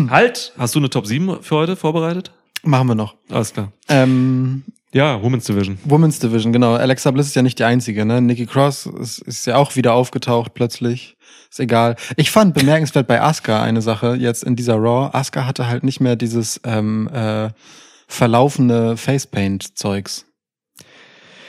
halt! 0.10 0.54
Hast 0.58 0.76
du 0.76 0.80
eine 0.80 0.90
Top 0.90 1.06
7 1.08 1.42
für 1.42 1.56
heute 1.56 1.76
vorbereitet? 1.76 2.32
Machen 2.64 2.88
wir 2.90 2.96
noch. 2.96 3.16
Alles 3.30 3.54
klar. 3.54 3.72
Ähm, 3.90 4.64
Ja, 4.94 5.22
Women's 5.22 5.46
Division. 5.46 5.78
Women's 5.86 6.20
Division, 6.20 6.52
genau. 6.52 6.74
Alexa 6.74 7.12
Bliss 7.12 7.28
ist 7.28 7.36
ja 7.36 7.42
nicht 7.42 7.60
die 7.60 7.64
einzige, 7.64 8.06
ne? 8.06 8.22
Nikki 8.22 8.46
Cross 8.46 8.88
ist, 8.88 9.20
ist 9.20 9.46
ja 9.48 9.56
auch 9.56 9.76
wieder 9.78 9.94
aufgetaucht 9.94 10.54
plötzlich. 10.54 11.16
Ist 11.50 11.62
egal. 11.62 11.96
Ich 12.18 12.30
fand 12.30 12.54
bemerkenswert 12.54 13.08
bei 13.08 13.22
Asuka 13.22 13.62
eine 13.62 13.82
Sache 13.82 14.16
jetzt 14.16 14.44
in 14.44 14.58
dieser 14.58 14.76
Raw. 14.76 15.10
Asuka 15.18 15.46
hatte 15.46 15.68
halt 15.68 15.84
nicht 15.84 16.02
mehr 16.02 16.18
dieses 16.18 16.60
ähm, 16.66 17.10
äh, 17.14 17.52
verlaufene 18.08 18.98
Facepaint-Zeugs. 18.98 20.26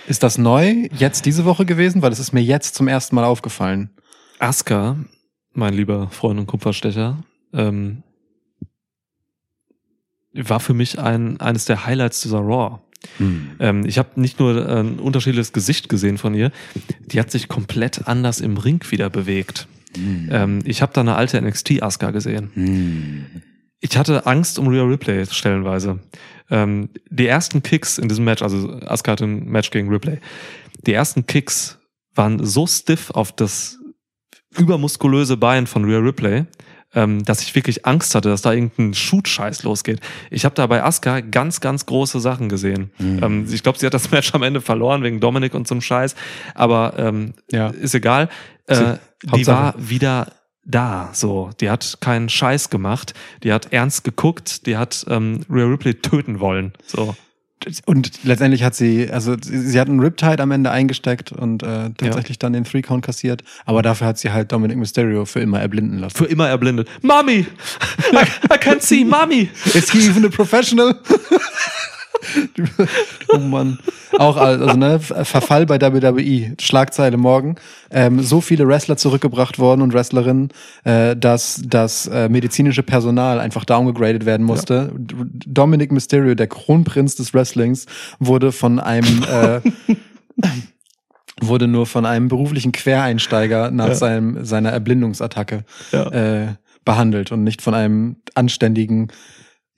Ist 0.07 0.23
das 0.23 0.39
neu 0.39 0.89
jetzt 0.97 1.27
diese 1.27 1.45
Woche 1.45 1.65
gewesen? 1.65 2.03
Weil 2.03 2.13
es 2.13 2.21
ist 2.21 2.33
mir 2.33 2.43
jetzt 2.43 2.77
zum 2.77 2.87
ersten 2.87 3.17
Mal 3.17 3.25
aufgefallen. 3.25 3.91
Asuka, 4.39 4.97
mein 5.53 5.75
lieber 5.75 6.11
Freund 6.11 6.39
und 6.39 6.47
Kupferstecher, 6.47 7.25
ähm, 7.53 8.05
war 10.33 10.61
für 10.61 10.75
mich 10.75 11.01
ein, 11.01 11.41
eines 11.41 11.65
der 11.65 11.87
Highlights 11.87 12.23
dieser 12.23 12.39
Raw. 12.39 12.81
Ähm, 13.59 13.85
ich 13.87 13.99
habe 13.99 14.21
nicht 14.21 14.39
nur 14.39 14.69
ein 14.69 14.99
unterschiedliches 14.99 15.53
Gesicht 15.53 15.89
gesehen 15.89 16.19
von 16.19 16.35
ihr, 16.35 16.53
die 17.01 17.21
hat 17.21 17.31
sich 17.31 17.49
komplett 17.49 18.07
anders 18.07 18.41
im 18.41 18.57
Ring 18.57 18.83
wieder 18.91 19.11
bewegt. 19.11 19.67
Ähm, 19.97 20.61
ich 20.65 20.83
habe 20.83 20.93
da 20.95 21.03
eine 21.03 21.17
alte 21.17 21.41
NXT-Asuka 21.41 22.11
gesehen. 22.11 23.43
Ich 23.81 23.97
hatte 23.97 24.27
Angst 24.27 24.59
um 24.59 24.69
Rhea 24.69 24.85
Ripley 24.85 25.27
stellenweise. 25.27 25.99
Ähm, 26.51 26.89
die 27.11 27.27
ersten 27.27 27.63
Kicks 27.63 27.99
in 27.99 28.09
diesem 28.09 28.25
Match, 28.25 28.43
also 28.43 28.81
Asuka 28.83 29.13
hat 29.13 29.23
ein 29.23 29.47
Match 29.47 29.71
gegen 29.71 29.89
Ripley, 29.89 30.19
die 30.87 30.93
ersten 30.93 31.27
Kicks 31.27 31.79
waren 32.15 32.45
so 32.45 32.67
stiff 32.67 33.11
auf 33.11 33.33
das 33.33 33.79
übermuskulöse 34.57 35.37
Bein 35.37 35.67
von 35.67 35.85
Rhea 35.85 35.99
Ripley, 35.99 36.45
ähm, 36.95 37.25
dass 37.25 37.43
ich 37.43 37.55
wirklich 37.55 37.87
Angst 37.87 38.15
hatte, 38.15 38.29
dass 38.29 38.43
da 38.43 38.53
irgendein 38.53 38.95
Shoot-Scheiß 38.95 39.63
losgeht. 39.63 40.01
Ich 40.31 40.45
habe 40.45 40.55
da 40.55 40.67
bei 40.67 40.83
Asuka 40.83 41.21
ganz, 41.21 41.61
ganz 41.61 41.87
große 41.87 42.21
Sachen 42.21 42.49
gesehen. 42.49 42.91
Ähm, 43.01 43.47
ich 43.51 43.63
glaube, 43.63 43.79
sie 43.79 43.87
hat 43.87 43.95
das 43.95 44.11
Match 44.13 44.35
am 44.35 44.43
Ende 44.43 44.61
verloren 44.61 45.03
wegen 45.03 45.21
Dominik 45.21 45.55
und 45.55 45.67
so 45.69 45.75
einem 45.75 45.81
Scheiß, 45.83 46.15
aber 46.55 46.95
ähm, 46.99 47.35
Ja. 47.51 47.69
ist 47.69 47.95
egal. 47.95 48.29
Äh, 48.67 48.97
die 49.35 49.47
war 49.47 49.75
wieder 49.79 50.33
da, 50.65 51.11
so. 51.13 51.51
Die 51.61 51.71
hat 51.71 51.99
keinen 52.01 52.29
Scheiß 52.29 52.71
gemacht. 52.71 53.15
Die 53.43 53.53
hat 53.53 53.73
ernst 53.73 54.05
geguckt. 54.05 54.67
Die 54.67 54.77
hat 54.77 55.05
ähm, 55.09 55.41
Rhea 55.51 55.67
Ripley 55.67 55.95
töten 55.95 56.39
wollen. 56.41 56.73
So. 56.87 57.17
Und 57.87 58.25
letztendlich 58.25 58.63
hat 58.63 58.75
sie, 58.75 59.11
also 59.11 59.37
sie, 59.41 59.79
hat 59.79 59.89
einen 59.89 60.01
Riptide 60.01 60.43
am 60.43 60.51
Ende 60.51 60.71
eingesteckt 60.71 61.33
und 61.33 61.63
äh, 61.63 61.91
tatsächlich 61.97 62.39
dann 62.39 62.53
den 62.53 62.65
Three 62.65 62.83
Count 62.83 63.05
kassiert. 63.05 63.43
Aber 63.65 63.83
dafür 63.83 64.07
hat 64.09 64.19
sie 64.19 64.31
halt 64.31 64.53
Dominic 64.53 64.77
Mysterio 64.77 65.25
für 65.25 65.41
immer 65.41 65.61
erblinden 65.61 65.99
lassen. 65.99 66.17
Für 66.17 66.27
immer 66.27 66.49
erblindet. 66.49 66.89
Mami! 67.03 67.47
I, 68.13 68.17
I 68.53 68.57
can't 68.59 68.81
see, 68.81 69.05
Mami! 69.05 69.51
Is 69.75 69.91
he 69.91 70.07
even 70.09 70.25
a 70.25 70.29
professional? 70.29 70.95
oh 73.29 73.39
Mann. 73.39 73.79
Auch 74.19 74.37
also 74.37 74.75
ne 74.77 75.01
Verfall 75.01 75.67
bei 75.67 75.81
WWE. 75.81 76.55
Schlagzeile 76.61 77.17
morgen. 77.17 77.57
Ähm, 77.91 78.21
so 78.21 78.41
viele 78.41 78.67
Wrestler 78.69 78.97
zurückgebracht 78.97 79.59
worden 79.59 79.83
und 79.83 79.93
Wrestlerinnen, 79.93 80.51
äh, 80.85 81.17
dass 81.17 81.63
das 81.67 82.07
äh, 82.07 82.29
medizinische 82.29 82.83
Personal 82.83 83.41
einfach 83.41 83.65
downgegradet 83.65 84.25
werden 84.27 84.45
musste. 84.47 84.93
D- 84.97 85.15
Dominic 85.47 85.93
Mysterio, 85.93 86.35
der 86.35 86.47
Kronprinz 86.49 87.17
des 87.17 87.35
Wrestlings, 87.35 87.87
wurde 88.19 88.53
von 88.53 88.79
einem 88.81 89.25
äh, 89.25 89.61
wurde 91.41 91.67
nur 91.67 91.87
von 91.87 92.07
einem 92.07 92.29
beruflichen 92.29 92.73
Quereinsteiger 92.73 93.71
nach 93.71 93.89
Ja. 93.89 93.95
seinem 93.95 94.45
seiner 94.45 94.71
Erblindungsattacke 94.71 95.65
Ja. 95.91 96.07
äh, 96.11 96.47
behandelt 96.85 97.33
und 97.33 97.45
nicht 97.45 97.63
von 97.63 97.75
einem 97.75 98.17
anständigen 98.35 99.09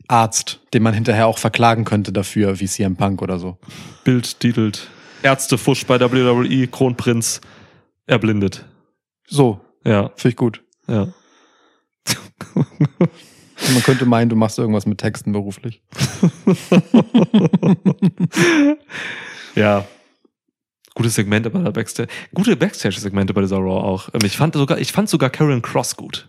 Arzt, 0.08 0.60
den 0.74 0.82
man 0.82 0.94
hinterher 0.94 1.26
auch 1.26 1.38
verklagen 1.38 1.84
könnte 1.84 2.12
dafür, 2.12 2.60
wie 2.60 2.66
CM 2.66 2.96
Punk 2.96 3.22
oder 3.22 3.38
so. 3.38 3.58
Bild 4.04 4.40
titelt 4.40 4.88
Ärztefusch 5.22 5.86
bei 5.86 5.98
WWE, 6.00 6.66
Kronprinz 6.68 7.40
erblindet. 8.06 8.64
So, 9.26 9.60
Ja, 9.84 10.10
finde 10.16 10.28
ich 10.32 10.36
gut. 10.36 10.62
ja. 10.88 11.08
Man 13.72 13.82
könnte 13.82 14.04
meinen, 14.04 14.28
du 14.28 14.36
machst 14.36 14.58
irgendwas 14.58 14.84
mit 14.84 14.98
Texten 14.98 15.32
beruflich. 15.32 15.80
ja. 19.54 19.84
Gutes 20.94 21.14
Segment 21.14 21.50
bei 21.52 21.58
der 21.60 21.70
Backstage. 21.72 22.08
Gute 22.34 22.56
Backstage-Segmente 22.56 23.34
bei 23.34 23.40
dieser 23.40 23.56
Raw 23.56 23.82
auch. 23.84 24.08
Ähm, 24.12 24.20
Ich 24.24 24.36
fand 24.36 24.54
sogar, 24.54 24.78
ich 24.78 24.92
fand 24.92 25.08
sogar 25.08 25.30
Karen 25.30 25.62
Cross 25.62 25.96
gut. 25.96 26.28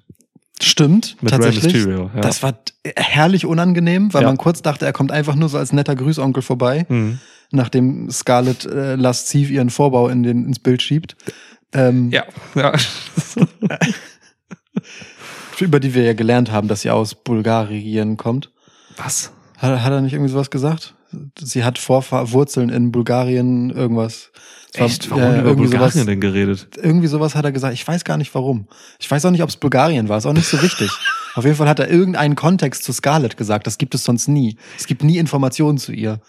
Stimmt, 0.62 1.18
Mit 1.22 1.32
tatsächlich. 1.32 1.74
Mysterio, 1.74 2.10
ja. 2.16 2.22
Das 2.22 2.42
war 2.42 2.54
herrlich 2.96 3.46
unangenehm, 3.46 4.14
weil 4.14 4.22
Ja. 4.24 4.30
man 4.30 4.38
kurz 4.38 4.62
dachte, 4.62 4.86
er 4.86 4.94
kommt 4.94 5.12
einfach 5.12 5.36
nur 5.36 5.50
so 5.50 5.58
als 5.58 5.74
netter 5.74 5.96
Grüßonkel 5.96 6.42
vorbei, 6.42 6.86
Mhm. 6.90 7.20
nachdem 7.52 8.10
Scarlett 8.10 8.66
äh, 8.66 8.96
lasziv 8.96 9.52
ihren 9.52 9.70
Vorbau 9.70 10.08
in 10.08 10.24
den, 10.24 10.46
ins 10.46 10.60
Bild 10.60 10.82
schiebt. 10.82 11.16
Ähm, 11.74 12.10
Ja, 12.12 12.24
ja. 12.56 12.74
Über 15.60 15.80
die 15.80 15.94
wir 15.94 16.04
ja 16.04 16.14
gelernt 16.14 16.52
haben, 16.52 16.68
dass 16.68 16.82
sie 16.82 16.90
aus 16.90 17.16
Bulgarien 17.16 18.18
kommt. 18.18 18.52
Was? 18.98 19.32
Hat, 19.58 19.82
hat 19.82 19.92
er 19.92 20.02
nicht 20.02 20.14
irgendwie 20.14 20.32
sowas 20.32 20.50
gesagt? 20.50 20.95
Sie 21.40 21.64
hat 21.64 21.78
Vorfahr 21.78 22.32
Wurzeln 22.32 22.70
in 22.70 22.92
Bulgarien, 22.92 23.70
irgendwas. 23.70 24.32
War- 24.78 24.86
Echt? 24.88 25.10
Warum 25.10 25.24
ja, 25.24 25.40
über 25.40 25.50
irgendwie 25.50 25.68
Bulgarien 25.70 25.92
sowas, 25.92 26.06
denn 26.06 26.20
geredet? 26.22 26.68
irgendwie 26.82 27.08
sowas 27.08 27.34
hat 27.36 27.46
er 27.46 27.52
gesagt. 27.52 27.74
Ich 27.74 27.88
weiß 27.88 28.04
gar 28.04 28.18
nicht 28.18 28.34
warum. 28.36 28.68
Ich 29.00 29.10
weiß 29.10 29.24
auch 29.26 29.32
nicht, 29.32 29.42
ob 29.44 29.50
es 29.50 29.56
Bulgarien 29.58 30.10
war. 30.10 30.18
Ist 30.18 30.26
auch 30.26 30.34
nicht 30.34 30.48
so 30.48 30.62
wichtig. 30.62 30.90
Auf 31.36 31.44
jeden 31.46 31.56
Fall 31.58 31.68
hat 31.70 31.80
er 31.80 31.90
irgendeinen 31.90 32.36
Kontext 32.36 32.84
zu 32.84 32.92
Scarlett 32.94 33.36
gesagt. 33.38 33.68
Das 33.68 33.78
gibt 33.78 33.94
es 33.96 34.04
sonst 34.04 34.28
nie. 34.28 34.58
Es 34.78 34.86
gibt 34.88 35.04
nie 35.04 35.18
Informationen 35.18 35.78
zu 35.78 35.92
ihr. 35.94 36.20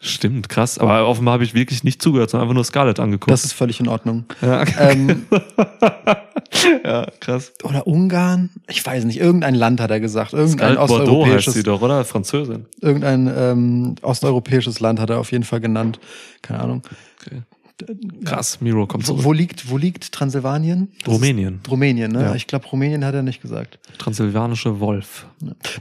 Stimmt, 0.00 0.50
krass. 0.50 0.78
Aber 0.78 1.08
offenbar 1.08 1.34
habe 1.34 1.44
ich 1.44 1.54
wirklich 1.54 1.82
nicht 1.82 2.02
zugehört, 2.02 2.30
sondern 2.30 2.44
einfach 2.46 2.54
nur 2.54 2.64
Scarlett 2.64 3.00
angeguckt. 3.00 3.30
Das 3.30 3.44
ist 3.44 3.54
völlig 3.54 3.80
in 3.80 3.88
Ordnung. 3.88 4.24
ja. 4.42 4.62
Ähm, 4.78 5.26
ja, 6.84 7.06
krass. 7.18 7.52
oder 7.62 7.86
Ungarn? 7.86 8.50
Ich 8.68 8.84
weiß 8.84 9.04
nicht. 9.04 9.18
Irgendein 9.18 9.54
Land 9.54 9.80
hat 9.80 9.90
er 9.90 10.00
gesagt. 10.00 10.34
Irgendein 10.34 10.74
Scarlett 10.74 10.78
Bordeaux 10.78 10.96
heißt 10.96 11.08
osteuropäisches, 11.08 11.54
sie 11.54 11.62
doch, 11.62 11.80
oder? 11.80 12.04
Französin. 12.04 12.66
irgendein 12.80 13.32
ähm, 13.34 13.94
osteuropäisches 14.02 14.80
Land 14.80 15.00
hat 15.00 15.10
er 15.10 15.18
auf 15.18 15.32
jeden 15.32 15.44
Fall 15.44 15.60
genannt. 15.60 15.98
Keine 16.42 16.60
Ahnung. 16.60 16.82
Okay. 17.20 17.42
Krass, 18.24 18.60
Miro 18.62 18.86
kommt 18.86 19.04
zurück. 19.04 19.22
wo 19.24 19.32
liegt, 19.32 19.68
wo 19.70 19.76
liegt 19.76 20.10
Transsilvanien? 20.12 20.88
Das 21.04 21.12
Rumänien. 21.14 21.60
Rumänien, 21.70 22.10
ne? 22.10 22.22
Ja. 22.22 22.34
Ich 22.34 22.46
glaube, 22.46 22.66
Rumänien 22.66 23.04
hat 23.04 23.14
er 23.14 23.22
nicht 23.22 23.42
gesagt. 23.42 23.78
Transsilvanische 23.98 24.80
Wolf. 24.80 25.26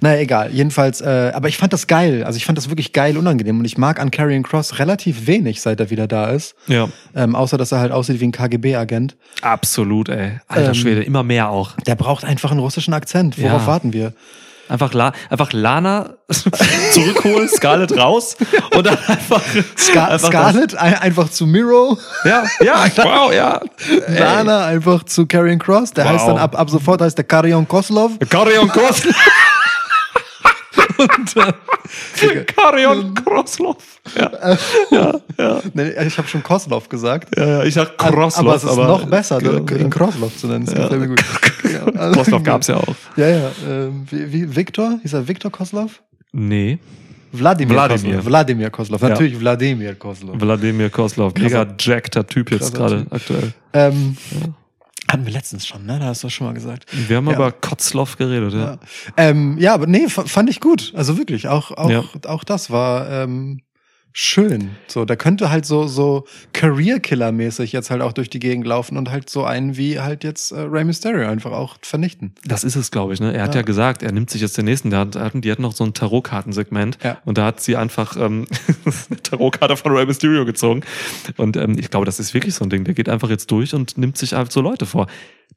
Naja, 0.01 0.19
egal. 0.19 0.51
Jedenfalls, 0.51 0.99
äh, 0.99 1.31
aber 1.33 1.47
ich 1.47 1.57
fand 1.57 1.71
das 1.71 1.87
geil. 1.87 2.23
Also 2.25 2.35
ich 2.37 2.45
fand 2.45 2.57
das 2.57 2.67
wirklich 2.69 2.91
geil 2.91 3.17
unangenehm. 3.17 3.59
Und 3.59 3.65
ich 3.65 3.77
mag 3.77 4.01
an 4.01 4.11
Karrion 4.11 4.43
Cross 4.43 4.79
relativ 4.79 5.25
wenig, 5.27 5.61
seit 5.61 5.79
er 5.79 5.89
wieder 5.89 6.07
da 6.07 6.27
ist. 6.31 6.55
Ja. 6.67 6.89
Ähm, 7.15 7.33
außer, 7.35 7.57
dass 7.57 7.71
er 7.71 7.79
halt 7.79 7.93
aussieht 7.93 8.19
wie 8.19 8.25
ein 8.27 8.31
KGB-Agent. 8.33 9.15
Absolut, 9.41 10.09
ey. 10.09 10.39
Alter 10.47 10.69
Ähm, 10.69 10.73
Schwede, 10.75 11.03
immer 11.03 11.23
mehr 11.23 11.49
auch. 11.49 11.77
Der 11.87 11.95
braucht 11.95 12.25
einfach 12.25 12.51
einen 12.51 12.59
russischen 12.59 12.93
Akzent. 12.93 13.41
Worauf 13.41 13.61
Ja. 13.61 13.67
warten 13.67 13.93
wir? 13.93 14.13
Einfach, 14.67 14.93
La 14.93 15.11
einfach 15.29 15.53
Lana 15.53 16.15
zurückholen, 16.91 17.47
Scarlett 17.47 17.95
raus 17.97 18.35
und 18.75 18.85
dann 18.85 18.97
einfach, 19.07 19.41
Scar 19.77 20.09
einfach 20.09 20.27
Scarlett 20.29 20.75
ein 20.75 20.95
einfach 20.95 21.29
zu 21.29 21.45
Miro. 21.45 21.97
Das, 22.23 22.43
ja, 22.59 22.85
ja, 22.85 22.85
wow, 23.03 23.31
ja. 23.33 23.61
Ey. 24.07 24.19
Lana 24.19 24.65
einfach 24.65 25.03
zu 25.03 25.27
Karrion 25.27 25.59
Cross. 25.59 25.91
Der 25.91 26.05
Wow. 26.05 26.11
heißt 26.13 26.27
dann 26.27 26.37
ab, 26.37 26.57
ab 26.59 26.69
sofort 26.69 27.01
heißt 27.01 27.17
der 27.17 27.25
Karrion 27.25 27.67
Koslov. 27.67 28.13
Karion 28.29 28.67
Kros 28.69 29.03
Karion 32.55 33.13
Kroslov. 33.13 33.77
Ja, 34.17 34.31
ja, 34.91 35.13
ja. 35.37 35.61
Nee, 35.73 35.91
ich 36.07 36.17
habe 36.17 36.27
schon 36.27 36.43
Koslov 36.43 36.89
gesagt. 36.89 37.37
ja, 37.37 37.45
ja. 37.45 37.63
Ich 37.63 37.73
sag 37.73 37.97
Kroslov, 37.97 38.37
aber 38.37 38.55
es 38.55 38.63
ist 38.63 38.75
noch 38.75 39.05
besser, 39.05 39.39
Genau, 39.39 39.59
ne, 39.63 39.77
ihn 39.77 39.89
Kroslov 39.89 40.35
zu 40.37 40.47
nennen. 40.47 40.65
Das 40.65 40.89
gut. 40.89 41.23
Ja, 41.73 41.83
also- 41.99 42.13
Kroslov 42.13 42.43
gab's 42.43 42.67
ja 42.67 42.77
auch. 42.77 42.95
Ja, 43.17 43.27
ja. 43.29 43.51
Ähm, 43.67 44.05
wie, 44.09 44.31
wie 44.31 44.55
Viktor? 44.55 44.99
Hieß 45.01 45.13
er 45.13 45.27
Viktor 45.27 45.51
Koslov? 45.51 46.01
Nee, 46.31 46.79
Wladimir. 47.31 47.75
Koslov. 47.87 48.25
Wladimir 48.25 48.69
Koslov. 48.69 49.01
Ja. 49.01 49.09
Natürlich 49.09 49.39
Wladimir 49.39 49.95
Koslov. 49.95 50.39
Wladimir 50.39 50.89
Koslov. 50.89 51.33
Mega 51.37 51.65
jackter 51.79 52.25
Typ 52.25 52.51
jetzt 52.51 52.73
gerade 52.73 53.05
aktuell. 53.09 53.53
Ähm, 53.73 54.15
Hatten 55.07 55.25
wir 55.25 55.33
letztens 55.33 55.67
schon, 55.67 55.85
ne? 55.85 55.99
Da 55.99 56.05
hast 56.05 56.23
du 56.23 56.29
schon 56.29 56.47
mal 56.47 56.53
gesagt. 56.53 56.85
Wir 57.07 57.17
haben 57.17 57.27
Ja. 57.27 57.35
über 57.35 57.51
Kotzloff 57.51 58.17
geredet, 58.17 58.53
ja. 58.53 58.59
Ja, 58.59 58.77
ähm, 59.17 59.57
ja 59.59 59.73
aber 59.75 59.85
nee, 59.85 60.07
fand 60.07 60.49
ich 60.49 60.59
gut. 60.59 60.93
Also 60.95 61.17
wirklich, 61.17 61.47
auch, 61.47 61.71
auch, 61.71 61.89
Ja. 61.91 62.03
auch 62.25 62.43
das 62.43 62.71
war 62.71 63.07
ähm, 63.09 63.61
schön. 64.17 64.71
So, 64.87 65.03
da 65.03 65.17
könnte 65.17 65.49
halt 65.51 65.65
so, 65.65 65.87
so 65.87 66.25
Career-Killer-mäßig 66.53 67.73
jetzt 67.73 67.91
halt 67.91 68.01
auch 68.01 68.13
durch 68.13 68.29
die 68.29 68.39
Gegend 68.39 68.65
laufen 68.65 68.95
und 68.97 69.11
halt 69.11 69.29
so 69.29 69.43
einen 69.43 69.75
wie 69.75 69.99
halt 69.99 70.23
jetzt 70.23 70.51
äh, 70.53 70.59
Rey 70.61 70.85
Mysterio 70.85 71.27
einfach 71.27 71.51
auch 71.51 71.75
vernichten. 71.81 72.33
Das 72.45 72.63
ist 72.63 72.77
es, 72.77 72.91
glaube 72.91 73.13
ich. 73.13 73.19
Ne? 73.19 73.33
Er 73.33 73.43
hat 73.43 73.55
ja. 73.55 73.59
Ja. 73.61 73.65
gesagt, 73.65 74.03
er 74.03 74.13
nimmt 74.13 74.29
sich 74.29 74.41
jetzt 74.41 74.57
den 74.57 74.65
nächsten. 74.65 74.89
Der 74.89 74.99
hat, 74.99 75.15
die 75.33 75.51
hatten 75.51 75.61
noch 75.61 75.73
so 75.73 75.83
ein 75.83 75.93
Tarotkartensegment 75.93 76.97
Ja. 77.03 77.17
und 77.25 77.37
da 77.37 77.45
hat 77.47 77.59
sie 77.59 77.75
einfach 77.75 78.15
ähm, 78.15 78.47
eine 79.09 79.21
Tarotkarte 79.21 79.75
von 79.75 79.91
Rey 79.91 80.05
Mysterio 80.05 80.45
gezogen. 80.45 80.81
Und 81.35 81.57
ähm, 81.57 81.77
ich 81.77 81.89
glaube, 81.89 82.05
das 82.05 82.19
ist 82.21 82.33
wirklich 82.33 82.55
so 82.55 82.63
ein 82.63 82.69
Ding. 82.69 82.85
Der 82.85 82.93
geht 82.93 83.09
einfach 83.09 83.29
jetzt 83.29 83.51
durch 83.51 83.73
und 83.73 83.97
nimmt 83.97 84.17
sich 84.17 84.33
einfach 84.33 84.51
so 84.51 84.61
Leute 84.61 84.85
vor. 84.85 85.07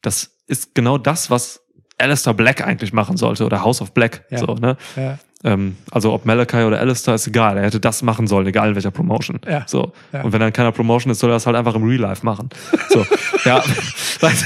Das 0.03 0.31
ist 0.49 0.75
genau 0.75 0.99
das, 0.99 1.31
was 1.31 1.61
Alistair 1.97 2.35
Black 2.35 2.65
eigentlich 2.67 2.93
machen 2.93 3.17
sollte 3.17 3.45
oder 3.45 3.63
House 3.63 3.81
of 3.81 3.93
Black. 3.93 4.25
Ja. 4.31 4.39
So, 4.39 4.55
ne? 4.55 4.77
Ja. 4.97 5.19
Ähm, 5.45 5.77
also 5.91 6.13
ob 6.13 6.25
Malachi 6.27 6.65
oder 6.65 6.81
Alistair 6.81 7.15
ist 7.15 7.27
egal. 7.29 7.57
Er 7.57 7.65
hätte 7.65 7.79
das 7.79 8.03
machen 8.03 8.27
sollen, 8.27 8.47
egal 8.49 8.71
in 8.71 8.75
welcher 8.75 8.91
Promotion. 8.91 9.39
Ja. 9.49 9.63
So. 9.69 9.93
Ja. 10.13 10.23
Und 10.23 10.33
wenn 10.33 10.41
er 10.41 10.49
in 10.49 10.53
keiner 10.53 10.73
Promotion 10.73 11.13
ist, 11.13 11.21
soll 11.21 11.31
er 11.31 11.35
das 11.35 11.47
halt 11.47 11.57
einfach 11.57 11.75
im 11.77 11.85
Real 11.85 12.01
Life 12.01 12.25
machen. 12.27 12.49
So. 12.89 13.05
ja. 13.45 13.63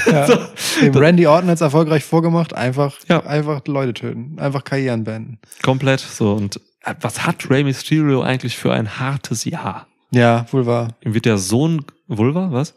Ja. 0.05 0.27
so. 0.27 0.37
Dem 0.81 0.95
Randy 0.95 1.25
Orton 1.25 1.49
jetzt 1.49 1.61
erfolgreich 1.61 2.03
vorgemacht, 2.03 2.53
einfach, 2.53 2.93
Ja. 3.09 3.25
einfach 3.25 3.61
Leute 3.65 3.93
töten, 3.95 4.37
einfach 4.39 4.63
Karrieren 4.63 5.03
beenden. 5.03 5.39
Komplett 5.63 5.99
so. 5.99 6.33
Und 6.33 6.57
äh, 6.83 6.93
was 7.01 7.25
hat 7.25 7.49
Rey 7.49 7.63
Mysterio 7.63 8.21
eigentlich 8.21 8.55
für 8.55 8.71
ein 8.71 8.99
hartes 8.99 9.45
Jahr? 9.45 9.87
Ja, 10.11 10.45
wahr. 10.51 10.89
Ihm 11.03 11.15
wird 11.15 11.25
der 11.25 11.39
Sohn, 11.39 11.83
Vulva, 12.07 12.49
was? 12.51 12.75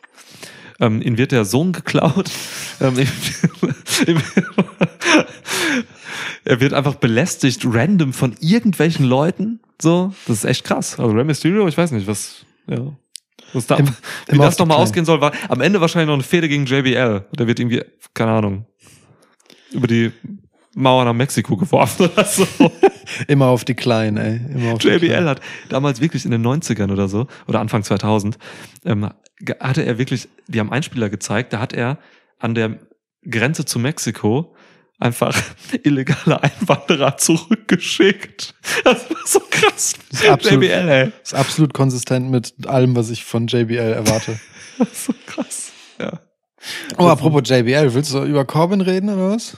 Ähm, 0.80 1.00
ihm 1.00 1.16
wird 1.18 1.32
der 1.32 1.44
Sohn 1.44 1.72
geklaut. 1.72 2.30
Ähm, 2.78 2.94
er 6.44 6.60
wird 6.60 6.72
einfach 6.74 6.96
belästigt 6.96 7.62
random 7.64 8.12
von 8.12 8.34
irgendwelchen 8.40 9.06
Leuten. 9.06 9.60
So, 9.80 10.12
das 10.26 10.38
ist 10.38 10.44
echt 10.44 10.64
krass. 10.64 10.98
Also 10.98 11.12
Rey 11.14 11.24
Mysterio, 11.24 11.66
ich 11.68 11.76
weiß 11.76 11.92
nicht, 11.92 12.06
was, 12.06 12.44
ja. 12.66 12.92
Was 13.52 13.66
da, 13.66 13.76
Im- 13.76 13.88
wie 14.28 14.38
das 14.38 14.58
nochmal 14.58 14.76
ausgehen 14.78 15.06
soll, 15.06 15.20
war 15.20 15.32
am 15.48 15.60
Ende 15.60 15.80
wahrscheinlich 15.80 16.08
noch 16.08 16.14
eine 16.14 16.22
Fehde 16.22 16.48
gegen 16.48 16.66
JBL. 16.66 17.24
Der 17.32 17.46
wird 17.46 17.58
irgendwie, 17.60 17.82
keine 18.12 18.32
Ahnung, 18.32 18.66
über 19.72 19.86
die 19.86 20.12
Mauer 20.78 21.04
nach 21.06 21.14
Mexiko 21.14 21.56
geworfen 21.56 22.06
oder 22.10 22.24
so. 22.24 22.46
Immer 23.28 23.46
auf 23.46 23.64
die 23.64 23.74
Kleinen, 23.74 24.16
ey. 24.18 24.40
Immer 24.54 24.74
auf 24.74 24.78
die 24.78 24.88
JBL 24.88 25.06
Kleinen. 25.08 25.28
hat 25.28 25.40
damals 25.70 26.00
wirklich 26.00 26.24
in 26.26 26.30
den 26.30 26.46
90ern 26.46 26.92
oder 26.92 27.08
so, 27.08 27.26
oder 27.48 27.60
Anfang 27.60 27.82
2000, 27.82 28.36
ähm, 28.84 29.08
hatte 29.60 29.82
er 29.84 29.98
wirklich, 29.98 30.28
die 30.48 30.60
haben 30.60 30.70
Einspieler 30.70 31.08
gezeigt, 31.08 31.52
da 31.52 31.60
hat 31.60 31.72
er 31.72 31.98
an 32.38 32.54
der 32.54 32.78
Grenze 33.28 33.64
zu 33.64 33.78
Mexiko 33.78 34.54
einfach 34.98 35.34
illegale 35.82 36.42
Einwanderer 36.42 37.16
zurückgeschickt. 37.16 38.54
Das 38.84 39.08
war 39.10 39.16
so 39.24 39.40
krass. 39.50 39.94
Das 40.10 40.20
ist 40.22 40.28
absolut- 40.28 40.62
JBL, 40.64 40.88
ey. 40.88 41.12
Ist 41.22 41.34
absolut 41.34 41.72
konsistent 41.74 42.30
mit 42.30 42.54
allem, 42.66 42.94
was 42.96 43.10
ich 43.10 43.24
von 43.24 43.46
JBL 43.46 43.74
erwarte. 43.94 44.38
Das 44.78 44.88
ist 44.92 45.04
so 45.06 45.14
krass. 45.26 45.72
Ja. 45.98 46.20
Oh, 46.98 47.06
apropos 47.06 47.48
JBL, 47.48 47.94
willst 47.94 48.12
du 48.12 48.22
über 48.24 48.44
Corbin 48.44 48.82
reden 48.82 49.08
oder 49.08 49.30
was? 49.30 49.56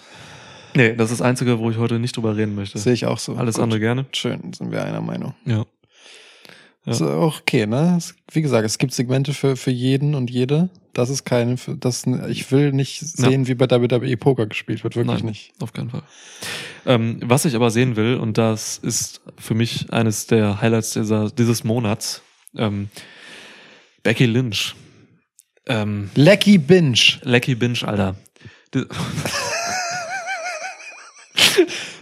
Nee, 0.74 0.94
das 0.94 1.10
ist 1.10 1.20
das 1.20 1.26
Einzige, 1.26 1.58
wo 1.58 1.70
ich 1.70 1.78
heute 1.78 1.98
nicht 1.98 2.16
drüber 2.16 2.36
reden 2.36 2.54
möchte. 2.54 2.78
Sehe 2.78 2.92
ich 2.92 3.06
auch 3.06 3.18
so. 3.18 3.34
Alles 3.36 3.56
Gut. 3.56 3.64
andere 3.64 3.80
gerne. 3.80 4.06
Schön, 4.12 4.52
sind 4.52 4.70
wir 4.70 4.84
einer 4.84 5.00
Meinung. 5.00 5.34
Ja. 5.44 5.64
Ja. 6.88 6.92
Ist 6.92 7.02
auch 7.02 7.40
okay, 7.40 7.66
ne? 7.66 7.98
Wie 8.32 8.40
gesagt, 8.40 8.64
es 8.64 8.78
gibt 8.78 8.94
Segmente 8.94 9.34
für, 9.34 9.56
für 9.56 9.70
jeden 9.70 10.14
und 10.14 10.30
jede. 10.30 10.70
Das 10.94 11.10
ist 11.10 11.24
keine, 11.24 11.56
das, 11.78 12.06
ich 12.28 12.50
will 12.50 12.72
nicht 12.72 13.00
sehen, 13.00 13.46
wie 13.46 13.54
bei 13.54 13.68
WWE 13.70 14.16
Poker 14.16 14.46
gespielt 14.46 14.82
wird, 14.84 14.96
wirklich 14.96 15.18
Nein, 15.18 15.26
nicht. 15.26 15.52
auf 15.60 15.72
keinen 15.72 15.90
Fall. 15.90 16.02
Ähm, 16.86 17.20
was 17.22 17.44
ich 17.44 17.54
aber 17.54 17.70
sehen 17.70 17.96
will, 17.96 18.16
und 18.16 18.38
das 18.38 18.78
ist 18.78 19.20
für 19.38 19.54
mich 19.54 19.92
eines 19.92 20.26
der 20.26 20.62
Highlights 20.62 20.94
dieser, 20.94 21.30
dieses 21.30 21.62
Monats, 21.62 22.22
ähm, 22.56 22.88
Becky 24.02 24.24
Lynch. 24.24 24.74
Ähm, 25.66 26.10
Lecky 26.14 26.56
Binge. 26.56 27.20
Lecky 27.22 27.54
Binge, 27.54 27.80
Alter. 27.84 28.16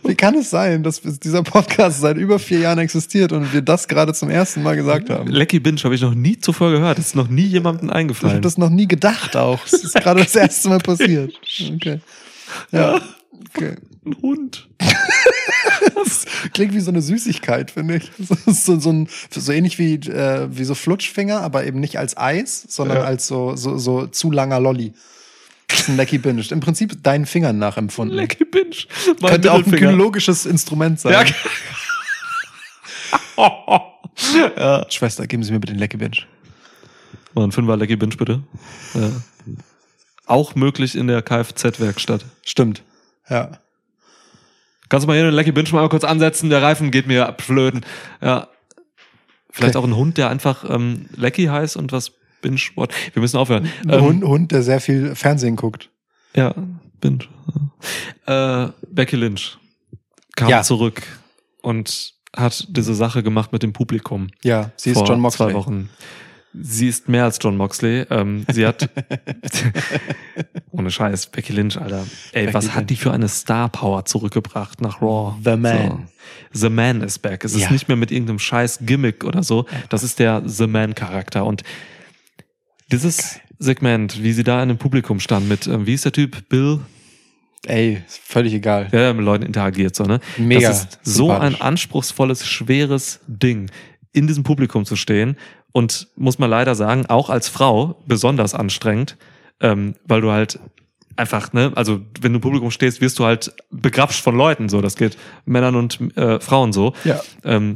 Wie 0.05 0.15
kann 0.15 0.35
es 0.37 0.51
sein, 0.51 0.83
dass 0.83 1.01
dieser 1.03 1.43
Podcast 1.43 2.01
seit 2.01 2.17
über 2.17 2.39
vier 2.39 2.61
Jahren 2.61 2.79
existiert 2.79 3.33
und 3.33 3.53
wir 3.53 3.63
das 3.63 3.89
gerade 3.89 4.13
zum 4.15 4.31
ersten 4.31 4.63
Mal 4.63 4.77
gesagt 4.77 5.11
haben? 5.11 5.29
Lecky 5.31 5.61
Binge 5.61 5.81
habe 5.85 5.95
ich 5.95 6.01
noch 6.03 6.15
nie 6.15 6.39
zuvor 6.39 6.71
gehört. 6.71 6.99
Das 6.99 7.07
ist 7.09 7.17
noch 7.17 7.29
nie 7.29 7.45
jemandem 7.47 7.87
Ich 7.87 7.91
habe 7.91 7.99
eingefallen. 7.99 8.43
das 8.43 8.59
noch 8.59 8.71
nie 8.71 8.87
gedacht 8.89 9.37
auch. 9.37 9.65
Es 9.67 9.73
ist 9.85 9.95
gerade 9.95 10.23
das 10.23 10.35
erste 10.35 10.69
Mal 10.69 10.79
passiert. 10.79 11.33
Okay. 11.75 12.01
Ja. 12.73 13.01
Okay. 13.55 13.77
Ein 14.05 14.17
Hund. 14.23 14.69
Klingt 16.53 16.75
wie 16.75 16.81
so 16.81 16.91
eine 16.91 17.03
Süßigkeit, 17.03 17.71
finde 17.71 17.97
ich. 17.97 18.11
So, 18.19 18.37
so, 18.53 18.79
so, 18.81 18.91
ein, 18.93 19.09
so 19.31 19.53
ähnlich 19.53 19.79
wie, 19.79 19.95
äh, 19.95 20.49
wie 20.51 20.65
so 20.65 20.75
Flutschfinger, 20.75 21.41
aber 21.41 21.65
eben 21.67 21.81
nicht 21.81 21.99
als 21.99 22.17
Eis, 22.17 22.65
sondern 22.69 22.99
Ja. 22.99 23.05
als 23.05 23.27
so, 23.27 23.57
so, 23.57 23.77
so 23.79 24.07
zu 24.07 24.31
langer 24.31 24.61
Lolli. 24.61 24.93
Das 25.69 25.81
ist 25.81 25.89
ein 25.89 25.97
Lecky 25.97 26.19
Binge. 26.19 26.43
Im 26.51 26.61
Prinzip 26.61 27.03
deinen 27.03 27.27
Fingern 27.27 27.59
nachempfunden. 27.59 28.17
Lecky 28.17 28.45
Binge. 28.45 28.77
Mein 29.21 29.33
Könnte 29.33 29.53
auch 29.53 29.65
ein 29.65 29.71
gynäologisches 29.71 30.47
Instrument 30.47 31.01
sein. 31.01 31.13
Ja. 31.13 31.25
ja. 34.57 34.87
Schwester, 34.91 35.27
geben 35.27 35.43
Sie 35.43 35.53
mir 35.53 35.61
bitte 35.61 35.73
den 35.73 35.79
Lecky 35.81 35.97
Binge. 35.97 36.19
Mal 37.35 37.45
ein 37.45 37.53
Fünfer 37.53 37.77
Lecky 37.77 37.97
Binge, 37.97 38.17
bitte. 38.17 38.43
Ja. 38.95 39.11
Auch 40.27 40.55
möglich 40.55 40.97
in 40.97 41.07
der 41.07 41.23
Kfz-Werkstatt. 41.23 42.25
Stimmt. 42.45 42.83
Ja. 43.29 43.59
Kannst 44.89 45.05
du 45.05 45.09
mal 45.09 45.15
hier 45.15 45.25
den 45.25 45.35
Lecky 45.35 45.53
Binge 45.53 45.69
mal 45.73 45.89
kurz 45.89 46.05
ansetzen? 46.05 46.49
Der 46.51 46.63
Reifen 46.63 46.91
geht 46.91 47.07
mir 47.07 47.27
abflöten. 47.27 47.85
Ja. 48.21 48.49
Vielleicht 49.51 49.75
Okay. 49.77 49.85
auch 49.85 49.89
ein 49.89 49.97
Hund, 49.97 50.19
der 50.19 50.31
einfach 50.31 50.69
ähm, 50.69 51.07
Lecky 51.17 51.47
heißt 51.47 51.77
und 51.77 51.91
was 51.93 52.13
Binge 52.47 52.61
Wort. 52.77 52.95
Wir 53.13 53.21
müssen 53.21 53.37
aufhören. 53.39 53.69
Ein 53.85 53.91
Ähm, 53.95 54.01
Hund, 54.03 54.25
Hund, 54.25 54.53
der 54.53 54.63
sehr 54.63 54.81
viel 54.81 55.15
Fernsehen 55.17 55.57
guckt. 55.57 55.91
Ja, 56.35 56.55
Binge. 57.01 57.25
Äh, 58.27 58.69
Becky 58.91 59.17
Lynch 59.17 59.59
kam 60.37 60.49
Ja. 60.49 60.63
zurück 60.63 61.03
und 61.63 62.15
hat 62.37 62.67
diese 62.69 62.95
Sache 62.95 63.23
gemacht 63.23 63.53
mit 63.53 63.63
dem 63.63 63.73
Publikum. 63.73 64.29
Ja, 64.45 64.71
sie 64.77 64.91
ist 64.91 65.03
John 65.09 65.21
Moxley. 65.21 65.49
zwei 65.49 65.55
Wochen. 65.55 65.89
Sie 66.59 66.89
ist 66.89 67.09
mehr 67.09 67.25
als 67.25 67.39
John 67.41 67.57
Moxley. 67.57 68.07
Ähm, 68.11 68.47
sie 68.51 68.67
hat 68.67 68.89
ohne 70.71 70.91
Scheiß 70.91 71.27
Becky 71.27 71.53
Lynch, 71.53 71.79
Alter. 71.81 72.07
Ey, 72.33 72.45
Becky 72.47 72.55
was 72.55 72.75
hat 72.75 72.89
die 72.91 72.97
für 72.97 73.13
eine 73.13 73.29
Star 73.29 73.69
Power 73.69 74.05
zurückgebracht 74.05 74.81
nach 74.81 75.01
Raw? 75.03 75.35
The 75.45 75.57
Man. 75.57 76.09
So. 76.53 76.69
The 76.69 76.71
Man 76.71 77.03
is 77.03 77.19
back. 77.19 77.45
Es 77.45 77.55
ist 77.55 77.63
Ja. 77.63 77.71
nicht 77.71 77.89
mehr 77.89 77.97
mit 77.97 78.11
irgendeinem 78.11 78.39
Scheiß 78.39 78.81
Gimmick 78.83 79.25
oder 79.25 79.43
so. 79.43 79.67
Das 79.89 80.03
ist 80.03 80.19
der 80.19 80.43
The 80.47 80.67
Man 80.67 80.95
Charakter 80.95 81.45
und 81.45 81.63
dieses 82.91 83.41
Segment, 83.59 84.23
wie 84.23 84.33
sie 84.33 84.45
da 84.45 84.63
in 84.63 84.69
dem 84.69 84.79
Publikum 84.79 85.21
stand 85.21 85.49
mit, 85.49 85.67
ähm, 85.67 85.87
wie 85.87 85.95
ist 85.95 86.05
der 86.05 86.13
Typ? 86.13 86.49
Bill, 86.49 86.81
Ey, 87.67 88.03
ist 88.07 88.19
völlig 88.19 88.55
egal. 88.55 88.89
der 88.93 89.13
mit 89.15 89.25
Leuten 89.25 89.45
interagiert, 89.45 89.97
so, 89.97 90.05
ne? 90.05 90.21
Mega 90.37 90.69
Das 90.69 90.83
ist 90.83 90.99
so 91.03 91.33
ein 91.33 91.61
anspruchsvolles, 91.61 92.47
schweres 92.47 93.21
Ding, 93.27 93.71
in 94.13 94.27
diesem 94.27 94.45
Publikum 94.45 94.85
zu 94.85 94.95
stehen 94.97 95.37
und 95.73 96.09
muss 96.17 96.39
man 96.39 96.49
leider 96.49 96.75
sagen, 96.75 97.07
auch 97.07 97.29
als 97.29 97.49
Frau 97.49 98.03
besonders 98.07 98.55
anstrengend, 98.55 99.17
ähm, 99.61 99.95
weil 100.05 100.21
du 100.21 100.31
halt 100.31 100.61
einfach, 101.17 101.53
ne, 101.53 101.73
also 101.75 102.01
wenn 102.21 102.33
du 102.33 102.39
im 102.39 102.41
Publikum 102.41 102.71
stehst, 102.71 103.01
wirst 103.01 103.19
du 103.19 103.25
halt 103.25 103.53
begrapscht 103.71 104.23
von 104.23 104.37
Leuten, 104.37 104.69
so, 104.69 104.81
das 104.81 104.97
geht 104.97 105.17
Männern 105.45 105.75
und 105.75 106.17
äh, 106.17 106.41
Frauen 106.41 106.73
so. 106.73 106.95
Ja. 107.05 107.21
Ähm, 107.45 107.73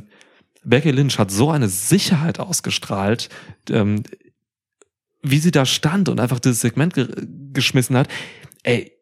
Becky 0.62 0.90
Lynch 0.90 1.18
hat 1.18 1.30
so 1.30 1.50
eine 1.50 1.68
Sicherheit 1.68 2.38
ausgestrahlt, 2.38 3.28
ähm, 3.70 4.02
wie 5.22 5.38
sie 5.38 5.50
da 5.50 5.66
stand 5.66 6.08
und 6.08 6.20
einfach 6.20 6.40
dieses 6.40 6.60
Segment 6.60 6.94
ge 6.94 7.08
geschmissen 7.52 7.96
hat. 7.96 8.08
Ey, 8.62 8.92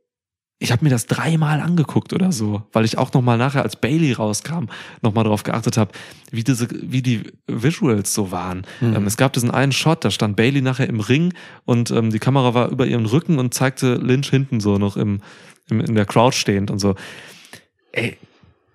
ich 0.61 0.73
habe 0.73 0.85
mir 0.85 0.91
das 0.91 1.07
dreimal 1.07 1.61
angeguckt 1.61 2.13
oder 2.13 2.33
so, 2.33 2.63
weil 2.73 2.85
ich 2.85 2.99
auch 2.99 3.13
noch 3.13 3.23
mal 3.23 3.39
nachher, 3.39 3.63
als 3.63 3.77
Bailey 3.77 4.13
rauskam, 4.13 4.65
noch 5.03 5.15
mal 5.15 5.23
drauf 5.23 5.45
geachtet 5.45 5.77
habe, 5.77 5.93
wie 6.33 6.43
diese, 6.43 6.69
wie 6.71 7.03
die 7.03 7.23
Visuals 7.47 8.13
so 8.13 8.33
waren. 8.33 8.67
Mhm. 8.81 8.97
Ähm, 8.97 9.07
es 9.07 9.17
gab 9.17 9.33
diesen 9.33 9.53
einen 9.53 9.73
Shot, 9.73 10.05
da 10.05 10.11
stand 10.11 10.37
Bailey 10.37 10.61
nachher 10.61 10.89
im 10.89 11.01
Ring 11.01 11.33
und 11.65 11.91
ähm, 11.93 12.11
die 12.11 12.19
Kamera 12.19 12.55
war 12.55 12.71
über 12.71 12.87
ihren 12.87 13.07
Rücken 13.07 13.39
und 13.39 13.55
zeigte 13.55 13.95
Lynch 13.95 14.31
hinten 14.31 14.59
so 14.59 14.79
noch 14.79 14.97
im, 14.97 15.21
im 15.71 15.81
in 15.81 15.95
der 15.95 16.07
Crowd 16.07 16.37
stehend 16.37 16.73
und 16.73 16.81
so. 16.81 16.97
Ey, 17.93 18.17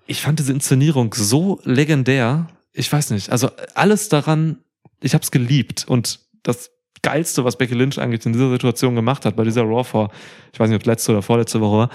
ich 0.07 0.21
fand 0.21 0.39
diese 0.39 0.53
Inszenierung 0.53 1.13
so 1.13 1.59
legendär. 1.63 2.47
Ich 2.71 2.91
weiß 2.91 3.09
nicht, 3.09 3.29
also 3.29 3.49
alles 3.75 4.07
daran, 4.07 4.57
ich 5.01 5.13
habe 5.13 5.23
es 5.23 5.31
geliebt 5.31 5.85
und 5.87 6.19
das 6.43 6.71
Geilste, 7.01 7.43
was 7.43 7.57
Becky 7.57 7.73
Lynch 7.73 7.99
eigentlich 7.99 8.25
in 8.25 8.33
dieser 8.33 8.49
Situation 8.49 8.95
gemacht 8.95 9.25
hat, 9.25 9.35
bei 9.35 9.43
dieser 9.43 9.63
Raw 9.63 9.83
vor, 9.83 10.11
ich 10.53 10.59
weiß 10.59 10.69
nicht, 10.69 10.79
ob 10.79 10.85
letzte 10.85 11.11
oder 11.11 11.21
vorletzte 11.21 11.59
Woche 11.59 11.77
war, 11.77 11.89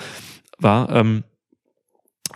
war 0.58 0.90
ähm, 0.90 1.24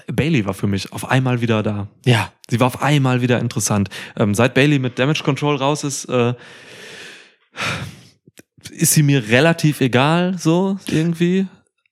Bailey 0.07 0.47
war 0.47 0.55
für 0.55 0.67
mich 0.67 0.93
auf 0.93 1.11
einmal 1.11 1.41
wieder 1.41 1.63
da. 1.63 1.89
Ja. 2.05 2.33
Sie 2.49 2.61
war 2.61 2.67
auf 2.67 2.83
einmal 2.83 3.21
wieder 3.21 3.41
interessant. 3.41 3.89
Ähm, 4.17 4.35
seit 4.35 4.55
Bailey 4.55 4.79
mit 4.79 4.99
Damage 4.99 5.23
Control 5.23 5.57
raus 5.57 5.85
ist, 5.85 6.07
äh, 6.07 6.35
ist 8.71 8.93
sie 8.93 9.03
mir 9.03 9.29
relativ 9.29 9.81
egal, 9.81 10.39
so 10.39 10.79
irgendwie. 10.87 11.47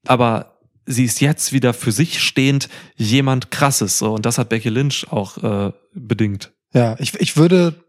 Aber 0.07 0.59
sie 0.87 1.05
ist 1.05 1.21
jetzt 1.21 1.53
wieder 1.53 1.75
für 1.75 1.93
sich 1.93 2.21
stehend 2.21 2.69
jemand 2.97 3.51
krasses, 3.51 3.99
so. 3.99 4.15
Und 4.15 4.27
das 4.27 4.39
hat 4.39 4.49
Becky 4.49 4.69
Lynch 4.69 5.07
auch 5.11 5.39
äh, 5.39 5.73
bedingt. 5.93 6.53
Ja, 6.73 6.97
ich, 6.99 7.15
ich 7.21 7.37
würde 7.37 7.85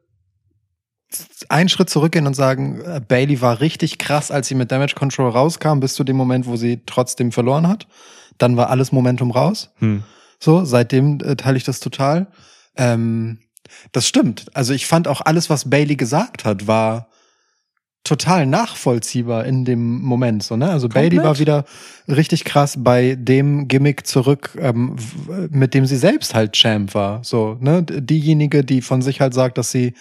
einen 1.49 1.69
Schritt 1.69 1.89
zurückgehen 1.89 2.27
und 2.27 2.35
sagen, 2.35 2.81
äh, 2.81 3.01
Bailey 3.05 3.41
war 3.41 3.59
richtig 3.59 3.97
krass, 3.97 4.31
als 4.31 4.47
sie 4.47 4.55
mit 4.55 4.71
Damage 4.71 4.95
Control 4.95 5.29
rauskam, 5.29 5.79
bis 5.79 5.93
zu 5.93 6.03
dem 6.03 6.15
Moment, 6.15 6.45
wo 6.45 6.55
sie 6.55 6.81
trotzdem 6.85 7.31
verloren 7.31 7.67
hat. 7.67 7.87
Dann 8.37 8.57
war 8.57 8.69
alles 8.69 8.91
Momentum 8.91 9.31
raus. 9.31 9.71
Hm. 9.79 10.03
So, 10.39 10.65
seitdem 10.65 11.19
äh, 11.19 11.35
teile 11.35 11.57
ich 11.57 11.63
das 11.63 11.79
total. 11.79 12.27
Ähm, 12.75 13.39
das 13.91 14.07
stimmt. 14.07 14.45
Also 14.53 14.73
ich 14.73 14.87
fand 14.87 15.07
auch 15.07 15.21
alles, 15.21 15.49
was 15.49 15.69
Bailey 15.69 15.95
gesagt 15.95 16.45
hat, 16.45 16.67
war 16.67 17.07
total 18.03 18.47
nachvollziehbar 18.47 19.45
in 19.45 19.63
dem 19.63 20.01
Moment. 20.01 20.41
So, 20.41 20.57
ne? 20.57 20.69
Also 20.69 20.89
Bailey 20.89 21.17
war 21.17 21.37
wieder 21.37 21.65
richtig 22.07 22.45
krass 22.45 22.75
bei 22.79 23.15
dem 23.15 23.67
Gimmick 23.67 24.07
zurück, 24.07 24.57
ähm, 24.59 24.95
mit 25.51 25.75
dem 25.75 25.85
sie 25.85 25.97
selbst 25.97 26.33
halt 26.33 26.53
Champ 26.53 26.95
war. 26.95 27.23
So, 27.23 27.57
ne? 27.59 27.83
Diejenige, 27.83 28.63
die 28.63 28.81
von 28.81 29.03
sich 29.03 29.21
halt 29.21 29.35
sagt, 29.35 29.59
dass 29.59 29.71
sie 29.71 29.93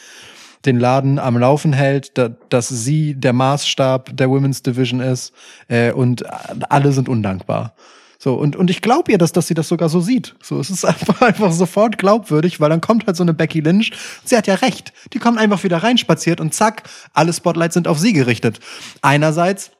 den 0.64 0.78
Laden 0.78 1.18
am 1.18 1.38
Laufen 1.38 1.72
hält, 1.72 2.16
da, 2.18 2.28
dass 2.48 2.68
sie 2.68 3.14
der 3.14 3.32
Maßstab 3.32 4.16
der 4.16 4.30
Women's 4.30 4.62
Division 4.62 5.00
ist 5.00 5.32
äh, 5.68 5.92
und 5.92 6.24
alle 6.70 6.92
sind 6.92 7.08
undankbar. 7.08 7.74
So, 8.22 8.34
und, 8.34 8.54
und 8.54 8.68
ich 8.68 8.82
glaube 8.82 9.10
ihr, 9.10 9.16
dass, 9.16 9.32
dass 9.32 9.46
sie 9.46 9.54
das 9.54 9.68
sogar 9.68 9.88
so 9.88 10.00
sieht. 10.00 10.34
So, 10.42 10.60
es 10.60 10.68
ist 10.68 10.84
einfach, 10.86 11.22
einfach 11.22 11.52
sofort 11.52 11.96
glaubwürdig, 11.96 12.60
weil 12.60 12.68
dann 12.68 12.82
kommt 12.82 13.06
halt 13.06 13.16
so 13.16 13.22
eine 13.22 13.32
Becky 13.32 13.60
Lynch. 13.60 13.92
Sie 14.24 14.36
hat 14.36 14.46
ja 14.46 14.56
recht. 14.56 14.92
Die 15.14 15.18
kommt 15.18 15.38
einfach 15.38 15.64
wieder 15.64 15.78
reinspaziert 15.78 16.38
und 16.38 16.52
zack, 16.52 16.82
alle 17.14 17.32
Spotlights 17.32 17.74
sind 17.74 17.88
auf 17.88 17.98
sie 17.98 18.12
gerichtet. 18.12 18.60
Einerseits 19.00 19.70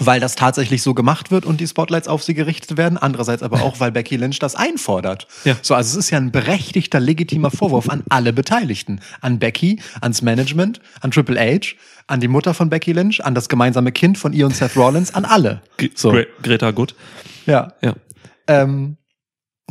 weil 0.00 0.18
das 0.20 0.34
tatsächlich 0.34 0.82
so 0.82 0.94
gemacht 0.94 1.30
wird 1.30 1.46
und 1.46 1.60
die 1.60 1.66
Spotlights 1.66 2.08
auf 2.08 2.22
sie 2.22 2.34
gerichtet 2.34 2.76
werden. 2.76 2.98
Andererseits 2.98 3.42
aber 3.42 3.62
auch, 3.62 3.80
weil 3.80 3.92
Becky 3.92 4.16
Lynch 4.16 4.38
das 4.38 4.56
einfordert. 4.56 5.28
Ja. 5.44 5.56
So, 5.62 5.74
also 5.74 5.98
es 5.98 6.06
ist 6.06 6.10
ja 6.10 6.18
ein 6.18 6.32
berechtigter, 6.32 6.98
legitimer 6.98 7.50
Vorwurf 7.50 7.88
an 7.88 8.02
alle 8.08 8.32
Beteiligten. 8.32 9.00
An 9.20 9.38
Becky, 9.38 9.80
ans 10.00 10.22
Management, 10.22 10.80
an 11.00 11.10
Triple 11.10 11.38
H, 11.38 11.76
an 12.06 12.20
die 12.20 12.28
Mutter 12.28 12.54
von 12.54 12.70
Becky 12.70 12.92
Lynch, 12.92 13.24
an 13.24 13.34
das 13.34 13.48
gemeinsame 13.48 13.92
Kind 13.92 14.18
von 14.18 14.32
ihr 14.32 14.46
und 14.46 14.56
Seth 14.56 14.76
Rollins, 14.76 15.14
an 15.14 15.24
alle. 15.24 15.62
So. 15.94 16.10
Gre 16.10 16.26
Greta 16.42 16.72
Good. 16.72 16.94
Ja. 17.46 17.72
Ja. 17.80 17.94
Ähm, 18.48 18.96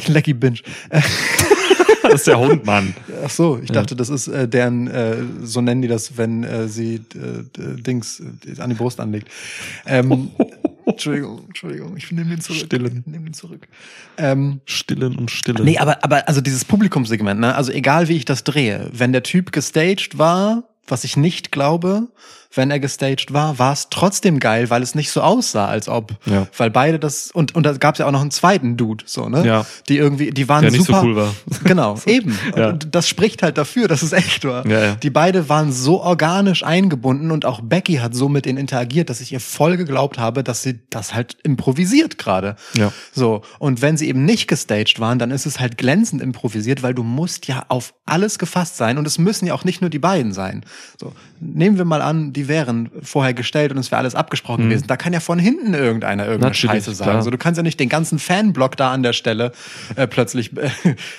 Lecky 0.08 0.34
Binge. 0.34 0.60
Das 2.04 2.14
ist 2.16 2.28
der 2.28 2.40
Hund, 2.40 2.66
Mann. 2.66 2.94
Ach 3.24 3.30
so, 3.30 3.60
ich 3.62 3.72
dachte, 3.72 3.96
das 3.96 4.10
ist 4.10 4.28
äh, 4.28 4.48
deren, 4.48 4.88
äh, 4.88 5.18
so 5.42 5.62
nennen 5.62 5.82
die 5.82 5.88
das, 5.88 6.18
wenn 6.18 6.44
äh, 6.44 6.68
sie 6.68 6.96
äh, 6.96 7.44
Dings 7.56 8.22
äh, 8.22 8.62
an 8.62 8.70
die 8.70 8.76
Brust 8.76 9.00
anlegt. 9.00 9.30
Ähm, 9.86 10.32
Entschuldigung, 10.86 11.46
Entschuldigung, 11.48 11.96
ich 11.96 12.12
nehme 12.12 12.32
den 12.32 12.42
zurück. 12.42 12.66
Stillen. 12.66 13.04
Nehme 13.06 13.26
den 13.26 13.34
zurück. 13.34 13.68
Ähm, 14.18 14.60
Stillen 14.66 15.16
und 15.16 15.32
Stillen. 15.32 15.64
nee, 15.64 15.78
aber, 15.78 16.04
aber 16.04 16.28
also 16.28 16.42
dieses 16.42 16.66
Publikumssegment, 16.66 17.40
ne? 17.40 17.56
also 17.56 17.72
egal 17.72 18.10
wie 18.10 18.18
ich 18.18 18.26
das 18.26 18.44
drehe, 18.44 18.90
wenn 18.92 19.14
der 19.14 19.24
Typ 19.24 19.52
gestaged 19.52 20.18
war, 20.18 20.64
was 20.88 21.04
ich 21.04 21.16
nicht 21.16 21.52
glaube, 21.52 22.10
wenn 22.56 22.72
er 22.72 22.80
gestaged 22.80 23.34
war, 23.34 23.60
war 23.60 23.74
es 23.74 23.88
trotzdem 23.90 24.40
geil, 24.40 24.70
weil 24.70 24.82
es 24.84 24.96
nicht 24.96 25.12
so 25.12 25.22
aussah, 25.22 25.68
als 25.68 25.88
ob, 25.90 26.14
Ja. 26.26 26.48
weil 26.58 26.70
beide 26.70 27.00
das 27.00 27.32
und 27.32 27.56
und 27.56 27.64
da 27.66 27.74
gab 27.74 27.96
es 27.96 28.00
ja 28.00 28.06
auch 28.08 28.12
noch 28.12 28.22
einen 28.22 28.32
zweiten 28.32 28.78
Dude, 28.78 29.04
so 29.08 29.30
ne, 29.30 29.46
Ja. 29.46 29.66
die 29.90 29.98
irgendwie, 29.98 30.32
die 30.32 30.48
waren 30.50 30.62
Der 30.62 30.72
nicht 30.72 30.86
so 30.86 30.94
super, 30.94 31.04
cool 31.04 31.16
war. 31.16 31.34
Genau, 31.64 31.98
eben. 32.06 32.38
Ja. 32.56 32.70
Und 32.70 32.94
das 32.94 33.08
spricht 33.08 33.44
halt 33.44 33.58
dafür, 33.58 33.88
dass 33.88 34.02
es 34.04 34.12
echt 34.14 34.46
war. 34.46 34.66
Ja, 34.68 34.84
ja. 34.84 34.96
Die 34.96 35.10
beide 35.10 35.50
waren 35.50 35.72
so 35.72 36.02
organisch 36.02 36.64
eingebunden 36.64 37.32
und 37.32 37.46
auch 37.46 37.62
Becky 37.62 37.96
hat 37.96 38.14
so 38.16 38.30
mit 38.30 38.46
denen 38.46 38.58
interagiert, 38.58 39.10
dass 39.10 39.22
ich 39.22 39.32
ihr 39.32 39.40
voll 39.40 39.78
geglaubt 39.78 40.18
habe, 40.18 40.44
dass 40.44 40.62
sie 40.64 40.80
das 40.90 41.14
halt 41.14 41.38
improvisiert 41.44 42.18
gerade. 42.18 42.56
Ja. 42.76 42.92
So. 43.14 43.42
Und 43.60 43.82
wenn 43.82 43.98
sie 43.98 44.08
eben 44.08 44.26
nicht 44.26 44.48
gestaged 44.48 45.00
waren, 45.00 45.20
dann 45.20 45.32
ist 45.32 45.46
es 45.46 45.60
halt 45.60 45.78
glänzend 45.78 46.22
improvisiert, 46.22 46.84
weil 46.84 46.94
du 46.94 47.04
musst 47.04 47.48
ja 47.48 47.66
auf 47.70 47.94
alles 48.06 48.38
gefasst 48.40 48.78
sein 48.78 48.98
und 48.98 49.08
es 49.08 49.18
müssen 49.18 49.46
ja 49.48 49.54
auch 49.54 49.64
nicht 49.64 49.82
nur 49.82 49.90
die 49.90 50.00
beiden 50.00 50.34
sein. 50.34 50.66
So. 51.00 51.14
Nehmen 51.44 51.78
wir 51.78 51.86
mal 51.86 52.02
an, 52.02 52.34
die 52.34 52.48
wären 52.48 52.90
vorher 53.02 53.34
gestellt 53.34 53.72
und 53.72 53.78
es 53.78 53.92
wäre 53.92 54.00
alles 54.00 54.16
abgesprochen 54.16 54.70
gewesen. 54.70 54.86
Da 54.88 54.98
kann 54.98 55.14
ja 55.14 55.20
von 55.20 55.40
hinten 55.40 55.74
irgendeiner 55.74 56.24
irgendeine 56.26 56.34
Mhm. 56.34 56.42
Natürlich, 56.42 56.86
Scheiße 56.86 56.96
sagen. 56.96 57.12
klar. 57.12 57.22
So, 57.24 57.30
du 57.32 57.38
kannst 57.38 57.58
ja 57.58 57.64
nicht 57.64 57.80
den 57.80 57.90
ganzen 57.90 58.20
Fanblock 58.20 58.78
da 58.78 58.92
an 58.92 59.04
der 59.04 59.14
Stelle 59.14 59.52
äh, 59.96 60.08
plötzlich 60.08 60.56
äh, 60.58 60.70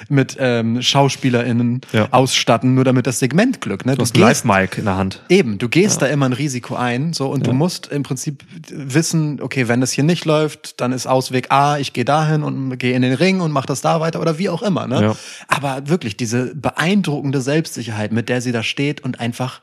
mit 0.09 0.37
ähm, 0.39 0.81
SchauspielerInnen 0.83 1.81
Ja. 1.93 2.09
ausstatten, 2.11 2.75
nur 2.75 2.85
damit 2.85 3.07
das 3.07 3.19
Segment 3.19 3.61
glückt. 3.61 3.87
Ne? 3.87 3.95
Du 3.95 4.03
hast 4.03 4.15
ein 4.17 4.21
Live-Mic 4.21 4.79
in 4.79 4.85
der 4.87 4.97
Hand. 4.97 5.23
Eben, 5.29 5.59
du 5.59 5.69
gehst 5.69 6.03
da 6.03 6.07
immer 6.07 6.27
ein 6.27 6.33
Risiko 6.33 6.75
ein, 6.77 7.13
so 7.13 7.29
und 7.29 7.47
du 7.47 7.53
musst 7.53 7.87
im 7.89 8.03
Prinzip 8.03 8.45
wissen, 8.71 9.41
okay, 9.41 9.69
wenn 9.69 9.81
das 9.81 9.93
hier 9.93 10.05
nicht 10.05 10.25
läuft, 10.25 10.81
dann 10.81 10.93
ist 10.93 11.07
Ausweg 11.07 11.51
A, 11.51 11.79
ich 11.79 11.93
gehe 11.93 12.05
dahin 12.05 12.43
und 12.43 12.79
gehe 12.79 12.95
in 12.95 13.03
den 13.03 13.15
Ring 13.15 13.41
und 13.41 13.53
mach 13.53 13.67
das 13.67 13.81
da 13.81 14.01
weiter 14.01 14.21
oder 14.21 14.39
wie 14.39 14.49
auch 14.49 14.63
immer. 14.63 14.87
Ne? 14.87 15.03
Ja. 15.03 15.17
Aber 15.49 15.89
wirklich 15.89 16.17
diese 16.17 16.55
beeindruckende 16.55 17.41
Selbstsicherheit, 17.41 18.13
mit 18.13 18.29
der 18.29 18.41
sie 18.41 18.53
da 18.53 18.63
steht 18.63 19.03
und 19.03 19.21
einfach, 19.21 19.61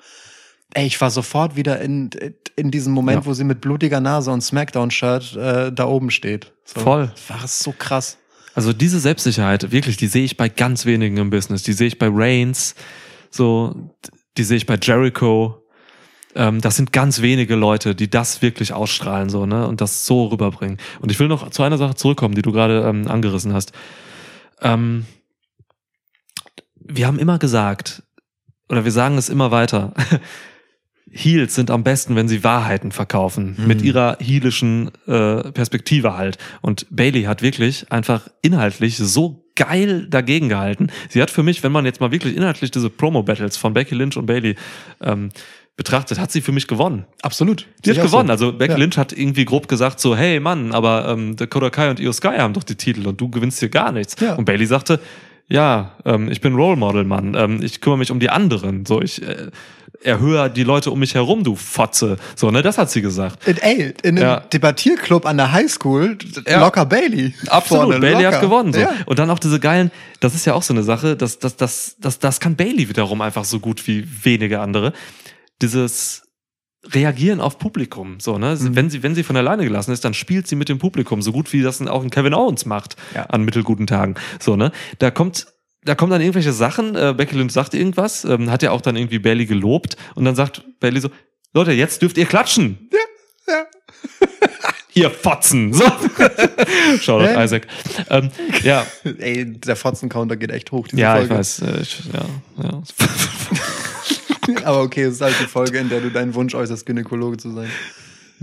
ey, 0.74 0.86
ich 0.88 1.00
war 1.02 1.10
sofort 1.12 1.56
wieder 1.56 1.80
in 1.82 2.10
in 2.56 2.70
diesem 2.72 2.94
Moment, 2.94 3.22
Ja. 3.22 3.26
wo 3.26 3.34
sie 3.34 3.44
mit 3.44 3.62
blutiger 3.62 4.00
Nase 4.02 4.32
und 4.32 4.42
Smackdown-Shirt 4.42 5.36
äh, 5.36 5.72
da 5.72 5.86
oben 5.86 6.12
steht. 6.12 6.52
So, 6.66 6.82
Voll. 6.82 7.12
War 7.28 7.44
es 7.44 7.60
so 7.60 7.72
krass. 7.78 8.18
Also 8.54 8.74
diese 8.74 9.00
Selbstsicherheit, 9.00 9.72
wirklich, 9.72 9.96
die 9.98 10.08
sehe 10.08 10.26
ich 10.26 10.36
bei 10.36 10.50
ganz 10.50 10.86
wenigen 10.86 11.18
im 11.18 11.30
Business. 11.30 11.64
Die 11.64 11.72
sehe 11.74 11.88
ich 11.88 11.98
bei 11.98 12.08
Reigns, 12.12 12.76
so, 13.30 13.90
die 14.38 14.44
sehe 14.44 14.58
ich 14.58 14.66
bei 14.66 14.78
Jericho. 14.82 15.64
Ähm, 16.36 16.60
das 16.62 16.76
sind 16.76 16.92
ganz 16.92 17.22
wenige 17.22 17.56
Leute, 17.56 17.96
die 17.96 18.10
das 18.10 18.42
wirklich 18.42 18.74
ausstrahlen, 18.74 19.30
so, 19.30 19.46
ne, 19.46 19.66
und 19.68 19.80
das 19.82 20.06
so 20.06 20.26
rüberbringen. 20.28 20.78
Und 21.00 21.12
ich 21.12 21.20
will 21.20 21.28
noch 21.30 21.50
zu 21.50 21.64
einer 21.64 21.78
Sache 21.78 21.96
zurückkommen, 21.96 22.36
die 22.36 22.42
du 22.42 22.52
gerade 22.52 22.84
ähm, 22.88 23.08
angerissen 23.08 23.54
hast. 23.54 23.72
Ähm, 24.62 25.06
wir 26.76 27.08
haben 27.08 27.20
immer 27.20 27.40
gesagt, 27.40 28.04
oder 28.70 28.84
wir 28.86 28.92
sagen 28.92 29.18
es 29.18 29.30
immer 29.30 29.52
weiter, 29.52 29.94
Heels 31.12 31.56
sind 31.56 31.70
am 31.70 31.84
besten, 31.84 32.16
wenn 32.16 32.28
sie 32.28 32.44
Wahrheiten 32.44 32.92
verkaufen, 32.92 33.56
mit 33.68 33.82
ihrer 33.82 34.18
heelischen 34.22 34.92
äh, 35.08 35.52
Perspektive 35.52 36.16
halt. 36.16 36.38
Und 36.62 36.88
Bailey 36.90 37.24
hat 37.24 37.42
wirklich 37.42 37.92
einfach 37.92 38.30
inhaltlich 38.42 38.98
so 38.98 39.44
geil 39.56 40.08
dagegen 40.10 40.48
gehalten. 40.48 40.88
Sie 41.10 41.22
hat 41.22 41.30
für 41.30 41.44
mich, 41.44 41.64
wenn 41.64 41.72
man 41.74 41.86
jetzt 41.86 42.00
mal 42.00 42.12
wirklich 42.12 42.36
inhaltlich 42.36 42.72
diese 42.72 42.90
Promo-Battles 42.90 43.58
von 43.58 43.74
Becky 43.74 43.94
Lynch 43.94 44.16
und 44.16 44.26
Bailey 44.26 44.56
ähm, 45.02 45.30
betrachtet, 45.76 46.20
hat 46.20 46.32
sie 46.32 46.42
für 46.42 46.54
mich 46.54 46.68
gewonnen. 46.68 47.06
Absolut. 47.22 47.68
Die 47.84 47.90
hat 47.90 47.98
ich 47.98 48.04
gewonnen. 48.04 48.28
so. 48.28 48.32
Also 48.32 48.54
Becky 48.54 48.74
Ja. 48.74 48.78
Lynch 48.78 48.98
hat 48.98 49.12
irgendwie 49.12 49.46
grob 49.46 49.68
gesagt 49.68 50.00
so, 50.00 50.16
hey 50.16 50.40
Mann, 50.40 50.72
aber 50.72 51.10
ähm, 51.10 51.36
Dakota 51.36 51.70
Kai 51.70 51.90
und 51.90 52.00
Io 52.00 52.14
Sky 52.14 52.38
haben 52.38 52.54
doch 52.54 52.64
die 52.64 52.76
Titel 52.76 53.08
und 53.08 53.20
du 53.20 53.30
gewinnst 53.30 53.60
hier 53.60 53.70
gar 53.70 53.92
nichts. 53.92 54.16
Ja. 54.22 54.36
Und 54.36 54.46
Bailey 54.46 54.66
sagte, 54.66 55.00
ja, 55.48 55.98
ähm, 56.06 56.32
ich 56.32 56.40
bin 56.40 56.56
Role 56.56 56.78
Model, 56.78 57.04
Mann. 57.04 57.36
Ähm, 57.36 57.62
ich 57.62 57.82
kümmere 57.82 58.00
mich 58.00 58.12
um 58.12 58.22
die 58.22 58.30
anderen. 58.30 58.86
So, 58.86 59.02
ich 59.02 59.22
äh, 59.22 59.52
erhöhe 60.04 60.50
die 60.50 60.64
Leute 60.64 60.92
um 60.92 61.00
mich 61.00 61.14
herum, 61.16 61.44
du 61.44 61.56
Fotze. 61.56 62.18
So, 62.36 62.50
ne, 62.52 62.62
das 62.62 62.78
hat 62.78 62.90
sie 62.92 63.02
gesagt. 63.02 63.48
In, 63.48 63.58
ey, 63.58 63.94
in 64.04 64.18
einem 64.18 64.28
Ja. 64.28 64.40
Debattierclub 64.40 65.26
an 65.26 65.38
der 65.38 65.52
Highschool, 65.52 66.18
Ja. 66.48 66.60
locker 66.60 66.86
Bailey. 66.86 67.34
Absolut, 67.48 67.84
Vorne, 67.86 68.00
Bailey 68.00 68.24
locker. 68.24 68.36
hat 68.36 68.42
gewonnen. 68.42 68.74
So. 68.74 68.80
Ja. 68.80 68.92
Und 69.06 69.20
dann 69.20 69.30
auch 69.30 69.40
diese 69.40 69.60
geilen, 69.60 69.92
das 70.20 70.36
ist 70.36 70.46
ja 70.46 70.54
auch 70.54 70.64
so 70.64 70.74
eine 70.74 70.84
Sache, 70.84 71.16
das, 71.16 71.40
das, 71.40 71.56
das, 71.56 71.96
das, 72.00 72.20
das 72.20 72.40
kann 72.40 72.56
Bailey 72.56 72.90
wiederum 72.90 73.22
einfach 73.22 73.46
so 73.46 73.60
gut 73.60 73.88
wie 73.88 74.08
wenige 74.24 74.60
andere. 74.60 74.94
Dieses 75.62 76.24
Reagieren 76.94 77.42
auf 77.42 77.60
Publikum, 77.60 78.20
so, 78.20 78.40
ne? 78.40 78.58
Mhm. 78.60 78.76
Wenn 78.76 78.90
sie, 78.90 79.04
wenn 79.04 79.14
sie 79.14 79.22
von 79.22 79.38
alleine 79.38 79.64
gelassen 79.64 79.92
ist, 79.92 80.04
dann 80.04 80.16
spielt 80.16 80.48
sie 80.48 80.56
mit 80.56 80.68
dem 80.68 80.80
Publikum, 80.80 81.22
so 81.22 81.32
gut 81.32 81.54
wie 81.54 81.62
das 81.62 81.80
auch 81.86 82.02
ein 82.04 82.10
Kevin 82.10 82.34
Owens 82.34 82.66
macht 82.66 82.96
Ja. 83.14 83.26
an 83.28 83.44
mittelguten 83.44 83.86
Tagen. 83.86 84.16
So, 84.40 84.56
ne? 84.56 84.72
Da 84.98 85.12
kommt, 85.12 85.46
da 85.84 85.96
kommen 85.96 86.12
dann 86.12 86.22
irgendwelche 86.22 86.54
Sachen, 86.54 86.96
äh, 86.96 87.14
Becky 87.16 87.36
Lynch 87.36 87.52
sagt 87.54 87.74
irgendwas, 87.74 88.24
ähm, 88.26 88.52
hat 88.52 88.62
ja 88.64 88.72
auch 88.72 88.82
dann 88.82 88.96
irgendwie 88.96 89.20
Bailey 89.20 89.46
gelobt 89.46 89.98
und 90.16 90.26
dann 90.26 90.36
sagt 90.36 90.64
Bailey 90.80 91.00
so, 91.02 91.10
Leute, 91.54 91.72
jetzt 91.72 92.02
dürft 92.02 92.18
ihr 92.18 92.26
klatschen. 92.26 92.90
Ja, 93.48 93.54
ja. 93.54 93.66
Ihr 94.94 95.10
Fotzen. 95.10 95.74
So. 95.74 95.84
Shoutout 97.02 97.24
Ja. 97.26 97.44
Isaac. 97.46 97.66
Ähm, 98.10 98.30
ja, 98.64 98.86
Ey, 99.20 99.46
der 99.46 99.76
Fotzen-Counter 99.78 100.36
geht 100.36 100.52
echt 100.52 100.72
hoch, 100.74 100.88
diese 100.90 101.02
Ja, 101.02 101.14
Folge. 101.16 101.34
ich 101.34 101.40
weiß. 101.40 101.62
äh, 101.62 101.82
Ich, 101.82 102.02
ja, 102.14 102.26
ja. 102.64 102.82
Aber 104.66 104.82
okay, 104.82 105.04
es 105.04 105.16
ist 105.16 105.22
halt 105.22 105.36
die 105.40 105.46
Folge, 105.46 105.78
in 105.78 105.88
der 105.90 106.02
du 106.02 106.10
deinen 106.12 106.34
Wunsch 106.36 106.54
äußerst, 106.56 106.86
Gynäkologe 106.86 107.38
zu 107.38 107.52
sein. 107.54 107.70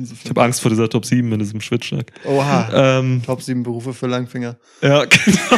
Ich 0.00 0.10
Insofern. 0.10 0.30
habe 0.30 0.42
Angst 0.44 0.60
vor 0.60 0.70
dieser 0.70 0.88
Top 0.88 1.04
7 1.04 1.32
in 1.32 1.40
diesem 1.40 1.60
Schwitzschnack. 1.60 2.12
Oha. 2.24 2.98
Ähm, 3.00 3.20
Top 3.26 3.42
7 3.42 3.64
Berufe 3.64 3.92
für 3.92 4.06
Langfinger. 4.06 4.56
ja, 4.80 5.04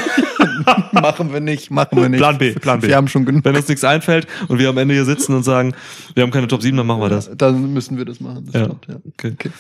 machen 0.93 1.33
wir 1.33 1.41
nicht, 1.41 1.71
machen 1.71 2.01
wir 2.01 2.09
nicht. 2.09 2.19
Plan 2.21 2.39
B, 2.39 2.53
Plan 2.55 2.81
B. 2.81 2.89
Wir 2.89 2.97
haben 2.97 3.09
schon 3.09 3.25
genug. 3.27 3.45
Wenn 3.45 3.55
uns 3.57 3.69
nichts 3.69 3.85
einfällt 3.85 4.27
und 4.49 4.59
wir 4.59 4.69
am 4.71 4.79
Ende 4.79 4.95
hier 4.95 5.05
sitzen 5.05 5.35
und 5.35 5.43
sagen, 5.43 5.75
wir 6.15 6.23
haben 6.23 6.31
keine 6.31 6.49
Top 6.49 6.62
7, 6.62 6.77
dann 6.77 6.87
machen 6.87 7.03
wir 7.03 7.09
das. 7.11 7.31
Dann 7.37 7.73
müssen 7.73 7.99
wir 7.99 8.05
das 8.05 8.21
machen. 8.21 8.47
Das 8.47 8.55
Ja. 8.55 8.65
stimmt, 8.67 8.87
ja. 8.89 8.97
Okay. 9.35 9.51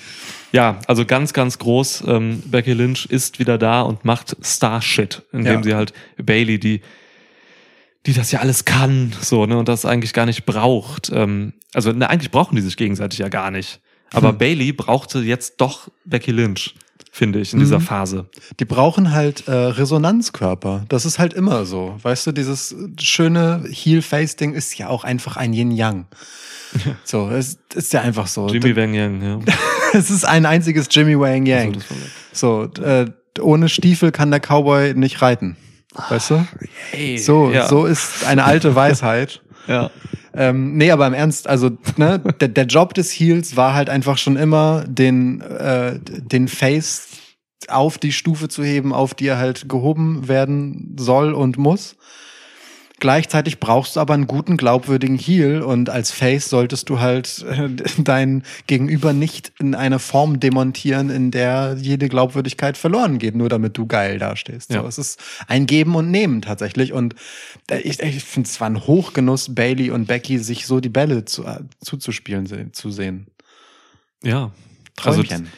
Ja, 0.52 0.78
also 0.86 1.04
ganz, 1.04 1.32
ganz 1.32 1.58
groß. 1.58 2.04
Ähm, 2.06 2.42
Becky 2.46 2.72
Lynch 2.72 3.06
ist 3.06 3.38
wieder 3.38 3.58
da 3.58 3.82
und 3.82 4.04
macht 4.04 4.36
Star-Shit, 4.42 5.22
indem 5.32 5.52
Ja. 5.58 5.62
sie 5.62 5.74
halt 5.74 5.92
Bailey, 6.22 6.58
die 6.58 6.80
die 8.06 8.14
das 8.14 8.32
ja 8.32 8.40
alles 8.40 8.64
kann, 8.64 9.12
so, 9.20 9.44
ne, 9.44 9.58
und 9.58 9.68
das 9.68 9.84
eigentlich 9.84 10.14
gar 10.14 10.24
nicht 10.24 10.46
braucht. 10.46 11.12
Ähm, 11.14 11.52
also, 11.74 11.92
ne, 11.92 12.08
eigentlich 12.08 12.30
brauchen 12.30 12.56
die 12.56 12.62
sich 12.62 12.78
gegenseitig 12.78 13.18
ja 13.18 13.28
gar 13.28 13.50
nicht. 13.50 13.80
Aber 14.12 14.30
Hm. 14.30 14.38
Bailey 14.38 14.72
brauchte 14.72 15.20
jetzt 15.20 15.54
doch 15.58 15.88
Becky 16.04 16.30
Lynch, 16.32 16.74
finde 17.12 17.40
ich, 17.40 17.52
in 17.52 17.58
dieser 17.60 17.78
Mhm. 17.78 17.82
Phase. 17.84 18.26
Die 18.58 18.64
brauchen 18.64 19.12
halt 19.12 19.46
äh, 19.48 19.52
Resonanzkörper. 19.52 20.84
Das 20.88 21.04
ist 21.04 21.18
halt 21.18 21.32
immer 21.34 21.64
so. 21.64 21.96
Weißt 22.02 22.26
du, 22.26 22.32
dieses 22.32 22.74
schöne 23.00 23.64
Heel-Face-Ding 23.70 24.54
ist 24.54 24.76
ja 24.78 24.88
auch 24.88 25.04
einfach 25.04 25.36
ein 25.36 25.52
Yin-Yang. 25.52 26.06
So, 27.04 27.28
es 27.30 27.58
ist 27.74 27.92
ja 27.92 28.00
einfach 28.02 28.28
so. 28.28 28.46
Jimmy 28.48 28.76
Wang 28.76 28.94
Yang, 28.94 29.22
ja. 29.22 29.38
Es 29.92 30.08
ist 30.08 30.24
ein 30.24 30.46
einziges 30.46 30.86
Jimmy 30.88 31.18
Wang 31.18 31.40
Also, 31.42 31.50
Yang. 31.50 31.82
So, 32.32 32.62
äh, 32.80 33.06
ohne 33.40 33.68
Stiefel 33.68 34.12
kann 34.12 34.30
der 34.30 34.38
Cowboy 34.38 34.94
nicht 34.94 35.20
reiten. 35.20 35.56
Weißt 36.08 36.30
du? 36.30 36.46
Hey, 36.92 37.18
So, 37.18 37.50
ja. 37.50 37.66
so 37.66 37.86
ist 37.86 38.24
eine 38.24 38.44
alte 38.44 38.74
Weisheit. 38.76 39.42
Ja. 39.66 39.90
Ähm, 40.34 40.76
nee, 40.76 40.90
aber 40.90 41.06
im 41.06 41.14
Ernst, 41.14 41.48
also 41.48 41.70
ne, 41.96 42.18
der, 42.40 42.48
der 42.48 42.66
Job 42.66 42.94
des 42.94 43.10
Heels 43.12 43.56
war 43.56 43.74
halt 43.74 43.90
einfach 43.90 44.18
schon 44.18 44.36
immer, 44.36 44.84
den, 44.86 45.40
äh, 45.40 45.98
den 46.00 46.48
Face 46.48 47.08
auf 47.68 47.98
die 47.98 48.12
Stufe 48.12 48.48
zu 48.48 48.64
heben, 48.64 48.92
auf 48.92 49.14
die 49.14 49.26
er 49.26 49.38
halt 49.38 49.68
gehoben 49.68 50.28
werden 50.28 50.96
soll 50.98 51.34
und 51.34 51.58
muss. 51.58 51.96
Gleichzeitig 53.00 53.60
brauchst 53.60 53.96
du 53.96 54.00
aber 54.00 54.12
einen 54.12 54.26
guten, 54.26 54.58
glaubwürdigen 54.58 55.18
Heel 55.18 55.62
und 55.62 55.88
als 55.88 56.10
Face 56.10 56.50
solltest 56.50 56.88
du 56.90 57.00
halt 57.00 57.44
äh, 57.48 57.68
dein 57.98 58.44
Gegenüber 58.66 59.14
nicht 59.14 59.52
in 59.58 59.74
eine 59.74 59.98
Form 59.98 60.38
demontieren, 60.38 61.08
in 61.08 61.30
der 61.30 61.76
jede 61.80 62.08
Glaubwürdigkeit 62.08 62.76
verloren 62.76 63.18
geht, 63.18 63.34
nur 63.34 63.48
damit 63.48 63.78
du 63.78 63.86
geil 63.86 64.18
dastehst. 64.18 64.70
Ja. 64.70 64.82
So, 64.82 64.86
es 64.86 64.98
ist 64.98 65.20
ein 65.48 65.66
Geben 65.66 65.94
und 65.96 66.10
Nehmen 66.10 66.42
tatsächlich 66.42 66.92
und 66.92 67.14
äh, 67.70 67.78
ich, 67.80 68.00
ich 68.00 68.22
finde 68.22 68.48
es 68.48 68.60
war 68.60 68.68
ein 68.68 68.86
Hochgenuss, 68.86 69.54
Bailey 69.54 69.90
und 69.90 70.06
Becky 70.06 70.38
sich 70.38 70.66
so 70.66 70.80
die 70.80 70.90
Bälle 70.90 71.24
zu, 71.24 71.44
äh, 71.44 71.60
zuzuspielen 71.82 72.72
zu 72.72 72.90
sehen. 72.90 73.26
Ja, 74.22 74.52
Also, 75.02 75.22
Träumchen. 75.22 75.48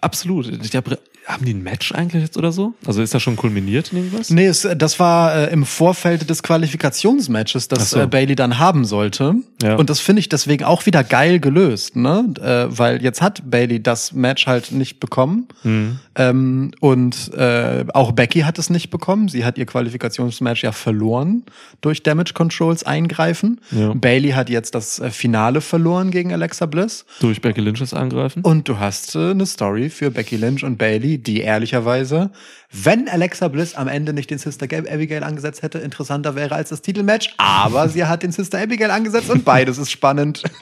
Absolut. 0.00 0.48
Ich 0.48 0.70
glaub, 0.70 0.98
haben 1.26 1.44
die 1.44 1.54
ein 1.54 1.62
Match 1.62 1.92
eigentlich 1.92 2.22
jetzt 2.22 2.36
oder 2.36 2.52
so? 2.52 2.74
Also 2.86 3.02
ist 3.02 3.12
das 3.12 3.22
schon 3.22 3.36
kulminiert 3.36 3.92
in 3.92 3.98
irgendwas? 3.98 4.30
Nee, 4.30 4.46
es, 4.46 4.66
das 4.76 5.00
war 5.00 5.34
äh, 5.34 5.52
im 5.52 5.66
Vorfeld 5.66 6.30
des 6.30 6.42
Qualifikationsmatches, 6.42 7.66
das 7.68 7.90
so. 7.90 8.00
äh, 8.00 8.06
Bailey 8.06 8.36
dann 8.36 8.58
haben 8.58 8.84
sollte. 8.84 9.34
Ja. 9.60 9.74
Und 9.74 9.90
das 9.90 9.98
finde 10.00 10.20
ich 10.20 10.28
deswegen 10.28 10.64
auch 10.64 10.86
wieder 10.86 11.02
geil 11.02 11.40
gelöst, 11.40 11.96
ne? 11.96 12.32
Äh, 12.40 12.78
weil 12.78 13.02
jetzt 13.02 13.22
hat 13.22 13.50
Bailey 13.50 13.82
das 13.82 14.12
Match 14.12 14.46
halt 14.46 14.70
nicht 14.70 15.00
bekommen. 15.00 15.48
Mhm. 15.64 15.98
Ähm, 16.14 16.70
und 16.80 17.34
äh, 17.34 17.84
auch 17.92 18.12
Becky 18.12 18.40
hat 18.40 18.58
es 18.58 18.70
nicht 18.70 18.90
bekommen. 18.90 19.28
Sie 19.28 19.44
hat 19.44 19.58
ihr 19.58 19.66
Qualifikationsmatch 19.66 20.62
ja 20.62 20.72
verloren 20.72 21.42
durch 21.80 22.02
Damage 22.02 22.32
Controls 22.34 22.84
eingreifen. 22.84 23.60
Ja. 23.70 23.92
Bailey 23.94 24.30
hat 24.30 24.48
jetzt 24.48 24.74
das 24.74 25.00
äh, 25.00 25.10
Finale 25.10 25.60
verloren 25.60 26.10
gegen 26.10 26.32
Alexa 26.32 26.66
Bliss. 26.66 27.04
Durch 27.20 27.40
Becky 27.40 27.60
Lynch's 27.60 27.92
Angreifen? 27.92 28.42
Und 28.42 28.68
du 28.68 28.78
hast 28.78 29.14
äh, 29.16 29.30
eine 29.30 29.44
Story 29.46 29.90
für 29.90 30.10
Becky 30.10 30.36
Lynch 30.36 30.64
und 30.64 30.78
Bailey, 30.78 31.15
die 31.18 31.40
ehrlicherweise, 31.40 32.30
wenn 32.72 33.08
Alexa 33.08 33.48
Bliss 33.48 33.74
am 33.74 33.88
Ende 33.88 34.12
nicht 34.12 34.30
den 34.30 34.38
Sister 34.38 34.66
Abigail 34.66 35.22
angesetzt 35.24 35.62
hätte, 35.62 35.78
interessanter 35.78 36.34
wäre 36.34 36.54
als 36.54 36.70
das 36.70 36.82
Titelmatch. 36.82 37.34
Aber 37.38 37.88
sie 37.88 38.04
hat 38.04 38.22
den 38.22 38.32
Sister 38.32 38.60
Abigail 38.60 38.90
angesetzt 38.90 39.30
und 39.30 39.44
beides 39.44 39.78
ist 39.78 39.90
spannend. 39.90 40.42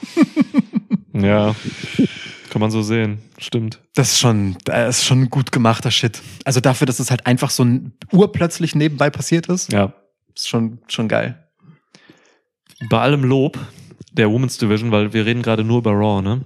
Ja. 1.13 1.55
Kann 2.49 2.59
man 2.59 2.71
so 2.71 2.81
sehen. 2.81 3.19
Stimmt. 3.37 3.79
Das 3.95 4.11
ist 4.11 4.19
schon, 4.19 4.57
das 4.65 4.97
ist 4.99 5.05
schon 5.05 5.29
gut 5.29 5.51
gemachter 5.51 5.91
Shit. 5.91 6.21
Also 6.43 6.59
dafür, 6.59 6.87
dass 6.87 6.99
es 6.99 7.09
halt 7.09 7.25
einfach 7.25 7.49
so 7.51 7.63
ein 7.63 7.93
urplötzlich 8.11 8.75
nebenbei 8.75 9.09
passiert 9.09 9.47
ist, 9.47 9.71
Ja. 9.71 9.93
ist 10.35 10.49
schon, 10.49 10.79
schon 10.87 11.07
geil. 11.07 11.41
Bei 12.89 12.99
allem 12.99 13.23
Lob 13.23 13.57
der 14.17 14.31
Women's 14.31 14.57
Division, 14.57 14.91
weil 14.91 15.13
wir 15.13 15.25
reden 15.25 15.41
gerade 15.41 15.63
nur 15.63 15.79
über 15.79 15.91
Raw, 15.91 16.21
ne? 16.21 16.41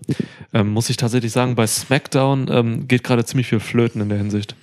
Ähm, 0.54 0.72
muss 0.72 0.90
ich 0.90 0.98
tatsächlich 0.98 1.32
sagen, 1.32 1.56
bei 1.56 1.68
SmackDown 1.68 2.48
ähm, 2.50 2.88
geht 2.88 3.04
gerade 3.04 3.24
ziemlich 3.26 3.48
viel 3.48 3.60
flöten 3.60 4.02
in 4.02 4.10
der 4.10 4.18
Hinsicht. 4.18 4.56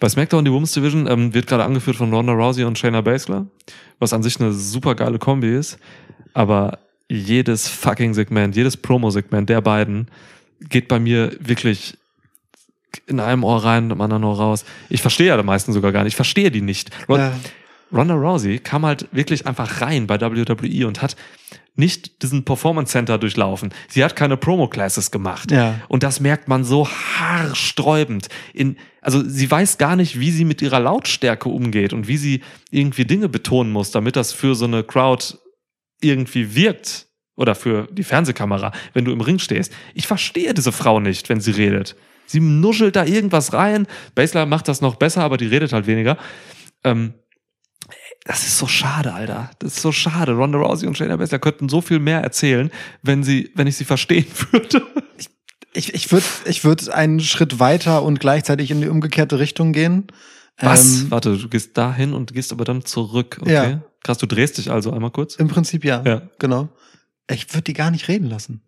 Bei 0.00 0.08
SmackDown, 0.08 0.44
die 0.44 0.52
Women's 0.52 0.72
Division, 0.72 1.06
ähm, 1.06 1.34
wird 1.34 1.46
gerade 1.46 1.64
angeführt 1.64 1.96
von 1.96 2.12
Ronda 2.12 2.32
Rousey 2.32 2.64
und 2.64 2.78
Shayna 2.78 3.00
Baszler, 3.00 3.46
was 3.98 4.12
an 4.12 4.22
sich 4.22 4.40
eine 4.40 4.52
super 4.52 4.94
geile 4.94 5.18
Kombi 5.18 5.54
ist. 5.54 5.78
Aber 6.32 6.78
jedes 7.08 7.68
fucking 7.68 8.14
Segment, 8.14 8.56
jedes 8.56 8.76
Promo-Segment 8.76 9.48
der 9.48 9.60
beiden 9.60 10.08
geht 10.68 10.88
bei 10.88 10.98
mir 10.98 11.36
wirklich 11.38 11.96
in 13.06 13.20
einem 13.20 13.44
Ohr 13.44 13.64
rein 13.64 13.90
im 13.90 14.00
anderen 14.00 14.24
Ohr 14.24 14.36
raus. 14.36 14.64
Ich 14.88 15.02
verstehe 15.02 15.28
ja 15.28 15.36
die 15.36 15.42
meisten 15.42 15.72
sogar 15.72 15.92
gar 15.92 16.04
nicht. 16.04 16.12
Ich 16.12 16.16
verstehe 16.16 16.50
die 16.50 16.60
nicht. 16.60 16.90
Ja. 17.08 17.32
Ronda 17.92 18.14
Rousey 18.14 18.58
kam 18.58 18.84
halt 18.84 19.08
wirklich 19.12 19.46
einfach 19.46 19.80
rein 19.80 20.06
bei 20.06 20.20
WWE 20.20 20.86
und 20.86 21.02
hat 21.02 21.16
nicht 21.76 22.22
diesen 22.22 22.44
Performance 22.44 22.92
Center 22.92 23.18
durchlaufen. 23.18 23.74
Sie 23.88 24.04
hat 24.04 24.14
keine 24.14 24.36
Promo-Classes 24.36 25.10
gemacht. 25.10 25.50
Ja. 25.50 25.80
Und 25.88 26.02
das 26.02 26.20
merkt 26.20 26.46
man 26.46 26.64
so 26.64 26.88
haarsträubend. 26.88 28.28
In, 28.52 28.76
also 29.00 29.22
sie 29.26 29.50
weiß 29.50 29.78
gar 29.78 29.96
nicht, 29.96 30.20
wie 30.20 30.30
sie 30.30 30.44
mit 30.44 30.62
ihrer 30.62 30.78
Lautstärke 30.78 31.48
umgeht 31.48 31.92
und 31.92 32.06
wie 32.06 32.16
sie 32.16 32.42
irgendwie 32.70 33.04
Dinge 33.04 33.28
betonen 33.28 33.72
muss, 33.72 33.90
damit 33.90 34.14
das 34.14 34.32
für 34.32 34.54
so 34.54 34.66
eine 34.66 34.84
Crowd 34.84 35.36
irgendwie 36.00 36.54
wirkt. 36.54 37.08
Oder 37.36 37.56
für 37.56 37.88
die 37.90 38.04
Fernsehkamera, 38.04 38.70
wenn 38.92 39.04
du 39.04 39.10
im 39.10 39.20
Ring 39.20 39.40
stehst. 39.40 39.72
Ich 39.94 40.06
verstehe 40.06 40.54
diese 40.54 40.70
Frau 40.70 41.00
nicht, 41.00 41.28
wenn 41.28 41.40
sie 41.40 41.50
redet. 41.50 41.96
Sie 42.26 42.38
nuschelt 42.38 42.94
da 42.94 43.04
irgendwas 43.04 43.52
rein. 43.52 43.88
Basler 44.14 44.46
macht 44.46 44.68
das 44.68 44.80
noch 44.80 44.94
besser, 44.94 45.22
aber 45.22 45.36
die 45.36 45.48
redet 45.48 45.72
halt 45.72 45.88
weniger. 45.88 46.16
Ähm, 46.84 47.14
das 48.24 48.44
ist 48.46 48.56
so 48.58 48.66
schade, 48.66 49.12
Alter. 49.12 49.50
Das 49.58 49.76
ist 49.76 49.82
so 49.82 49.92
schade. 49.92 50.32
Ronda 50.32 50.58
Rousey 50.58 50.86
und 50.86 50.96
Shayna 50.96 51.16
Baszler 51.16 51.38
könnten 51.38 51.68
so 51.68 51.82
viel 51.82 51.98
mehr 51.98 52.20
erzählen, 52.22 52.70
wenn 53.02 53.22
sie, 53.22 53.52
wenn 53.54 53.66
ich 53.66 53.76
sie 53.76 53.84
verstehen 53.84 54.26
würde. 54.50 54.82
Ich, 55.74 55.92
ich 55.92 56.10
würde 56.10 56.24
ich 56.46 56.64
würd 56.64 56.88
einen 56.88 57.20
Schritt 57.20 57.58
weiter 57.58 58.02
und 58.02 58.20
gleichzeitig 58.20 58.70
in 58.70 58.80
die 58.80 58.88
umgekehrte 58.88 59.38
Richtung 59.38 59.72
gehen. 59.72 60.06
Was? 60.58 61.02
Ähm, 61.02 61.10
Warte, 61.10 61.36
du 61.36 61.48
gehst 61.48 61.76
dahin 61.76 62.14
und 62.14 62.32
gehst 62.32 62.52
aber 62.52 62.64
dann 62.64 62.84
zurück. 62.84 63.38
Okay. 63.40 63.52
Ja. 63.52 63.82
Krass, 64.02 64.18
du 64.18 64.26
drehst 64.26 64.56
dich 64.58 64.70
also 64.70 64.92
einmal 64.92 65.10
kurz. 65.10 65.36
Im 65.36 65.48
Prinzip 65.48 65.84
ja. 65.84 66.02
Ja. 66.04 66.22
Genau. 66.38 66.68
Ich 67.30 67.52
würde 67.52 67.62
die 67.62 67.72
gar 67.72 67.90
nicht 67.90 68.08
reden 68.08 68.28
lassen. 68.28 68.62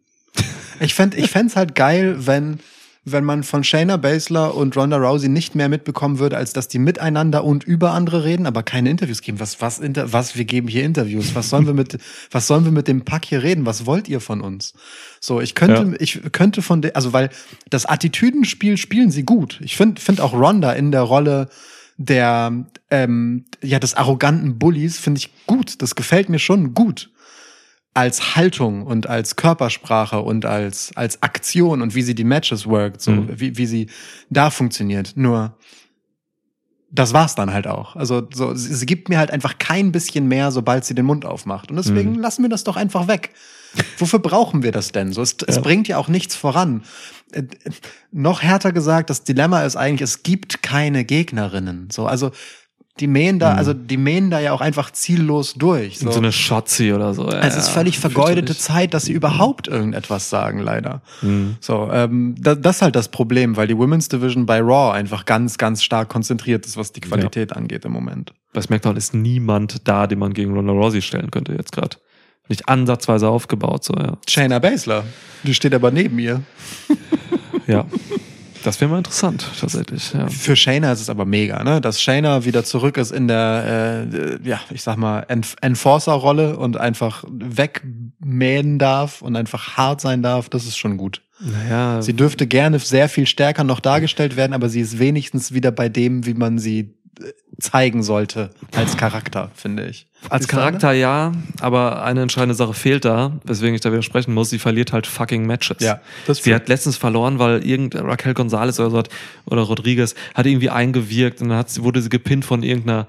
Ich 0.81 0.95
fänd, 0.95 1.15
ich 1.15 1.31
fänd's 1.31 1.57
halt 1.57 1.75
geil, 1.75 2.27
wenn, 2.27 2.61
wenn 3.09 3.25
man 3.25 3.45
von 3.45 3.63
Shayna 3.63 3.97
Baszler 3.99 4.55
und 4.57 4.77
Ronda 4.77 4.97
Rousey 4.97 5.29
nicht 5.29 5.55
mehr 5.55 5.69
mitbekommen 5.69 6.19
würde, 6.19 6.37
als 6.37 6.53
dass 6.53 6.67
die 6.67 6.81
miteinander 6.81 7.45
und 7.45 7.63
über 7.63 7.93
andere 7.93 8.25
reden, 8.25 8.47
aber 8.47 8.65
keine 8.65 8.91
Interviews 8.91 9.23
geben. 9.23 9.39
Was, 9.39 9.61
was, 9.61 9.79
inter, 9.79 10.13
was, 10.13 10.37
wir 10.37 10.45
geben 10.45 10.67
hier 10.67 10.83
Interviews. 10.83 11.37
Was 11.37 11.49
sollen 11.49 11.67
wir 11.67 11.73
mit, 11.73 11.99
was 12.33 12.49
sollen 12.49 12.65
wir 12.65 12.73
mit 12.73 12.89
dem 12.89 13.05
Pack 13.05 13.25
hier 13.25 13.45
reden? 13.45 13.65
Was 13.65 13.87
wollt 13.87 14.09
ihr 14.09 14.21
von 14.21 14.41
uns? 14.41 14.75
So, 15.21 15.41
ich 15.41 15.55
könnte, 15.55 15.83
Ja. 15.93 15.97
ich 16.01 16.21
könnte 16.33 16.63
von 16.63 16.83
der, 16.83 16.97
also 16.97 17.13
weil 17.13 17.31
das 17.71 17.87
Attitüdenspiel 17.87 18.77
spielen 18.77 19.13
sie 19.13 19.23
gut. 19.23 19.61
Ich 19.63 19.77
finde, 19.77 20.01
find 20.01 20.21
auch 20.21 20.33
Ronda 20.35 20.73
in 20.73 20.91
der 20.91 21.03
Rolle 21.03 21.49
der, 21.99 22.65
ähm, 22.91 23.45
ja, 23.63 23.79
des 23.79 23.95
arroganten 23.95 24.59
Bullies 24.59 24.99
finde 24.99 25.19
ich 25.19 25.31
gut. 25.47 25.81
Das 25.81 25.95
gefällt 25.95 26.29
mir 26.29 26.41
schon 26.41 26.75
gut 26.75 27.09
als 27.97 28.37
Haltung 28.37 28.83
und 28.83 29.09
als 29.09 29.37
Körpersprache 29.37 30.21
und 30.21 30.45
als, 30.45 30.93
als 30.97 31.23
Aktion 31.23 31.81
und 31.83 31.95
wie 31.95 32.03
sie 32.03 32.15
die 32.15 32.25
Matches 32.25 32.67
workt, 32.67 33.01
so, 33.01 33.11
Mhm. 33.13 33.41
wie, 33.41 33.57
wie 33.57 33.67
sie 33.67 33.87
da 34.31 34.51
funktioniert. 34.51 35.15
Nur, 35.17 35.57
das 36.91 37.13
war's 37.13 37.35
dann 37.35 37.53
halt 37.53 37.67
auch. 37.67 37.97
Also, 37.97 38.27
so, 38.33 38.55
sie, 38.55 38.75
sie 38.75 38.87
gibt 38.87 39.09
mir 39.09 39.19
halt 39.19 39.31
einfach 39.31 39.59
kein 39.59 39.93
bisschen 39.93 40.29
mehr, 40.29 40.53
sobald 40.53 40.85
sie 40.85 40.95
den 40.95 41.05
Mund 41.07 41.25
aufmacht. 41.25 41.71
Und 41.71 41.77
deswegen 41.77 42.13
Mhm. 42.13 42.19
lassen 42.21 42.43
wir 42.43 42.49
das 42.49 42.65
doch 42.65 42.77
einfach 42.77 43.09
weg. 43.09 43.31
Wofür 43.99 44.21
brauchen 44.21 44.63
wir 44.63 44.73
das 44.73 44.93
denn? 44.93 45.13
So, 45.13 45.21
es, 45.23 45.37
es 45.47 45.57
Ja. 45.57 45.63
bringt 45.63 45.89
ja 45.89 45.99
auch 45.99 46.09
nichts 46.09 46.37
voran. 46.37 46.85
Äh, 47.33 47.41
äh, 47.41 47.45
noch 48.13 48.43
härter 48.43 48.73
gesagt, 48.73 49.11
das 49.11 49.25
Dilemma 49.25 49.63
ist 49.65 49.77
eigentlich, 49.77 50.03
es 50.03 50.23
gibt 50.23 50.63
keine 50.63 51.05
Gegnerinnen. 51.05 51.89
So, 51.91 52.07
also, 52.07 52.31
die 53.01 53.07
mähen 53.07 53.39
da, 53.39 53.53
Mhm. 53.53 53.59
also, 53.59 53.75
die 53.75 53.97
mähen 53.99 54.31
da 54.31 54.41
ja 54.41 54.53
auch 54.53 54.61
einfach 54.63 54.91
ziellos 54.91 55.55
durch. 55.55 55.99
So, 55.99 56.11
so 56.11 56.19
eine 56.19 56.33
Shotzi 56.33 56.93
oder 56.95 57.13
so. 57.15 57.31
Ja, 57.31 57.41
Es 57.41 57.57
ist 57.57 57.69
völlig 57.69 57.99
vergeudete. 57.99 58.57
Zeit, 58.57 58.95
dass 58.95 59.05
sie 59.05 59.13
überhaupt 59.13 59.69
irgendetwas 59.69 60.31
sagen, 60.31 60.59
leider. 60.61 61.03
Mhm. 61.23 61.57
So, 61.61 61.91
ähm, 61.93 62.35
da, 62.39 62.55
das 62.55 62.77
ist 62.77 62.83
halt 62.83 62.97
das 62.97 63.09
Problem, 63.09 63.57
weil 63.57 63.67
die 63.67 63.77
Women's 63.77 64.09
Division 64.09 64.47
bei 64.47 64.61
Raw 64.61 64.93
einfach 64.95 65.27
ganz, 65.27 65.59
ganz 65.59 65.83
stark 65.83 66.09
konzentriert 66.09 66.65
ist, 66.65 66.77
was 66.79 66.93
die 66.93 67.01
Qualität 67.01 67.55
angeht 67.55 67.85
im 67.85 67.93
Moment. 67.93 68.33
Bei 68.55 68.63
SmackDown 68.63 68.97
ist 68.97 69.13
niemand 69.13 69.87
da, 69.87 70.07
den 70.07 70.19
man 70.19 70.33
gegen 70.33 70.55
Ronda 70.55 70.73
Rousey 70.73 71.03
stellen 71.03 71.31
könnte 71.31 71.53
jetzt 71.53 71.73
gerade. 71.73 71.99
Nicht 72.49 72.69
ansatzweise 72.69 73.29
aufgebaut, 73.29 73.85
so, 73.85 73.93
ja. 73.95 74.17
Shayna 74.29 74.59
Baszler, 74.61 75.05
die 75.43 75.53
steht 75.53 75.75
aber 75.75 75.91
neben 75.91 76.19
ihr. 76.19 76.41
Ja. 77.67 77.85
Das 78.67 78.81
wäre 78.81 78.91
mal 78.91 78.99
interessant, 78.99 79.49
tatsächlich, 79.61 80.13
ja. 80.13 80.27
Für 80.27 80.57
Shayna 80.57 80.91
ist 80.91 81.01
es 81.01 81.09
aber 81.09 81.25
mega, 81.25 81.63
ne? 81.63 81.81
Dass 81.81 82.03
Shayna 82.03 82.45
wieder 82.45 82.65
zurück 82.65 82.97
ist 82.97 83.13
in 83.13 83.29
der, 83.29 84.09
äh, 84.13 84.49
ja, 84.49 84.59
ich 84.71 84.83
sag 84.83 84.97
mal, 84.97 85.21
Enf 85.29 85.55
Enforcer-Rolle 85.61 86.57
und 86.57 86.77
einfach 86.77 87.23
wegmähen 87.31 88.81
darf 88.81 89.23
und 89.23 89.37
einfach 89.37 89.77
hart 89.77 90.01
sein 90.01 90.21
darf, 90.21 90.49
das 90.49 90.65
ist 90.65 90.77
schon 90.77 90.97
gut. 90.97 91.23
Naja, 91.39 92.03
Sie 92.03 92.15
dürfte 92.15 92.49
gerne 92.49 92.81
sehr 92.81 93.09
viel 93.09 93.29
stärker 93.29 93.63
noch 93.63 93.79
dargestellt 93.79 94.37
werden, 94.37 94.53
aber 94.53 94.69
sie 94.69 94.81
ist 94.81 94.99
wenigstens 94.99 95.53
wieder 95.53 95.71
bei 95.71 95.89
dem, 95.89 96.27
wie 96.27 96.35
man 96.35 96.59
sie 96.59 96.97
zeigen 97.59 98.03
sollte 98.03 98.51
als 98.75 98.97
Charakter, 98.97 99.51
finde 99.55 99.87
ich. 99.87 100.09
Als? 100.29 100.49
Charakter 100.49 100.93
ja, 100.93 101.33
aber 101.61 102.03
eine 102.03 102.23
entscheidende 102.23 102.55
Sache 102.55 102.75
fehlt 102.75 103.05
da, 103.05 103.39
weswegen 103.45 103.75
ich 103.75 103.81
da 103.81 103.91
widersprechen 103.93 104.35
muss. 104.35 104.51
Sie 104.51 104.59
verliert 104.59 104.93
halt 104.93 105.07
fucking 105.07 105.47
Matches. 105.47 105.79
Ja, 105.81 106.01
das 106.27 106.39
Sie 106.39 106.55
hat 106.55 106.69
letztens 106.69 106.97
verloren, 106.97 107.39
weil 107.39 107.65
irgend 107.65 107.95
Raquel 107.95 108.35
Gonzalez 108.35 108.79
oder 108.79 108.91
so 108.91 108.99
hat, 108.99 109.09
oder 109.47 109.63
Rodriguez 109.63 110.15
hat 110.35 110.47
irgendwie 110.47 110.71
eingewirkt 110.71 111.41
und 111.41 111.49
dann 111.49 111.59
hat 111.59 111.71
sie, 111.71 111.83
wurde 111.83 112.03
sie 112.03 112.09
gepinnt 112.09 112.45
von 112.45 112.63
irgendeiner, 112.63 113.07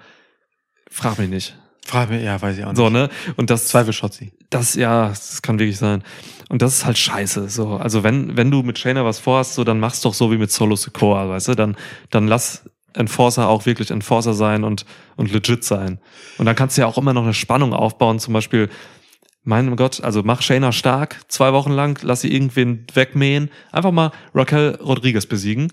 frag 0.90 1.20
mich 1.20 1.30
nicht. 1.30 1.58
Frage 1.86 2.14
mich, 2.14 2.24
ja, 2.24 2.42
weiß 2.42 2.58
ich 2.58 2.64
auch 2.66 2.70
nicht. 2.70 2.78
So, 2.78 2.90
ne? 2.90 3.10
Und 3.38 3.50
das, 3.50 3.68
Zweifel 3.70 3.94
Schotzi. 3.94 4.34
das, 4.50 4.76
ja, 4.76 5.08
das 5.08 5.42
kann 5.42 5.58
wirklich 5.58 5.78
sein. 5.78 6.04
Und 6.50 6.62
das 6.62 6.76
ist 6.76 6.86
halt 6.86 6.98
scheiße. 6.98 7.50
So, 7.50 7.76
also 7.76 8.04
wenn, 8.04 8.36
wenn 8.36 8.52
du 8.52 8.62
mit 8.62 8.78
Shayna 8.78 9.06
was 9.06 9.20
vorhast, 9.20 9.54
so, 9.54 9.64
dann 9.64 9.80
mach's 9.80 10.02
doch 10.02 10.14
so 10.14 10.32
wie 10.32 10.38
mit 10.38 10.52
Solo 10.52 10.76
Sikoa, 10.76 11.30
weißt 11.30 11.50
du? 11.50 11.56
Dann, 11.56 11.78
dann 12.10 12.28
lass 12.28 12.64
Enforcer 12.94 13.48
auch 13.48 13.66
wirklich 13.66 13.92
Enforcer 13.92 14.34
sein 14.34 14.64
und, 14.64 14.86
und 15.16 15.32
legit 15.32 15.64
sein. 15.64 16.00
Und 16.38 16.46
dann 16.46 16.56
kannst 16.56 16.78
du 16.78 16.82
ja 16.82 16.88
auch 16.88 16.98
immer 16.98 17.14
noch 17.14 17.24
eine 17.24 17.34
Spannung 17.34 17.74
aufbauen, 17.74 18.20
zum 18.20 18.34
Beispiel, 18.34 18.70
mein 19.44 19.76
Gott, 19.78 20.04
also 20.04 20.24
mach 20.24 20.42
Shayna 20.42 20.72
stark, 20.72 21.22
zwei 21.30 21.54
Wochen 21.54 21.72
lang, 21.72 22.00
lass 22.02 22.22
sie 22.22 22.34
irgendwen 22.34 22.86
wegmähen, 22.94 23.50
einfach 23.72 23.92
mal 23.92 24.12
Raquel 24.34 24.76
Rodriguez 24.82 25.26
besiegen 25.26 25.72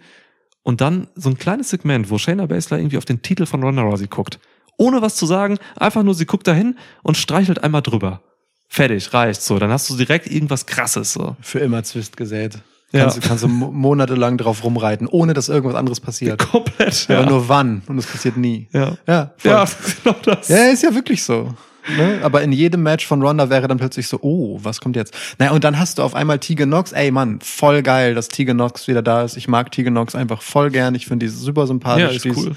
und 0.63 0.81
dann 0.81 1.09
so 1.15 1.29
ein 1.29 1.39
kleines 1.39 1.71
Segment, 1.71 2.11
wo 2.11 2.19
Shayna 2.19 2.47
Baszler 2.47 2.79
irgendwie 2.79 2.99
auf 2.99 3.05
den 3.05 3.23
Titel 3.23 3.47
von 3.47 3.63
Ronda 3.63 3.83
Rousey 3.83 4.07
guckt. 4.07 4.39
Ohne 4.77 5.03
was 5.03 5.17
zu 5.17 5.27
sagen, 5.27 5.59
einfach 5.77 6.03
nur 6.03 6.15
sie 6.15 6.27
guckt 6.27 6.47
dahin 6.47 6.77
und 7.03 7.17
streichelt 7.17 7.63
einmal 7.63 7.83
drüber. 7.83 8.23
Fertig, 8.69 9.13
reicht 9.13 9.43
so. 9.43 9.59
Dann 9.59 9.71
hast 9.71 9.89
du 9.91 9.97
direkt 9.97 10.27
irgendwas 10.27 10.67
krasses 10.67 11.13
so. 11.13 11.37
Für 11.41 11.61
immer 11.61 11.85
Zwist 11.85 12.17
gesät. 12.17 12.59
Ja. 12.95 13.01
Kannst, 13.03 13.17
du 13.17 13.21
kannst 13.29 13.43
du 13.45 13.49
mo- 13.49 13.71
monatelang 13.73 14.39
drauf 14.39 14.63
rumreiten, 14.65 15.07
ohne 15.09 15.35
dass 15.35 15.49
irgendwas 15.49 15.75
anderes 15.77 16.01
passiert. 16.01 16.39
Komplett. 16.51 17.07
Aber 17.09 17.21
Ja. 17.23 17.27
nur 17.29 17.49
wann. 17.49 17.83
Und 17.87 17.99
es 17.99 18.07
passiert 18.07 18.37
nie. 18.37 18.69
ja. 18.73 18.97
Ja, 19.07 19.33
voll. 19.37 19.51
ja, 19.51 19.65
genau 20.05 20.17
das. 20.25 20.49
Ja, 20.49 20.65
ist 20.67 20.83
ja 20.83 20.95
wirklich 20.95 21.23
so. 21.25 21.53
ne? 21.99 22.21
aber 22.23 22.41
in 22.43 22.53
jedem 22.53 22.83
Match 22.83 23.07
von 23.07 23.21
Ronda 23.21 23.51
wäre 23.51 23.69
dann 23.69 23.77
plötzlich 23.79 24.09
so, 24.09 24.19
oh, 24.23 24.59
was 24.63 24.81
kommt 24.81 24.97
jetzt? 24.97 25.15
Naja, 25.39 25.51
und 25.51 25.65
dann 25.65 25.79
hast 25.79 25.99
du 25.99 26.03
auf 26.03 26.15
einmal 26.15 26.39
Tegan 26.39 26.69
Nox, 26.71 26.93
ey 26.93 27.11
Mann, 27.11 27.41
voll 27.43 27.83
geil, 27.83 28.15
dass 28.15 28.29
Tegan 28.29 28.57
Nox 28.57 28.89
wieder 28.89 29.03
da 29.03 29.23
ist. 29.25 29.37
Ich 29.37 29.49
mag 29.49 29.71
Tegan 29.73 29.93
Nox 29.93 30.15
einfach 30.15 30.41
voll 30.41 30.71
gern. 30.71 30.95
Ich 30.95 31.07
finde 31.07 31.27
die 31.27 31.31
super 31.33 31.67
sympathisch. 31.67 32.03
Ja, 32.05 32.09
ist 32.11 32.25
die 32.25 32.33
cool. 32.33 32.57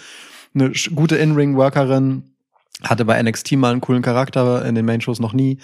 eine 0.55 0.69
sch- 0.69 0.93
gute 0.93 1.18
In-Ring-Workerin. 1.18 2.23
Hatte 2.84 3.05
bei 3.05 3.22
NXT 3.22 3.53
mal 3.53 3.72
einen 3.72 3.81
coolen 3.81 4.03
Charakter, 4.03 4.64
in 4.65 4.76
den 4.76 4.85
Main-Shows 4.85 5.19
noch 5.19 5.34
nie. 5.34 5.57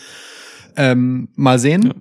Ähm, 0.75 1.29
mal 1.35 1.59
sehen. 1.59 1.83
Ja. 1.83 1.93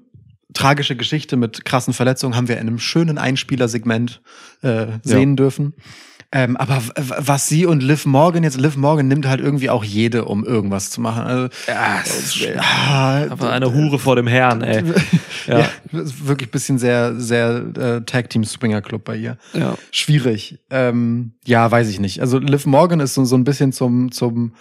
Tragische 0.55 0.97
Geschichte 0.97 1.37
mit 1.37 1.65
krassen 1.65 1.95
Verletzungen 1.95 2.37
haben 2.37 2.49
wir 2.49 2.57
in 2.57 2.69
einem 2.69 2.79
schönen 2.79 3.19
Einspielersegment 3.19 4.21
äh, 4.63 4.87
sehen 5.03 5.37
dürfen. 5.37 5.75
Ähm, 6.35 6.57
aber 6.57 6.83
was 6.97 7.47
sie 7.47 7.67
und 7.67 7.83
Liv 7.83 8.07
Morgan 8.07 8.43
jetzt, 8.43 8.59
Liv 8.59 8.77
Morgan 8.77 9.07
nimmt 9.07 9.27
halt 9.27 9.41
irgendwie 9.41 9.69
auch 9.69 9.85
jede, 9.85 10.25
um 10.25 10.45
irgendwas 10.45 10.89
zu 10.89 11.03
machen. 11.03 11.25
Also, 11.25 11.49
Ja, 11.69 12.01
äh, 12.47 12.57
ah, 12.59 13.27
aber 13.29 13.53
eine 13.53 13.75
Hure 13.75 13.99
vor 13.99 14.17
dem 14.17 14.27
Herrn, 14.27 14.63
ey. 14.63 14.83
ja. 15.47 15.69
Ja. 15.93 16.01
ist 16.01 16.27
wirklich 16.27 16.51
bisschen 16.51 16.79
sehr, 16.79 17.21
sehr 17.21 17.67
äh, 17.77 18.01
Tag 18.07 18.31
Team 18.31 18.45
Swinger 18.45 18.81
Club 18.81 19.05
bei 19.05 19.17
ihr. 19.17 19.37
Ja. 19.53 19.77
Schwierig. 19.91 20.59
Ähm, 20.71 21.33
ja, 21.45 21.71
weiß 21.71 21.91
ich 21.91 22.01
nicht. 22.01 22.21
Also 22.23 22.39
Liv 22.39 22.65
Morgan 22.65 23.01
ist 23.01 23.13
so, 23.13 23.27
so 23.27 23.37
ein 23.37 23.45
bisschen 23.45 23.73
zum, 23.73 24.11
zum, 24.11 24.55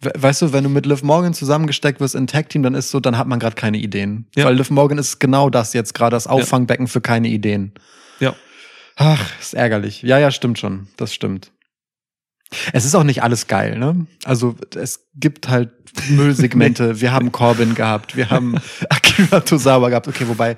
weißt 0.00 0.42
du, 0.42 0.52
wenn 0.52 0.64
du 0.64 0.70
mit 0.70 0.86
Liv 0.86 1.02
Morgan 1.02 1.34
zusammengesteckt 1.34 2.00
wirst 2.00 2.14
in 2.14 2.26
Tag 2.26 2.48
Team, 2.48 2.62
dann 2.62 2.74
ist 2.74 2.90
so, 2.90 3.00
dann 3.00 3.18
hat 3.18 3.26
man 3.26 3.38
gerade 3.38 3.56
keine 3.56 3.78
Ideen. 3.78 4.26
Ja. 4.36 4.44
Weil 4.44 4.54
Liv 4.54 4.70
Morgan 4.70 4.98
ist 4.98 5.18
genau 5.18 5.50
das 5.50 5.72
jetzt 5.72 5.94
gerade, 5.94 6.14
das 6.14 6.26
Auffangbecken 6.26 6.86
für 6.86 7.00
keine 7.00 7.28
Ideen. 7.28 7.72
Ja. 8.20 8.34
Ach, 8.96 9.32
ist 9.40 9.54
ärgerlich. 9.54 10.02
Ja, 10.02 10.18
ja, 10.18 10.30
stimmt 10.30 10.58
schon. 10.58 10.88
Das 10.96 11.14
stimmt. 11.14 11.52
Es 12.72 12.84
ist 12.84 12.94
auch 12.94 13.04
nicht 13.04 13.22
alles 13.22 13.46
geil, 13.46 13.78
ne? 13.78 14.06
Also 14.24 14.56
es 14.74 15.06
gibt 15.14 15.48
halt 15.48 15.70
Müllsegmente. 16.10 17.00
Wir 17.00 17.12
haben 17.12 17.32
Corbin 17.32 17.74
gehabt, 17.74 18.16
wir 18.16 18.30
haben 18.30 18.56
Akira 18.88 19.40
Tozawa 19.40 19.88
gehabt. 19.88 20.08
Okay, 20.08 20.28
wobei 20.28 20.56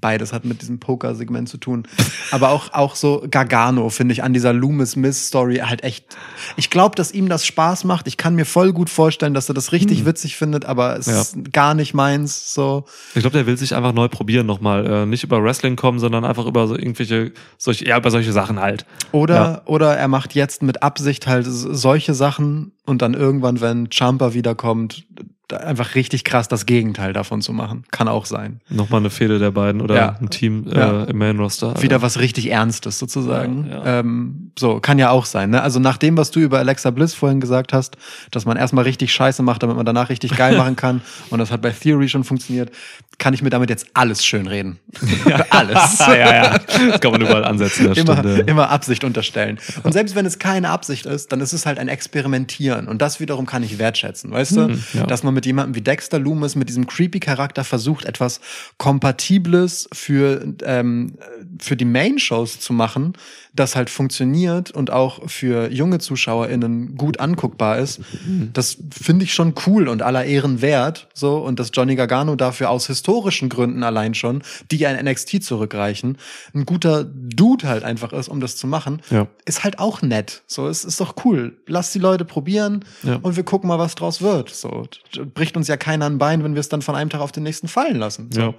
beides 0.00 0.32
hat 0.32 0.44
mit 0.44 0.62
diesem 0.62 0.78
Poker-Segment 0.80 1.48
zu 1.48 1.58
tun. 1.58 1.86
Aber 2.30 2.50
auch 2.50 2.72
auch 2.72 2.94
so 2.94 3.24
Gargano 3.30 3.88
finde 3.90 4.12
ich 4.12 4.22
an 4.22 4.32
dieser 4.32 4.52
Loomis 4.52 4.96
Miss 4.96 5.28
Story 5.28 5.56
halt 5.56 5.82
echt. 5.84 6.16
Ich 6.56 6.70
glaube, 6.70 6.94
dass 6.96 7.12
ihm 7.12 7.28
das 7.28 7.46
Spaß 7.46 7.84
macht. 7.84 8.06
Ich 8.06 8.16
kann 8.16 8.34
mir 8.34 8.44
voll 8.46 8.72
gut 8.72 8.90
vorstellen, 8.90 9.34
dass 9.34 9.48
er 9.48 9.54
das 9.54 9.72
richtig 9.72 10.04
witzig 10.06 10.36
findet, 10.36 10.64
aber 10.64 10.96
es 10.98 11.06
Ja. 11.06 11.20
ist 11.20 11.52
gar 11.52 11.74
nicht 11.74 11.94
meins. 11.94 12.54
So 12.54 12.84
Ich 13.14 13.20
glaube, 13.20 13.36
der 13.36 13.46
will 13.46 13.56
sich 13.56 13.74
einfach 13.74 13.92
neu 13.92 14.08
probieren 14.08 14.46
nochmal. 14.46 14.86
Äh, 14.86 15.06
nicht 15.06 15.24
über 15.24 15.42
Wrestling 15.42 15.76
kommen, 15.76 15.98
sondern 15.98 16.24
einfach 16.24 16.46
über 16.46 16.66
so 16.66 16.76
irgendwelche, 16.76 17.32
solche, 17.56 17.86
ja, 17.86 17.96
über 17.98 18.10
solche 18.10 18.32
Sachen 18.32 18.60
halt. 18.60 18.86
Oder, 19.12 19.34
Ja. 19.34 19.62
oder 19.66 19.96
er 19.96 20.08
macht 20.08 20.34
jetzt 20.34 20.62
mit 20.62 20.82
Absicht 20.82 21.26
halt 21.26 21.46
solche 21.48 22.14
Sachen 22.14 22.72
und 22.88 23.02
dann 23.02 23.14
irgendwann, 23.14 23.60
wenn 23.60 23.88
Champa 23.90 24.34
wiederkommt, 24.34 25.04
einfach 25.50 25.94
richtig 25.94 26.24
krass 26.24 26.46
das 26.48 26.66
Gegenteil 26.66 27.14
davon 27.14 27.40
zu 27.40 27.54
machen. 27.54 27.84
Kann 27.90 28.06
auch 28.06 28.26
sein. 28.26 28.60
Nochmal 28.68 29.00
eine 29.00 29.08
Fehde 29.08 29.38
der 29.38 29.50
beiden 29.50 29.80
oder 29.80 29.94
Ja. 29.94 30.16
ein 30.20 30.28
Team 30.28 30.66
äh, 30.70 30.76
Ja. 30.78 31.04
im 31.04 31.16
Main 31.16 31.38
Roster. 31.38 31.68
Alter. 31.68 31.82
Wieder 31.82 32.02
was 32.02 32.18
richtig 32.18 32.50
Ernstes 32.50 32.98
sozusagen. 32.98 33.66
Ja. 33.70 34.00
Ähm, 34.00 34.52
so, 34.58 34.78
kann 34.78 34.98
ja 34.98 35.08
auch 35.08 35.24
sein. 35.24 35.48
Ne? 35.48 35.62
Also 35.62 35.80
nach 35.80 35.96
dem, 35.96 36.18
was 36.18 36.30
du 36.32 36.40
über 36.40 36.58
Alexa 36.58 36.90
Bliss 36.90 37.14
vorhin 37.14 37.40
gesagt 37.40 37.72
hast, 37.72 37.96
dass 38.30 38.44
man 38.44 38.58
erstmal 38.58 38.84
richtig 38.84 39.10
scheiße 39.10 39.42
macht, 39.42 39.62
damit 39.62 39.76
man 39.76 39.86
danach 39.86 40.10
richtig 40.10 40.36
geil 40.36 40.54
machen 40.58 40.76
kann. 40.76 41.00
Und 41.30 41.38
das 41.38 41.50
hat 41.50 41.62
bei 41.62 41.70
Theory 41.70 42.10
schon 42.10 42.24
funktioniert. 42.24 42.70
Kann 43.16 43.32
ich 43.32 43.40
mir 43.40 43.48
damit 43.50 43.70
jetzt 43.70 43.86
alles 43.94 44.26
schön 44.26 44.46
reden. 44.48 44.78
alles. 45.50 45.98
ja, 46.06 46.14
ja. 46.14 46.58
Das 46.90 47.00
kann 47.00 47.10
man 47.10 47.22
überall 47.22 47.44
ansetzen. 47.46 47.90
Immer, 47.94 48.22
immer 48.46 48.68
Absicht 48.68 49.02
unterstellen. 49.02 49.58
Und 49.82 49.92
selbst 49.92 50.14
wenn 50.14 50.26
es 50.26 50.38
keine 50.38 50.68
Absicht 50.68 51.06
ist, 51.06 51.32
dann 51.32 51.40
ist 51.40 51.54
es 51.54 51.64
halt 51.64 51.78
ein 51.78 51.88
Experimentieren. 51.88 52.77
Und 52.86 53.02
das 53.02 53.18
wiederum 53.18 53.46
kann 53.46 53.62
ich 53.62 53.78
wertschätzen, 53.78 54.30
weißt 54.30 54.56
du? 54.56 54.68
Hm, 54.68 54.84
ja. 54.92 55.06
Dass 55.06 55.22
man 55.22 55.34
mit 55.34 55.46
jemandem 55.46 55.74
wie 55.74 55.80
Dexter 55.80 56.18
Loomis, 56.18 56.54
mit 56.54 56.68
diesem 56.68 56.86
creepy 56.86 57.18
Charakter 57.18 57.64
versucht, 57.64 58.04
etwas 58.04 58.40
Kompatibles 58.76 59.88
für, 59.92 60.54
ähm, 60.62 61.14
für 61.58 61.76
die 61.76 61.84
Main-Shows 61.84 62.60
zu 62.60 62.72
machen, 62.72 63.14
das 63.58 63.76
halt 63.76 63.90
funktioniert 63.90 64.70
und 64.70 64.90
auch 64.90 65.28
für 65.28 65.70
junge 65.70 65.98
ZuschauerInnen 65.98 66.96
gut 66.96 67.20
anguckbar 67.20 67.78
ist. 67.78 68.00
Hm. 68.24 68.50
Das 68.52 68.78
finde 68.90 69.24
ich 69.24 69.34
schon 69.34 69.54
cool 69.66 69.88
und 69.88 70.02
aller 70.02 70.24
Ehren 70.24 70.62
wert. 70.62 71.08
So, 71.14 71.38
und 71.38 71.58
dass 71.58 71.70
Johnny 71.72 71.96
Gargano 71.96 72.36
dafür 72.36 72.70
aus 72.70 72.86
historischen 72.86 73.48
Gründen 73.48 73.82
allein 73.82 74.14
schon, 74.14 74.42
die 74.70 74.76
ja 74.76 74.90
in 74.90 75.04
NXT 75.06 75.42
zurückreichen, 75.42 76.18
ein 76.54 76.64
guter 76.66 77.04
Dude 77.04 77.68
halt 77.68 77.84
einfach 77.84 78.12
ist, 78.12 78.28
um 78.28 78.40
das 78.40 78.56
zu 78.56 78.66
machen, 78.66 79.02
Ja. 79.10 79.26
ist 79.44 79.64
halt 79.64 79.78
auch 79.78 80.02
nett. 80.02 80.42
So, 80.46 80.68
es 80.68 80.84
ist 80.84 81.00
doch 81.00 81.14
cool. 81.24 81.56
Lass 81.66 81.92
die 81.92 81.98
Leute 81.98 82.24
probieren 82.24 82.84
Ja. 83.02 83.16
und 83.22 83.36
wir 83.36 83.42
gucken 83.44 83.68
mal, 83.68 83.78
was 83.78 83.94
draus 83.94 84.22
wird. 84.22 84.50
So, 84.50 84.86
bricht 85.34 85.56
uns 85.56 85.68
ja 85.68 85.76
keiner 85.76 86.06
ein 86.06 86.18
Bein, 86.18 86.44
wenn 86.44 86.54
wir 86.54 86.60
es 86.60 86.68
dann 86.68 86.82
von 86.82 86.94
einem 86.94 87.10
Tag 87.10 87.20
auf 87.20 87.32
den 87.32 87.42
nächsten 87.42 87.68
fallen 87.68 87.96
lassen. 87.96 88.30
So. 88.32 88.40
Ja. 88.40 88.54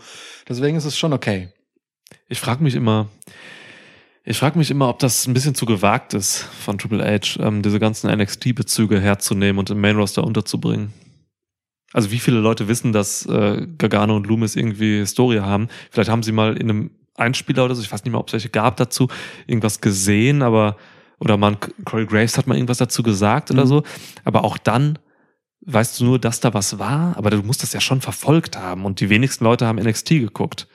Deswegen 0.47 0.77
ist 0.77 0.85
es 0.85 0.97
schon 0.97 1.13
okay. 1.13 1.49
Ich 2.27 2.39
frage 2.39 2.63
mich 2.63 2.75
immer, 2.75 3.07
ich 4.23 4.37
frage 4.37 4.57
mich 4.57 4.69
immer, 4.69 4.89
ob 4.89 4.99
das 4.99 5.27
ein 5.27 5.33
bisschen 5.33 5.55
zu 5.55 5.65
gewagt 5.65 6.13
ist 6.13 6.43
von 6.43 6.77
Triple 6.77 7.03
H, 7.03 7.39
ähm, 7.39 7.61
diese 7.61 7.79
ganzen 7.79 8.09
NXT-Bezüge 8.11 8.99
herzunehmen 8.99 9.59
und 9.59 9.69
im 9.69 9.81
Main 9.81 9.95
Roster 9.95 10.23
unterzubringen. 10.23 10.93
Also 11.93 12.11
wie 12.11 12.19
viele 12.19 12.39
Leute 12.39 12.67
wissen, 12.67 12.93
dass 12.93 13.25
äh, 13.25 13.65
Gargano 13.77 14.15
und 14.15 14.27
Loomis 14.27 14.55
irgendwie 14.55 14.99
Historie 14.99 15.39
haben? 15.39 15.69
Vielleicht 15.89 16.09
haben 16.09 16.21
sie 16.21 16.31
mal 16.31 16.55
in 16.57 16.69
einem 16.69 16.91
Einspieler 17.15 17.65
oder 17.65 17.75
so, 17.75 17.81
ich 17.81 17.91
weiß 17.91 18.03
nicht 18.03 18.11
mehr, 18.11 18.19
ob 18.19 18.27
es 18.27 18.33
welche 18.33 18.49
gab 18.49 18.77
dazu, 18.77 19.07
irgendwas 19.47 19.81
gesehen, 19.81 20.41
aber 20.41 20.77
oder 21.19 21.35
man 21.35 21.57
Corey 21.83 22.05
Graves 22.05 22.37
hat 22.37 22.47
mal 22.47 22.55
irgendwas 22.55 22.77
dazu 22.77 23.03
gesagt 23.03 23.51
oder 23.51 23.65
Mhm. 23.65 23.67
so. 23.69 23.83
Aber 24.23 24.43
auch 24.43 24.57
dann 24.57 24.99
weißt 25.65 25.99
du 25.99 26.05
nur, 26.05 26.19
dass 26.19 26.39
da 26.39 26.53
was 26.53 26.79
war, 26.79 27.17
aber 27.17 27.29
du 27.29 27.43
musst 27.43 27.63
das 27.63 27.73
ja 27.73 27.81
schon 27.81 28.01
verfolgt 28.01 28.57
haben 28.57 28.85
und 28.85 29.01
die 29.01 29.09
wenigsten 29.09 29.43
Leute 29.43 29.65
haben 29.67 29.77
NXT 29.79 30.09
geguckt. 30.09 30.67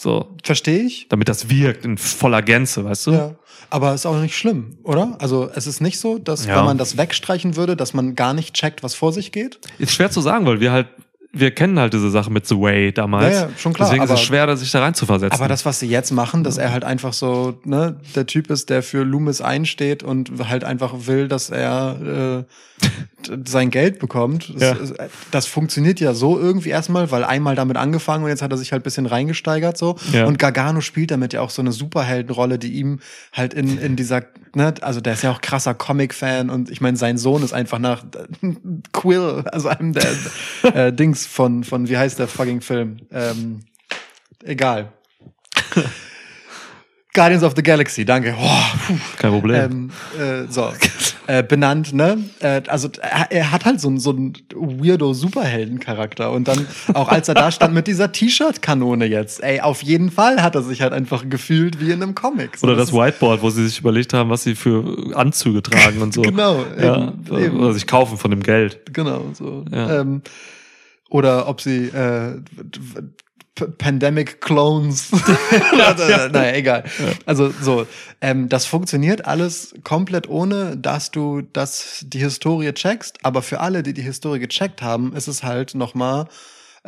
So, 0.00 0.36
Verstehe 0.44 0.82
ich. 0.84 1.08
damit 1.08 1.28
das 1.28 1.50
wirkt 1.50 1.84
in 1.84 1.98
voller 1.98 2.40
Gänze, 2.40 2.84
weißt 2.84 3.08
du? 3.08 3.10
Ja. 3.10 3.34
Aber 3.68 3.94
ist 3.94 4.06
auch 4.06 4.20
nicht 4.20 4.36
schlimm, 4.38 4.78
oder? 4.84 5.16
Also 5.18 5.50
es 5.52 5.66
ist 5.66 5.80
nicht 5.80 5.98
so, 5.98 6.18
dass 6.18 6.46
Ja. 6.46 6.56
wenn 6.58 6.64
man 6.66 6.78
das 6.78 6.96
wegstreichen 6.96 7.56
würde, 7.56 7.74
dass 7.76 7.94
man 7.94 8.14
gar 8.14 8.32
nicht 8.32 8.54
checkt, 8.54 8.84
was 8.84 8.94
vor 8.94 9.12
sich 9.12 9.32
geht. 9.32 9.58
Ist 9.80 9.90
schwer 9.92 10.08
zu 10.12 10.20
sagen, 10.20 10.46
weil 10.46 10.60
wir 10.60 10.70
halt, 10.70 10.86
wir 11.30 11.50
kennen 11.50 11.78
halt 11.78 11.92
diese 11.92 12.10
Sache 12.10 12.30
mit 12.30 12.46
The 12.46 12.56
Way 12.58 12.92
damals. 12.92 13.34
Ja, 13.34 13.42
ja, 13.42 13.48
schon 13.58 13.74
klar, 13.74 13.88
Deswegen 13.88 14.04
ist 14.04 14.10
aber- 14.10 14.18
es 14.18 14.24
schwer, 14.24 14.56
sich 14.56 14.70
da 14.70 14.80
rein 14.80 14.94
zu 14.94 15.04
versetzen. 15.04 15.34
Aber 15.38 15.46
das, 15.48 15.66
was 15.66 15.78
sie 15.78 15.86
jetzt 15.86 16.10
machen, 16.10 16.42
dass 16.42 16.56
er 16.56 16.72
halt 16.72 16.84
einfach 16.84 17.12
so, 17.12 17.60
ne, 17.64 18.00
der 18.14 18.26
Typ 18.26 18.50
ist, 18.50 18.70
der 18.70 18.82
für 18.82 19.04
Loomis 19.04 19.40
einsteht 19.42 20.02
und 20.02 20.30
halt 20.48 20.64
einfach 20.64 20.94
will, 21.06 21.28
dass 21.28 21.50
er 21.50 22.44
äh, 22.80 22.84
sein 23.46 23.70
Geld 23.70 23.98
bekommt. 23.98 24.48
Ja. 24.58 24.72
Das, 24.74 24.94
das 25.30 25.46
funktioniert 25.46 26.00
ja 26.00 26.14
so 26.14 26.38
irgendwie 26.38 26.70
erstmal, 26.70 27.10
weil 27.10 27.24
einmal 27.24 27.56
damit 27.56 27.76
angefangen 27.76 28.24
und 28.24 28.30
jetzt 28.30 28.40
hat 28.40 28.50
er 28.52 28.56
sich 28.56 28.72
halt 28.72 28.80
ein 28.80 28.84
bisschen 28.84 29.06
reingesteigert 29.06 29.76
so. 29.76 29.96
Ja. 30.12 30.24
Und 30.24 30.38
Gargano 30.38 30.80
spielt 30.80 31.10
damit 31.10 31.34
ja 31.34 31.42
auch 31.42 31.50
so 31.50 31.60
eine 31.60 31.72
Superheldenrolle, 31.72 32.58
die 32.58 32.72
ihm 32.72 33.00
halt 33.34 33.52
in, 33.52 33.76
in 33.78 33.96
dieser, 33.96 34.22
ne, 34.54 34.72
also 34.80 35.00
der 35.02 35.12
ist 35.12 35.22
ja 35.22 35.30
auch 35.32 35.42
krasser 35.42 35.74
Comic-Fan 35.74 36.48
und 36.48 36.70
ich 36.70 36.80
meine, 36.80 36.96
sein 36.96 37.18
Sohn 37.18 37.42
ist 37.42 37.52
einfach 37.52 37.78
nach 37.78 38.04
Quill, 38.92 39.44
also 39.52 39.68
einem 39.68 39.92
der 39.92 40.06
äh, 40.74 40.92
Dings 40.92 41.17
von, 41.26 41.64
von, 41.64 41.88
wie 41.88 41.96
heißt 41.96 42.18
der 42.18 42.28
fucking 42.28 42.60
Film? 42.60 42.98
Ähm, 43.12 43.60
egal. 44.44 44.92
Guardians 47.14 47.42
of 47.42 47.54
the 47.56 47.62
Galaxy, 47.62 48.04
danke. 48.04 48.34
Oh. 48.38 48.94
Kein 49.16 49.32
Problem. 49.32 49.56
Ähm, 49.56 49.90
äh, 50.20 50.46
so, 50.52 50.70
äh, 51.26 51.42
benannt, 51.42 51.92
ne? 51.92 52.18
Äh, 52.38 52.62
also 52.68 52.90
er, 53.00 53.32
er 53.32 53.50
hat 53.50 53.64
halt 53.64 53.80
so, 53.80 53.88
einen- 53.88 53.98
so 53.98 54.10
einen 54.10 54.34
weirdo 54.54 55.12
Superhelden-Charakter 55.14 56.30
und 56.30 56.46
dann 56.46 56.66
auch 56.94 57.08
als 57.08 57.26
er 57.26 57.34
da 57.34 57.50
stand 57.50 57.74
mit 57.74 57.88
dieser 57.88 58.12
T-Shirt-Kanone 58.12 59.06
jetzt, 59.06 59.42
ey, 59.42 59.60
auf 59.60 59.82
jeden 59.82 60.12
Fall 60.12 60.42
hat 60.42 60.54
er 60.54 60.62
sich 60.62 60.80
halt 60.82 60.92
einfach 60.92 61.28
gefühlt 61.28 61.80
wie 61.80 61.90
in 61.90 62.02
einem 62.02 62.14
Comic. 62.14 62.56
So, 62.58 62.66
Oder 62.68 62.76
das 62.76 62.90
ist- 62.90 62.94
Whiteboard, 62.94 63.42
wo 63.42 63.50
sie 63.50 63.66
sich 63.66 63.80
überlegt 63.80 64.12
haben, 64.12 64.30
was 64.30 64.44
sie 64.44 64.54
für 64.54 65.12
Anzüge 65.16 65.62
tragen 65.62 66.00
und 66.02 66.14
so. 66.14 66.22
Genau, 66.28 66.64
Ja, 66.80 67.08
eben, 67.08 67.36
eben. 67.38 67.58
Oder 67.58 67.72
sich 67.72 67.86
kaufen 67.88 68.16
von 68.16 68.30
dem 68.30 68.42
Geld. 68.44 68.80
Genau, 68.92 69.24
so. 69.32 69.64
Ja. 69.72 70.02
Ähm, 70.02 70.22
oder 71.08 71.48
ob 71.48 71.60
sie 71.60 71.86
äh, 71.86 72.40
Pandemic 73.78 74.40
Clones. 74.40 75.10
naja, 76.32 76.54
egal. 76.54 76.84
Also 77.26 77.52
so, 77.60 77.86
ähm, 78.20 78.48
das 78.48 78.66
funktioniert 78.66 79.26
alles 79.26 79.74
komplett 79.84 80.28
ohne, 80.28 80.76
dass 80.76 81.10
du 81.10 81.42
das 81.42 82.04
die 82.06 82.20
Historie 82.20 82.72
checkst. 82.72 83.24
Aber 83.24 83.42
für 83.42 83.60
alle, 83.60 83.82
die 83.82 83.94
die 83.94 84.02
Historie 84.02 84.38
gecheckt 84.38 84.82
haben, 84.82 85.14
ist 85.14 85.26
es 85.26 85.42
halt 85.42 85.74
noch 85.74 85.94
mal 85.94 86.28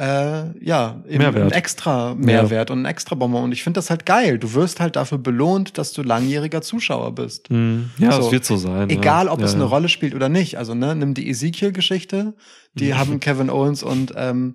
äh, 0.00 0.44
ja, 0.64 1.02
eben 1.06 1.18
Mehrwert. 1.18 1.44
ein 1.44 1.52
extra 1.52 2.14
Mehrwert 2.14 2.70
und 2.70 2.82
ein 2.82 2.84
extra 2.86 3.14
Bonbon. 3.14 3.44
Und 3.44 3.52
ich 3.52 3.62
finde 3.62 3.78
das 3.78 3.90
halt 3.90 4.06
geil. 4.06 4.38
Du 4.38 4.54
wirst 4.54 4.80
halt 4.80 4.96
dafür 4.96 5.18
belohnt, 5.18 5.76
dass 5.76 5.92
du 5.92 6.02
langjähriger 6.02 6.62
Zuschauer 6.62 7.14
bist. 7.14 7.50
Hm. 7.50 7.90
Ja, 7.98 8.12
So. 8.12 8.22
das 8.22 8.32
wird 8.32 8.44
so 8.46 8.56
sein. 8.56 8.88
Egal, 8.88 9.26
ja. 9.26 9.32
ob 9.32 9.40
ja, 9.40 9.46
es 9.46 9.54
eine 9.54 9.64
ja. 9.64 9.68
Rolle 9.68 9.90
spielt 9.90 10.14
oder 10.14 10.30
nicht. 10.30 10.56
Also, 10.56 10.74
ne, 10.74 10.94
nimm 10.94 11.12
die 11.12 11.28
Ezekiel-Geschichte. 11.28 12.32
Die 12.74 12.94
haben 12.94 13.20
Kevin 13.20 13.50
Owens 13.50 13.82
und 13.82 14.14
ähm, 14.16 14.54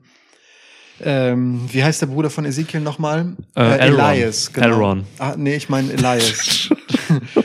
ähm, 1.01 1.61
wie 1.71 1.83
heißt 1.83 2.01
der 2.01 2.07
Bruder 2.07 2.29
von 2.29 2.45
Ezekiel 2.45 2.79
nochmal? 2.79 3.35
Äh, 3.55 3.77
Elron. 3.79 3.99
Elias, 3.99 4.51
genau. 4.51 4.67
Elron. 4.67 5.03
Ah, 5.19 5.35
nee, 5.37 5.55
ich 5.55 5.69
meine 5.69 5.91
Elias. 5.91 6.69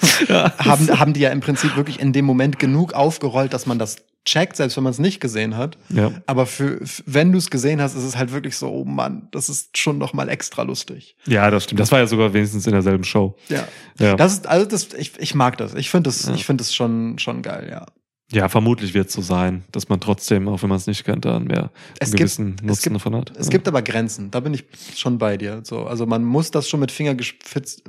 haben, 0.28 0.98
haben 0.98 1.12
die 1.12 1.20
ja 1.20 1.30
im 1.30 1.40
Prinzip 1.40 1.76
wirklich 1.76 2.00
in 2.00 2.12
dem 2.12 2.24
Moment 2.24 2.58
genug 2.58 2.92
aufgerollt, 2.94 3.52
dass 3.52 3.66
man 3.66 3.78
das 3.78 3.96
checkt, 4.26 4.56
selbst 4.56 4.76
wenn 4.76 4.84
man 4.84 4.90
es 4.92 4.98
nicht 4.98 5.18
gesehen 5.20 5.56
hat. 5.56 5.78
Ja. 5.88 6.12
Aber 6.26 6.44
für, 6.44 6.78
wenn 7.06 7.32
du 7.32 7.38
es 7.38 7.48
gesehen 7.50 7.80
hast, 7.80 7.94
ist 7.94 8.04
es 8.04 8.16
halt 8.18 8.32
wirklich 8.32 8.54
so, 8.56 8.70
oh 8.70 8.84
Mann, 8.84 9.28
das 9.32 9.48
ist 9.48 9.78
schon 9.78 9.96
noch 9.96 10.12
mal 10.12 10.28
extra 10.28 10.62
lustig. 10.62 11.16
Ja, 11.26 11.50
das 11.50 11.64
stimmt. 11.64 11.80
Das 11.80 11.90
war 11.90 12.00
ja 12.00 12.06
sogar 12.06 12.32
wenigstens 12.34 12.66
in 12.66 12.72
derselben 12.72 13.04
Show. 13.04 13.36
Ja. 13.48 13.66
Ja. 13.98 14.16
Das 14.16 14.34
ist, 14.34 14.46
also 14.46 14.66
das, 14.66 14.92
ich, 14.92 15.12
ich 15.18 15.34
mag 15.34 15.56
das. 15.56 15.74
Ich 15.74 15.88
finde 15.90 16.08
das, 16.10 16.28
ich 16.28 16.44
finde 16.44 16.62
das 16.62 16.74
schon, 16.74 17.18
schon 17.18 17.40
geil, 17.42 17.68
ja. 17.70 17.86
Ja, 18.32 18.48
vermutlich 18.48 18.94
wird 18.94 19.08
es 19.08 19.14
so 19.14 19.22
sein, 19.22 19.64
dass 19.72 19.88
man 19.88 19.98
trotzdem, 19.98 20.46
auch 20.46 20.62
wenn 20.62 20.68
man 20.68 20.76
es 20.78 20.86
nicht 20.86 21.02
kennt, 21.04 21.24
dann 21.24 21.44
mehr 21.44 21.70
Es 21.98 22.08
einen 22.08 22.10
gibt- 22.12 22.18
gewissen 22.18 22.56
Nutzen 22.62 22.82
gibt- 22.84 22.96
davon 22.96 23.16
hat. 23.16 23.32
Es 23.36 23.46
ja. 23.46 23.50
gibt 23.52 23.66
aber 23.66 23.82
Grenzen. 23.82 24.30
Da 24.30 24.38
bin 24.38 24.54
ich 24.54 24.64
schon 24.94 25.18
bei 25.18 25.36
dir. 25.36 25.62
So, 25.64 25.84
also 25.86 26.06
man 26.06 26.22
muss 26.24 26.52
das 26.52 26.68
schon 26.68 26.78
mit 26.78 26.92
Fingergespitz, 26.92 27.82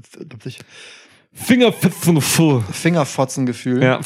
Fingerpfiffen 1.33 2.21
Fingerfotzengefühl. 2.21 3.81
Ja. 3.83 3.99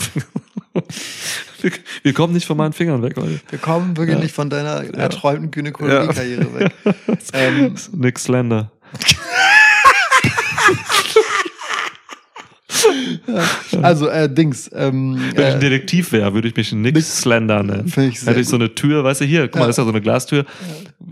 wir, 1.62 1.72
wir 2.04 2.14
kommen 2.14 2.34
nicht 2.34 2.46
von 2.46 2.58
meinen 2.58 2.74
Fingern 2.74 3.02
weg, 3.02 3.16
Leute. 3.16 3.42
Wir 3.50 3.60
kommen 3.60 3.98
wirklich 3.98 4.18
Ja. 4.18 4.24
nicht 4.24 4.36
von 4.36 4.50
deiner 4.50 4.84
erträumten 4.96 5.52
Gynäkologie-Karriere 5.52 6.54
weg. 6.60 6.72
Ähm, 6.86 6.96
ähm, 7.34 7.76
Nick 7.94 8.20
Slender. 8.20 8.72
also, 13.82 14.08
äh, 14.10 14.30
Dings. 14.34 14.70
Ähm, 14.74 15.20
Wenn 15.34 15.48
ich 15.48 15.54
ein 15.54 15.58
äh, 15.58 15.60
Detektiv 15.60 16.12
wäre, 16.12 16.34
würde 16.34 16.48
ich 16.48 16.56
mich 16.56 16.72
nennen. 16.72 16.94
Finde 17.04 18.10
ich 18.10 18.20
sehr 18.20 18.32
Hätte 18.32 18.40
ich 18.42 18.48
so 18.48 18.56
eine 18.56 18.74
Tür, 18.76 19.04
weißt 19.04 19.22
du, 19.22 19.26
hier, 19.26 19.48
guck 19.48 19.56
mal, 19.56 19.62
Ja. 19.62 19.68
das 19.68 19.76
ist 19.76 19.78
ja 19.80 19.84
so 19.84 19.90
eine 19.92 20.02
Glastür. 20.02 20.46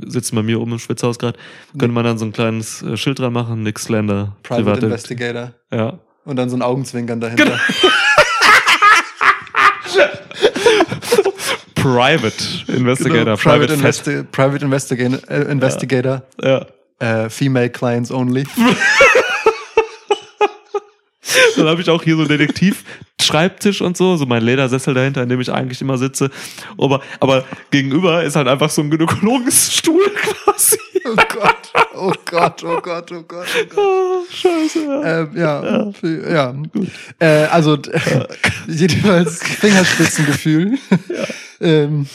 Sitzen 0.06 0.36
bei 0.36 0.44
mir 0.44 0.60
oben 0.60 0.74
im 0.74 0.80
Schwitzhaus 0.80 1.20
gerade. 1.20 1.38
Könnte 1.78 1.94
man 1.94 2.04
dann 2.04 2.18
so 2.18 2.26
ein 2.26 2.32
kleines 2.34 2.82
äh, 2.82 2.98
Schild 2.98 3.20
dran 3.20 3.34
machen, 3.34 3.64
Nick 3.64 3.80
Slender. 3.80 4.36
Private 4.44 4.64
Private- 4.64 4.86
Investigator. 4.88 5.52
Ja. 5.72 6.00
Und 6.26 6.36
dann 6.38 6.50
so 6.50 6.56
ein 6.56 6.62
Augenzwinkern 6.62 7.20
dahinter. 7.20 7.44
Genau. 7.46 7.58
Private 11.76 12.44
Investigator. 12.68 13.24
Genau, 13.26 13.36
Private, 13.36 13.68
Fett. 13.74 13.80
Investi 13.80 14.24
Private 14.32 14.66
Investigator. 14.66 15.20
Äh, 15.30 15.52
Investigator. 15.52 16.24
Ja. 16.42 16.66
Äh, 17.00 17.30
female 17.30 17.70
Clients 17.70 18.10
only. 18.12 18.44
Dann 21.56 21.68
habe 21.68 21.82
ich 21.82 21.90
auch 21.90 22.04
hier 22.04 22.16
so 22.16 22.22
einen 22.22 22.30
Detektiv-Schreibtisch 22.30 23.82
und 23.82 23.98
so, 23.98 24.16
so 24.18 24.26
mein 24.26 24.44
Ledersessel 24.44 24.94
dahinter, 24.94 25.24
in 25.24 25.30
dem 25.30 25.42
ich 25.42 25.52
eigentlich 25.52 25.82
immer 25.82 25.98
sitze. 25.98 26.30
Aber, 26.78 27.02
aber 27.20 27.44
gegenüber 27.72 28.24
ist 28.24 28.36
halt 28.36 28.48
einfach 28.48 28.70
so 28.70 28.82
ein 28.82 28.90
Gynäkologenstuhl 28.90 30.10
quasi. 30.46 30.78
Oh 31.06 31.16
Gott. 31.16 31.58
Oh 31.96 32.12
Gott, 32.26 32.64
oh 32.64 32.80
Gott, 32.82 33.12
oh 33.12 33.22
Gott, 33.22 33.46
oh 33.46 33.46
Gott. 33.68 33.78
Oh, 33.78 34.24
scheiße. 34.30 34.84
Ja. 34.86 35.22
Ähm, 35.22 35.94
ja, 36.34 36.34
ja. 36.34 36.56
Äh, 37.20 37.46
also 37.48 37.78
d- 37.78 37.92
jedenfalls 38.68 39.42
Fingerspitzengefühl. 39.44 40.78
ähm, 41.62 42.08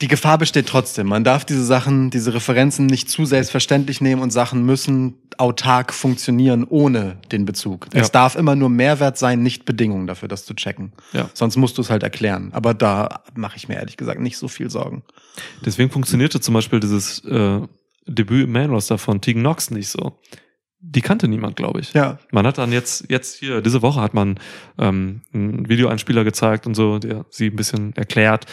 die 0.00 0.08
Gefahr 0.08 0.38
besteht 0.38 0.66
trotzdem. 0.66 1.08
Man 1.08 1.24
darf 1.24 1.44
diese 1.44 1.64
Sachen, 1.64 2.10
diese 2.10 2.32
Referenzen 2.32 2.86
nicht 2.86 3.10
zu 3.10 3.24
selbstverständlich 3.24 4.00
nehmen 4.00 4.22
und 4.22 4.30
Sachen 4.30 4.64
müssen 4.64 5.14
autark 5.38 5.92
funktionieren 5.92 6.64
ohne 6.64 7.18
den 7.32 7.44
Bezug. 7.44 7.88
Ja. 7.92 8.02
Es 8.02 8.12
darf 8.12 8.36
immer 8.36 8.54
nur 8.54 8.68
Mehrwert 8.68 9.18
sein, 9.18 9.42
nicht 9.42 9.64
Bedingung 9.64 10.06
dafür, 10.06 10.28
das 10.28 10.44
zu 10.44 10.54
checken. 10.54 10.92
Ja. 11.12 11.30
Sonst 11.34 11.56
musst 11.56 11.78
du 11.78 11.82
es 11.82 11.90
halt 11.90 12.04
erklären. 12.04 12.50
Aber 12.52 12.74
da 12.74 13.24
mache 13.34 13.56
ich 13.56 13.68
mir 13.68 13.74
ehrlich 13.74 13.96
gesagt 13.96 14.20
nicht 14.20 14.38
so 14.38 14.46
viel 14.46 14.70
Sorgen. 14.70 15.02
Deswegen 15.64 15.90
funktionierte 15.90 16.40
zum 16.40 16.54
Beispiel 16.54 16.78
dieses 16.78 17.24
äh, 17.24 17.60
Debüt 18.06 18.44
im 18.44 18.52
Man 18.52 18.70
Roster 18.70 18.98
von 18.98 19.20
Tegan 19.20 19.42
Knox 19.42 19.72
nicht 19.72 19.88
so. 19.88 20.20
Die 20.80 21.00
kannte 21.00 21.26
niemand, 21.26 21.56
glaube 21.56 21.80
ich. 21.80 21.92
Ja. 21.92 22.18
Man 22.30 22.46
hat 22.46 22.58
dann 22.58 22.70
jetzt, 22.70 23.06
jetzt 23.08 23.36
hier, 23.40 23.62
diese 23.62 23.82
Woche 23.82 24.00
hat 24.00 24.14
man 24.14 24.38
ähm, 24.78 25.22
einen 25.32 25.68
Videoeinspieler 25.68 26.22
gezeigt 26.22 26.68
und 26.68 26.76
so, 26.76 27.00
der 27.00 27.26
sie 27.30 27.46
ein 27.48 27.56
bisschen 27.56 27.96
erklärt. 27.96 28.46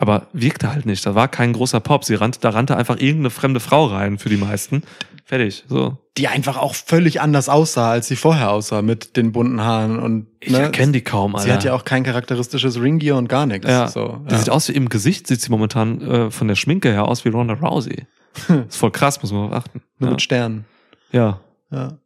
Aber 0.00 0.28
wirkte 0.32 0.72
halt 0.72 0.86
nicht. 0.86 1.04
Da 1.04 1.14
war 1.14 1.28
kein 1.28 1.52
großer 1.52 1.78
Pop. 1.78 2.04
Sie 2.06 2.14
rannte, 2.14 2.40
da 2.40 2.48
rannte 2.50 2.74
einfach 2.74 2.96
irgendeine 2.96 3.28
fremde 3.28 3.60
Frau 3.60 3.84
rein 3.84 4.16
für 4.18 4.30
die 4.30 4.38
meisten. 4.38 4.82
Fertig. 5.26 5.64
So. 5.68 5.98
Die 6.16 6.26
einfach 6.26 6.56
auch 6.56 6.74
völlig 6.74 7.20
anders 7.20 7.50
aussah, 7.50 7.90
als 7.90 8.08
sie 8.08 8.16
vorher 8.16 8.50
aussah, 8.50 8.80
mit 8.80 9.18
den 9.18 9.30
bunten 9.32 9.60
Haaren 9.60 9.98
und 9.98 10.26
Ich 10.40 10.54
erkenne 10.54 10.92
die 10.92 11.02
kaum, 11.02 11.36
Alter. 11.36 11.46
Sie 11.46 11.52
hat 11.52 11.64
ja 11.64 11.74
auch 11.74 11.84
kein 11.84 12.02
charakteristisches 12.02 12.80
Ringgear 12.80 13.18
und 13.18 13.28
gar 13.28 13.44
nichts. 13.44 13.68
Ja, 13.68 13.88
so, 13.88 14.22
die 14.26 14.32
ja. 14.32 14.38
sieht 14.38 14.48
aus 14.48 14.68
wie 14.68 14.72
im 14.72 14.88
Gesicht, 14.88 15.26
sieht 15.26 15.42
sie 15.42 15.50
momentan 15.50 16.00
äh, 16.00 16.30
von 16.30 16.48
der 16.48 16.54
Schminke 16.54 16.90
her 16.90 17.06
aus 17.06 17.26
wie 17.26 17.28
Ronda 17.28 17.52
Rousey. 17.54 18.06
ist 18.68 18.76
voll 18.78 18.90
krass, 18.92 19.20
muss 19.20 19.32
man 19.32 19.48
auf 19.48 19.52
achten. 19.52 19.82
Nur 19.98 20.08
Ja. 20.08 20.12
mit 20.12 20.22
Sternen. 20.22 20.64
ja, 21.12 21.40
Ja. 21.70 21.98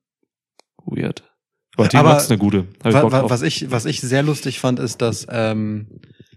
weird. 0.84 1.22
Aber 1.76 1.88
die 1.88 1.96
ist 1.96 2.30
eine 2.30 2.38
gute. 2.38 2.66
Wa 2.82 3.10
wa 3.10 3.30
was, 3.30 3.42
ich, 3.42 3.70
was 3.70 3.84
ich 3.84 4.00
sehr 4.00 4.22
lustig 4.24 4.60
fand, 4.60 4.78
ist, 4.80 5.00
dass 5.00 5.26
ähm, 5.30 5.86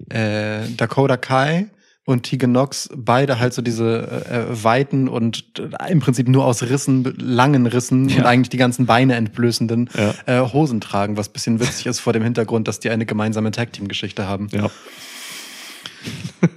äh, 0.09 0.67
Dakota 0.77 1.17
Kai 1.17 1.67
und 2.05 2.23
Tegan 2.23 2.51
Knox 2.51 2.89
beide 2.95 3.39
halt 3.39 3.53
so 3.53 3.61
diese 3.61 4.25
äh, 4.29 4.63
weiten 4.63 5.07
und 5.09 5.43
äh, 5.59 5.91
im 5.91 5.99
Prinzip 5.99 6.27
nur 6.29 6.45
aus 6.45 6.63
Rissen, 6.63 7.03
langen 7.19 7.65
Rissen 7.67 8.03
und 8.03 8.09
Ja. 8.17 8.25
eigentlich 8.25 8.49
die 8.49 8.57
ganzen 8.57 8.85
Beine 8.85 9.15
entblößenden 9.15 9.89
Ja. 9.95 10.13
äh, 10.25 10.53
Hosen 10.53 10.79
tragen, 10.79 11.17
was 11.17 11.29
bisschen 11.29 11.59
witzig 11.59 11.85
ist 11.87 11.99
vor 11.99 12.13
dem 12.13 12.23
Hintergrund, 12.23 12.67
dass 12.67 12.79
die 12.79 12.89
eine 12.89 13.05
gemeinsame 13.05 13.51
Tag-Team-Geschichte 13.51 14.25
haben. 14.27 14.47
Ja. 14.53 14.69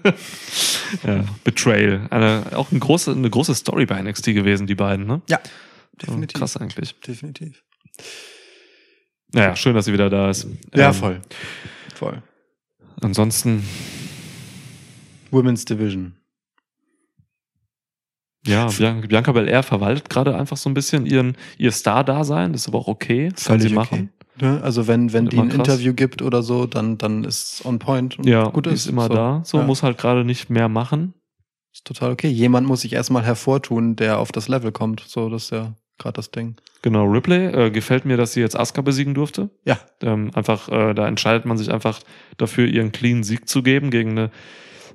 ja, 1.05 1.25
Betrayal. 1.45 2.07
Eine, 2.11 2.45
auch 2.55 2.71
eine 2.71 2.79
große, 2.81 3.13
eine 3.13 3.29
große 3.31 3.55
Story 3.55 3.87
bei 3.87 4.01
NXT 4.01 4.27
gewesen, 4.27 4.67
die 4.67 4.75
beiden, 4.75 5.07
ne? 5.07 5.23
Ja, 5.29 5.41
definitiv. 6.01 6.39
krass 6.39 6.57
eigentlich. 6.57 6.95
Definitiv. 7.01 7.63
Naja, 9.33 9.55
schön, 9.57 9.75
dass 9.75 9.85
sie 9.85 9.93
wieder 9.93 10.11
da 10.11 10.31
ist. 10.31 10.47
Ja, 10.75 10.89
Ähm, 10.89 10.95
voll. 10.95 11.21
Voll. 11.95 12.23
Ansonsten, 13.01 13.65
Women's 15.31 15.65
Division. 15.65 16.15
ja, 18.47 18.67
Bian 18.67 19.01
Bianca 19.03 19.33
Belair 19.33 19.63
verwaltet 19.63 20.11
gerade 20.11 20.37
einfach 20.37 20.57
so 20.57 20.69
ein 20.71 20.75
bisschen 20.75 21.07
ihren, 21.07 21.37
ihr 21.59 21.73
Star-Dasein. 21.73 22.53
Das 22.53 22.63
ist 22.63 22.69
aber 22.69 22.79
auch 22.79 22.89
okay. 22.89 23.31
Das 23.35 23.45
kann 23.45 23.61
sie 23.61 23.71
machen. 23.71 24.11
Ne? 24.41 24.61
Also 24.63 24.87
wenn, 24.87 25.13
wenn 25.13 25.27
die 25.27 25.39
ein 25.39 25.49
krass. 25.49 25.69
Interview 25.69 25.93
gibt 25.93 26.23
oder 26.23 26.43
so, 26.43 26.67
dann, 26.67 26.99
dann 26.99 27.25
ist 27.25 27.55
es 27.55 27.67
on 27.67 27.79
point. 27.79 28.19
und 28.19 28.27
Ja, 28.27 28.45
gut 28.45 28.65
gut, 28.65 28.67
ist 28.69 28.87
immer 28.87 29.07
so. 29.09 29.15
da. 29.15 29.43
So 29.45 29.59
ja. 29.59 29.65
muss 29.65 29.83
halt 29.83 29.99
gerade 29.99 30.25
nicht 30.25 30.51
mehr 30.51 30.69
machen. 30.69 31.15
Ist 31.73 31.85
total 31.85 32.13
okay. 32.13 32.29
Jemand 32.29 32.67
muss 32.67 32.81
sich 32.81 32.95
erstmal 32.95 33.23
hervortun, 33.23 33.97
der 33.97 34.19
auf 34.19 34.33
das 34.33 34.49
Level 34.49 34.73
kommt. 34.73 35.05
So, 35.07 35.29
das 35.29 35.45
ist 35.45 35.51
ja 35.51 35.75
gerade 36.01 36.15
das 36.15 36.31
Ding. 36.31 36.57
Genau, 36.83 37.05
Ripley 37.05 37.47
äh, 37.47 37.71
gefällt 37.71 38.05
mir, 38.05 38.17
dass 38.17 38.33
sie 38.33 38.41
jetzt 38.41 38.59
Asuka 38.59 38.83
besiegen 38.83 39.15
durfte. 39.15 39.51
Ja. 39.65 39.79
Ähm, 40.03 40.31
einfach, 40.35 40.69
äh, 40.69 40.95
da 40.95 41.07
entscheidet 41.07 41.45
man 41.45 41.57
sich 41.57 41.71
einfach 41.71 42.01
dafür, 42.39 42.67
ihren 42.67 42.91
clean 42.91 43.23
Sieg 43.23 43.49
zu 43.49 43.63
geben 43.63 43.91
gegen 43.91 44.11
eine 44.11 44.31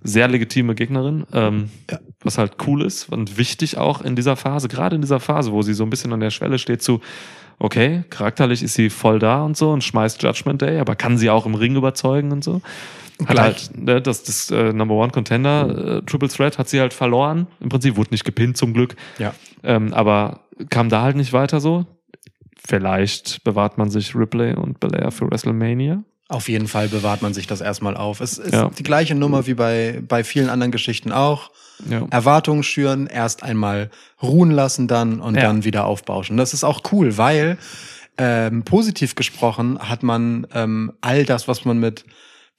sehr 0.04 0.28
legitime 0.28 0.76
Gegnerin. 0.76 1.26
Ähm, 1.34 1.70
Ja. 1.90 2.00
Was 2.22 2.38
halt 2.38 2.54
cool 2.68 2.82
ist 2.82 3.10
und 3.12 3.38
wichtig 3.38 3.78
auch 3.78 4.02
in 4.02 4.16
dieser 4.16 4.36
Phase, 4.36 4.68
gerade 4.68 4.96
in 4.96 5.02
dieser 5.02 5.20
Phase, 5.20 5.52
wo 5.52 5.62
sie 5.62 5.74
so 5.74 5.84
ein 5.84 5.90
bisschen 5.90 6.12
an 6.12 6.20
der 6.20 6.32
Schwelle 6.32 6.58
steht 6.60 6.82
zu, 6.82 7.02
okay, 7.60 8.04
charakterlich 8.10 8.64
ist 8.64 8.74
sie 8.74 8.90
voll 8.90 9.20
da 9.20 9.44
und 9.44 9.56
so 9.56 9.72
und 9.72 9.84
schmeißt 9.84 10.22
Judgment 10.22 10.62
Day, 10.62 10.80
aber 10.80 10.96
kann 10.96 11.18
sie 11.18 11.30
auch 11.30 11.46
im 11.46 11.56
Ring 11.56 11.76
überzeugen 11.76 12.32
und 12.32 12.44
so. 12.44 12.62
Hat 13.22 13.28
Gleich. 13.30 13.38
halt, 13.38 13.78
ne, 13.78 14.02
das, 14.02 14.24
das 14.24 14.52
äh, 14.52 14.74
Number 14.74 14.96
One 14.96 15.12
Contender, 15.12 16.00
äh, 16.00 16.02
Triple 16.02 16.28
Threat, 16.28 16.58
hat 16.58 16.68
sie 16.68 16.82
halt 16.82 16.94
verloren. 16.94 17.48
Im 17.62 17.70
Prinzip 17.70 17.96
wurde 17.96 18.10
nicht 18.12 18.26
gepinnt 18.26 18.58
zum 18.58 18.74
Glück. 18.74 18.96
Ja. 19.20 19.34
Ähm, 19.66 19.94
aber 19.94 20.42
kam 20.70 20.90
da 20.90 21.02
halt 21.02 21.16
nicht 21.16 21.34
weiter 21.34 21.60
so. 21.60 21.86
Vielleicht 22.68 23.44
bewahrt 23.44 23.78
man 23.78 23.90
sich 23.90 24.16
Ripley 24.16 24.56
und 24.56 24.80
Belair 24.80 25.12
für 25.12 25.30
WrestleMania. 25.30 26.04
Auf 26.28 26.50
jeden 26.50 26.68
Fall 26.68 26.88
bewahrt 26.88 27.22
man 27.22 27.34
sich 27.36 27.46
das 27.46 27.62
erstmal 27.62 27.96
auf. 27.96 28.20
Es 28.20 28.40
ist 28.40 28.54
Ja. 28.54 28.70
die 28.76 28.82
gleiche 28.84 29.14
Nummer 29.14 29.46
wie 29.46 29.54
bei, 29.54 30.02
bei 30.08 30.24
vielen 30.24 30.50
anderen 30.50 30.72
Geschichten 30.72 31.12
auch. 31.12 31.52
Ja. 31.88 32.08
Erwartungen 32.10 32.64
schüren, 32.64 33.06
erst 33.06 33.44
einmal 33.44 33.92
ruhen 34.24 34.50
lassen 34.50 34.88
dann 34.88 35.20
und 35.20 35.36
Ja. 35.36 35.42
dann 35.44 35.64
wieder 35.66 35.86
aufbauschen. 35.86 36.38
Das 36.38 36.54
ist 36.54 36.64
auch 36.64 36.82
cool, 36.92 37.18
weil 37.18 37.58
ähm, 38.18 38.64
positiv 38.64 39.14
gesprochen 39.16 39.78
hat 39.80 40.02
man 40.02 40.48
ähm, 40.54 40.94
all 41.02 41.26
das, 41.26 41.48
was 41.48 41.66
man 41.66 41.78
mit 41.80 42.06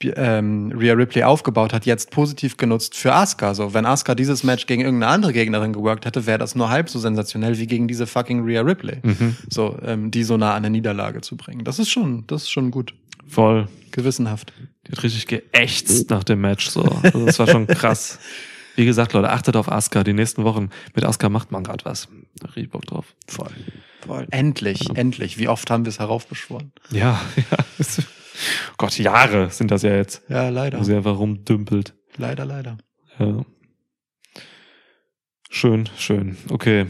ähm, 0.02 0.72
Rhea 0.76 0.94
Ripley 0.94 1.22
aufgebaut 1.22 1.72
hat, 1.72 1.86
jetzt 1.86 2.10
positiv 2.10 2.56
genutzt 2.56 2.94
für 2.96 3.14
Asuka. 3.14 3.54
So, 3.54 3.72
wenn 3.74 3.86
Asuka 3.86 4.14
dieses 4.14 4.44
Match 4.44 4.66
gegen 4.66 4.82
irgendeine 4.82 5.12
andere 5.12 5.32
Gegnerin 5.32 5.72
geworkt 5.72 6.04
hätte, 6.04 6.26
wäre 6.26 6.38
das 6.38 6.54
nur 6.54 6.68
halb 6.68 6.90
so 6.90 6.98
sensationell 6.98 7.58
wie 7.58 7.66
gegen 7.66 7.88
diese 7.88 8.06
fucking 8.06 8.44
Rhea 8.44 8.60
Ripley. 8.60 8.98
Mhm. 9.02 9.36
So, 9.48 9.78
ähm, 9.82 10.10
die 10.10 10.24
so 10.24 10.36
nah 10.36 10.50
an 10.50 10.56
eine 10.58 10.70
Niederlage 10.70 11.22
zu 11.22 11.36
bringen. 11.36 11.64
Das 11.64 11.78
ist 11.78 11.88
schon, 11.88 12.26
das 12.26 12.42
ist 12.42 12.50
schon 12.50 12.70
gut. 12.70 12.94
Voll. 13.26 13.68
Gewissenhaft. 13.90 14.52
Die 14.86 14.92
hat 14.92 15.02
richtig 15.02 15.26
geächtzt 15.26 16.10
nach 16.10 16.24
dem 16.24 16.40
Match. 16.40 16.68
So. 16.68 16.82
Also 16.82 17.24
das 17.24 17.38
war 17.38 17.48
schon 17.48 17.66
krass. 17.66 18.18
Wie 18.76 18.84
gesagt, 18.84 19.14
Leute, 19.14 19.30
achtet 19.30 19.56
auf 19.56 19.72
Asuka. 19.72 20.04
Die 20.04 20.12
nächsten 20.12 20.44
Wochen 20.44 20.68
mit 20.94 21.04
Asuka 21.04 21.30
macht 21.30 21.50
man 21.50 21.64
gerade 21.64 21.84
was. 21.86 22.08
Da 22.38 22.48
riech 22.50 22.64
ich 22.64 22.70
Bock 22.70 22.84
drauf. 22.84 23.14
Voll. 23.26 23.50
Voll. 24.06 24.26
Endlich, 24.30 24.90
endlich. 24.94 25.38
Wie 25.38 25.48
oft 25.48 25.70
haben 25.70 25.84
wir 25.84 25.90
es 25.90 25.98
heraufbeschworen? 25.98 26.72
Ja, 26.90 27.20
ja. 27.50 27.58
Gott, 28.76 28.98
Jahre 28.98 29.50
sind 29.50 29.70
das 29.70 29.82
ja 29.82 29.94
jetzt, 29.94 30.22
Ja, 30.28 30.48
leider. 30.48 30.78
wo 30.78 30.82
sie 30.84 30.94
einfach 30.94 31.18
rumdümpelt. 31.18 31.94
Leider, 32.16 32.44
leider. 32.44 32.78
Ja. 33.18 33.42
Schön, 35.50 35.88
schön. 35.96 36.36
Okay. 36.50 36.86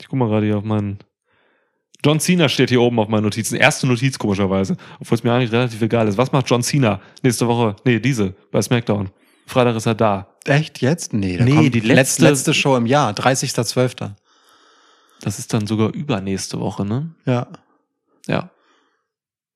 Ich 0.00 0.08
guck 0.08 0.18
mal 0.18 0.28
gerade 0.28 0.46
hier 0.46 0.56
auf 0.58 0.64
meinen 0.64 0.98
John 2.04 2.20
Cena 2.20 2.48
steht 2.48 2.68
hier 2.68 2.80
oben 2.80 2.98
auf 3.00 3.08
meinen 3.08 3.24
Notizen. 3.24 3.56
Erste 3.56 3.86
Notiz, 3.88 4.18
komischerweise. 4.18 4.76
Obwohl 5.00 5.16
es 5.16 5.24
mir 5.24 5.32
eigentlich 5.32 5.50
relativ 5.50 5.82
egal 5.82 6.06
ist. 6.06 6.16
Was 6.16 6.30
macht 6.30 6.48
John 6.48 6.62
Cena 6.62 7.00
nächste 7.22 7.46
Woche? 7.48 7.74
Nee, 7.84 7.98
diese, 7.98 8.34
bei 8.52 8.62
SmackDown. 8.62 9.10
Freitag 9.46 9.74
ist 9.76 9.86
er 9.86 9.94
da. 9.96 10.28
Echt 10.44 10.80
jetzt? 10.80 11.12
Nee, 11.12 11.36
da 11.38 11.44
Nee, 11.44 11.70
die 11.70 11.80
letz- 11.80 11.94
letzte- 11.94 12.22
letzte 12.24 12.54
Show 12.54 12.76
im 12.76 12.86
Jahr, 12.86 13.12
30.12. 13.14 14.14
Das 15.22 15.38
ist 15.40 15.52
dann 15.52 15.66
sogar 15.66 15.92
übernächste 15.92 16.60
Woche, 16.60 16.84
ne? 16.84 17.14
Ja. 17.26 17.48
Ja. 18.28 18.50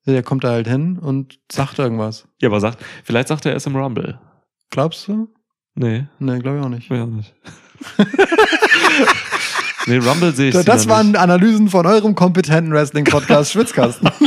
Der 0.05 0.21
kommt 0.23 0.43
da 0.43 0.49
halt 0.49 0.67
hin 0.67 0.97
und 0.99 1.39
sagt 1.51 1.79
irgendwas. 1.79 2.27
Ja, 2.41 2.49
aber 2.49 2.59
sagt, 2.59 2.83
vielleicht 3.03 3.29
sagt 3.29 3.45
er 3.45 3.53
erst 3.53 3.67
im 3.67 3.75
Rumble. 3.75 4.19
Glaubst 4.69 5.07
du? 5.07 5.29
Nee, 5.75 6.05
Nee, 6.19 6.39
glaube 6.39 6.57
ich 6.59 6.63
auch 6.63 6.69
nicht. 6.69 6.91
er 6.91 7.07
nicht. 7.07 7.33
nee, 9.87 9.97
Rumble 9.97 10.33
sehe 10.33 10.49
ich 10.49 10.55
das 10.65 10.87
waren 10.87 11.07
nicht. 11.11 11.19
Analysen 11.19 11.69
von 11.69 11.85
eurem 11.85 12.15
kompetenten 12.15 12.73
Wrestling-Podcast 12.73 13.51
Schwitzkasten. 13.53 14.09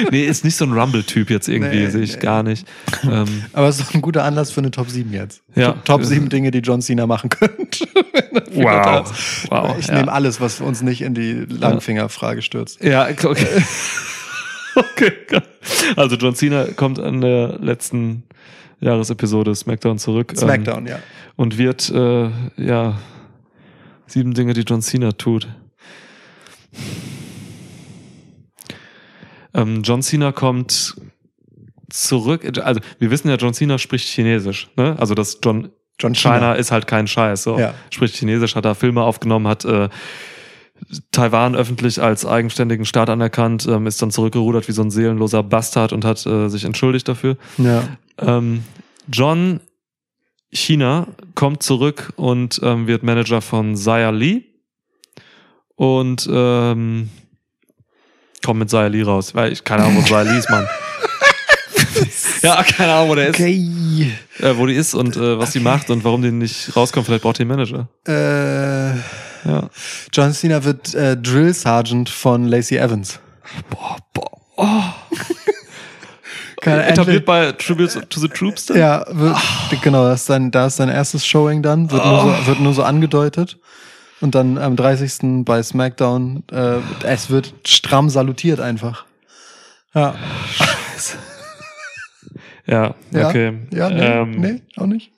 Nee, 0.10 0.24
ist 0.24 0.44
nicht 0.44 0.56
so 0.56 0.64
ein 0.64 0.72
Rumble-Typ 0.72 1.30
jetzt 1.30 1.48
irgendwie, 1.48 1.78
Nee, 1.78 1.90
sehe 1.90 2.02
ich 2.02 2.14
nee. 2.14 2.20
gar 2.20 2.42
nicht. 2.42 2.66
Ähm, 3.04 3.44
Aber 3.52 3.68
es 3.68 3.78
ist 3.78 3.88
doch 3.88 3.94
ein 3.94 4.02
guter 4.02 4.24
Anlass 4.24 4.50
für 4.50 4.60
eine 4.60 4.70
Top 4.70 4.90
7 4.90 5.12
jetzt. 5.12 5.42
Ja. 5.54 5.72
Top 5.84 6.04
7 6.04 6.28
Dinge, 6.28 6.50
die 6.50 6.60
John 6.60 6.82
Cena 6.82 7.06
machen 7.06 7.30
könnte. 7.30 7.86
wow. 8.52 9.48
wow. 9.50 9.76
ich 9.78 9.88
ja. 9.88 9.94
nehme 9.96 10.12
alles, 10.12 10.40
was 10.40 10.60
uns 10.60 10.82
nicht 10.82 11.02
in 11.02 11.14
die 11.14 11.44
Langfingerfrage 11.48 12.42
stürzt. 12.42 12.82
Ja, 12.82 13.08
okay. 13.08 13.36
okay. 14.76 15.12
Also 15.96 16.16
John 16.16 16.34
Cena 16.34 16.64
kommt 16.76 16.98
an 16.98 17.20
der 17.20 17.58
letzten 17.60 18.24
Jahresepisode 18.80 19.54
SmackDown 19.54 19.98
zurück. 19.98 20.32
Smackdown, 20.36 20.86
ja. 20.86 20.96
Ähm, 20.96 21.02
und 21.36 21.58
wird, 21.58 21.90
äh, 21.90 22.30
ja, 22.56 22.98
sieben 24.06 24.34
Dinge, 24.34 24.54
die 24.54 24.62
John 24.62 24.82
Cena 24.82 25.12
tut. 25.12 25.48
Ähm, 29.54 29.82
John 29.82 30.02
Cena 30.02 30.32
kommt 30.32 30.96
zurück. 31.90 32.58
Also, 32.62 32.80
wir 32.98 33.10
wissen 33.10 33.28
ja, 33.28 33.36
John 33.36 33.54
Cena 33.54 33.78
spricht 33.78 34.08
Chinesisch. 34.08 34.68
Ne? 34.76 34.96
Also, 34.98 35.14
das 35.14 35.38
John 35.42 35.70
John 36.00 36.14
China 36.14 36.34
Cena. 36.34 36.52
ist 36.54 36.72
halt 36.72 36.86
kein 36.86 37.06
Scheiß. 37.06 37.42
So. 37.42 37.58
Ja. 37.58 37.74
Spricht 37.90 38.16
Chinesisch, 38.16 38.56
hat 38.56 38.64
da 38.64 38.74
Filme 38.74 39.02
aufgenommen, 39.02 39.46
hat 39.46 39.64
äh, 39.64 39.88
Taiwan 41.12 41.54
öffentlich 41.54 42.00
als 42.00 42.24
eigenständigen 42.24 42.86
Staat 42.86 43.10
anerkannt, 43.10 43.66
ähm, 43.68 43.86
ist 43.86 44.00
dann 44.00 44.10
zurückgerudert 44.10 44.66
wie 44.68 44.72
so 44.72 44.82
ein 44.82 44.90
seelenloser 44.90 45.42
Bastard 45.42 45.92
und 45.92 46.04
hat 46.04 46.24
äh, 46.26 46.48
sich 46.48 46.64
entschuldigt 46.64 47.06
dafür. 47.06 47.36
Ja. 47.58 47.84
Ähm, 48.18 48.64
John 49.12 49.60
China 50.52 51.08
kommt 51.34 51.62
zurück 51.62 52.12
und 52.16 52.60
ähm, 52.62 52.86
wird 52.86 53.02
Manager 53.02 53.40
von 53.40 53.76
Zaya 53.76 54.10
Lee 54.10 54.42
und 55.76 56.28
ähm, 56.32 57.10
kommt 58.44 58.60
mit 58.60 58.70
Zaya 58.70 58.88
Lee 58.88 59.02
raus, 59.02 59.34
weil 59.34 59.52
ich 59.52 59.64
keine 59.64 59.84
Ahnung, 59.84 59.98
wo 59.98 60.02
Zaya 60.08 60.22
Lee 60.22 60.38
ist, 60.38 60.48
Mann. 60.50 60.66
ja, 62.42 62.62
keine 62.62 62.92
Ahnung, 62.92 63.10
wo 63.10 63.14
der 63.14 63.28
ist, 63.28 63.34
Okay. 63.36 64.12
äh, 64.38 64.56
wo 64.56 64.66
die 64.66 64.74
ist 64.74 64.94
und 64.94 65.16
äh, 65.16 65.38
was 65.38 65.50
die 65.52 65.60
macht 65.60 65.90
und 65.90 66.04
warum 66.04 66.22
die 66.22 66.30
nicht 66.32 66.74
rauskommt. 66.76 67.06
Vielleicht 67.06 67.22
braucht 67.22 67.38
die 67.38 67.42
einen 67.42 67.50
Manager. 67.50 67.88
Äh, 68.06 68.98
Ja. 69.48 69.70
John 70.12 70.32
Cena 70.34 70.62
wird 70.64 70.94
äh, 70.94 71.16
Drill 71.16 71.54
Sergeant 71.54 72.08
von 72.10 72.46
Lacey 72.46 72.76
Evans. 72.76 73.20
Boah, 73.70 73.96
boah. 74.12 74.30
Oh. 74.56 74.82
Kann 76.60 76.74
er 76.74 76.88
Etabliert 76.90 77.24
bei 77.24 77.52
Tribute 77.52 78.06
to 78.10 78.20
the 78.20 78.28
Troops 78.28 78.66
dann? 78.66 78.76
Ja, 78.76 79.06
wird, 79.10 79.34
genau, 79.80 80.04
das 80.04 80.20
ist 80.20 80.26
sein, 80.26 80.50
da 80.50 80.66
ist 80.66 80.76
sein 80.76 80.90
erstes 80.90 81.26
Showing 81.26 81.62
dann, 81.62 81.90
wird, 81.90 82.04
nur 82.04 82.20
so, 82.20 82.46
wird 82.46 82.60
nur 82.60 82.74
so 82.74 82.82
angedeutet. 82.82 83.56
Und 84.20 84.34
dann 84.34 84.58
am 84.58 84.76
30. 84.76 85.44
bei 85.44 85.62
SmackDown, 85.62 86.42
äh, 86.52 86.78
es 87.04 87.30
wird 87.30 87.54
stramm 87.64 88.10
salutiert 88.10 88.60
einfach. 88.60 89.06
Ja, 89.94 90.14
Ja, 92.66 92.94
ja, 93.10 93.28
okay. 93.28 93.58
ja 93.72 93.90
nee, 93.90 94.00
ähm, 94.00 94.30
nee, 94.32 94.62
auch 94.76 94.86
nicht. 94.86 95.10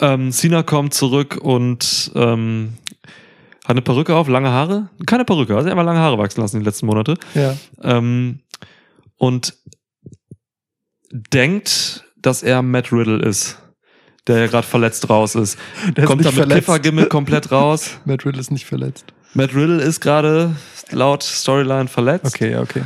Ähm, 0.00 0.32
Cena 0.32 0.62
kommt 0.62 0.92
zurück 0.92 1.38
und 1.40 2.10
ähm, 2.14 2.74
hat 3.64 3.70
eine 3.70 3.82
Perücke 3.82 4.14
auf, 4.14 4.28
lange 4.28 4.50
Haare. 4.50 4.90
Keine 5.06 5.24
Perücke, 5.24 5.56
also 5.56 5.68
er 5.68 5.76
hat 5.76 5.86
lange 5.86 6.00
Haare 6.00 6.18
wachsen 6.18 6.42
lassen 6.42 6.58
die 6.58 6.64
letzten 6.64 6.86
Monate. 6.86 7.14
Ja, 7.34 7.56
Ähm, 7.82 8.40
und 9.16 9.54
denkt, 11.10 12.04
dass 12.16 12.42
er 12.42 12.60
Matt 12.60 12.92
Riddle 12.92 13.24
ist, 13.26 13.58
der 14.26 14.38
ja 14.38 14.46
gerade 14.46 14.66
verletzt 14.66 15.08
raus 15.08 15.34
ist. 15.34 15.58
Der 15.96 16.04
ist 16.04 16.08
kommt 16.08 16.22
nicht 16.24 16.38
dann 16.38 16.48
mit. 16.48 16.56
Kiffer-Gimmick 16.58 17.08
komplett 17.08 17.50
raus. 17.52 17.90
Matt 18.04 18.24
Riddle 18.26 18.40
ist 18.40 18.50
nicht 18.50 18.66
verletzt. 18.66 19.04
Matt 19.34 19.54
Riddle 19.54 19.82
ist 19.82 20.00
gerade 20.00 20.54
laut 20.90 21.22
Storyline 21.22 21.88
verletzt. 21.88 22.26
Okay, 22.26 22.56
okay. 22.56 22.82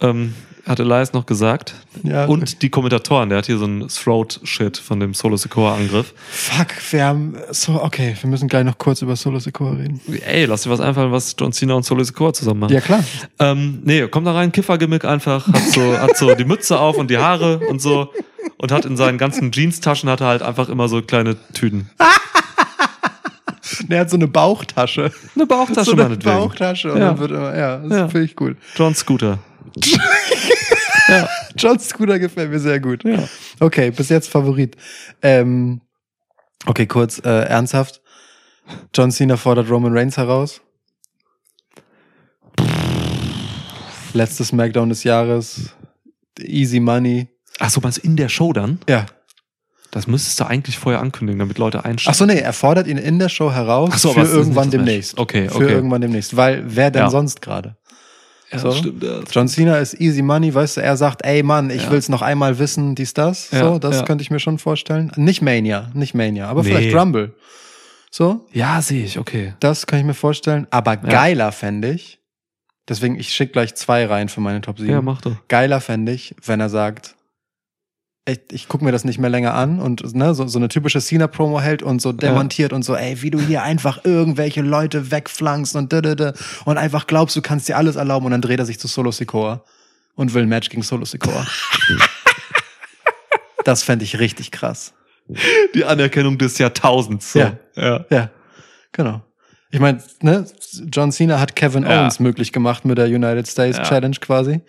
Ähm, 0.00 0.34
hat 0.66 0.80
Elias 0.80 1.12
noch 1.12 1.26
gesagt. 1.26 1.74
Ja, 2.02 2.24
Und 2.24 2.62
die 2.62 2.70
Kommentatoren, 2.70 3.28
der 3.28 3.38
hat 3.38 3.46
hier 3.46 3.58
so 3.58 3.64
einen 3.66 3.88
Throat-Shit 3.88 4.78
von 4.78 4.98
dem 5.00 5.12
Solo 5.14 5.36
Secure-Angriff. 5.36 6.14
fuck, 6.30 6.68
wir 6.90 7.04
haben, 7.04 7.36
so, 7.50 7.82
okay, 7.82 8.16
wir 8.20 8.30
müssen 8.30 8.48
gleich 8.48 8.64
noch 8.64 8.78
kurz 8.78 9.02
über 9.02 9.14
Solo 9.16 9.38
Secure 9.38 9.78
reden. 9.78 10.00
Ey, 10.26 10.46
lass 10.46 10.62
dir 10.62 10.70
was 10.70 10.80
einfallen, 10.80 11.12
was 11.12 11.34
John 11.38 11.52
Cena 11.52 11.74
und 11.74 11.84
Solo 11.84 12.02
Secure 12.02 12.32
zusammen 12.32 12.60
machen. 12.60 12.72
Ja, 12.72 12.80
klar. 12.80 13.04
Ähm, 13.38 13.80
nee, 13.84 14.06
kommt 14.08 14.26
da 14.26 14.32
rein, 14.32 14.52
Kiffergimmick 14.52 15.04
einfach, 15.04 15.46
hat 15.46 15.62
so, 15.70 15.98
hat 15.98 16.16
so 16.16 16.34
die 16.34 16.44
Mütze 16.44 16.78
auf 16.78 16.96
und 16.96 17.10
die 17.10 17.18
Haare 17.18 17.58
und 17.68 17.80
so 17.82 18.10
und 18.56 18.72
hat 18.72 18.84
in 18.86 18.96
seinen 18.96 19.18
ganzen 19.18 19.52
Jeans-Taschen 19.52 20.08
hat 20.08 20.20
er 20.22 20.28
halt 20.28 20.42
einfach 20.42 20.68
immer 20.68 20.88
so 20.88 21.02
kleine 21.02 21.36
Tüten. 21.52 21.90
Der 23.88 24.00
hat 24.00 24.10
so 24.10 24.16
eine 24.16 24.28
Bauchtasche. 24.28 25.10
Eine 25.34 25.46
Bauchtasche 25.46 25.84
so 25.90 25.92
eine 25.92 26.02
meinetwegen. 26.04 26.36
Bauchtasche 26.36 26.92
und 26.92 26.98
Ja. 27.00 27.08
dann 27.08 27.18
wird 27.18 27.30
immer, 27.32 27.56
ja, 27.56 27.76
das 27.78 27.90
Ja. 27.98 28.08
finde 28.08 28.24
ich 28.26 28.36
gut. 28.36 28.56
John 28.76 28.94
Scooter. 28.94 29.38
John 31.56 31.78
Scooter 31.78 32.18
gefällt 32.18 32.50
mir 32.50 32.58
sehr 32.60 32.80
gut. 32.80 33.04
Ja. 33.04 33.28
Okay, 33.60 33.90
bis 33.90 34.08
jetzt 34.08 34.28
Favorit. 34.30 34.76
Ähm, 35.22 35.80
okay, 36.66 36.86
kurz, 36.86 37.18
äh, 37.24 37.28
ernsthaft. 37.46 38.00
John 38.94 39.10
Cena 39.10 39.36
fordert 39.36 39.68
Roman 39.70 39.96
Reigns 39.96 40.16
heraus. 40.16 40.60
Letztes 44.12 44.48
Smackdown 44.48 44.88
des 44.88 45.04
Jahres. 45.04 45.70
Easy 46.40 46.80
Money. 46.80 47.28
Ach 47.58 47.70
so, 47.70 47.80
meinst 47.80 47.98
du 47.98 48.02
in 48.02 48.16
der 48.16 48.28
Show 48.28 48.52
dann? 48.52 48.78
Ja. 48.88 49.06
Das 49.90 50.06
müsstest 50.08 50.40
du 50.40 50.44
eigentlich 50.44 50.78
vorher 50.78 51.00
ankündigen, 51.00 51.38
damit 51.38 51.58
Leute 51.58 51.80
Ach 51.80 51.84
einsteigen. 51.84 52.16
so, 52.18 52.26
nee, 52.26 52.38
er 52.40 52.52
fordert 52.52 52.88
ihn 52.88 52.98
in 52.98 53.18
der 53.20 53.28
Show 53.28 53.52
heraus 53.52 53.90
Ach 53.92 53.98
so, 53.98 54.12
für 54.12 54.22
irgendwann 54.22 54.70
demnächst. 54.70 55.18
Okay, 55.18 55.48
Für 55.48 55.56
okay. 55.56 55.70
irgendwann 55.72 56.00
demnächst. 56.00 56.36
Weil 56.36 56.64
wer 56.66 56.90
denn 56.90 57.02
Ja. 57.02 57.10
sonst 57.10 57.42
gerade? 57.42 57.76
Ja, 58.54 58.58
so. 58.60 58.72
stimmt. 58.72 59.02
Ja. 59.02 59.20
John 59.30 59.48
Cena 59.48 59.76
ist 59.78 60.00
easy 60.00 60.22
money, 60.22 60.54
weißt 60.54 60.76
du, 60.78 60.80
er 60.82 60.96
sagt, 60.96 61.24
ey 61.24 61.42
Mann, 61.42 61.70
ich 61.70 61.84
Ja. 61.84 61.90
will's 61.90 62.08
noch 62.08 62.22
einmal 62.22 62.58
wissen, 62.58 62.94
dies, 62.94 63.14
das. 63.14 63.50
Ja, 63.50 63.60
so, 63.60 63.78
das 63.78 63.96
ja. 63.98 64.02
könnte 64.04 64.22
ich 64.22 64.30
mir 64.30 64.40
schon 64.40 64.58
vorstellen. 64.58 65.12
Nicht 65.16 65.42
Mania, 65.42 65.90
nicht 65.94 66.14
Mania, 66.14 66.48
aber 66.48 66.62
Nee. 66.62 66.68
vielleicht 66.70 66.94
Rumble. 66.96 67.34
So, 68.10 68.46
ja, 68.52 68.80
sehe 68.80 69.04
ich, 69.04 69.18
okay. 69.18 69.54
das 69.60 69.86
kann 69.86 69.98
ich 69.98 70.04
mir 70.04 70.14
vorstellen. 70.14 70.66
Aber 70.70 70.96
geiler 70.96 71.50
fände 71.52 71.90
ich, 71.90 72.20
deswegen, 72.88 73.18
ich 73.18 73.30
schick 73.34 73.52
gleich 73.52 73.74
zwei 73.74 74.06
rein 74.06 74.28
für 74.28 74.40
meine 74.40 74.60
Top 74.60 74.78
7. 74.78 74.90
Ja, 74.90 75.02
mach 75.02 75.20
doch. 75.20 75.32
Geiler 75.48 75.80
fände 75.80 76.12
ich, 76.12 76.34
wenn 76.44 76.60
er 76.60 76.68
sagt, 76.68 77.16
ich, 78.26 78.40
ich 78.50 78.68
gucke 78.68 78.84
mir 78.84 78.92
das 78.92 79.04
nicht 79.04 79.18
mehr 79.18 79.30
länger 79.30 79.54
an 79.54 79.80
und 79.80 80.14
ne, 80.14 80.34
so, 80.34 80.46
so 80.46 80.58
eine 80.58 80.68
typische 80.68 81.00
Cena-Promo 81.00 81.60
hält 81.60 81.82
und 81.82 82.00
so 82.00 82.12
demontiert 82.12 82.72
und 82.72 82.82
so, 82.82 82.96
ey, 82.96 83.20
wie 83.20 83.30
du 83.30 83.38
hier 83.38 83.62
einfach 83.62 84.04
irgendwelche 84.04 84.62
Leute 84.62 85.10
wegflankst 85.10 85.76
und 85.76 85.92
da, 85.92 86.00
da, 86.00 86.14
da, 86.14 86.32
und 86.64 86.78
einfach 86.78 87.06
glaubst, 87.06 87.36
du 87.36 87.42
kannst 87.42 87.68
dir 87.68 87.76
alles 87.76 87.96
erlauben 87.96 88.26
und 88.26 88.32
dann 88.32 88.40
dreht 88.40 88.58
er 88.58 88.66
sich 88.66 88.78
zu 88.78 88.88
Solo 88.88 89.10
Sikoa 89.10 89.62
und 90.14 90.32
will 90.32 90.42
ein 90.42 90.48
Match 90.48 90.70
gegen 90.70 90.82
Solo 90.82 91.04
Sikoa. 91.04 91.46
das 93.64 93.82
fände 93.82 94.04
ich 94.04 94.18
richtig 94.18 94.50
krass. 94.50 94.94
Die 95.74 95.84
Anerkennung 95.84 96.38
des 96.38 96.58
Jahrtausends. 96.58 97.32
So. 97.32 97.40
Ja. 97.40 97.58
ja. 97.76 98.04
Ja, 98.10 98.30
genau. 98.92 99.22
Ich 99.70 99.80
meine, 99.80 100.02
ne, 100.20 100.46
John 100.92 101.12
Cena 101.12 101.40
hat 101.40 101.56
Kevin 101.56 101.82
Ja. 101.82 102.02
Owens 102.02 102.20
möglich 102.20 102.52
gemacht 102.52 102.84
mit 102.84 102.96
der 102.96 103.06
United 103.06 103.48
States 103.48 103.78
Ja. 103.78 103.82
Challenge 103.82 104.16
quasi. 104.20 104.60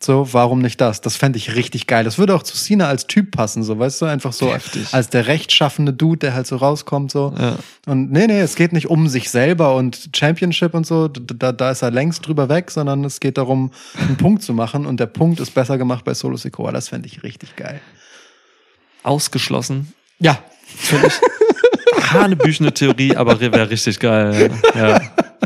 So, 0.00 0.32
warum 0.32 0.60
nicht 0.60 0.80
das? 0.80 1.00
Das 1.00 1.16
fände 1.16 1.38
ich 1.38 1.56
richtig 1.56 1.88
geil. 1.88 2.04
Das 2.04 2.18
würde 2.18 2.34
auch 2.36 2.44
zu 2.44 2.56
Cena 2.56 2.86
als 2.86 3.08
Typ 3.08 3.32
passen, 3.32 3.64
so, 3.64 3.78
weißt 3.78 4.02
du, 4.02 4.06
einfach 4.06 4.32
so 4.32 4.52
Heftig. 4.52 4.86
als 4.92 5.10
der 5.10 5.26
rechtschaffende 5.26 5.92
Dude, 5.92 6.18
der 6.18 6.34
halt 6.34 6.46
so 6.46 6.56
rauskommt, 6.56 7.10
so. 7.10 7.34
Ja. 7.36 7.56
Und 7.86 8.12
nee, 8.12 8.28
nee, 8.28 8.40
es 8.40 8.54
geht 8.54 8.72
nicht 8.72 8.86
um 8.88 9.08
sich 9.08 9.28
selber 9.28 9.74
und 9.74 10.10
Championship 10.14 10.74
und 10.74 10.86
so, 10.86 11.08
da, 11.08 11.50
da 11.50 11.70
ist 11.72 11.82
er 11.82 11.90
längst 11.90 12.26
drüber 12.26 12.48
weg, 12.48 12.70
sondern 12.70 13.04
es 13.04 13.18
geht 13.18 13.38
darum, 13.38 13.72
einen 13.98 14.16
Punkt 14.18 14.44
zu 14.44 14.54
machen 14.54 14.86
und 14.86 15.00
der 15.00 15.06
Punkt 15.06 15.40
ist 15.40 15.52
besser 15.52 15.78
gemacht 15.78 16.04
bei 16.04 16.14
Solo 16.14 16.36
Sikoa. 16.36 16.70
Das 16.70 16.88
fände 16.88 17.08
ich 17.08 17.24
richtig 17.24 17.56
geil. 17.56 17.80
Ausgeschlossen. 19.02 19.92
Ja, 20.20 20.38
Völlig 20.76 21.12
hanebüchene 22.12 22.72
Theorie, 22.72 23.16
aber 23.16 23.40
wäre 23.40 23.70
richtig 23.70 23.98
geil. 23.98 24.50
Ja. 24.74 25.00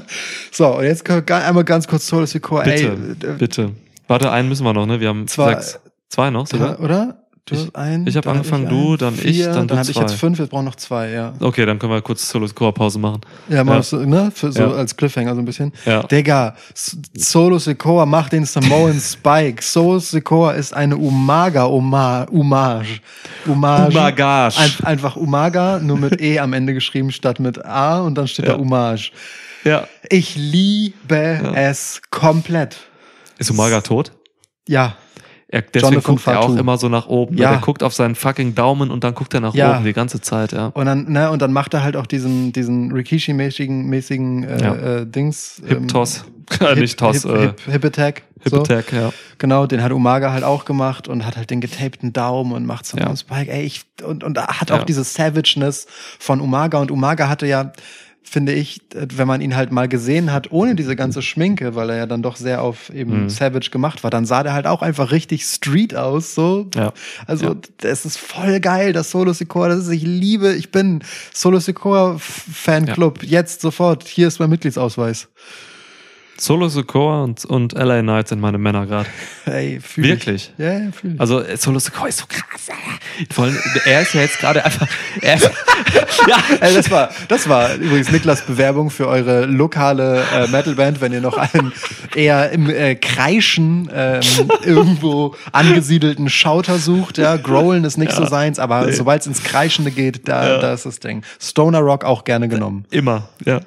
so, 0.51 0.77
und 0.79 0.85
jetzt 0.85 1.09
einmal 1.09 1.65
ganz 1.65 1.87
kurz 1.87 2.07
Solo 2.07 2.27
Sikoa. 2.27 2.65
Bitte, 2.65 2.99
Ey, 3.23 3.33
bitte. 3.39 3.73
Warte, 4.13 4.31
einen 4.31 4.49
müssen 4.49 4.65
wir 4.65 4.73
noch, 4.73 4.87
ne? 4.87 5.01
Wir 5.01 5.09
haben 5.09 5.27
Zwei- 5.27 5.55
sechs. 5.55 5.81
Zwei 6.09 6.31
noch 6.31 6.47
sogar? 6.47 6.79
oder? 6.81 7.19
Du 7.45 7.57
Ich- 7.57 7.61
hast 7.63 7.75
einen, 7.75 8.07
ich 8.07 8.17
hab 8.17 8.23
dann 8.23 8.37
angefangen, 8.37 8.69
einen, 8.69 8.85
du, 8.85 8.97
dann 8.97 9.15
ich, 9.15 9.21
vier, 9.23 9.47
dann 9.47 9.63
du 9.63 9.75
dann 9.75 9.79
habe 9.81 9.91
ich 9.91 9.97
jetzt 9.97 10.15
fünf, 10.15 10.39
wir 10.39 10.47
brauchen 10.47 10.65
noch 10.65 10.77
zwei, 10.77 11.11
ja. 11.11 11.33
Okay, 11.41 11.67
dann 11.67 11.77
können 11.81 11.93
wir 11.93 12.01
kurz 12.01 12.29
Solo 12.29 12.47
Score 12.47 12.73
Pause 12.73 13.01
machen. 13.01 13.21
Ja, 13.49 13.65
mal 13.65 13.77
Ja. 13.79 13.83
So, 13.83 13.97
ne, 13.97 14.31
für 14.33 14.53
so 14.53 14.63
Ja. 14.63 14.71
als 14.71 14.97
Cliffhanger 14.97 15.35
so 15.35 15.41
ein 15.41 15.45
bisschen. 15.45 15.73
Ja. 15.85 16.05
Digga, 16.05 16.55
Solo 17.17 17.59
Sikoa 17.59 18.07
macht 18.07 18.33
den 18.33 18.45
Samoan 18.45 19.01
Spike. 19.01 19.61
Solo 19.61 19.99
Sikoa 19.99 20.53
ist 20.53 20.73
eine 20.73 20.97
Umaga 20.97 21.65
Oma 21.67 22.27
Hommage. 22.31 23.01
Hommage. 23.49 23.91
Umagage. 23.91 24.59
Ein, 24.61 24.71
einfach 24.87 25.17
Umaga, 25.17 25.81
nur 25.81 25.99
mit 25.99 26.21
E 26.21 26.39
am 26.39 26.53
Ende 26.53 26.75
geschrieben 26.75 27.11
statt 27.11 27.41
mit 27.41 27.65
A 27.65 28.03
und 28.03 28.15
dann 28.17 28.29
steht 28.29 28.47
Ja. 28.47 28.53
da 28.53 28.59
Hommage. 28.61 29.11
Ja. 29.65 29.89
Ich 30.11 30.37
liebe 30.37 31.41
es 31.57 32.03
komplett. 32.11 32.77
Ist 33.39 33.51
Umaga 33.51 33.81
tot? 33.81 34.13
Ja, 34.69 34.95
Er, 35.49 35.61
deswegen 35.63 35.95
Jonathan 35.95 36.15
guckt 36.15 36.27
er 36.29 36.41
auch 36.41 36.57
immer 36.57 36.79
so 36.79 36.89
nach 36.89 37.07
oben. 37.09 37.37
Ja. 37.37 37.53
Er 37.53 37.59
guckt 37.59 37.83
auf 37.83 37.93
seinen 37.93 38.15
fucking 38.15 38.55
Daumen 38.55 38.91
und 38.91 39.05
dann 39.05 39.15
guckt 39.15 39.35
er 39.35 39.41
nach 39.41 39.55
Ja. 39.55 39.75
oben 39.77 39.85
die 39.85 39.93
ganze 39.93 40.21
Zeit, 40.23 40.53
ja. 40.53 40.69
und 40.69 40.87
dann, 40.87 41.11
ne, 41.13 41.31
und 41.31 41.43
dann 41.43 41.53
macht 41.53 41.75
er 41.75 41.83
halt 41.83 41.95
auch 41.97 42.07
diesen, 42.07 42.53
diesen 42.53 42.91
Rikishi-mäßigen, 42.93 43.85
mäßigen, 43.85 44.45
äh, 44.45 44.63
Ja. 44.63 44.75
äh, 44.75 45.07
Dings. 45.07 45.61
Hip 45.67 45.89
Toss. 45.89 46.25
äh, 46.61 46.69
Hip, 46.69 46.79
nicht 46.79 46.99
Toss, 46.99 47.23
Hip, 47.25 47.33
äh, 47.35 47.41
Hip, 47.41 47.61
Hip 47.67 47.85
Attack. 47.85 48.23
Hip 48.45 48.51
so. 48.51 48.61
Attack, 48.61 48.93
ja. 48.93 49.13
Genau, 49.39 49.67
den 49.67 49.83
hat 49.83 49.93
Umaga 49.93 50.33
halt 50.33 50.43
auch 50.43 50.65
gemacht 50.65 51.07
und 51.07 51.27
hat 51.27 51.37
halt 51.37 51.51
den 51.51 51.61
getapten 51.61 52.13
Daumen 52.13 52.53
und 52.53 52.65
macht 52.65 52.87
so 52.87 52.97
Ja. 52.97 53.07
einen 53.09 53.17
Spike. 53.17 53.51
Ey, 53.53 53.63
ich, 53.65 53.85
und, 54.05 54.25
und 54.25 54.39
hat 54.39 54.73
auch 54.73 54.79
Ja. 54.79 54.85
diese 54.85 55.05
Savageness 55.05 55.87
von 56.19 56.41
Umaga. 56.41 56.79
Und 56.81 56.91
Umaga 56.91 57.29
hatte 57.29 57.47
ja, 57.47 57.73
finde 58.25 58.53
ich, 58.53 58.81
wenn 58.95 59.27
man 59.27 59.41
ihn 59.43 59.57
halt 59.57 59.73
mal 59.73 59.89
gesehen 59.89 60.33
hat, 60.33 60.51
ohne 60.53 60.75
diese 60.75 60.97
ganze 60.97 61.21
Schminke, 61.23 61.75
weil 61.75 61.91
er 61.91 61.97
ja 61.97 62.07
dann 62.07 62.23
doch 62.23 62.37
sehr 62.37 62.63
auf 62.63 62.89
eben 62.91 63.25
Mhm. 63.25 63.29
Savage 63.31 63.71
gemacht 63.71 64.03
war, 64.05 64.11
dann 64.11 64.25
sah 64.25 64.43
der 64.43 64.55
halt 64.55 64.67
auch 64.67 64.81
einfach 64.81 65.11
richtig 65.13 65.45
Street 65.45 65.95
aus, 65.95 66.35
so. 66.35 66.67
Ja. 66.75 66.93
Also, 67.27 67.47
Ja. 67.47 67.55
das 67.79 68.05
ist 68.07 68.19
voll 68.19 68.61
geil, 68.61 68.93
das 68.93 69.11
Solo 69.11 69.33
Secor, 69.35 69.69
das 69.69 69.81
ist, 69.81 69.91
ich 69.91 70.03
liebe, 70.03 70.55
ich 70.55 70.71
bin 70.71 71.03
Solo 71.35 71.59
Secor 71.61 72.19
Fanclub, 72.19 73.23
jetzt 73.23 73.61
sofort, 73.61 74.09
hier 74.09 74.29
ist 74.29 74.39
mein 74.39 74.51
Mitgliedsausweis. 74.51 75.29
Solo 76.39 76.69
Sokoa 76.69 77.23
und, 77.23 77.45
und 77.45 77.73
LA 77.75 78.01
Knights 78.01 78.31
sind 78.31 78.41
meine 78.41 78.59
Männer 78.59 78.87
gerade. 78.87 79.09
Ey, 79.45 79.79
fühl 79.81 80.05
Wirklich? 80.05 80.51
Ich. 80.57 80.65
Ja, 80.65 80.73
ja, 80.73 80.93
fühl 80.93 81.15
ich. 81.15 81.21
Also 81.21 81.41
äh, 81.41 81.57
Solo 81.57 81.79
Sokoa 81.79 82.09
ist 82.09 82.19
so 82.19 82.25
krass, 82.27 82.69
Alter. 82.69 83.33
Vor 83.35 83.45
allem, 83.45 83.59
er 83.85 84.03
ist 84.03 84.15
ja 84.15 84.23
jetzt 84.23 84.39
gerade 84.41 84.65
einfach. 84.65 84.89
Er 85.21 85.39
ja, 86.29 86.39
Ey, 86.61 86.75
das 86.75 86.91
war, 86.91 87.11
das 87.29 87.49
war 87.49 87.75
übrigens 87.75 88.11
Niklas 88.11 88.43
Bewerbung 88.47 88.91
für 88.91 89.07
eure 89.09 89.45
lokale 89.47 90.25
äh, 90.35 90.49
Metalband, 90.49 91.01
wenn 91.01 91.13
ihr 91.13 91.21
noch 91.21 91.37
einen 91.37 91.73
eher 92.17 92.51
im 92.51 92.69
äh, 92.69 92.95
Kreischen 92.97 93.89
ähm, 93.95 94.21
irgendwo 94.65 95.37
angesiedelten 95.53 96.29
Schauter 96.29 96.79
sucht. 96.79 97.19
Ja, 97.19 97.37
Growlen 97.37 97.85
ist 97.85 97.99
nicht 97.99 98.13
so 98.13 98.25
seins, 98.27 98.59
aber 98.59 98.87
Nee. 98.87 98.93
sobald 98.93 99.21
es 99.21 99.27
ins 99.27 99.43
Kreischende 99.45 99.91
geht, 99.93 100.27
da, 100.29 100.59
da 100.59 100.73
ist 100.73 100.87
das 100.87 100.99
Ding. 100.99 101.23
Stoner 101.41 101.81
Rock 101.81 102.05
auch 102.05 102.25
gerne 102.25 102.49
genommen. 102.49 102.85
Immer, 102.91 103.29
ja. 103.45 103.61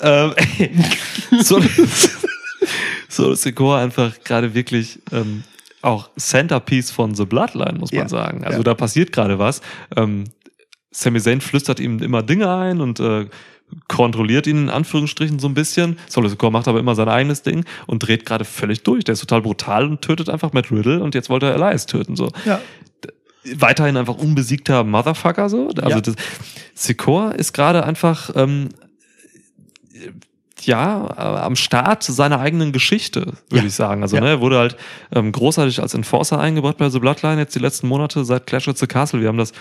Ähm, 0.00 0.32
Solo, 1.40 1.64
Solo 3.08 3.34
Sokoa 3.34 3.82
einfach 3.82 4.12
gerade 4.24 4.54
wirklich 4.54 4.98
ähm, 5.12 5.44
auch 5.82 6.10
Centerpiece 6.18 6.90
von 6.90 7.14
The 7.14 7.24
Bloodline, 7.24 7.78
muss 7.78 7.92
man 7.92 8.02
Ja. 8.02 8.08
sagen. 8.08 8.44
Also 8.44 8.58
Ja. 8.58 8.64
da 8.64 8.74
passiert 8.74 9.12
gerade 9.12 9.38
was. 9.38 9.60
Ähm, 9.96 10.24
Sami 10.90 11.20
Zayn 11.20 11.40
flüstert 11.40 11.78
ihm 11.80 11.98
immer 12.00 12.22
Dinge 12.22 12.52
ein 12.54 12.80
und 12.80 13.00
äh, 13.00 13.26
kontrolliert 13.88 14.46
ihn 14.46 14.58
in 14.64 14.70
Anführungsstrichen 14.70 15.38
so 15.38 15.48
ein 15.48 15.54
bisschen. 15.54 15.98
Solo 16.08 16.28
Sokoa 16.28 16.50
macht 16.50 16.68
aber 16.68 16.78
immer 16.78 16.94
sein 16.94 17.08
eigenes 17.08 17.42
Ding 17.42 17.64
und 17.86 18.00
dreht 18.06 18.24
gerade 18.26 18.44
völlig 18.44 18.82
durch. 18.82 19.04
Der 19.04 19.12
ist 19.14 19.20
total 19.20 19.42
brutal 19.42 19.84
und 19.86 20.02
tötet 20.02 20.28
einfach 20.30 20.52
Matt 20.52 20.70
Riddle 20.70 21.00
und 21.02 21.14
jetzt 21.14 21.28
wollte 21.30 21.46
er 21.46 21.54
Elias 21.54 21.86
töten. 21.86 22.16
So. 22.16 22.30
Ja. 22.44 22.60
weiterhin 23.58 23.96
einfach 23.96 24.16
unbesiegter 24.16 24.82
Motherfucker 24.82 25.48
so. 25.48 25.68
Also 25.68 25.88
Ja. 25.88 26.00
das 26.00 26.16
Secor 26.74 27.32
ist 27.36 27.52
gerade 27.52 27.84
einfach 27.84 28.30
ähm, 28.34 28.70
ja 30.62 31.06
äh, 31.16 31.20
am 31.40 31.54
Start 31.56 32.02
seiner 32.02 32.40
eigenen 32.40 32.72
Geschichte, 32.72 33.34
würde 33.48 33.62
Ja. 33.62 33.64
ich 33.64 33.74
sagen. 33.74 34.02
Also 34.02 34.16
Ja. 34.16 34.22
ne, 34.22 34.28
er 34.30 34.40
wurde 34.40 34.58
halt 34.58 34.76
ähm, 35.12 35.32
großartig 35.32 35.80
als 35.82 35.94
Enforcer 35.94 36.38
eingebaut 36.40 36.78
bei 36.78 36.88
The 36.88 36.98
Bloodline 36.98 37.38
jetzt 37.40 37.54
die 37.54 37.58
letzten 37.60 37.88
Monate 37.88 38.24
seit 38.24 38.46
Clash 38.46 38.66
at 38.68 38.78
the 38.78 38.86
Castle. 38.86 39.20
Wir 39.20 39.28
haben 39.28 39.38
das, 39.38 39.52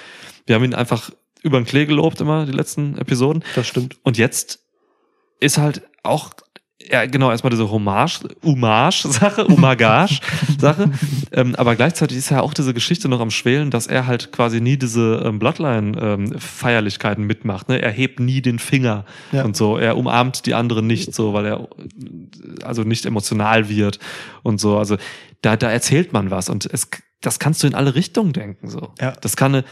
wir 0.45 0.55
haben 0.55 0.63
ihn 0.63 0.73
einfach 0.73 1.09
über 1.41 1.59
den 1.59 1.65
Klee 1.65 1.85
gelobt 1.85 2.21
immer 2.21 2.45
die 2.45 2.53
letzten 2.53 2.97
Episoden. 2.97 3.43
Das 3.55 3.67
stimmt. 3.67 3.97
Und 4.03 4.17
jetzt 4.17 4.59
ist 5.39 5.57
halt 5.57 5.81
auch, 6.01 6.31
ja, 6.91 7.05
genau, 7.05 7.31
erstmal 7.31 7.51
diese 7.51 7.69
Hommage, 7.69 8.21
Hommage-Sache, 8.43 9.47
Homagage-Sache. 9.47 10.91
ähm, 11.31 11.55
aber 11.55 11.75
gleichzeitig 11.75 12.17
ist 12.17 12.29
ja 12.29 12.41
auch 12.41 12.53
diese 12.53 12.73
Geschichte 12.73 13.07
noch 13.09 13.19
am 13.19 13.31
Schwelen, 13.31 13.71
dass 13.71 13.87
er 13.87 14.07
halt 14.07 14.31
quasi 14.31 14.61
nie 14.61 14.77
diese 14.77 15.21
ähm, 15.25 15.39
Bloodline-Feierlichkeiten 15.39 17.23
mitmacht. 17.23 17.69
Ne? 17.69 17.81
Er 17.81 17.91
hebt 17.91 18.19
nie 18.19 18.41
den 18.41 18.59
Finger 18.59 19.05
Ja. 19.31 19.43
und 19.43 19.55
so. 19.55 19.77
Er 19.77 19.97
umarmt 19.97 20.45
die 20.45 20.53
anderen 20.53 20.87
nicht 20.87 21.13
so, 21.13 21.33
weil 21.33 21.45
er 21.45 21.61
äh, 21.61 22.63
also 22.63 22.83
nicht 22.83 23.05
emotional 23.05 23.69
wird 23.69 23.99
und 24.43 24.59
so. 24.59 24.77
Also 24.77 24.97
da, 25.41 25.55
da 25.57 25.71
erzählt 25.71 26.13
man 26.13 26.31
was 26.31 26.49
und 26.49 26.65
es, 26.65 26.89
das 27.21 27.39
kannst 27.39 27.63
du 27.63 27.67
in 27.67 27.75
alle 27.75 27.95
Richtungen 27.95 28.33
denken. 28.33 28.69
So. 28.69 28.93
Ja. 28.99 29.13
Das 29.21 29.35
kann 29.35 29.55
eine, 29.55 29.65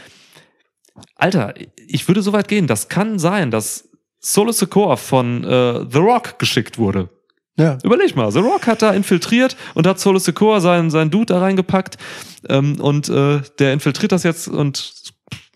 Alter, 1.16 1.54
ich 1.86 2.06
würde 2.08 2.22
so 2.22 2.32
weit 2.32 2.48
gehen, 2.48 2.66
das 2.66 2.88
kann 2.88 3.18
sein, 3.18 3.50
dass 3.50 3.88
Solo 4.24 4.52
Secor 4.52 4.96
von 4.96 5.44
äh, 5.44 5.84
The 5.90 5.98
Rock 5.98 6.38
geschickt 6.38 6.78
wurde. 6.78 7.10
Ja. 7.56 7.78
Überleg 7.84 8.16
mal, 8.16 8.32
The 8.32 8.40
Rock 8.40 8.66
hat 8.66 8.82
da 8.82 8.92
infiltriert 8.92 9.56
und 9.74 9.86
hat 9.86 10.00
Solo 10.00 10.18
Secor 10.18 10.60
seinen, 10.60 10.90
seinen 10.90 11.10
Dude 11.10 11.26
da 11.26 11.40
reingepackt 11.40 11.98
ähm, 12.48 12.80
und 12.80 13.08
äh, 13.08 13.42
der 13.58 13.72
infiltriert 13.74 14.12
das 14.12 14.22
jetzt 14.22 14.48
und 14.48 14.94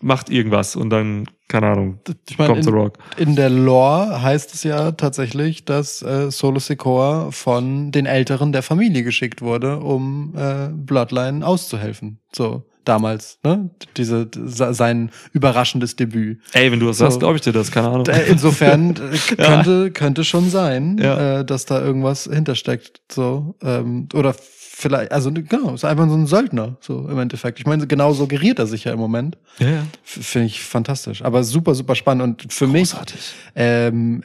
macht 0.01 0.29
irgendwas 0.29 0.75
und 0.77 0.91
dann, 0.91 1.25
keine 1.49 1.67
Ahnung, 1.67 1.99
Ich 2.29 2.37
meine, 2.37 2.53
kommt 2.53 2.63
The 2.63 2.69
in, 2.69 2.75
Rock. 2.75 2.97
in 3.17 3.35
der 3.35 3.49
Lore 3.49 4.21
heißt 4.21 4.53
es 4.53 4.63
ja 4.63 4.91
tatsächlich, 4.91 5.65
dass 5.65 6.01
äh, 6.01 6.31
Solo 6.31 6.59
Secor 6.59 7.31
von 7.33 7.91
den 7.91 8.05
Älteren 8.05 8.51
der 8.53 8.61
Familie 8.63 9.03
geschickt 9.03 9.41
wurde, 9.41 9.79
um 9.79 10.33
äh, 10.37 10.69
Bloodline 10.71 11.45
auszuhelfen. 11.45 12.19
So 12.33 12.63
damals, 12.85 13.39
ne? 13.43 13.69
Diese 13.97 14.29
se- 14.45 14.73
sein 14.73 15.11
überraschendes 15.33 15.95
Debüt. 15.95 16.39
Ey, 16.53 16.71
wenn 16.71 16.79
du 16.79 16.87
das 16.87 16.97
So. 16.97 17.05
sagst, 17.05 17.19
glaube 17.19 17.35
ich 17.35 17.41
dir 17.41 17.53
das, 17.53 17.71
keine 17.71 17.89
Ahnung. 17.89 18.05
Äh, 18.07 18.29
Insofern 18.29 18.91
äh, 18.95 19.17
könnte 19.35 19.91
könnte 19.91 20.23
schon 20.23 20.49
sein, 20.49 20.97
Ja. 20.99 21.39
äh, 21.39 21.45
dass 21.45 21.65
da 21.65 21.81
irgendwas 21.81 22.23
hintersteckt. 22.31 23.01
So 23.11 23.55
ähm, 23.61 24.07
oder 24.13 24.33
vielleicht, 24.39 25.11
also 25.11 25.31
genau, 25.31 25.73
ist 25.73 25.83
einfach 25.85 26.07
so 26.07 26.15
ein 26.15 26.25
Söldner 26.25 26.77
so 26.79 27.07
im 27.09 27.19
Endeffekt. 27.19 27.59
Ich 27.59 27.65
meine, 27.65 27.85
genau 27.85 28.13
so 28.13 28.27
geriert 28.27 28.59
er 28.59 28.67
sich 28.67 28.85
ja 28.85 28.93
im 28.93 28.99
Moment. 28.99 29.37
Ja, 29.59 29.69
ja. 29.69 29.83
Finde 30.03 30.47
ich 30.47 30.63
fantastisch. 30.63 31.21
Aber 31.21 31.43
super, 31.43 31.75
super 31.75 31.95
spannend. 31.95 32.23
Und 32.23 32.53
für 32.53 32.65
mich 32.67 32.91
Großartig. 32.91 33.19
ähm, 33.55 34.23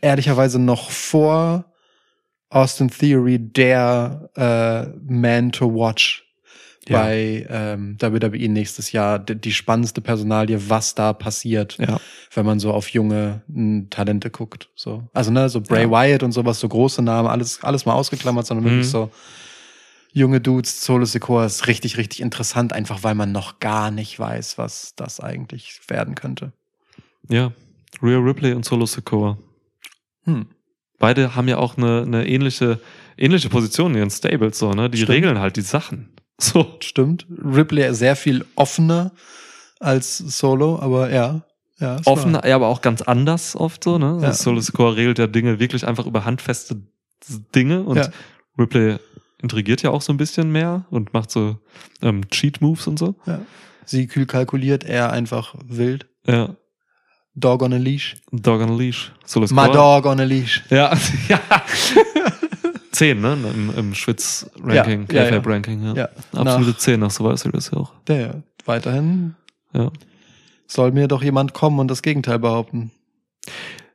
ehrlicherweise 0.00 0.58
noch 0.58 0.90
vor 0.90 1.64
Austin 2.50 2.88
Theory 2.90 3.38
der 3.38 4.30
äh, 4.36 4.86
Man 5.12 5.52
to 5.52 5.72
Watch 5.72 6.24
Ja. 6.88 7.02
bei 7.02 7.46
ähm, 7.50 7.96
WWE 8.00 8.48
nächstes 8.48 8.92
Jahr. 8.92 9.18
Die, 9.18 9.34
die 9.36 9.52
spannendste 9.52 10.00
Personalie, 10.00 10.58
was 10.68 10.94
da 10.94 11.12
passiert, 11.12 11.76
Ja. 11.78 12.00
wenn 12.34 12.46
man 12.46 12.58
so 12.60 12.72
auf 12.72 12.88
junge 12.90 13.42
m, 13.48 13.88
Talente 13.90 14.30
guckt. 14.30 14.68
So. 14.74 15.08
Also 15.12 15.30
ne, 15.30 15.48
so 15.48 15.60
Bray 15.60 15.84
Ja. 15.84 15.90
Wyatt 15.90 16.22
und 16.22 16.32
sowas, 16.32 16.60
so 16.60 16.68
große 16.68 17.02
Namen, 17.02 17.28
alles, 17.28 17.62
alles 17.62 17.86
mal 17.86 17.94
ausgeklammert, 17.94 18.46
sondern 18.46 18.64
Mhm. 18.64 18.70
wirklich 18.70 18.88
so 18.90 19.10
junge 20.12 20.40
Dudes, 20.40 20.82
Solo 20.84 21.04
Secor 21.04 21.44
ist 21.44 21.66
richtig, 21.66 21.96
richtig 21.98 22.20
interessant, 22.20 22.72
einfach 22.72 23.02
weil 23.04 23.14
man 23.14 23.30
noch 23.30 23.60
gar 23.60 23.90
nicht 23.90 24.18
weiß, 24.18 24.58
was 24.58 24.94
das 24.96 25.20
eigentlich 25.20 25.80
werden 25.88 26.14
könnte. 26.14 26.52
Ja. 27.28 27.52
Rhea 28.02 28.18
Ripley 28.18 28.52
und 28.54 28.64
Solo 28.64 28.86
Secor. 28.86 29.38
Hm. 30.24 30.46
Beide 30.98 31.36
haben 31.36 31.46
ja 31.46 31.58
auch 31.58 31.76
eine, 31.76 32.02
eine 32.02 32.26
ähnliche, 32.26 32.80
ähnliche 33.16 33.48
Position 33.48 33.92
in 33.92 33.98
ihren 33.98 34.10
Stables, 34.10 34.58
so, 34.58 34.72
ne? 34.72 34.90
Die 34.90 34.98
Stimmt. 34.98 35.10
regeln 35.10 35.38
halt 35.38 35.56
die 35.56 35.60
Sachen. 35.62 36.08
So. 36.40 36.76
Stimmt. 36.80 37.26
Ripley 37.30 37.92
sehr 37.94 38.14
viel 38.14 38.44
offener 38.54 39.10
als 39.80 40.18
Solo, 40.18 40.78
aber 40.78 41.10
ja. 41.10 41.42
ja 41.78 41.96
Offen, 42.04 42.34
ja, 42.34 42.54
aber 42.54 42.68
auch 42.68 42.80
ganz 42.80 43.02
anders 43.02 43.56
oft 43.56 43.82
so, 43.82 43.98
ne? 43.98 44.18
Ja. 44.22 44.32
Solo 44.32 44.60
Secor 44.60 44.94
regelt 44.96 45.18
ja 45.18 45.26
Dinge 45.26 45.58
wirklich 45.58 45.86
einfach 45.86 46.06
über 46.06 46.24
handfeste 46.24 46.80
Dinge 47.54 47.82
und 47.82 47.96
Ja. 47.96 48.08
Ripley 48.56 48.98
intrigiert 49.42 49.82
ja 49.82 49.90
auch 49.90 50.02
so 50.02 50.12
ein 50.12 50.16
bisschen 50.16 50.50
mehr 50.50 50.84
und 50.90 51.12
macht 51.12 51.30
so 51.30 51.58
ähm, 52.02 52.28
Cheat-Moves 52.30 52.86
und 52.86 52.98
so. 52.98 53.14
Ja. 53.26 53.40
Sie 53.84 54.06
kühl 54.06 54.26
kalkuliert, 54.26 54.84
er 54.84 55.10
einfach 55.12 55.54
wild. 55.66 56.06
Ja. 56.26 56.56
Dog 57.34 57.62
on 57.62 57.72
a 57.72 57.76
leash. 57.76 58.16
Dog 58.32 58.60
on 58.60 58.70
a 58.70 58.76
Leash. 58.76 59.12
Solo 59.24 59.46
My 59.50 59.62
Secor. 59.66 59.72
dog 59.72 60.06
on 60.06 60.20
a 60.20 60.24
leash. 60.24 60.64
Ja, 60.70 60.92
ja. 61.28 61.40
Zehn, 62.98 63.20
ne? 63.20 63.36
Im, 63.54 63.72
im 63.76 63.94
Schwitz-Ranking, 63.94 65.06
Ja, 65.10 65.14
ja, 65.16 65.24
ja. 65.24 65.30
KFAB-Ranking, 65.30 65.84
ja. 65.84 65.94
Ja. 65.94 66.08
Absolute 66.32 66.70
Nach, 66.70 66.78
Zehn 66.78 67.00
nach 67.00 67.10
Survivor 67.10 67.36
Series 67.36 67.70
ja 67.72 67.78
auch. 67.78 67.92
der, 68.08 68.20
ja. 68.20 68.30
Weiterhin 68.64 69.34
Ja. 69.72 69.90
soll 70.66 70.90
mir 70.92 71.08
doch 71.08 71.22
jemand 71.22 71.54
kommen 71.54 71.78
und 71.78 71.88
das 71.88 72.02
Gegenteil 72.02 72.38
behaupten. 72.38 72.90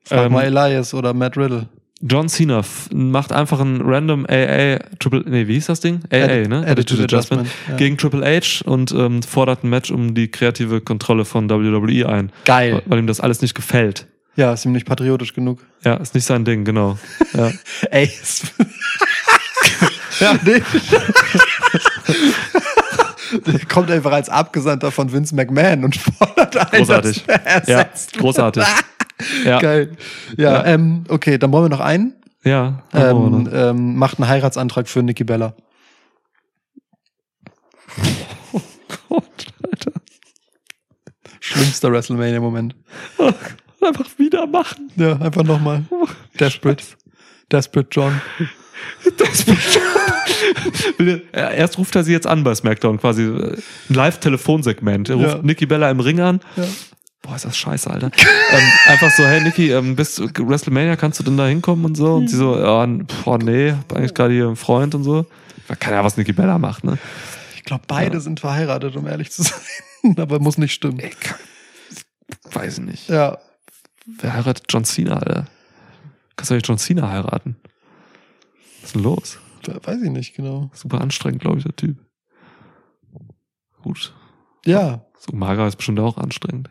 Frag 0.05 0.25
Ähm, 0.27 0.31
mal 0.33 0.43
Elias 0.43 0.93
oder 0.93 1.13
Matt 1.13 1.37
Riddle. 1.37 1.67
John 2.05 2.27
Cena 2.27 2.61
macht 2.93 3.31
einfach 3.31 3.61
ein 3.61 3.79
random 3.81 4.25
AA, 4.27 4.79
Triple, 4.99 5.23
nee, 5.25 5.47
wie 5.47 5.53
hieß 5.53 5.67
das 5.67 5.79
Ding? 5.79 6.01
AA, 6.11 6.23
Adi- 6.25 6.47
ne? 6.49 6.65
Attitude 6.67 7.03
Adjustment, 7.03 7.47
ja. 7.69 7.75
Gegen 7.77 7.97
Triple 7.97 8.25
H 8.25 8.65
und 8.69 8.91
ähm, 8.91 9.23
fordert 9.23 9.63
ein 9.63 9.69
Match 9.69 9.89
um 9.91 10.13
die 10.13 10.27
kreative 10.29 10.81
Kontrolle 10.81 11.23
von 11.23 11.49
WWE 11.49 12.09
ein. 12.09 12.31
Geil. 12.43 12.81
Weil 12.87 12.99
ihm 12.99 13.07
das 13.07 13.21
alles 13.21 13.41
nicht 13.41 13.53
gefällt. 13.55 14.07
Ja, 14.35 14.53
ist 14.53 14.65
ihm 14.65 14.71
nicht 14.71 14.85
patriotisch 14.87 15.33
genug. 15.33 15.59
Ja, 15.83 15.95
ist 15.95 16.15
nicht 16.15 16.25
sein 16.25 16.43
Ding, 16.45 16.65
genau. 16.65 16.97
Ja. 17.33 17.51
Ey. 17.91 18.05
es- 18.21 18.43
ja. 20.19 20.33
Nee. 20.43 20.61
Der 23.47 23.59
kommt 23.65 23.89
einfach 23.89 24.11
als 24.11 24.29
Abgesandter 24.29 24.91
von 24.91 25.11
Vince 25.11 25.33
McMahon 25.35 25.83
und 25.83 25.95
fordert 25.97 26.55
ein, 26.57 26.79
Großartig. 26.79 27.23
dass 27.25 27.67
er 27.67 27.79
Ja, 27.79 27.89
großartig. 28.19 28.63
Ja, 29.43 29.59
Geil. 29.59 29.97
Ja, 30.37 30.53
Ja. 30.53 30.65
Ähm, 30.65 31.03
okay, 31.09 31.37
dann 31.39 31.51
wollen 31.51 31.65
wir 31.65 31.69
noch 31.69 31.79
einen. 31.79 32.13
ja. 32.43 32.83
Ähm, 32.93 33.49
ähm, 33.51 33.95
macht 33.95 34.19
einen 34.19 34.27
Heiratsantrag 34.27 34.87
für 34.87 35.01
Nikki 35.01 35.23
Bella. 35.23 35.55
Gott, 39.09 39.23
Alter. 39.63 39.91
Schlimmster 41.39 41.91
WrestleMania-Moment. 41.91 42.75
Einfach 43.85 44.07
wieder 44.17 44.47
machen. 44.47 44.89
Ja, 44.95 45.17
einfach 45.17 45.43
nochmal. 45.43 45.83
Desperate. 46.39 46.83
Desperate 47.51 47.89
John. 47.91 48.21
Will 50.97 51.23
er- 51.31 51.51
Erst 51.51 51.77
ruft 51.77 51.95
er 51.95 52.03
sie 52.03 52.11
jetzt 52.11 52.27
an 52.27 52.43
bei 52.43 52.53
SmackDown, 52.55 52.99
quasi 52.99 53.23
äh, 53.23 53.57
ein 53.89 53.93
Live-Telefonsegment. 53.93 55.09
Er 55.09 55.15
ruft 55.15 55.35
Ja. 55.35 55.41
Nikki 55.41 55.65
Bella 55.65 55.89
im 55.91 55.99
Ring 55.99 56.19
an. 56.19 56.39
Ja. 56.55 56.63
Boah, 57.21 57.35
ist 57.35 57.45
das 57.45 57.55
scheiße, 57.57 57.89
Alter. 57.89 58.11
ähm, 58.51 58.63
einfach 58.87 59.09
so, 59.11 59.23
hey 59.23 59.41
Nikki, 59.41 59.71
ähm, 59.71 59.95
bist 59.95 60.19
du 60.19 60.27
WrestleMania, 60.47 60.95
kannst 60.97 61.19
du 61.19 61.23
denn 61.23 61.37
da 61.37 61.47
hinkommen 61.47 61.85
und 61.85 61.95
so? 61.95 62.15
Und 62.15 62.29
sie 62.29 62.35
so, 62.35 62.57
ja, 62.57 62.83
n- 62.83 63.07
boah, 63.23 63.37
nee, 63.37 63.71
hab 63.71 63.93
eigentlich 63.95 64.13
gerade 64.13 64.33
hier 64.33 64.47
einen 64.47 64.55
Freund 64.57 64.93
und 64.95 65.03
so. 65.03 65.25
Keine 65.79 65.95
Ahnung, 65.95 66.05
was 66.07 66.17
Nikki 66.17 66.33
Bella 66.33 66.57
macht, 66.57 66.83
ne? 66.83 66.97
Ich 67.55 67.63
glaube, 67.63 67.83
beide 67.87 68.19
sind 68.19 68.41
verheiratet, 68.41 68.95
um 68.97 69.07
ehrlich 69.07 69.31
zu 69.31 69.43
sein. 69.43 70.15
Aber 70.17 70.39
muss 70.39 70.57
nicht 70.57 70.73
stimmen. 70.73 70.97
Kann, 70.99 71.37
weiß 72.51 72.79
ich 72.79 72.83
nicht. 72.83 73.09
Ja. 73.09 73.37
Wer 74.05 74.33
heiratet 74.33 74.65
John 74.69 74.83
Cena, 74.83 75.17
Alter? 75.17 75.47
Kannst 76.35 76.51
du 76.51 76.55
nicht 76.55 76.67
John 76.67 76.77
Cena 76.77 77.09
heiraten? 77.09 77.55
Was 78.81 78.85
ist 78.85 78.95
denn 78.95 79.03
los? 79.03 79.39
Weiß 79.65 80.01
ich 80.01 80.09
nicht 80.09 80.35
genau. 80.35 80.69
Super 80.73 80.99
anstrengend, 80.99 81.41
glaube 81.41 81.57
ich, 81.57 81.63
der 81.63 81.75
Typ. 81.75 81.97
Gut. 83.81 84.13
Ja. 84.65 85.05
So 85.19 85.31
Umaga 85.31 85.67
ist 85.67 85.77
bestimmt 85.77 85.99
auch 85.99 86.17
anstrengend. 86.17 86.69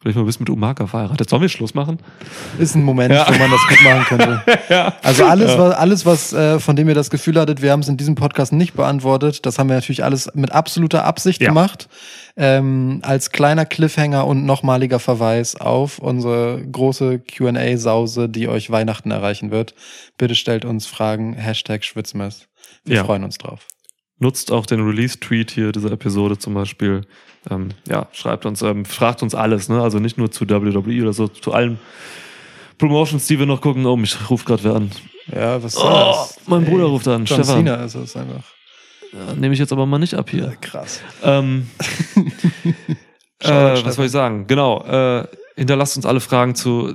Vielleicht 0.00 0.16
mal 0.16 0.24
bis 0.24 0.38
mit 0.38 0.48
Umaga 0.48 0.86
verheiratet. 0.86 1.28
Sollen 1.28 1.42
wir 1.42 1.48
Schluss 1.48 1.74
machen? 1.74 1.98
Ist 2.56 2.76
ein 2.76 2.84
Moment, 2.84 3.12
Ja. 3.12 3.26
wo 3.26 3.36
man 3.36 3.50
das 3.50 3.60
gut 3.68 3.82
machen 3.82 4.04
könnte. 4.04 4.42
ja. 4.68 4.94
Also 5.02 5.24
alles, 5.24 5.58
was, 5.58 5.74
alles, 5.74 6.06
was 6.06 6.32
äh, 6.32 6.60
von 6.60 6.76
dem 6.76 6.88
ihr 6.88 6.94
das 6.94 7.10
Gefühl 7.10 7.36
hattet, 7.40 7.62
wir 7.62 7.72
haben 7.72 7.80
es 7.80 7.88
in 7.88 7.96
diesem 7.96 8.14
Podcast 8.14 8.52
nicht 8.52 8.74
beantwortet, 8.74 9.44
das 9.44 9.58
haben 9.58 9.68
wir 9.68 9.74
natürlich 9.74 10.04
alles 10.04 10.30
mit 10.34 10.52
absoluter 10.52 11.04
Absicht 11.04 11.42
Ja. 11.42 11.48
gemacht. 11.48 11.88
Ähm, 12.36 13.00
als 13.02 13.32
kleiner 13.32 13.66
Cliffhanger 13.66 14.24
und 14.24 14.46
nochmaliger 14.46 15.00
Verweis 15.00 15.56
auf 15.56 15.98
unsere 15.98 16.62
große 16.70 17.18
QA-Sause, 17.18 18.28
die 18.28 18.46
euch 18.46 18.70
Weihnachten 18.70 19.10
erreichen 19.10 19.50
wird. 19.50 19.74
Bitte 20.16 20.36
stellt 20.36 20.64
uns 20.64 20.86
Fragen, 20.86 21.32
Hashtag 21.34 21.82
Schwitzmess. 21.84 22.46
Wir 22.84 22.96
Ja. 22.98 23.04
freuen 23.04 23.24
uns 23.24 23.38
drauf. 23.38 23.66
Nutzt 24.20 24.52
auch 24.52 24.66
den 24.66 24.80
Release-Tweet 24.80 25.50
hier 25.50 25.72
dieser 25.72 25.90
Episode 25.92 26.38
zum 26.38 26.54
Beispiel. 26.54 27.02
Ähm, 27.50 27.68
ja, 27.88 28.08
schreibt 28.12 28.46
uns, 28.46 28.62
ähm, 28.62 28.84
fragt 28.84 29.22
uns 29.22 29.34
alles, 29.34 29.68
ne? 29.68 29.80
Also 29.82 29.98
nicht 29.98 30.18
nur 30.18 30.30
zu 30.30 30.48
WWE 30.48 31.02
oder 31.02 31.12
so, 31.12 31.28
zu 31.28 31.52
allen 31.52 31.78
Promotions, 32.78 33.26
die 33.26 33.38
wir 33.38 33.46
noch 33.46 33.60
gucken. 33.60 33.86
Oh, 33.86 33.96
mich 33.96 34.16
ruft 34.30 34.46
gerade 34.46 34.64
wer 34.64 34.74
an. 34.76 34.90
Ja, 35.34 35.62
was 35.62 35.76
Oh, 35.76 35.82
das? 35.88 36.38
mein 36.46 36.64
Bruder 36.64 36.84
ruft 36.84 37.06
an, 37.08 37.24
John 37.24 37.42
Stefan. 37.42 37.56
Cena 37.64 37.74
ist 37.76 37.94
es 37.94 38.16
einfach. 38.16 38.44
Ja, 39.12 39.34
Nehme 39.34 39.54
ich 39.54 39.60
jetzt 39.60 39.72
aber 39.72 39.86
mal 39.86 39.98
nicht 39.98 40.14
ab 40.14 40.28
hier. 40.30 40.54
Krass. 40.60 41.00
Ähm, 41.22 41.68
äh, 43.40 43.84
was 43.84 43.94
soll 43.96 44.06
ich 44.06 44.12
sagen? 44.12 44.46
Genau. 44.46 44.82
Äh, 44.84 45.26
hinterlasst 45.56 45.96
uns 45.96 46.06
alle 46.06 46.20
Fragen 46.20 46.54
zu 46.54 46.94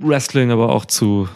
Wrestling, 0.00 0.50
aber 0.50 0.70
auch 0.70 0.84
zu 0.84 1.28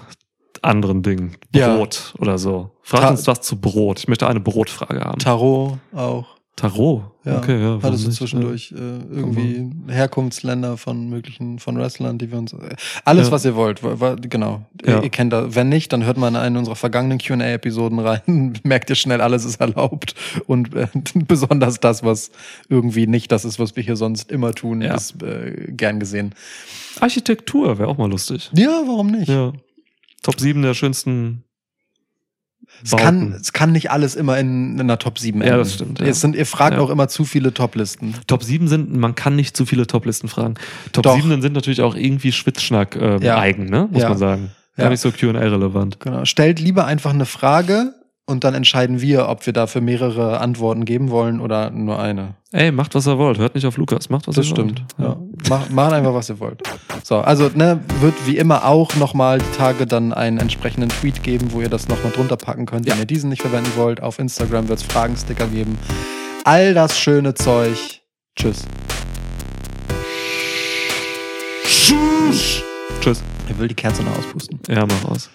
anderen 0.62 1.02
Dingen. 1.02 1.36
Ja. 1.54 1.76
Brot 1.76 2.14
oder 2.18 2.36
so. 2.38 2.70
Fragt 2.82 3.04
Ta- 3.04 3.10
uns 3.10 3.26
was 3.26 3.40
zu 3.42 3.60
Brot. 3.60 4.00
Ich 4.00 4.08
möchte 4.08 4.26
eine 4.26 4.40
Brotfrage 4.40 5.00
haben. 5.00 5.18
Tarot 5.18 5.78
auch. 5.94 6.26
Tarot. 6.58 7.02
Ja, 7.24 7.38
okay, 7.38 7.60
ja. 7.60 7.78
hattest 7.82 8.06
du 8.06 8.10
zwischendurch 8.10 8.72
äh, 8.72 8.76
irgendwie 8.76 9.70
Herkunftsländer 9.88 10.76
von 10.76 11.08
möglichen, 11.08 11.58
von 11.58 11.76
Wrestlern, 11.78 12.18
die 12.18 12.30
wir 12.32 12.38
uns, 12.38 12.52
äh, 12.52 12.74
alles 13.04 13.26
Ja. 13.28 13.32
was 13.32 13.44
ihr 13.44 13.54
wollt, 13.54 13.82
wa- 13.82 14.00
wa- 14.00 14.16
genau, 14.18 14.66
Ja. 14.84 14.96
ihr, 14.98 15.04
ihr 15.04 15.10
kennt 15.10 15.32
das, 15.32 15.54
wenn 15.54 15.68
nicht, 15.68 15.92
dann 15.92 16.04
hört 16.04 16.16
mal 16.16 16.28
in 16.28 16.36
einen 16.36 16.56
unserer 16.56 16.74
vergangenen 16.76 17.18
Q&A-Episoden 17.18 17.98
rein, 17.98 18.54
merkt 18.64 18.90
ihr 18.90 18.96
schnell, 18.96 19.20
alles 19.20 19.44
ist 19.44 19.60
erlaubt 19.60 20.14
und 20.46 20.74
äh, 20.74 20.88
besonders 21.14 21.80
das, 21.80 22.02
was 22.02 22.30
irgendwie 22.68 23.06
nicht 23.06 23.30
das 23.30 23.44
ist, 23.44 23.58
was 23.58 23.76
wir 23.76 23.82
hier 23.82 23.96
sonst 23.96 24.30
immer 24.32 24.52
tun, 24.52 24.80
Ja. 24.82 24.94
ist 24.94 25.22
äh, 25.22 25.66
gern 25.72 26.00
gesehen. 26.00 26.34
Architektur 27.00 27.78
wäre 27.78 27.88
auch 27.88 27.98
mal 27.98 28.10
lustig. 28.10 28.50
Ja, 28.54 28.82
warum 28.86 29.08
nicht? 29.12 29.28
Ja. 29.28 29.52
Top 30.22 30.40
7 30.40 30.62
der 30.62 30.74
schönsten 30.74 31.44
Es 32.84 32.94
kann, 32.96 33.32
es 33.32 33.52
kann 33.52 33.72
nicht 33.72 33.90
alles 33.90 34.14
immer 34.14 34.38
in, 34.38 34.78
einer 34.80 34.98
Top 34.98 35.18
7 35.18 35.40
Ja, 35.40 35.46
enden. 35.46 35.58
das 35.58 35.74
stimmt, 35.74 36.00
ja. 36.00 36.06
Es 36.06 36.20
sind, 36.20 36.36
ihr 36.36 36.46
fragt 36.46 36.76
Ja. 36.76 36.80
auch 36.82 36.90
immer 36.90 37.08
zu 37.08 37.24
viele 37.24 37.52
Top-Listen. 37.54 38.14
Top 38.26 38.42
7 38.42 38.68
sind, 38.68 38.96
man 38.96 39.14
kann 39.14 39.36
nicht 39.36 39.56
zu 39.56 39.66
viele 39.66 39.86
Top-Listen 39.86 40.28
fragen. 40.28 40.54
Top 40.92 41.04
Doch. 41.04 41.16
7 41.16 41.40
sind 41.42 41.52
natürlich 41.54 41.80
auch 41.82 41.94
irgendwie 41.96 42.32
Schwitzschnack 42.32 42.96
ähm, 43.00 43.22
Ja. 43.22 43.38
eigen, 43.38 43.66
ne? 43.66 43.88
Muss 43.90 44.02
Ja. 44.02 44.08
man 44.10 44.18
sagen. 44.18 44.50
Gar 44.76 44.86
Ja. 44.86 44.90
nicht 44.90 45.00
so 45.00 45.10
QA-relevant. 45.10 45.98
Genau. 46.00 46.24
Stellt 46.24 46.60
lieber 46.60 46.86
einfach 46.86 47.12
eine 47.12 47.26
Frage 47.26 47.94
und 48.28 48.44
dann 48.44 48.52
entscheiden 48.54 49.00
wir, 49.00 49.28
ob 49.28 49.46
wir 49.46 49.52
dafür 49.54 49.80
mehrere 49.80 50.38
Antworten 50.40 50.84
geben 50.84 51.10
wollen 51.10 51.40
oder 51.40 51.70
nur 51.70 51.98
eine. 51.98 52.34
Ey, 52.52 52.70
macht 52.70 52.94
was 52.94 53.06
ihr 53.06 53.16
wollt. 53.18 53.38
Hört 53.38 53.54
nicht 53.54 53.66
auf 53.66 53.78
Lukas. 53.78 54.10
Macht 54.10 54.28
was 54.28 54.34
Das 54.36 54.44
ihr 54.46 54.50
stimmt. 54.50 54.84
wollt. 54.98 55.08
Ja. 55.08 55.16
Mach, 55.48 55.70
macht 55.70 55.92
einfach, 55.94 56.12
was 56.12 56.28
ihr 56.28 56.38
wollt. 56.38 56.62
So, 57.02 57.16
also 57.16 57.50
ne, 57.54 57.80
wird 58.00 58.14
wie 58.26 58.36
immer 58.36 58.66
auch 58.66 58.94
nochmal 58.96 59.38
die 59.38 59.56
Tage 59.56 59.86
dann 59.86 60.12
einen 60.12 60.38
entsprechenden 60.38 60.90
Tweet 60.90 61.22
geben, 61.22 61.52
wo 61.52 61.60
ihr 61.62 61.70
das 61.70 61.88
nochmal 61.88 62.12
drunter 62.12 62.36
packen 62.36 62.66
könnt, 62.66 62.84
wenn 62.86 62.92
Ja. 62.94 62.98
ihr 63.00 63.06
diesen 63.06 63.30
nicht 63.30 63.40
verwenden 63.42 63.72
wollt. 63.76 64.02
Auf 64.02 64.18
Instagram 64.18 64.68
wird 64.68 64.80
es 64.80 64.84
Fragensticker 64.84 65.46
geben. 65.46 65.78
All 66.44 66.74
das 66.74 66.98
schöne 66.98 67.32
Zeug. 67.34 68.00
Tschüss. 68.36 68.66
Tschüss. 73.00 73.22
Er 73.48 73.58
will 73.58 73.68
die 73.68 73.74
Kerze 73.74 74.02
noch 74.02 74.18
auspusten. 74.18 74.60
Ja, 74.68 74.84
mach 74.86 75.10
aus. 75.10 75.30